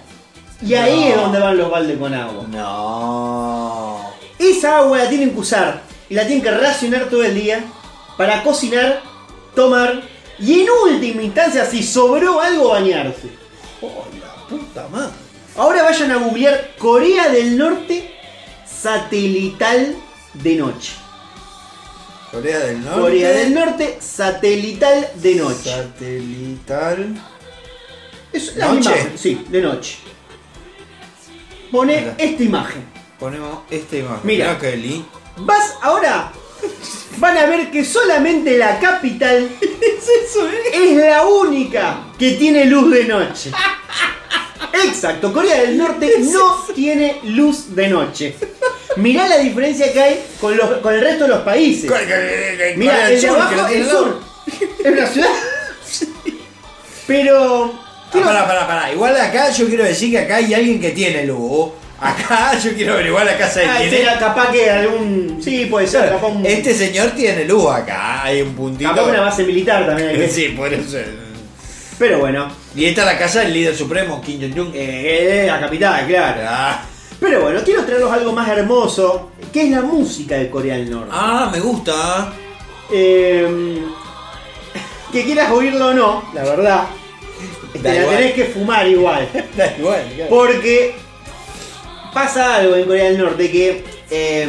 Y 0.63 0.75
ahí 0.75 1.05
es 1.09 1.17
donde 1.17 1.39
van 1.41 1.57
los 1.57 1.71
baldes 1.71 1.99
con 1.99 2.15
agua. 2.15 2.45
No. 2.49 4.01
Esa 4.39 4.79
agua 4.79 4.99
la 4.99 5.09
tienen 5.09 5.31
que 5.31 5.41
usar 5.41 5.83
y 6.09 6.15
la 6.15 6.27
tienen 6.27 6.43
que 6.43 6.51
racionar 6.51 7.07
todo 7.07 7.25
el 7.25 7.35
día 7.35 7.65
para 8.17 8.43
cocinar, 8.43 9.03
tomar 9.55 10.03
y 10.39 10.61
en 10.61 10.67
última 10.91 11.23
instancia, 11.23 11.65
si 11.65 11.83
sobró 11.83 12.41
algo, 12.41 12.71
bañarse. 12.71 13.29
Oh, 13.81 14.05
la 14.21 14.47
puta 14.49 14.89
madre. 14.89 15.13
Ahora 15.57 15.85
vayan 15.85 16.11
a 16.11 16.17
googlear 16.17 16.71
Corea 16.79 17.29
del 17.29 17.57
Norte 17.57 18.11
satelital 18.67 19.95
de 20.35 20.57
noche. 20.57 20.93
Corea 22.35 22.59
del 22.59 22.85
Norte. 22.85 23.01
Corea 23.01 23.31
del 23.31 23.55
Norte 23.55 23.99
satelital 24.01 25.09
de 25.15 25.35
noche. 25.37 25.71
Satelital. 25.71 27.15
Es 28.33 28.57
la 28.57 28.73
¿Noche? 28.73 28.91
imagen, 28.91 29.13
sí, 29.17 29.45
de 29.49 29.61
noche. 29.63 29.99
Pone 31.71 32.15
esta 32.19 32.43
imagen. 32.43 32.85
Ponemos 33.21 33.61
esta 33.71 33.97
imagen. 33.97 34.21
Mira. 34.25 34.47
Mirá 34.49 34.59
qué 34.59 34.77
lindo. 34.77 35.07
Vas 35.37 35.75
ahora. 35.81 36.33
Van 37.19 37.39
a 37.39 37.47
ver 37.47 37.71
que 37.71 37.85
solamente 37.85 38.59
la 38.59 38.81
capital 38.81 39.49
es 40.73 40.97
la 40.97 41.25
única 41.27 42.01
que 42.19 42.33
tiene 42.33 42.65
luz 42.65 42.91
de 42.91 43.05
noche. 43.05 43.53
Exacto, 44.85 45.33
Corea 45.33 45.63
del 45.63 45.77
Norte 45.79 46.11
no 46.21 46.65
tiene 46.75 47.19
luz 47.25 47.75
de 47.75 47.89
noche. 47.89 48.35
Mirá 48.97 49.29
la 49.29 49.39
diferencia 49.39 49.93
que 49.93 50.01
hay 50.01 50.21
con, 50.41 50.57
los- 50.57 50.79
con 50.79 50.95
el 50.95 51.01
resto 51.01 51.25
de 51.25 51.31
los 51.31 51.41
países. 51.43 51.91
Mira, 52.77 52.93
Corea 52.93 53.09
el 53.11 53.21
de 53.21 53.29
abajo, 53.29 53.67
el 53.69 53.89
sur. 53.89 54.21
Es 54.85 54.93
una 54.93 55.07
ciudad. 55.07 55.31
Pero. 57.07 57.73
Ah, 58.15 58.21
pará, 58.25 58.47
pará, 58.47 58.67
pará. 58.67 58.93
Igual 58.93 59.17
acá 59.21 59.51
yo 59.51 59.67
quiero 59.67 59.85
decir 59.85 60.11
que 60.11 60.19
acá 60.21 60.37
hay 60.37 60.55
alguien 60.55 60.81
que 60.81 60.91
tiene 60.91 61.25
luz. 61.27 61.71
Acá 62.01 62.57
yo 62.59 62.73
quiero 62.75 62.95
averiguar 62.95 63.25
la 63.25 63.37
casa 63.39 63.61
de 63.61 63.67
Ah, 63.67 63.75
quién 63.79 63.89
ese 63.95 64.03
es. 64.03 64.09
capaz 64.19 64.53
que 64.53 64.71
algún. 64.71 65.39
Sí, 65.43 65.67
puede 65.67 65.87
ser, 65.87 66.11
capaz 66.11 66.29
un. 66.29 66.45
Este 66.47 66.75
señor 66.75 67.11
tiene 67.13 67.45
luz 67.45 67.71
acá. 67.71 68.23
Hay 68.25 68.43
un 68.43 68.55
puntito. 68.55 68.91
capaz 68.91 69.09
una 69.09 69.21
base 69.21 69.43
militar 69.45 69.87
también 69.87 70.09
hay 70.11 70.17
que 70.19 70.29
Sí, 70.31 70.49
por 70.51 70.73
eso. 70.73 70.99
Pero 71.99 72.19
bueno. 72.21 72.64
Y 72.75 72.87
esta 72.87 73.03
es 73.03 73.07
la 73.07 73.19
casa 73.19 73.41
del 73.41 73.53
líder 73.53 73.77
supremo, 73.77 74.21
Kim 74.21 74.41
Jong-un. 74.41 74.73
Eh, 74.75 75.45
la 75.47 75.61
capital, 75.61 76.07
claro. 76.07 76.41
Ah, 76.49 76.83
Pero 77.21 77.43
bueno, 77.43 77.61
quiero 77.65 77.85
traerlos 77.85 78.13
algo 78.13 78.33
más 78.33 78.49
hermoso, 78.49 79.31
que 79.53 79.63
es 79.63 79.71
la 79.71 79.81
música 79.83 80.37
de 80.37 80.51
Corea 80.51 80.77
del 80.77 80.91
Norte. 80.91 81.11
Ah, 81.13 81.49
me 81.53 81.61
gusta. 81.61 82.33
Eh, 82.93 83.79
que 85.13 85.25
quieras 85.25 85.51
oírlo 85.53 85.89
o 85.89 85.95
no, 85.95 86.25
la 86.35 86.43
verdad, 86.43 86.87
te 87.73 87.79
la 87.83 87.95
igual. 88.01 88.17
tenés 88.17 88.33
que 88.35 88.45
fumar 88.47 88.87
igual. 88.89 89.29
Da 89.57 89.75
igual, 89.79 90.03
claro. 90.17 90.31
Porque 90.31 90.97
pasa 92.13 92.57
algo 92.57 92.75
en 92.75 92.85
Corea 92.87 93.05
del 93.05 93.19
Norte 93.19 93.51
que 93.51 93.85
eh, 94.11 94.49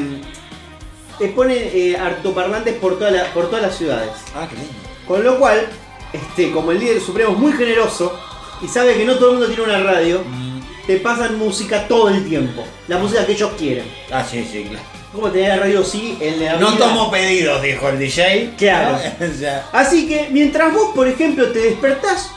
te 1.20 1.28
ponen 1.30 1.58
eh, 1.72 1.96
altoparlantes 1.98 2.74
por, 2.76 2.98
toda 2.98 3.12
la- 3.12 3.26
por 3.34 3.46
todas 3.50 3.62
las 3.62 3.78
ciudades. 3.78 4.10
Ah, 4.36 4.48
qué 4.50 4.56
lindo. 4.56 4.74
Con 5.08 5.24
lo 5.24 5.38
cual, 5.38 5.68
este, 6.16 6.52
como 6.52 6.72
el 6.72 6.80
líder 6.80 7.02
supremo 7.02 7.34
es 7.34 7.38
muy 7.38 7.54
generoso 7.54 8.18
y 8.62 8.68
sabe 8.68 8.96
que 8.96 9.06
no 9.06 9.16
todo 9.16 9.32
el 9.32 9.38
mundo 9.40 9.48
tiene 9.54 9.64
una 9.64 9.80
radio, 9.84 10.24
Mm. 10.26 10.60
te 10.88 10.98
pasan 10.98 11.38
música 11.38 11.88
todo 11.88 12.10
el 12.10 12.28
tiempo. 12.28 12.64
La 12.88 12.98
música 12.98 13.26
que 13.26 13.34
ellos 13.34 13.52
quieren. 13.58 13.86
Ah, 14.12 14.24
sí, 14.30 14.48
sí, 14.52 14.64
claro. 14.70 14.86
Como 15.14 15.30
tenía 15.32 15.50
la 15.56 15.58
radio 15.64 15.84
sí 15.84 16.18
en 16.20 16.44
la 16.44 16.58
No 16.58 16.68
avenida. 16.68 16.88
tomo 16.88 17.10
pedidos, 17.12 17.62
dijo 17.62 17.88
el 17.90 18.00
DJ. 18.00 18.54
Claro. 18.58 18.98
¿no? 19.20 19.26
O 19.34 19.38
sea, 19.40 19.66
Así 19.72 20.08
que 20.08 20.28
mientras 20.32 20.74
vos, 20.74 20.90
por 20.94 21.08
ejemplo, 21.08 21.52
te 21.52 21.60
despertás, 21.60 22.32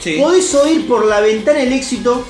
sí. 0.00 0.16
podés 0.20 0.52
oír 0.54 0.86
por 0.88 1.06
la 1.06 1.20
ventana 1.20 1.60
el 1.62 1.72
éxito 1.72 2.24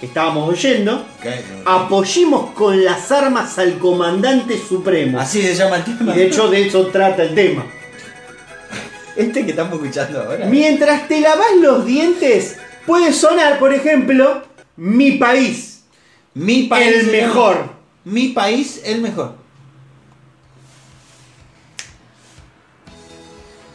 que 0.00 0.06
estábamos 0.06 0.48
oyendo. 0.48 0.94
Ok. 1.18 1.26
Apoyemos 1.66 2.50
con 2.50 2.84
las 2.84 3.10
armas 3.10 3.58
al 3.58 3.78
comandante 3.78 4.58
supremo. 4.58 5.18
Así 5.18 5.42
se 5.42 5.54
llama 5.54 5.76
el 5.76 5.82
Y 5.82 5.96
tema. 5.96 6.12
de 6.12 6.26
hecho 6.26 6.48
de 6.48 6.66
eso 6.66 6.86
trata 6.88 7.22
el 7.22 7.34
tema. 7.34 7.64
Este 9.18 9.44
que 9.44 9.50
estamos 9.50 9.72
escuchando 9.80 10.22
ahora. 10.22 10.46
Mientras 10.46 11.08
te 11.08 11.20
lavas 11.20 11.56
los 11.60 11.84
dientes, 11.84 12.56
puede 12.86 13.12
sonar, 13.12 13.58
por 13.58 13.74
ejemplo, 13.74 14.44
mi 14.76 15.12
país. 15.12 15.82
Mi 16.34 16.62
país. 16.64 16.94
El 16.94 17.06
mejor. 17.08 17.72
Mi 18.04 18.28
país, 18.28 18.80
el 18.84 19.00
mejor. 19.00 19.34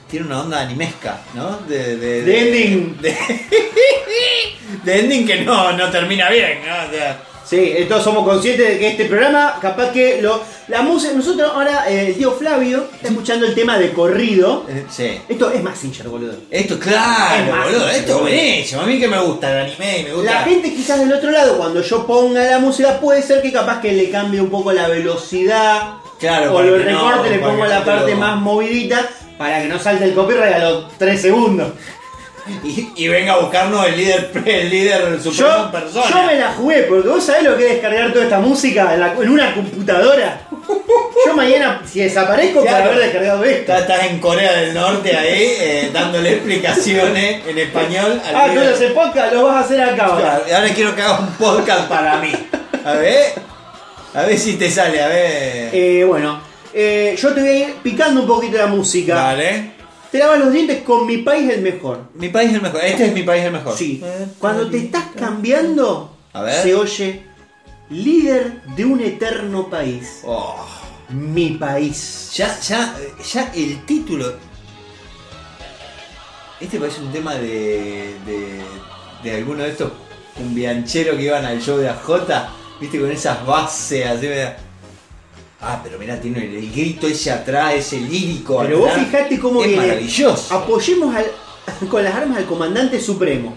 Tiene 0.10 0.28
una 0.28 0.44
onda 0.44 0.61
animesca, 0.61 1.20
¿no? 1.34 1.57
De, 1.68 1.98
de, 1.98 2.24
De 2.24 2.40
ending. 2.40 3.02
De, 3.02 3.14
de 4.86 4.99
ending 5.02 5.28
que 5.28 5.41
no, 5.41 5.74
no 5.74 5.90
termina 5.91 6.30
bien, 6.30 6.60
¿no? 6.65 6.88
O 6.88 6.90
sea, 6.90 7.22
Sí, 7.45 7.74
entonces 7.76 8.06
somos 8.06 8.26
conscientes 8.28 8.68
de 8.68 8.80
que 8.80 8.88
este 8.90 9.06
programa, 9.06 9.57
capaz 9.61 9.91
que 9.91 10.22
lo. 10.22 10.41
La 10.70 10.82
música. 10.82 11.14
Nosotros 11.14 11.52
ahora, 11.53 11.90
eh, 11.90 12.07
el 12.07 12.15
tío 12.15 12.32
Flavio 12.32 12.88
está 12.95 13.10
escuchando 13.10 13.45
el 13.45 13.53
tema 13.53 13.78
de 13.78 13.91
corrido. 13.91 14.65
eh, 14.70 14.86
sí. 14.90 15.20
Esto 15.28 15.52
es 15.52 15.61
más 15.61 15.84
hincha, 15.84 16.03
boludo. 16.07 16.36
Esto, 16.49 16.80
claro, 16.80 17.44
Es 17.44 17.65
boludo, 17.65 17.90
esto 17.90 18.15
es 18.15 18.22
buenísimo. 18.22 18.82
A 18.82 18.86
mí 18.86 18.99
que 18.99 19.07
me 19.10 19.20
gusta 19.20 19.52
el 19.52 19.65
anime 19.70 19.99
y 19.99 20.03
me 20.03 20.14
gusta. 20.14 20.32
La 20.32 20.40
gente 20.44 20.74
quizás 20.74 20.99
del 20.99 21.11
otro 21.11 21.32
lado, 21.32 21.57
cuando 21.57 21.82
yo 21.82 22.07
ponga 22.07 22.44
la 22.44 22.60
música, 22.60 22.99
puede 22.99 23.22
ser 23.22 23.41
que 23.41 23.52
capaz 23.52 23.82
que 23.82 23.91
le 23.91 24.10
cambie 24.10 24.40
un 24.40 24.49
poco 24.49 24.72
la 24.72 24.88
velocidad. 24.88 25.95
Claro, 26.20 26.56
o 26.56 26.61
lo 26.61 26.78
no, 26.78 26.84
recorte, 26.84 27.30
le 27.30 27.40
pongo 27.40 27.65
la 27.65 27.84
parte 27.84 28.15
más 28.15 28.40
movidita 28.40 29.10
para 29.38 29.61
que 29.61 29.68
no 29.68 29.78
salte 29.78 30.06
el 30.06 30.14
copyright 30.14 30.53
a 30.56 30.60
los 30.60 30.98
3 30.98 31.22
segundos. 31.22 31.74
Y, 32.64 32.91
y 32.95 33.07
venga 33.07 33.34
a 33.34 33.38
buscarnos 33.40 33.86
el 33.88 33.95
líder, 33.98 34.32
el 34.45 34.70
líder 34.70 35.22
supremo 35.22 35.32
Yo, 35.49 35.65
en 35.65 35.72
persona. 35.72 36.06
yo 36.10 36.24
me 36.24 36.36
la 36.40 36.52
jugué, 36.53 36.84
porque 36.84 37.07
vos 37.07 37.24
sabés 37.24 37.44
lo 37.44 37.57
que 37.57 37.65
es 37.68 37.72
descargar 37.74 38.11
toda 38.11 38.26
esta 38.26 38.40
música 38.40 38.94
en, 38.94 38.99
la- 38.99 39.14
en 39.14 39.30
una 39.30 39.53
computadora. 39.53 40.41
Yo 41.26 41.34
mañana, 41.36 41.82
si 41.86 41.99
desaparezco, 42.02 42.61
Claro. 42.61 42.78
para 42.78 42.86
haber 42.91 43.03
descargado 43.06 43.44
esto. 43.45 43.74
Estás, 43.76 44.03
en 44.06 44.20
Corea 44.20 44.53
del 44.53 44.74
Norte 44.74 45.15
ahí, 45.15 45.53
eh, 45.60 45.90
dándole 45.94 46.34
explicaciones 46.34 47.48
en 47.48 47.57
español 47.57 48.22
al 48.26 48.36
Ah, 48.36 48.48
líder. 48.48 48.64
todos 48.65 48.82
ese 48.82 48.94
podcast 48.94 49.34
lo 49.34 49.44
vas 49.45 49.56
a 49.56 49.60
hacer 49.61 49.82
acá 49.82 50.06
ahora. 50.06 50.41
Claro, 50.45 50.56
ahora 50.57 50.74
quiero 50.74 50.95
que 50.95 51.02
hagas 51.02 51.20
un 51.22 51.34
podcast 51.36 51.88
para 51.88 52.18
mí. 52.18 52.32
A 52.86 52.94
ver, 52.94 53.34
a 54.14 54.22
ver 54.24 54.38
si 54.38 54.53
te 54.57 54.70
sale, 54.70 55.02
a 55.02 55.07
ver. 55.07 55.70
Eh, 55.74 56.03
bueno, 56.06 56.41
eh, 56.74 57.15
yo 57.18 57.34
te 57.34 57.40
voy 57.41 57.49
a 57.49 57.53
ir 57.70 57.74
picando 57.82 58.22
un 58.22 58.28
poquito 58.28 58.57
la 58.57 58.68
música. 58.68 59.15
Vale. 59.15 59.72
Te 60.14 60.19
lavas 60.19 60.38
los 60.41 60.53
dientes 60.53 60.84
con 60.84 61.07
mi 61.07 61.18
país 61.18 61.49
el 61.49 61.61
mejor. 61.64 62.02
Mi 62.14 62.30
país 62.30 62.53
el 62.53 62.61
mejor. 62.61 62.81
Este 62.85 63.07
es 63.07 63.14
mi 63.15 63.23
país 63.23 63.45
el 63.45 63.52
mejor. 63.52 63.76
Sí. 63.76 63.99
Cuando 64.38 64.69
te 64.69 64.77
estás 64.77 65.06
cambiando, 65.18 66.15
A 66.34 66.44
ver. 66.44 66.61
se 66.61 66.76
oye 66.76 67.23
líder 67.90 68.61
de 68.76 68.85
un 68.85 69.02
eterno 69.02 69.72
país. 69.72 70.22
Oh, 70.23 70.56
Mi 71.10 71.49
país. 71.57 72.30
ya, 72.35 72.60
ya, 72.60 72.95
ya 73.34 73.52
el 73.56 73.84
título. 73.88 74.35
Este 76.60 76.77
parece 76.80 77.02
un 77.02 77.11
tema 77.11 77.34
de. 77.34 78.14
de, 78.23 78.61
de 79.23 79.35
alguno 79.35 79.64
de 79.64 79.69
estos 79.72 79.94
cumbiancheros 80.38 81.15
que 81.18 81.23
iban 81.23 81.44
al 81.44 81.60
show 81.60 81.77
de 81.80 81.90
AJ. 81.90 82.07
Viste, 82.80 82.99
con 82.99 83.10
esas 83.11 83.44
bases 83.48 84.06
así. 84.06 84.27
Ah, 85.65 85.80
pero 85.84 85.98
mira, 85.98 86.19
tiene 86.19 86.45
el, 86.45 86.56
el 86.57 86.72
grito 86.72 87.07
ese 87.07 87.31
atrás, 87.31 87.73
ese 87.76 87.99
lírico. 87.99 88.60
Pero 88.61 88.80
vos 88.80 88.91
fijate 88.94 89.40
cómo 89.40 89.61
es 89.61 89.69
viene. 89.69 89.88
maravilloso. 89.88 90.53
Apoyemos 90.53 91.15
al- 91.15 91.31
con 91.90 92.03
las 92.03 92.14
armas 92.14 92.38
al 92.40 92.45
comandante 92.45 92.99
supremo. 92.99 93.56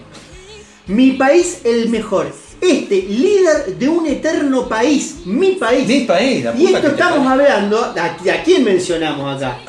Mi 0.87 1.11
país 1.11 1.59
el 1.65 1.89
mejor. 1.89 2.33
Este, 2.61 3.01
líder 3.03 3.75
de 3.77 3.87
un 3.89 4.07
eterno 4.07 4.67
país. 4.69 5.17
Mi 5.25 5.51
país. 5.51 5.85
Mi 5.87 5.99
país, 6.01 6.43
la 6.45 6.51
y 6.55 6.65
puta 6.65 6.69
esto 6.77 6.81
que 6.81 6.87
te 6.87 7.01
estamos 7.01 7.27
hablando. 7.27 7.77
¿A, 7.83 8.05
a 8.05 8.43
quién 8.43 8.63
mencionamos 8.63 9.35
acá? 9.43 9.59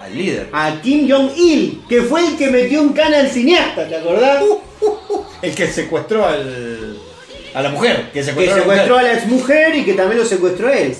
Al 0.00 0.16
líder. 0.16 0.48
A 0.52 0.80
Kim 0.82 1.08
Jong-il, 1.08 1.82
que 1.88 2.02
fue 2.02 2.26
el 2.26 2.36
que 2.36 2.48
metió 2.50 2.80
en 2.82 2.90
cana 2.90 3.18
al 3.20 3.30
cineasta, 3.30 3.88
¿te 3.88 3.96
acordás? 3.96 4.42
El 5.40 5.54
que 5.54 5.66
secuestró 5.68 6.26
al. 6.26 6.98
a 7.54 7.62
la 7.62 7.68
mujer. 7.70 8.06
Que 8.12 8.20
que 8.20 8.24
secuestró, 8.24 8.54
a 8.54 8.58
la 8.58 8.62
a 8.82 8.86
mujer. 8.86 9.02
la 9.04 9.12
exmujer 9.14 9.76
y 9.76 9.84
que 9.84 9.94
también 9.94 10.18
lo 10.20 10.26
secuestró 10.26 10.68
él. 10.70 10.94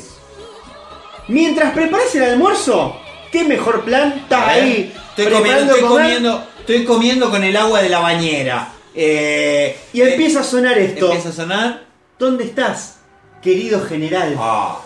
Mientras 1.28 1.72
preparas 1.74 2.14
el 2.14 2.22
almuerzo, 2.24 2.96
¿qué 3.30 3.44
mejor 3.44 3.84
plan? 3.84 4.14
Estás 4.22 4.48
ahí. 4.48 4.94
Estoy 5.10 5.24
comiendo, 5.26 5.40
preparando 5.42 5.74
estoy 5.74 5.88
comer, 5.88 6.05
comiendo, 6.05 6.44
estoy 6.60 6.84
comiendo 6.84 7.30
con 7.30 7.44
el 7.44 7.56
agua 7.56 7.82
de 7.82 7.88
la 7.88 8.00
bañera. 8.00 8.72
Eh, 8.94 9.78
Y 9.92 10.00
empieza 10.00 10.40
a 10.40 10.44
sonar 10.44 10.78
esto. 10.78 11.06
Empieza 11.06 11.28
a 11.28 11.32
sonar. 11.32 11.84
¿Dónde 12.18 12.44
estás, 12.44 12.98
querido 13.42 13.84
general? 13.86 14.36
Ah. 14.38 14.78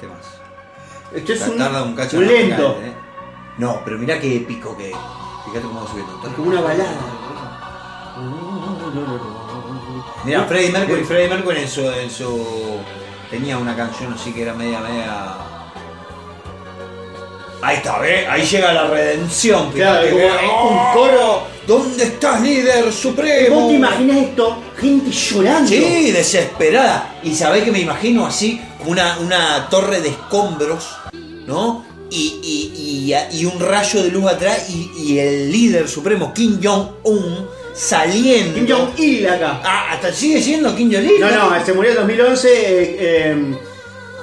¿Qué 0.00 0.06
más? 0.06 0.18
Esto 1.14 1.32
es 1.32 1.48
un, 1.48 1.58
Tarda 1.58 1.82
un 1.82 1.94
cacho 1.94 2.18
un 2.18 2.24
en 2.24 2.28
lento. 2.28 2.78
¿eh? 2.82 2.92
No, 3.58 3.80
pero 3.84 3.98
mirá 3.98 4.20
qué 4.20 4.36
épico 4.36 4.76
que 4.76 4.90
es. 4.90 4.96
Fíjate 5.46 5.62
cómo 5.66 5.82
va 5.84 5.90
subiendo. 5.90 6.20
Es 6.26 6.34
como 6.34 6.48
una 6.50 6.60
balada. 6.60 6.90
Mira, 10.24 10.44
Freddie 10.44 10.70
Mercury, 10.72 11.04
Freddie 11.04 11.28
Mercury 11.28 11.60
en 11.60 11.68
su, 11.68 11.90
en 11.90 12.10
su. 12.10 12.80
Tenía 13.30 13.58
una 13.58 13.76
canción 13.76 14.12
así 14.12 14.32
que 14.32 14.42
era 14.42 14.54
media, 14.54 14.80
media. 14.80 15.34
Ahí 17.62 17.76
está, 17.76 17.98
¿ves? 17.98 18.26
Ahí 18.28 18.42
llega 18.44 18.72
la 18.74 18.86
redención. 18.88 19.72
Claro, 19.72 20.06
como 20.10 20.18
¿ves? 20.22 20.32
un 20.70 20.92
coro. 20.92 21.42
¿Dónde 21.66 22.04
estás, 22.04 22.42
líder 22.42 22.92
supremo? 22.92 23.60
¿Vos 23.60 23.68
te 23.70 23.74
imaginas 23.76 24.16
esto? 24.18 24.58
Gente 24.78 25.10
llorando. 25.10 25.68
Sí, 25.68 26.10
desesperada. 26.10 27.18
Y 27.22 27.34
sabés 27.34 27.64
que 27.64 27.72
me 27.72 27.80
imagino 27.80 28.26
así, 28.26 28.60
una, 28.84 29.16
una 29.18 29.66
torre 29.70 30.02
de 30.02 30.10
escombros, 30.10 30.90
¿no? 31.46 31.86
Y, 32.10 32.38
y- 32.42 33.10
y- 33.10 33.38
y 33.40 33.44
un 33.46 33.58
rayo 33.58 34.02
de 34.02 34.10
luz 34.10 34.30
atrás 34.30 34.68
y, 34.68 34.90
y 34.94 35.18
el 35.18 35.50
líder 35.50 35.88
supremo, 35.88 36.34
Kim 36.34 36.60
Jong-un, 36.62 37.48
saliendo. 37.74 38.54
Kim 38.54 38.66
Jong-il 38.68 39.28
acá. 39.28 39.60
Ah, 39.64 39.92
hasta 39.92 40.12
sigue 40.12 40.40
siendo 40.40 40.74
Kim 40.74 40.90
Jong-il. 40.92 41.20
No, 41.20 41.30
no, 41.30 41.64
se 41.64 41.72
murió 41.72 41.90
en 41.90 41.96
2011. 41.96 42.48
eh, 42.48 42.96
eh, 43.00 43.54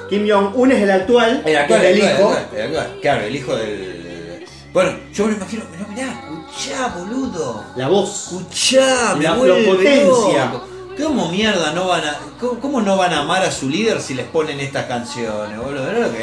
Kim 0.08 0.26
Jong-un 0.28 0.72
es 0.72 0.82
el 0.82 0.90
actual. 0.90 1.42
El 1.44 1.56
actual, 1.56 1.84
el 1.84 2.00
el 2.00 2.06
actual, 2.08 2.32
hijo. 2.50 2.56
el 2.56 2.62
actual. 2.66 2.98
Claro, 3.00 3.22
el 3.24 3.36
hijo 3.36 3.56
del. 3.56 4.44
Bueno, 4.72 4.92
yo 5.12 5.24
me 5.26 5.30
lo 5.32 5.36
imagino, 5.36 5.64
mirá, 5.70 5.86
mirá, 5.88 6.22
escuchá, 6.48 6.94
boludo. 6.96 7.64
La 7.76 7.88
voz. 7.88 8.32
Escuchá, 8.32 9.14
me 9.16 9.24
La 9.24 9.34
potencia. 9.36 10.46
loco. 10.52 10.68
¿Cómo 11.02 11.30
mierda 11.30 11.72
no 11.72 11.88
van 11.88 12.04
a. 12.04 12.18
Cómo, 12.40 12.58
cómo 12.60 12.80
no 12.80 12.96
van 12.96 13.12
a 13.12 13.20
amar 13.20 13.42
a 13.42 13.50
su 13.50 13.68
líder 13.68 14.00
si 14.00 14.14
les 14.14 14.26
ponen 14.26 14.60
estas 14.60 14.86
canciones, 14.86 15.58
boludo? 15.58 15.84
Mirá 15.84 16.06
lo 16.06 16.12
que 16.12 16.18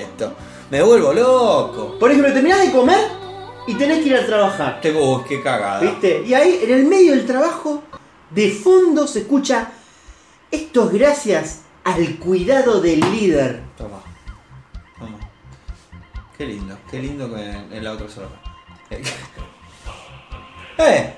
es 0.00 0.02
esto. 0.08 0.32
Me 0.70 0.82
vuelvo 0.82 1.12
loco. 1.12 1.96
Por 1.98 2.10
ejemplo, 2.10 2.32
terminás 2.32 2.60
de 2.66 2.72
comer 2.72 2.98
y 3.68 3.74
tenés 3.74 3.98
que 3.98 4.08
ir 4.08 4.16
a 4.16 4.24
trabajar. 4.24 4.80
Te 4.80 4.90
vos, 4.90 5.26
qué 5.26 5.42
cagada. 5.42 5.80
¿Viste? 5.80 6.22
Y 6.26 6.32
ahí, 6.32 6.60
en 6.62 6.72
el 6.72 6.86
medio 6.86 7.12
del 7.12 7.26
trabajo, 7.26 7.82
de 8.30 8.50
fondo 8.50 9.06
se 9.06 9.20
escucha. 9.20 9.70
Esto 10.50 10.86
es 10.86 10.92
gracias 10.94 11.60
al 11.84 12.16
cuidado 12.16 12.80
del 12.80 13.00
líder. 13.00 13.60
Toma. 13.76 14.02
Toma. 14.98 15.18
Qué 16.36 16.46
lindo, 16.46 16.78
qué 16.90 16.98
lindo 16.98 17.34
que 17.34 17.42
en, 17.42 17.72
en 17.72 17.84
la 17.84 17.92
otra 17.92 18.08
sola. 18.08 18.28
¡Eh! 20.78 21.14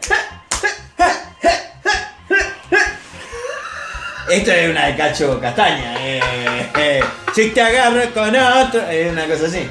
Esto 4.29 4.51
es 4.53 4.71
una 4.71 4.87
de 4.87 4.97
Cacho 4.97 5.41
Castaña. 5.41 5.95
Eh, 6.05 6.21
eh. 6.79 7.01
Si 7.33 7.51
te 7.51 7.61
agarro 7.61 8.13
con 8.13 8.35
otro. 8.35 8.81
Es 8.89 9.13
una 9.13 9.27
cosa 9.29 9.47
así. 9.47 9.69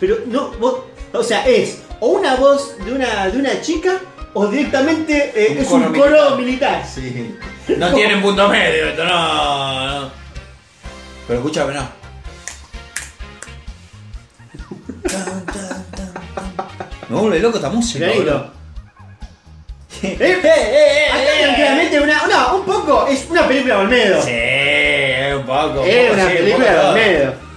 Pero 0.00 0.16
no, 0.26 0.50
vos, 0.52 0.80
o 1.12 1.22
sea, 1.22 1.46
es 1.46 1.82
o 2.00 2.06
una 2.08 2.36
voz 2.36 2.76
de 2.84 2.92
una, 2.92 3.28
de 3.28 3.38
una 3.38 3.60
chica 3.60 3.92
o 4.34 4.46
directamente 4.46 5.32
eh, 5.34 5.52
Un 5.52 5.58
es 5.58 5.68
coro 5.68 5.86
un 5.86 5.94
coro 5.94 6.36
militar. 6.36 6.84
Sí. 6.86 7.34
No 7.76 7.92
tienen 7.92 8.22
punto 8.22 8.48
medio 8.48 8.88
esto, 8.88 9.04
no. 9.04 10.00
no. 10.00 10.10
Pero 11.26 11.38
escúchame, 11.40 11.74
no. 11.74 11.86
Me 17.08 17.16
vuelve 17.16 17.38
loco 17.40 17.56
esta 17.56 17.70
música. 17.70 18.06
Boludo. 18.08 18.50
Eh, 20.00 20.16
eh, 20.20 20.40
eh, 20.44 21.08
Acá 21.10 21.42
tranquilamente 21.42 22.00
una. 22.00 22.22
No, 22.28 22.56
un 22.58 22.64
poco. 22.64 23.06
Es 23.08 23.26
una 23.28 23.48
película 23.48 23.74
de 23.74 23.80
Olmedo. 23.80 24.22
Sí, 24.22 24.30
es 24.32 25.34
un 25.34 25.42
poco. 25.42 25.80
un 25.82 25.88
Es 25.88 26.10
poco, 26.10 26.14
una 26.14 26.22
sí, 26.22 26.28
un 26.30 26.36
película 26.36 26.66
poco 26.66 26.68
de 26.68 26.80
todo. 26.80 26.90
Olmedo. 26.92 27.47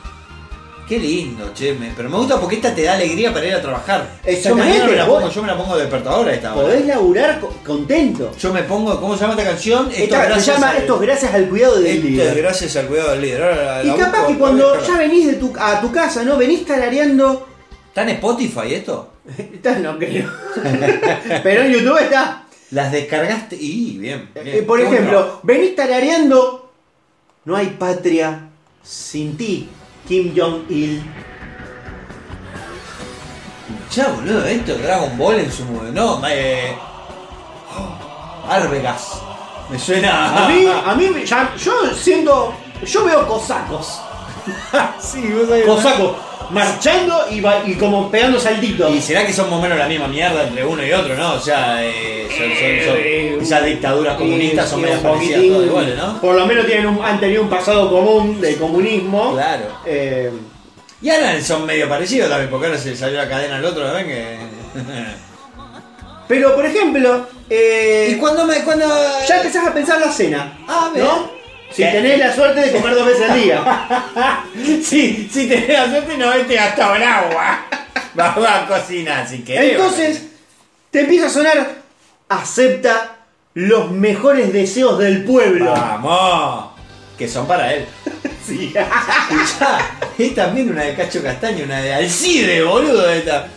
Qué 0.92 1.00
lindo, 1.00 1.54
che. 1.54 1.74
me- 1.74 1.94
Pero 1.96 2.10
me 2.10 2.18
gusta 2.18 2.38
porque 2.38 2.58
esta 2.58 2.76
te 2.76 2.82
da 2.84 2.96
alegría 2.96 3.34
para 3.34 3.46
ir 3.46 3.54
a 3.54 3.62
trabajar. 3.62 4.20
Yo 4.26 4.30
Exactamente, 4.30 4.70
mañana 4.72 4.90
me 4.92 4.96
la 4.98 5.06
vos- 5.06 5.20
pongo, 5.22 5.32
yo 5.34 5.42
me 5.42 5.48
la 5.48 5.58
pongo 5.58 5.76
de 5.78 5.82
despertadora 5.84 6.34
esta 6.34 6.54
hora. 6.54 6.64
Podés 6.68 6.86
laburar 6.86 7.40
co- 7.40 7.54
contento. 7.66 8.32
Yo 8.38 8.52
me 8.52 8.64
pongo, 8.64 9.00
¿cómo 9.00 9.16
se 9.16 9.22
llama 9.22 9.36
esta 9.36 9.46
canción? 9.52 9.88
Esto 9.90 10.04
Esta- 10.04 10.22
se 10.24 10.28
gracias 10.28 10.56
llama 10.58 10.70
al- 10.72 10.78
Esto 10.80 10.96
es 10.96 11.02
gracias 11.02 11.34
al 11.34 11.48
cuidado 11.48 11.76
del 11.76 11.86
Esto 11.86 11.98
es 12.08 12.12
líder. 12.12 12.36
gracias 12.36 12.76
al 12.76 12.88
cuidado 12.88 13.12
del 13.12 13.22
líder. 13.22 13.42
Ahora 13.44 13.56
la- 13.78 13.84
Y 13.84 13.88
la 13.88 13.96
capaz 13.96 14.18
busco, 14.18 14.28
que 14.28 14.34
la 14.34 14.40
cuando 14.40 14.64
voy 14.64 14.68
a 14.68 14.74
ya 14.74 14.80
descargar. 14.82 15.08
venís 15.10 15.28
de 15.28 15.34
tu, 15.36 15.54
a 15.58 15.80
tu 15.82 15.92
casa, 15.94 16.24
¿no? 16.26 16.36
Venís 16.38 16.66
tarareando. 16.66 17.48
¿Está 17.88 18.02
en 18.04 18.10
Spotify 18.10 18.74
esto? 18.74 19.14
Está- 19.38 19.80
no 19.80 19.98
creo. 19.98 20.30
Pero 21.44 21.62
en 21.62 21.72
YouTube 21.72 22.00
está. 22.00 22.44
Las 22.72 22.92
descargaste 22.92 23.56
y 23.56 23.98
bien. 23.98 24.30
bien. 24.34 24.48
Eh, 24.58 24.62
por 24.64 24.78
Qué 24.80 24.86
buen 24.86 24.98
ejemplo, 24.98 25.40
venís 25.44 25.74
tarareando. 25.74 26.72
No 27.46 27.56
hay 27.56 27.68
patria 27.80 28.50
sin 28.84 29.36
ti, 29.38 29.68
Kim 30.08 30.34
Jong-il. 30.36 31.02
Ya, 33.92 34.08
boludo, 34.10 34.46
esto 34.46 34.72
es 34.74 34.82
Dragon 34.84 35.18
Ball 35.18 35.40
en 35.40 35.52
su 35.52 35.66
modo. 35.66 35.92
No, 35.92 36.22
eh. 36.28 36.76
Arbegas. 38.50 39.22
Me 39.70 39.78
suena. 39.80 40.46
A 40.46 40.48
mí, 40.50 40.66
a 40.86 40.96
mí, 40.96 41.10
ya- 41.26 41.54
yo 41.56 41.72
siento. 41.96 42.54
Yo 42.86 43.06
veo 43.06 43.28
cosacos. 43.28 44.02
sí, 45.00 45.22
vos 45.38 45.48
sabés. 45.48 45.66
Cosacos 45.66 46.12
marchando 46.52 47.26
y, 47.32 47.40
ba- 47.40 47.64
y 47.66 47.76
como 47.76 48.12
pegando 48.12 48.38
saltitos. 48.40 48.94
¿Y 48.94 49.02
será 49.02 49.26
que 49.26 49.32
son 49.32 49.50
más 49.50 49.60
o 49.60 49.62
menos 49.62 49.78
la 49.78 49.88
misma 49.88 50.08
mierda 50.08 50.44
entre 50.44 50.66
uno 50.66 50.86
y 50.86 50.92
otro, 50.92 51.16
no? 51.16 51.34
O 51.36 51.40
sea, 51.40 51.82
eh, 51.82 52.28
son, 52.30 52.48
son- 52.50 52.94
son- 52.94 52.98
Eh, 53.04 53.38
esas 53.42 53.64
dictaduras 53.66 54.18
comunistas 54.18 54.70
son 54.70 54.80
y 54.80 54.84
medio 54.84 54.98
un 54.98 55.04
parecidas 55.04 55.40
poquitín- 55.40 55.54
todas 55.54 55.66
iguales, 55.68 55.98
¿no? 55.98 56.20
Por 56.22 56.36
lo 56.36 56.46
menos 56.46 56.66
tienen 56.66 56.88
un- 56.88 57.04
han 57.06 57.20
tenido 57.20 57.42
un 57.44 57.50
pasado 57.50 57.90
común 57.90 58.42
de 58.42 58.58
comunismo. 58.58 59.32
Claro. 59.34 59.64
Eh, 59.86 60.30
Y 61.04 61.10
ahora 61.10 61.42
son 61.42 61.66
medio 61.66 61.88
parecidos 61.90 62.30
también, 62.30 62.50
porque 62.52 62.68
ahora 62.68 62.78
se 62.78 62.96
salió 62.96 63.18
la 63.18 63.28
cadena 63.30 63.56
al 63.56 63.66
otro, 63.66 63.92
¿ven? 63.94 64.06
Que... 64.06 64.38
pero 66.28 66.56
por 66.56 66.66
ejemplo, 66.66 67.28
eh, 67.50 68.10
¿Y 68.12 68.16
cuando 68.20 68.46
me. 68.46 68.64
cuando 68.64 68.86
ya 69.28 69.38
empezás 69.38 69.68
a 69.68 69.74
pensar 69.74 70.00
la 70.00 70.12
cena. 70.12 70.58
Ah. 70.68 70.92
¿No? 70.96 71.41
Si 71.74 71.84
tenés 71.84 72.20
la 72.20 72.34
suerte 72.36 72.60
de 72.62 72.72
comer 72.72 72.96
dos 72.96 73.06
veces 73.06 73.30
al 73.30 73.42
día. 73.42 73.88
Sí, 74.84 75.30
si 75.32 75.48
tenés 75.48 75.70
la 75.70 75.90
suerte 75.90 76.18
no 76.18 76.30
vete 76.30 76.56
gastado 76.56 76.96
el 76.96 77.04
agua. 77.04 77.66
Vamos 78.14 78.46
a 78.48 78.66
cocinar 78.68 79.28
si 79.28 79.40
querés. 79.44 79.72
Entonces, 79.74 80.24
te 80.90 81.02
empieza 81.02 81.28
a 81.28 81.30
sonar. 81.30 81.70
Acepta 82.30 83.16
los 83.54 83.92
mejores 83.92 84.52
deseos 84.54 84.98
del 85.00 85.24
pueblo. 85.24 85.72
Vamos. 85.72 86.72
Que 87.18 87.28
son 87.28 87.48
para 87.48 87.74
él. 87.74 87.86
Sí. 88.46 88.74
Escuchá, 88.76 89.80
es 90.18 90.36
también 90.36 90.72
una 90.72 90.82
de 90.84 90.96
Cacho 90.96 91.22
Castaño, 91.22 91.64
una 91.64 91.80
de 91.80 91.94
Alcide, 91.94 92.64
boludo. 92.64 93.08
Esta. 93.10 93.48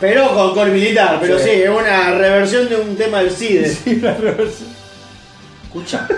Pero 0.00 0.34
con 0.34 0.54
cor 0.54 0.68
militar, 0.68 1.18
pero 1.20 1.38
sí, 1.38 1.44
Sí. 1.44 1.50
es 1.62 1.68
una 1.68 2.12
reversión 2.12 2.68
de 2.68 2.76
un 2.76 2.96
tema 2.96 3.18
del 3.20 3.30
CIDE. 3.30 3.76
Escucha. 5.76 6.08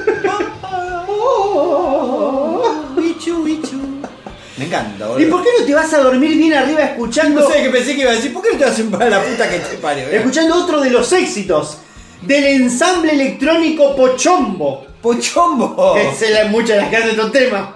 Me 4.57 4.65
encanta, 4.65 5.07
boludo. 5.07 5.21
¿Y 5.21 5.31
por 5.31 5.43
qué 5.43 5.49
no 5.59 5.67
te 5.67 5.75
vas 5.75 5.93
a 5.95 5.99
dormir 5.99 6.37
bien 6.37 6.55
arriba 6.55 6.83
escuchando, 6.83 7.41
No 7.41 7.49
sé 7.49 7.63
que 7.63 7.71
pensé 7.71 7.95
que 7.95 8.03
iba 8.03 8.13
a 8.13 8.15
decir, 8.15 8.33
¿por 8.33 8.43
qué 8.43 8.53
no 8.53 8.59
te 8.59 8.65
vas 8.65 8.79
a 8.79 8.85
para 8.85 9.11
la 9.11 9.23
puta 9.25 9.49
que 9.51 9.59
te 9.59 9.77
parió? 9.79 10.09
escuchando 10.09 10.55
otro 10.57 10.81
de 10.81 10.91
los 10.91 11.13
éxitos 11.13 11.79
del 12.23 12.45
ensamble 12.45 13.13
electrónico 13.13 13.97
Pochombo? 13.97 14.87
Pochombo. 15.03 15.95
Que 15.95 16.15
se 16.15 16.31
la 16.31 16.45
muchas 16.47 16.77
de 16.77 16.83
las 16.83 16.91
casas 16.91 17.07
de 17.07 17.11
estos 17.13 17.33
temas. 17.33 17.69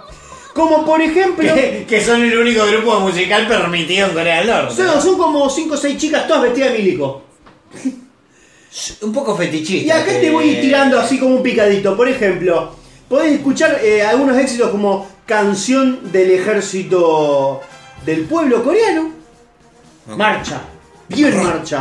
Como 0.55 0.85
por 0.85 1.01
ejemplo, 1.01 1.55
Que, 1.55 1.87
que 1.89 2.05
son 2.05 2.23
el 2.23 2.37
único 2.37 2.65
grupo 2.67 3.01
musical 3.01 3.49
permitido 3.49 4.09
en 4.09 4.13
Corea 4.13 4.39
del 4.39 4.49
Norte. 4.49 4.75
son, 4.77 5.03
son 5.03 5.19
como 5.19 5.49
5 5.49 5.75
o 5.75 5.77
6 5.77 5.97
chicas 5.99 6.29
todas 6.29 6.43
vestidas 6.43 6.73
de 6.73 6.79
milico. 6.79 7.23
Un 9.03 9.13
poco 9.13 9.37
fetichista. 9.37 9.87
Y 9.87 9.91
acá 9.91 10.13
te 10.21 10.31
voy 10.31 10.55
tirando 10.61 10.99
así 10.99 11.19
como 11.19 11.37
un 11.37 11.43
picadito. 11.43 11.97
Por 11.97 12.09
ejemplo, 12.09 12.75
podés 13.09 13.33
escuchar 13.35 13.79
eh, 13.83 14.03
algunos 14.03 14.37
éxitos 14.39 14.71
como 14.71 15.09
Canción 15.27 16.11
del 16.11 16.31
Ejército 16.33 17.61
del 18.07 18.23
Pueblo 18.25 18.63
Coreano. 18.65 19.11
Marcha. 20.07 20.63
Bien 21.09 21.43
marcha. 21.43 21.79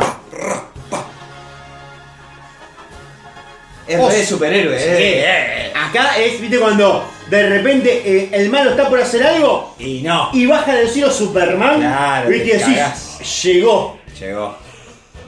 Es 3.86 3.98
Oh, 3.98 4.08
re 4.08 4.24
superhéroe, 4.24 4.78
sí. 4.78 4.84
eh. 4.88 5.72
Acá 5.74 6.16
es, 6.18 6.40
viste, 6.40 6.58
cuando 6.58 7.04
de 7.28 7.48
repente 7.48 8.02
eh, 8.04 8.28
el 8.32 8.48
malo 8.48 8.70
está 8.70 8.88
por 8.88 9.00
hacer 9.00 9.22
algo 9.24 9.74
Y 9.78 10.02
no. 10.02 10.30
y 10.32 10.46
baja 10.46 10.74
del 10.76 10.88
cielo 10.88 11.10
Superman. 11.10 11.80
Claro, 11.80 12.28
viste, 12.28 12.48
y 12.48 12.50
te 12.52 12.58
decís, 12.58 13.42
llegó. 13.42 13.98
Llegó. 14.18 14.56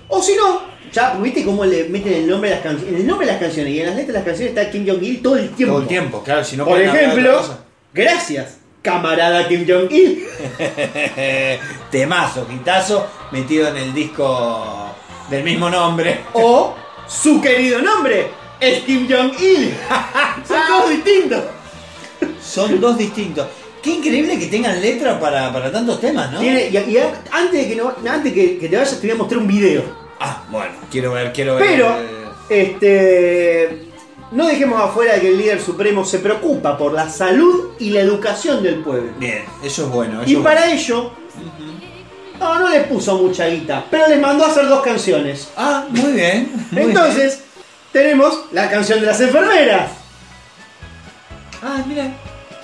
O 0.09 0.23
si 0.23 0.37
no, 0.37 0.63
ya, 0.95 1.15
viste 1.21 1.45
cómo 1.45 1.65
le 1.65 1.89
meten 1.89 2.13
el 2.15 2.27
nombre 2.29 2.51
a 2.53 2.55
las 2.55 2.63
canciones. 2.63 2.95
En 2.95 3.01
el 3.01 3.07
nombre 3.07 3.27
de 3.27 3.33
las 3.33 3.41
canciones 3.43 3.73
y 3.75 3.81
en 3.81 3.87
las 3.87 3.97
letras 3.97 4.07
de 4.09 4.13
las 4.15 4.25
canciones 4.25 4.57
está 4.57 4.71
Kim 4.71 4.87
Jong-il 4.89 5.21
todo 5.23 5.37
el 5.37 5.51
tiempo. 5.51 5.73
Todo 5.75 5.83
el 5.83 5.89
tiempo, 5.89 6.23
claro, 6.23 6.45
si 6.45 6.57
no 6.57 6.65
Por 6.65 6.79
de 6.79 6.85
ejemplo, 6.87 7.43
gracias, 7.93 8.59
camarada 8.81 9.49
Kim 9.49 9.67
Jong-il. 9.69 10.25
Temazo, 11.91 12.47
quitazo, 12.47 13.07
metido 13.33 13.69
en 13.69 13.77
el 13.77 13.95
disco 13.95 14.95
del 15.31 15.43
mismo 15.45 15.69
nombre. 15.71 16.21
O 16.35 16.75
su 17.09 17.41
querido 17.41 17.81
nombre 17.83 18.29
es 18.61 18.81
Kim 18.85 19.07
Jong-il. 19.09 19.75
Son 20.49 20.61
todos 20.69 20.91
distintos. 20.91 21.43
Son 22.43 22.81
dos 22.81 22.97
distintos. 22.99 23.47
Qué 23.83 23.91
increíble 23.91 24.39
que 24.39 24.47
tengan 24.47 24.81
letra 24.81 25.21
para, 25.21 25.53
para 25.53 25.71
tantos 25.71 26.01
temas, 26.01 26.33
¿no? 26.33 26.41
Tiene- 26.41 26.69
y, 26.71 26.77
y 26.77 26.99
antes 27.31 27.53
de 27.53 27.69
que, 27.69 27.77
no- 27.77 27.93
antes 28.09 28.33
que, 28.33 28.59
que 28.59 28.69
te 28.69 28.77
vayas, 28.77 28.99
te 29.01 29.07
voy 29.07 29.17
a 29.17 29.19
mostrar 29.19 29.41
un 29.41 29.47
video. 29.47 30.04
Ah, 30.21 30.43
bueno, 30.51 30.73
quiero 30.91 31.13
ver, 31.13 31.33
quiero 31.33 31.57
ver. 31.57 31.67
Pero, 31.67 31.97
este. 32.49 33.89
No 34.33 34.49
dejemos 34.49 34.81
afuera 34.83 35.21
que 35.21 35.29
el 35.29 35.39
líder 35.39 35.61
supremo 35.61 36.05
se 36.05 36.19
preocupa 36.19 36.77
por 36.77 36.93
la 36.93 37.09
salud 37.09 37.75
y 37.79 37.91
la 37.91 38.01
educación 38.01 38.63
del 38.63 38.81
pueblo. 38.81 39.13
Bien, 39.19 39.45
eso 39.63 39.85
es 39.85 39.91
bueno. 39.91 40.23
Eso 40.23 40.31
Y 40.31 40.35
es 40.37 40.41
para 40.41 40.61
bueno. 40.63 40.75
ello, 40.75 41.13
no, 42.41 42.59
no 42.59 42.69
les 42.69 42.85
puso 42.89 43.17
mucha 43.17 43.47
guita, 43.47 43.85
pero 43.91 44.09
les 44.09 44.19
mandó 44.21 44.45
a 44.45 44.49
hacer 44.49 44.67
dos 44.69 44.83
canciones. 44.83 45.51
Ah, 45.57 45.85
muy 45.89 46.13
bien. 46.13 46.51
muy 46.73 46.83
Entonces, 46.83 47.45
tenemos 47.93 48.47
la 48.51 48.69
canción 48.69 49.01
de 49.01 49.07
las 49.07 49.21
enfermeras. 49.21 49.91
Ah, 51.63 51.83
mira. 51.87 52.11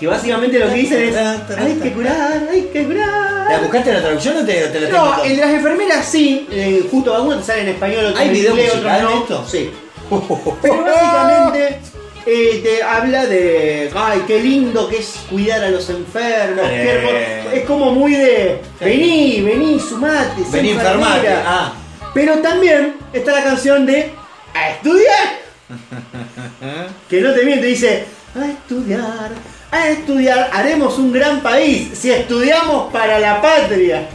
Que 0.00 0.06
básicamente 0.06 0.58
lo 0.58 0.68
que 0.68 0.74
dicen 0.76 1.02
es: 1.02 1.16
hay 1.58 1.74
que 1.74 1.92
curar, 1.92 2.48
hay 2.50 2.62
que 2.72 2.84
curar. 2.84 3.50
¿La 3.50 3.58
buscaste 3.58 3.92
la 3.92 4.00
traducción 4.00 4.38
o 4.38 4.46
te, 4.46 4.54
te 4.68 4.80
la 4.80 4.88
No, 4.88 5.22
el 5.22 5.36
de 5.36 5.42
las 5.44 5.54
enfermeras 5.54 6.06
sí, 6.06 6.48
eh, 6.50 6.86
justo 6.90 7.14
algunos 7.14 7.40
te 7.40 7.46
salen 7.46 7.68
en 7.68 7.74
español, 7.74 8.06
otros 8.06 8.18
¿Hay 8.20 8.28
en 8.28 8.32
video 8.32 8.50
inglés, 8.52 8.74
musical 8.74 9.06
otros 9.06 9.10
de 9.10 9.14
no. 9.14 9.20
esto? 9.20 9.48
Sí. 9.50 9.70
Pero 10.62 10.82
básicamente 10.84 11.78
eh, 12.26 12.60
te 12.62 12.82
habla 12.82 13.26
de, 13.26 13.90
ay, 13.94 14.22
qué 14.26 14.40
lindo 14.40 14.88
que 14.88 14.98
es 14.98 15.16
cuidar 15.28 15.62
a 15.64 15.68
los 15.68 15.90
enfermos. 15.90 16.64
Eh. 16.64 16.80
qué 16.82 16.90
hermoso". 16.92 17.56
Es 17.56 17.64
como 17.66 17.92
muy 17.92 18.14
de, 18.14 18.62
vení, 18.80 19.42
vení, 19.42 19.78
sumate, 19.78 20.42
Vení, 20.50 20.70
enfermera". 20.70 21.16
enfermate. 21.16 21.28
Ah. 21.44 21.74
Pero 22.14 22.38
también 22.38 22.94
está 23.12 23.32
la 23.32 23.44
canción 23.44 23.84
de, 23.84 24.12
a 24.54 24.70
estudiar. 24.70 25.40
que 27.08 27.20
no 27.20 27.34
te 27.34 27.44
miente, 27.44 27.66
dice, 27.66 28.04
a 28.34 28.46
estudiar, 28.46 29.30
a 29.70 29.88
estudiar, 29.88 30.50
haremos 30.52 30.98
un 30.98 31.12
gran 31.12 31.40
país 31.40 31.90
si 31.94 32.10
estudiamos 32.10 32.92
para 32.92 33.18
la 33.18 33.40
patria. 33.40 34.08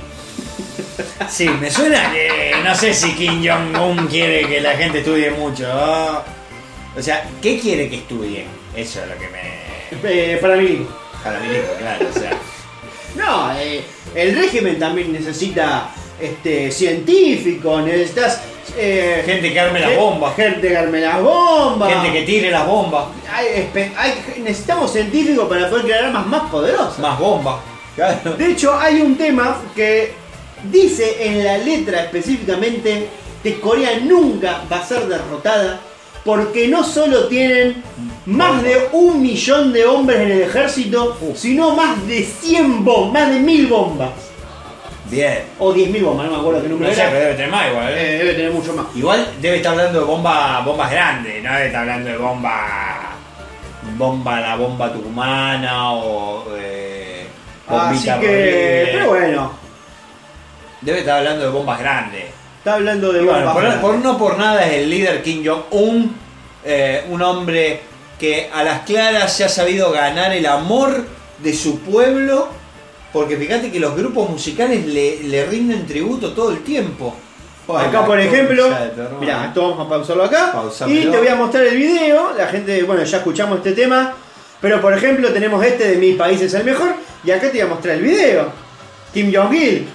Sí, 1.30 1.48
me 1.48 1.72
suena 1.72 2.12
que 2.12 2.54
no 2.64 2.76
sé 2.76 2.94
si 2.94 3.14
Kim 3.14 3.44
Jong-un 3.44 4.08
quiere 4.08 4.48
que 4.48 4.62
la 4.62 4.76
gente 4.76 5.00
estudie 5.00 5.32
mucho. 5.32 5.66
O 6.98 7.02
sea, 7.02 7.28
¿qué 7.42 7.60
quiere 7.60 7.90
que 7.90 7.98
estudien? 7.98 8.48
Eso 8.76 9.02
es 9.02 9.10
lo 9.10 9.18
que 9.18 9.28
me. 9.30 10.34
Eh, 10.34 10.38
para 10.38 10.56
mí. 10.56 10.86
Para 11.24 11.40
mí, 11.40 11.48
claro, 11.80 12.08
o 12.10 12.20
sea. 12.20 12.32
No, 13.16 13.58
eh, 13.58 13.84
el 14.14 14.36
régimen 14.36 14.78
también 14.78 15.12
necesita 15.12 15.90
este, 16.20 16.72
científicos, 16.72 17.84
necesitas... 17.84 18.42
eh, 18.78 19.24
Gente 19.26 19.52
que 19.54 19.60
arme 19.60 19.80
las 19.80 19.96
bombas. 19.96 20.36
Gente 20.36 20.68
que 20.68 20.78
arme 20.78 21.02
las 21.02 21.22
bombas. 21.22 21.94
Gente 21.94 22.12
que 22.12 22.22
tire 22.26 22.52
las 22.52 22.66
bombas. 22.68 23.06
Hay 23.32 23.46
espe- 23.48 23.92
hay- 23.98 24.42
necesitamos 24.42 24.92
científicos 24.92 25.48
para 25.48 25.70
poder 25.70 25.86
crear 25.86 26.06
armas 26.06 26.26
más 26.28 26.50
poderosas. 26.50 27.00
Más 27.00 27.20
bombas. 27.20 27.56
Claro. 27.96 28.34
De 28.38 28.52
hecho, 28.52 28.78
hay 28.78 29.02
un 29.02 29.16
tema 29.18 29.62
que 29.76 30.14
dice 30.72 31.28
en 31.28 31.44
la 31.44 31.58
letra 31.58 32.02
específicamente 32.04 33.08
que 33.44 33.60
Corea 33.60 34.00
nunca 34.02 34.64
va 34.72 34.78
a 34.78 34.86
ser 34.86 35.08
derrotada 35.08 35.80
porque 36.24 36.68
no 36.68 36.84
solo 36.84 37.28
tienen 37.28 37.84
más 38.26 38.64
de 38.64 38.90
un 38.94 39.22
millón 39.22 39.72
de 39.72 39.86
hombres 39.86 40.20
en 40.22 40.32
el 40.32 40.42
ejército, 40.42 41.16
sino 41.36 41.76
más 41.76 42.06
de 42.08 42.24
100 42.24 42.84
bombas, 42.84 43.14
más 43.26 43.32
de 43.34 43.40
1000 43.40 43.68
bombas. 43.68 44.10
Bien. 45.10 45.44
O 45.60 45.74
10.000 45.74 46.04
bombas, 46.04 46.26
no 46.26 46.32
me 46.34 46.38
acuerdo 46.40 46.62
qué 46.64 46.70
número 46.70 46.92
era. 46.92 47.06
pero 47.10 47.20
debe 47.20 47.34
tener 47.36 47.52
más 47.52 47.70
igual, 47.70 47.94
¿eh? 47.94 47.96
Eh, 48.16 48.18
debe 48.18 48.34
tener 48.34 48.52
mucho 48.52 48.74
más. 48.74 48.86
Igual 48.96 49.28
debe 49.42 49.58
estar 49.58 49.72
hablando 49.74 50.00
de 50.00 50.06
bomba, 50.06 50.62
bombas 50.66 50.92
grandes, 50.92 51.44
no 51.44 51.54
debe 51.54 51.66
estar 51.68 51.82
hablando 51.82 52.10
de 52.10 52.18
bomba. 52.18 53.12
Bomba, 53.98 54.40
la 54.42 54.56
bomba 54.56 54.92
tucumana 54.92 55.92
o. 55.94 56.46
Eh, 56.58 57.28
Así 57.68 57.78
bombita 58.10 58.20
que, 58.20 58.28
Rodríguez. 58.28 58.90
pero 58.94 59.08
bueno, 59.10 59.52
Debe 60.82 61.00
estar 61.00 61.18
hablando 61.20 61.44
de 61.46 61.50
bombas 61.52 61.80
grandes. 61.80 62.26
está 62.58 62.74
hablando 62.76 63.12
de 63.14 63.22
bueno, 63.22 63.38
bombas. 63.40 63.54
por, 63.54 63.62
grandes. 63.64 63.82
por 63.82 63.96
no 64.00 64.18
por 64.18 64.38
nada 64.38 64.66
es 64.66 64.74
el 64.74 64.90
líder 64.90 65.22
Kim 65.24 65.44
Jong-un, 65.46 66.16
eh, 66.64 67.06
un 67.10 67.22
hombre 67.22 67.82
que 68.20 68.50
a 68.54 68.64
las 68.64 68.82
claras 68.82 69.34
se 69.34 69.44
ha 69.46 69.50
sabido 69.50 69.92
ganar 69.92 70.32
el 70.32 70.46
amor 70.46 71.06
de 71.40 71.54
su 71.54 71.80
pueblo, 71.82 72.50
porque 73.16 73.38
fíjate 73.38 73.72
que 73.72 73.80
los 73.80 73.96
grupos 73.96 74.30
musicales 74.30 74.86
le, 74.86 75.24
le 75.24 75.46
rinden 75.46 75.88
tributo 75.88 76.34
todo 76.34 76.52
el 76.52 76.62
tiempo. 76.66 77.16
Acá, 77.66 78.06
por 78.06 78.20
ejemplo, 78.20 78.68
mira, 79.22 79.46
esto 79.46 79.70
vamos 79.70 79.86
a 79.86 79.90
pausarlo 79.90 80.26
acá. 80.26 80.54
Y 80.86 81.06
te 81.06 81.18
voy 81.18 81.28
a 81.30 81.36
mostrar 81.36 81.64
el 81.64 81.78
video. 81.78 82.34
La 82.38 82.48
gente, 82.48 82.84
bueno, 82.84 83.06
ya 83.06 83.20
escuchamos 83.20 83.60
este 83.60 83.72
tema. 83.72 84.14
Pero 84.60 84.82
por 84.82 84.92
ejemplo, 84.92 85.32
tenemos 85.32 85.64
este 85.64 85.92
de 85.92 85.96
Mi 85.96 86.12
país 86.16 86.42
es 86.42 86.54
el 86.56 86.66
mejor. 86.66 86.94
Y 87.24 87.32
acá 87.32 87.44
te 87.44 87.54
voy 87.54 87.62
a 87.62 87.68
mostrar 87.68 87.96
el 87.96 88.02
video. 88.02 88.52
Kim 89.14 89.34
Jong-il. 89.34 89.88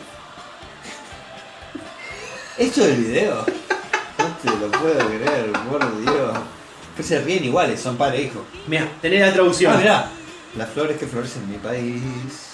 ¿Esto 2.57 2.87
del 2.87 2.97
video? 2.97 3.35
No 3.35 4.51
te 4.51 4.59
lo 4.59 4.71
puedo 4.71 4.99
creer, 4.99 5.53
por 5.71 6.01
Dios. 6.01 6.39
Que 6.97 7.03
se 7.03 7.21
ríen 7.21 7.45
iguales, 7.45 7.79
son 7.81 7.99
padre 7.99 8.21
e 8.21 8.23
hijo. 8.23 8.43
Mira, 8.67 8.89
tenés 9.03 9.21
la 9.21 9.33
traducción. 9.35 9.75
Ah, 9.75 9.77
mirá. 9.77 10.11
Las 10.57 10.71
flores 10.71 10.97
que 10.97 11.07
florecen 11.07 11.43
en 11.43 11.51
mi 11.51 11.59
país. 11.59 12.50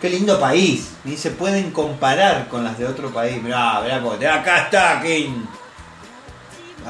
Qué 0.00 0.08
lindo 0.08 0.38
país. 0.40 0.90
Ni 1.04 1.16
se 1.16 1.30
pueden 1.32 1.70
comparar 1.72 2.48
con 2.48 2.64
las 2.64 2.78
de 2.78 2.86
otro 2.86 3.10
país. 3.10 3.42
Mirá, 3.42 3.80
mirá 3.82 4.00
cómo 4.00 4.14
te. 4.14 4.26
Acá 4.26 4.62
está, 4.64 5.00
King. 5.02 5.44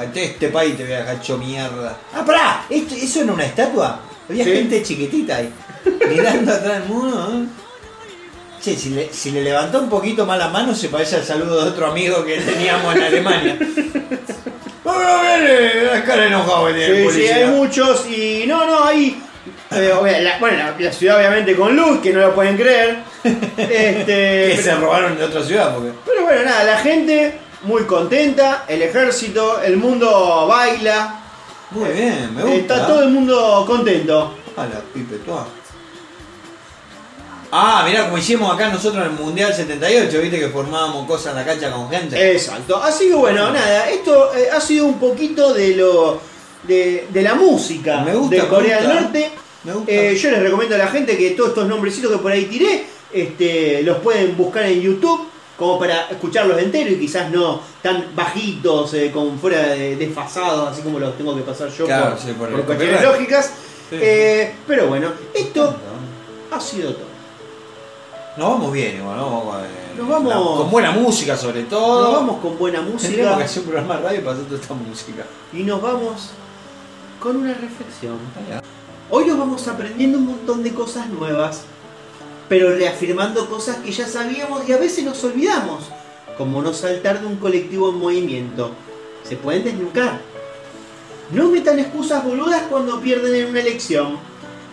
Este, 0.00 0.24
este 0.24 0.48
país 0.48 0.76
te 0.76 0.84
voy 0.84 0.92
a 0.92 0.98
dejar 0.98 1.16
hecho 1.16 1.36
mierda. 1.38 1.96
Ah, 2.14 2.24
pará. 2.24 2.64
¿Esto, 2.70 2.94
¿Eso 2.94 3.22
era 3.22 3.32
una 3.32 3.44
estatua? 3.44 4.00
Había 4.28 4.44
Sí. 4.44 4.52
gente 4.52 4.82
chiquitita 4.82 5.36
ahí. 5.36 5.52
Mirando 6.08 6.52
atrás 6.52 6.74
del 6.80 6.84
muro. 6.84 7.28
¿eh? 7.32 7.46
Che, 8.62 8.76
si 8.76 8.90
le, 8.90 9.12
si 9.12 9.30
le 9.32 9.42
levantó 9.42 9.80
un 9.80 9.88
poquito 9.88 10.24
más 10.26 10.38
la 10.38 10.48
mano, 10.48 10.74
se 10.74 10.88
parece 10.88 11.16
al 11.16 11.24
saludo 11.24 11.64
de 11.64 11.70
otro 11.70 11.86
amigo 11.86 12.24
que 12.24 12.36
teníamos 12.38 12.94
en 12.94 13.02
Alemania. 13.02 13.58
La 14.84 16.04
cara 16.04 16.26
enojado 16.26 16.68
Sí, 16.72 17.08
sí, 17.12 17.26
hay 17.28 17.46
muchos. 17.46 18.06
Y 18.08 18.44
no, 18.46 18.64
no, 18.66 18.84
hay. 18.84 19.20
Eh, 19.70 20.20
la- 20.22 20.38
bueno, 20.38 20.56
la, 20.58 20.74
la 20.78 20.92
ciudad 20.92 21.18
obviamente 21.18 21.54
con 21.56 21.74
luz, 21.76 22.00
que 22.00 22.12
no 22.12 22.20
lo 22.20 22.34
pueden 22.34 22.56
creer. 22.56 22.98
Este, 23.56 24.54
que 24.56 24.60
se 24.62 24.74
robaron 24.74 25.16
de 25.18 25.24
otra 25.24 25.42
ciudad 25.42 25.74
porque. 25.74 25.92
Pero 26.06 26.22
bueno, 26.22 26.42
nada, 26.44 26.64
la 26.64 26.78
gente 26.78 27.38
muy 27.62 27.84
contenta, 27.84 28.64
el 28.68 28.82
ejército, 28.82 29.60
el 29.62 29.76
mundo 29.76 30.46
baila. 30.48 31.16
Muy 31.70 31.90
bien, 31.90 32.34
me 32.34 32.42
gusta. 32.42 32.56
Está 32.74 32.86
todo 32.86 33.02
el 33.02 33.10
mundo 33.10 33.64
contento. 33.66 34.34
A 34.56 34.62
la 34.66 34.80
pipe 34.92 35.16
toda. 35.18 35.46
Ah, 37.52 37.84
mirá 37.86 38.04
como 38.04 38.18
hicimos 38.18 38.52
acá 38.54 38.68
nosotros 38.68 39.04
en 39.04 39.12
el 39.12 39.18
Mundial 39.18 39.52
78, 39.52 40.20
viste 40.20 40.38
que 40.38 40.48
formábamos 40.48 41.06
cosas 41.06 41.32
en 41.32 41.38
la 41.40 41.44
cancha 41.44 41.70
con 41.72 41.90
gente. 41.90 42.32
Exacto. 42.32 42.80
Así 42.80 43.08
que 43.08 43.14
bueno, 43.14 43.50
nada, 43.50 43.88
esto 43.90 44.32
eh, 44.36 44.48
ha 44.52 44.60
sido 44.60 44.86
un 44.86 45.00
poquito 45.00 45.52
de 45.52 45.74
lo 45.74 46.20
de, 46.62 47.08
de 47.10 47.22
la 47.22 47.34
música 47.34 48.02
Me 48.02 48.14
gusta, 48.14 48.36
de 48.36 48.42
me 48.42 48.48
Corea 48.48 48.76
gusta. 48.78 48.92
del 48.94 49.02
Norte. 49.02 49.30
Eh, 49.86 50.16
yo 50.16 50.30
les 50.30 50.42
recomiendo 50.42 50.74
a 50.74 50.78
la 50.78 50.86
gente 50.88 51.16
que 51.16 51.30
todos 51.30 51.50
estos 51.50 51.68
nombrecitos 51.68 52.10
que 52.12 52.18
por 52.18 52.32
ahí 52.32 52.46
tiré, 52.46 52.84
este, 53.12 53.82
los 53.82 53.98
pueden 53.98 54.36
buscar 54.36 54.64
en 54.64 54.80
YouTube 54.80 55.28
como 55.58 55.78
para 55.78 56.06
escucharlos 56.08 56.58
enteros 56.58 56.92
y 56.94 56.98
quizás 56.98 57.30
no 57.30 57.60
tan 57.82 58.06
bajitos, 58.14 58.94
eh, 58.94 59.10
con 59.12 59.38
fuera 59.38 59.68
de, 59.68 59.96
desfasados, 59.96 60.70
así 60.72 60.80
como 60.80 60.98
los 60.98 61.16
tengo 61.18 61.36
que 61.36 61.42
pasar 61.42 61.68
yo 61.70 61.84
Claro, 61.84 62.10
por, 62.12 62.18
sí, 62.18 62.32
por 62.38 62.48
el 62.48 62.54
por 62.54 62.64
cuestiones 62.64 63.02
lógicas. 63.02 63.46
Sí. 63.90 63.96
Eh, 64.00 64.54
pero 64.66 64.86
bueno, 64.86 65.10
esto 65.34 65.76
ha 66.50 66.60
sido 66.60 66.94
todo. 66.94 67.10
Nos 68.38 68.48
vamos 68.48 68.72
bien, 68.72 68.96
igual, 68.96 69.16
¿no? 69.18 69.24
Vamos, 69.24 69.56
eh, 69.64 69.98
Nos 69.98 70.08
vamos- 70.08 70.28
la- 70.32 70.56
con 70.62 70.70
buena 70.70 70.90
música 70.92 71.36
sobre 71.36 71.64
todo. 71.64 72.04
Nos 72.04 72.12
vamos 72.14 72.40
con 72.40 72.56
buena 72.56 72.78
Tendríamos 72.78 73.02
música 73.02 73.36
que 73.36 73.44
hacer 73.44 73.58
un 73.62 73.68
programa 73.68 73.96
de 73.96 74.02
radio 74.02 74.20
para 74.24 74.32
hacer 74.36 74.46
toda 74.46 74.60
esta 74.62 74.74
música. 74.74 75.24
y 75.52 75.62
nos 75.64 75.82
vamos 75.82 76.30
con 77.20 77.36
una 77.36 77.52
reflexión. 77.52 78.16
Hoy 79.12 79.24
nos 79.24 79.38
vamos 79.38 79.66
aprendiendo 79.66 80.18
un 80.18 80.26
montón 80.26 80.62
de 80.62 80.72
cosas 80.72 81.08
nuevas, 81.08 81.62
pero 82.48 82.70
reafirmando 82.76 83.50
cosas 83.50 83.78
que 83.78 83.90
ya 83.90 84.06
sabíamos 84.06 84.68
y 84.68 84.72
a 84.72 84.78
veces 84.78 85.04
nos 85.04 85.24
olvidamos, 85.24 85.82
como 86.38 86.62
no 86.62 86.72
saltar 86.72 87.20
de 87.20 87.26
un 87.26 87.34
colectivo 87.34 87.90
en 87.90 87.98
movimiento. 87.98 88.70
Se 89.24 89.34
pueden 89.34 89.64
desnucar. 89.64 90.20
No 91.32 91.48
metan 91.48 91.80
excusas 91.80 92.22
boludas 92.22 92.62
cuando 92.70 93.00
pierden 93.00 93.34
en 93.34 93.46
una 93.50 93.58
elección. 93.58 94.16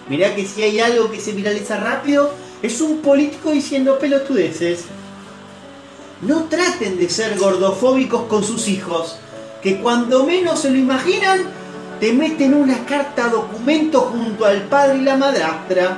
Mirá 0.07 0.35
que 0.35 0.45
si 0.45 0.61
hay 0.61 0.81
algo 0.81 1.09
que 1.09 1.19
se 1.19 1.31
viraliza 1.31 1.77
rápido, 1.77 2.31
es 2.61 2.79
un 2.79 2.99
político 2.99 3.49
diciendo 3.49 3.97
pelotudeces. 3.97 4.85
No 6.21 6.43
traten 6.43 6.99
de 6.99 7.09
ser 7.09 7.39
gordofóbicos 7.39 8.27
con 8.27 8.43
sus 8.43 8.67
hijos, 8.67 9.17
que 9.63 9.79
cuando 9.79 10.27
menos 10.27 10.59
se 10.59 10.69
lo 10.69 10.77
imaginan, 10.77 11.56
te 11.99 12.13
meten 12.13 12.53
una 12.53 12.85
carta 12.85 13.29
documento 13.29 14.01
junto 14.01 14.45
al 14.45 14.61
padre 14.63 14.99
y 14.99 15.01
la 15.01 15.17
madrastra. 15.17 15.97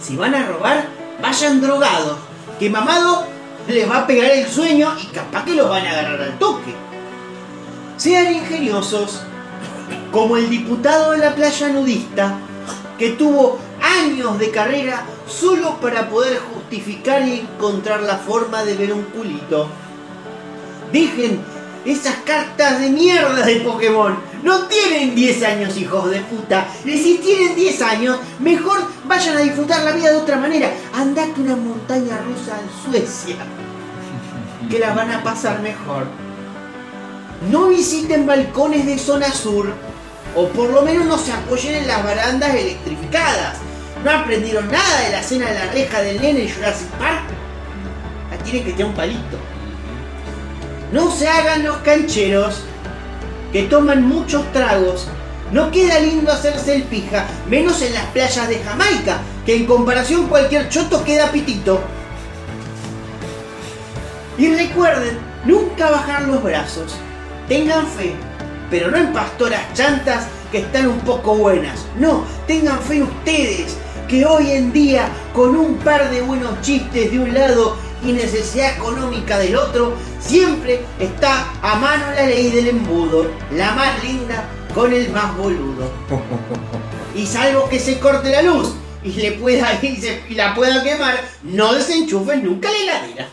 Si 0.00 0.16
van 0.16 0.34
a 0.34 0.46
robar, 0.46 0.86
vayan 1.20 1.60
drogados, 1.60 2.18
que 2.58 2.70
mamado 2.70 3.24
les 3.66 3.90
va 3.90 3.98
a 3.98 4.06
pegar 4.06 4.30
el 4.30 4.46
sueño 4.46 4.94
y 5.02 5.06
capaz 5.06 5.44
que 5.44 5.54
los 5.54 5.68
van 5.68 5.86
a 5.86 5.90
agarrar 5.90 6.22
al 6.22 6.38
toque. 6.38 6.74
Sean 7.96 8.32
ingeniosos, 8.32 9.22
como 10.12 10.36
el 10.36 10.48
diputado 10.48 11.12
de 11.12 11.18
la 11.18 11.34
playa 11.34 11.68
nudista, 11.68 12.38
que 12.96 13.10
tuvo 13.10 13.58
años 13.82 14.38
de 14.38 14.50
carrera 14.50 15.04
solo 15.26 15.80
para 15.80 16.08
poder 16.08 16.38
justificar 16.38 17.26
y 17.26 17.40
encontrar 17.40 18.02
la 18.02 18.16
forma 18.16 18.64
de 18.64 18.76
ver 18.76 18.92
un 18.92 19.02
culito. 19.02 19.68
Dejen 20.92 21.40
esas 21.84 22.16
cartas 22.24 22.80
de 22.80 22.90
mierda 22.90 23.44
de 23.44 23.56
Pokémon. 23.56 24.27
No 24.42 24.66
tienen 24.66 25.14
10 25.14 25.42
años, 25.42 25.76
hijos 25.76 26.10
de 26.10 26.20
puta. 26.20 26.68
Y 26.84 26.96
si 26.96 27.18
tienen 27.18 27.56
10 27.56 27.82
años, 27.82 28.18
mejor 28.38 28.78
vayan 29.04 29.36
a 29.36 29.40
disfrutar 29.40 29.82
la 29.82 29.92
vida 29.92 30.10
de 30.10 30.16
otra 30.16 30.36
manera. 30.36 30.70
Andate 30.94 31.40
una 31.40 31.56
montaña 31.56 32.18
rusa 32.18 32.58
en 32.60 32.92
Suecia. 32.92 33.36
Que 34.70 34.78
la 34.78 34.94
van 34.94 35.10
a 35.10 35.22
pasar 35.22 35.60
mejor. 35.60 36.06
No 37.50 37.68
visiten 37.68 38.26
balcones 38.26 38.86
de 38.86 38.98
zona 38.98 39.32
sur. 39.32 39.72
O 40.36 40.48
por 40.48 40.70
lo 40.70 40.82
menos 40.82 41.06
no 41.06 41.18
se 41.18 41.32
apoyen 41.32 41.74
en 41.74 41.88
las 41.88 42.04
barandas 42.04 42.54
electrificadas. 42.54 43.58
¿No 44.04 44.10
aprendieron 44.12 44.70
nada 44.70 45.00
de 45.00 45.10
la 45.10 45.20
escena 45.20 45.48
de 45.48 45.54
la 45.54 45.72
reja 45.72 46.00
del 46.02 46.20
nene 46.20 46.42
en 46.42 46.54
Jurassic 46.54 46.88
Park? 46.90 47.24
La 48.30 48.38
tienen 48.44 48.64
que 48.64 48.72
tirar 48.72 48.90
un 48.90 48.94
palito. 48.94 49.38
No 50.92 51.10
se 51.10 51.28
hagan 51.28 51.64
los 51.64 51.78
cancheros 51.78 52.62
que 53.52 53.62
toman 53.64 54.06
muchos 54.06 54.50
tragos. 54.52 55.08
No 55.52 55.70
queda 55.70 55.98
lindo 56.00 56.30
hacerse 56.30 56.76
el 56.76 56.82
pija, 56.82 57.26
menos 57.48 57.80
en 57.80 57.94
las 57.94 58.04
playas 58.06 58.48
de 58.48 58.58
Jamaica, 58.58 59.18
que 59.46 59.56
en 59.56 59.66
comparación 59.66 60.26
cualquier 60.26 60.68
choto 60.68 61.02
queda 61.04 61.32
pitito. 61.32 61.80
Y 64.36 64.54
recuerden, 64.54 65.18
nunca 65.44 65.90
bajar 65.90 66.22
los 66.22 66.42
brazos. 66.42 66.94
Tengan 67.48 67.86
fe, 67.86 68.14
pero 68.70 68.90
no 68.90 68.98
en 68.98 69.12
pastoras 69.12 69.62
chantas 69.72 70.26
que 70.52 70.58
están 70.58 70.88
un 70.88 71.00
poco 71.00 71.34
buenas. 71.34 71.86
No, 71.98 72.24
tengan 72.46 72.78
fe 72.80 73.02
ustedes, 73.02 73.76
que 74.06 74.26
hoy 74.26 74.52
en 74.52 74.72
día, 74.72 75.08
con 75.34 75.56
un 75.56 75.76
par 75.76 76.10
de 76.10 76.20
buenos 76.20 76.60
chistes 76.60 77.10
de 77.10 77.18
un 77.18 77.32
lado 77.32 77.76
y 78.04 78.12
necesidad 78.12 78.76
económica 78.76 79.38
del 79.38 79.56
otro, 79.56 79.94
siempre 80.20 80.84
está 80.98 81.50
a 81.62 81.74
mano 81.76 82.04
la 82.14 82.26
ley 82.26 82.50
del 82.50 82.68
embudo, 82.68 83.30
la 83.52 83.72
más 83.72 84.02
linda 84.04 84.48
con 84.74 84.92
el 84.92 85.10
más 85.10 85.36
boludo. 85.36 85.90
Y 87.14 87.26
salvo 87.26 87.68
que 87.68 87.80
se 87.80 87.98
corte 87.98 88.30
la 88.30 88.42
luz 88.42 88.74
y 89.02 89.10
le 89.12 89.32
pueda 89.32 89.76
y, 89.82 89.96
se- 89.96 90.22
y 90.28 90.34
la 90.34 90.54
pueda 90.54 90.84
quemar, 90.84 91.18
no 91.42 91.72
desenchufen 91.74 92.44
nunca 92.44 92.70
la 92.70 92.78
heladera. 92.78 93.28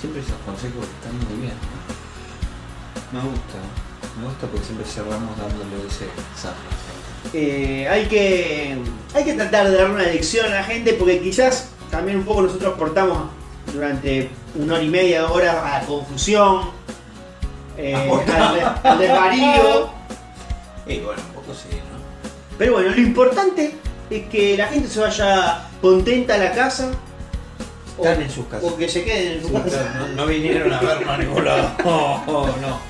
Siempre 0.00 0.20
esos 0.22 0.36
consejos 0.46 0.84
están 0.86 1.16
muy 1.28 1.42
bien. 1.42 1.56
Me 3.12 3.20
gusta. 3.20 3.58
Me 4.20 4.24
gusta 4.26 4.46
porque 4.46 4.64
siempre 4.64 4.86
cerramos 4.86 5.36
dándole 5.38 5.86
ese 5.86 6.06
zape. 6.36 6.87
Eh, 7.34 7.86
hay 7.90 8.06
que 8.06 8.76
hay 9.14 9.24
que 9.24 9.34
tratar 9.34 9.68
de 9.70 9.76
dar 9.76 9.90
una 9.90 10.02
lección 10.04 10.46
a 10.46 10.56
la 10.56 10.64
gente 10.64 10.94
porque 10.94 11.20
quizás 11.20 11.68
también 11.90 12.18
un 12.18 12.24
poco 12.24 12.42
nosotros 12.42 12.74
portamos 12.78 13.30
durante 13.72 14.30
una 14.54 14.74
hora 14.74 14.82
y 14.82 14.88
media, 14.88 15.22
dos 15.22 15.32
horas 15.32 15.56
a 15.62 15.80
confusión, 15.86 16.70
eh, 17.76 17.94
Apostado. 17.94 18.54
al, 18.54 18.80
al 18.82 18.98
desvarío. 18.98 19.90
Y 20.86 21.00
bueno, 21.00 21.20
un 21.28 21.34
poco 21.34 21.52
sí, 21.52 21.76
¿no? 21.76 21.98
Pero 22.56 22.72
bueno, 22.72 22.88
lo 22.88 22.98
importante 22.98 23.74
es 24.08 24.26
que 24.28 24.56
la 24.56 24.68
gente 24.68 24.88
se 24.88 25.00
vaya 25.00 25.66
contenta 25.82 26.34
a 26.36 26.38
la 26.38 26.52
casa. 26.52 26.90
Están 27.98 28.22
en 28.22 28.30
sus 28.30 28.46
casas. 28.46 28.64
O 28.72 28.74
que 28.78 28.88
se 28.88 29.04
queden 29.04 29.32
en 29.32 29.42
su 29.46 29.52
casa. 29.52 29.94
No, 29.98 30.08
no 30.08 30.26
vinieron 30.26 30.72
a 30.72 30.80
vernos 30.80 31.08
a 31.10 31.18
ningún 31.18 31.44
lado. 31.44 31.70
No, 31.84 32.46
no. 32.56 32.80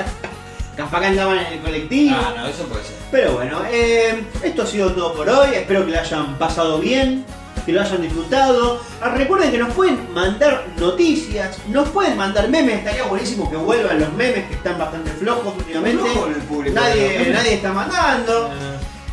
Capaz 0.79 1.01
que 1.01 1.07
andaban 1.07 1.39
en 1.39 1.55
el 1.55 1.59
colectivo. 1.59 2.17
Ah, 2.17 2.35
no, 2.37 2.47
eso 2.47 2.63
puede 2.69 2.85
ser. 2.85 2.95
Pero 3.11 3.33
bueno, 3.33 3.63
eh, 3.69 4.23
esto 4.45 4.63
ha 4.63 4.67
sido 4.67 4.93
todo 4.93 5.13
por 5.13 5.29
hoy. 5.29 5.57
Espero 5.57 5.85
que 5.85 5.91
lo 5.91 5.99
hayan 5.99 6.39
pasado 6.39 6.79
bien, 6.79 7.25
que 7.67 7.73
lo 7.73 7.81
hayan 7.81 8.01
disfrutado. 8.01 8.81
Ah, 9.03 9.09
recuerden 9.09 9.51
que 9.51 9.59
nos 9.59 9.75
pueden 9.75 10.15
mandar 10.15 10.67
noticias, 10.79 11.59
nos 11.67 11.89
pueden 11.89 12.17
mandar 12.17 12.49
memes. 12.49 12.77
Estaría 12.79 13.03
buenísimo 13.07 13.51
que 13.51 13.57
vuelvan 13.57 13.99
los 13.99 14.13
memes 14.13 14.47
que 14.47 14.55
están 14.55 14.79
bastante 14.79 15.11
flojos 15.11 15.53
últimamente. 15.59 16.01
Flojo 16.01 16.27
el 16.29 16.35
público 16.43 16.81
de 16.81 16.81
los 16.81 16.97
Nadie, 16.97 17.31
nadie 17.33 17.55
está 17.55 17.73
mandando. 17.73 18.51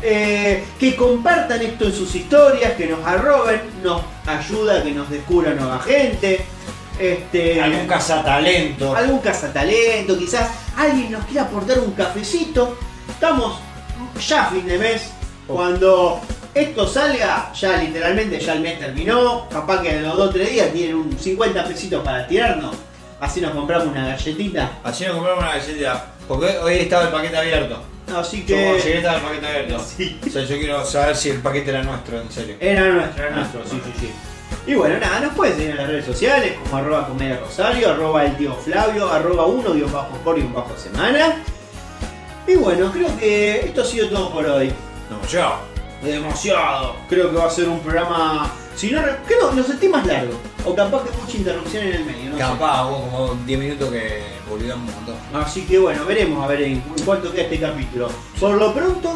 Eh, 0.02 0.62
que 0.78 0.94
compartan 0.94 1.60
esto 1.62 1.86
en 1.86 1.92
sus 1.92 2.14
historias, 2.14 2.74
que 2.74 2.86
nos 2.86 3.04
arroben, 3.04 3.62
nos 3.82 4.02
ayuda 4.24 4.78
a 4.78 4.82
que 4.84 4.92
nos 4.92 5.10
descubran 5.10 5.56
nueva 5.56 5.80
gente. 5.80 6.46
Este, 6.98 7.60
Algún 7.60 7.86
cazatalento. 7.86 8.96
algún 8.96 9.18
cazatalento, 9.20 10.18
quizás 10.18 10.48
alguien 10.76 11.12
nos 11.12 11.24
quiera 11.26 11.42
aportar 11.42 11.78
un 11.80 11.92
cafecito. 11.92 12.76
Estamos 13.08 13.58
ya 14.26 14.44
a 14.46 14.50
fin 14.50 14.66
de 14.66 14.78
mes. 14.78 15.10
Cuando 15.46 16.20
esto 16.54 16.86
salga, 16.88 17.52
ya 17.52 17.76
literalmente 17.76 18.40
ya 18.40 18.54
el 18.54 18.60
mes 18.60 18.78
terminó. 18.78 19.48
Capaz 19.48 19.82
que 19.82 19.96
en 19.96 20.02
los 20.02 20.16
2 20.16 20.28
o 20.28 20.32
3 20.32 20.50
días 20.50 20.72
tienen 20.72 20.96
un 20.96 21.18
50 21.18 21.64
pesitos 21.66 22.02
para 22.04 22.26
tirarnos. 22.26 22.74
Así 23.20 23.40
nos 23.40 23.52
compramos 23.52 23.86
una 23.88 24.08
galletita. 24.08 24.70
Así 24.82 25.04
nos 25.04 25.14
compramos 25.14 25.42
una 25.44 25.52
galletita. 25.56 26.06
Porque 26.26 26.46
hoy 26.58 26.74
estaba 26.74 27.04
el 27.04 27.08
paquete 27.10 27.36
abierto. 27.36 27.82
Así 28.14 28.40
Yo 28.46 28.56
que 28.56 28.80
llegué 28.82 28.96
estaba 28.98 29.16
el 29.16 29.22
paquete 29.22 29.46
abierto. 29.46 29.76
O 30.26 30.30
sea, 30.30 30.44
yo 30.44 30.58
quiero 30.58 30.84
saber 30.84 31.16
si 31.16 31.30
el 31.30 31.40
paquete 31.40 31.70
era 31.70 31.82
nuestro, 31.82 32.20
en 32.20 32.30
serio. 32.30 32.56
era 32.60 32.88
nuestro, 32.88 33.24
era 33.26 33.36
nuestro, 33.36 33.62
sí, 33.64 33.80
sí, 33.84 33.92
sí. 34.00 34.10
Y 34.66 34.74
bueno, 34.74 34.98
nada, 34.98 35.20
nos 35.20 35.34
pueden 35.34 35.54
seguir 35.56 35.70
en 35.70 35.76
las 35.76 35.86
redes 35.86 36.04
sociales 36.06 36.54
como 36.64 36.76
arroba 36.78 37.06
comedia 37.06 37.38
rosario, 37.38 37.88
arroba 37.90 38.24
el 38.24 38.36
tío 38.36 38.54
Flavio, 38.56 39.08
arroba 39.10 39.46
uno 39.46 39.72
guion 39.72 39.92
bajo 39.92 40.16
por 40.24 40.34
guion 40.36 40.52
bajo 40.52 40.76
semana. 40.76 41.36
Y 42.48 42.54
bueno, 42.56 42.90
creo 42.92 43.16
que 43.18 43.60
esto 43.60 43.82
ha 43.82 43.84
sido 43.84 44.08
todo 44.08 44.30
por 44.32 44.44
hoy. 44.46 44.72
Demasiado. 45.08 45.54
Demasiado. 46.02 46.96
Creo 47.08 47.30
que 47.30 47.36
va 47.36 47.46
a 47.46 47.50
ser 47.50 47.68
un 47.68 47.80
programa. 47.80 48.50
Si 48.74 48.90
no, 48.90 49.00
re- 49.02 49.16
creo 49.26 49.50
que 49.50 49.56
lo 49.56 49.62
sentí 49.62 49.88
más 49.88 50.04
largo. 50.06 50.34
O 50.64 50.74
capaz 50.74 51.04
que 51.04 51.16
mucha 51.16 51.36
interrupción 51.36 51.84
en 51.84 51.92
el 51.94 52.04
medio, 52.04 52.30
no 52.30 52.36
sé. 52.36 52.42
Capaz, 52.42 52.86
hubo 52.88 53.00
como 53.10 53.34
10 53.46 53.58
minutos 53.60 53.90
que 53.90 54.22
volvíamos 54.50 54.88
un 54.88 54.94
montón. 54.96 55.14
Así 55.34 55.64
que 55.64 55.78
bueno, 55.78 56.04
veremos 56.04 56.44
a 56.44 56.48
ver 56.48 56.62
en, 56.62 56.72
en 56.74 57.04
cuánto 57.04 57.32
queda 57.32 57.42
este 57.44 57.60
capítulo. 57.60 58.08
Por 58.38 58.54
lo 58.56 58.74
pronto, 58.74 59.14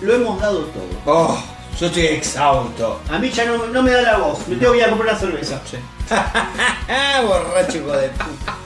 lo 0.00 0.14
hemos 0.14 0.40
dado 0.40 0.60
todo. 0.66 0.84
Oh, 1.06 1.38
yo 1.78 1.86
estoy 1.86 2.06
exhausto. 2.06 3.00
A 3.10 3.18
mí 3.18 3.30
ya 3.30 3.44
no, 3.46 3.66
no 3.66 3.82
me 3.82 3.90
da 3.90 4.02
la 4.02 4.18
voz. 4.18 4.46
Me 4.48 4.56
tengo 4.56 4.72
que 4.72 4.78
ir 4.78 4.84
a 4.84 4.88
comprar 4.90 5.10
una 5.10 5.18
cerveza. 5.18 5.60
Borracho 7.26 7.78
hijo 7.78 7.92
de 7.92 8.08
puta. 8.08 8.56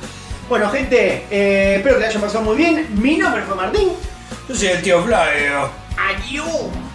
Bueno, 0.48 0.70
gente, 0.70 1.26
eh, 1.30 1.76
espero 1.76 1.96
que 1.96 2.02
la 2.02 2.08
hayan 2.08 2.22
pasado 2.22 2.44
muy 2.44 2.56
bien. 2.56 2.88
Mi 3.00 3.16
nombre 3.16 3.42
fue 3.42 3.54
Martín. 3.54 3.90
Yo 4.48 4.54
soy 4.54 4.68
el 4.68 4.82
tío 4.82 5.02
Flavio. 5.02 5.70
Adiós. 5.96 6.87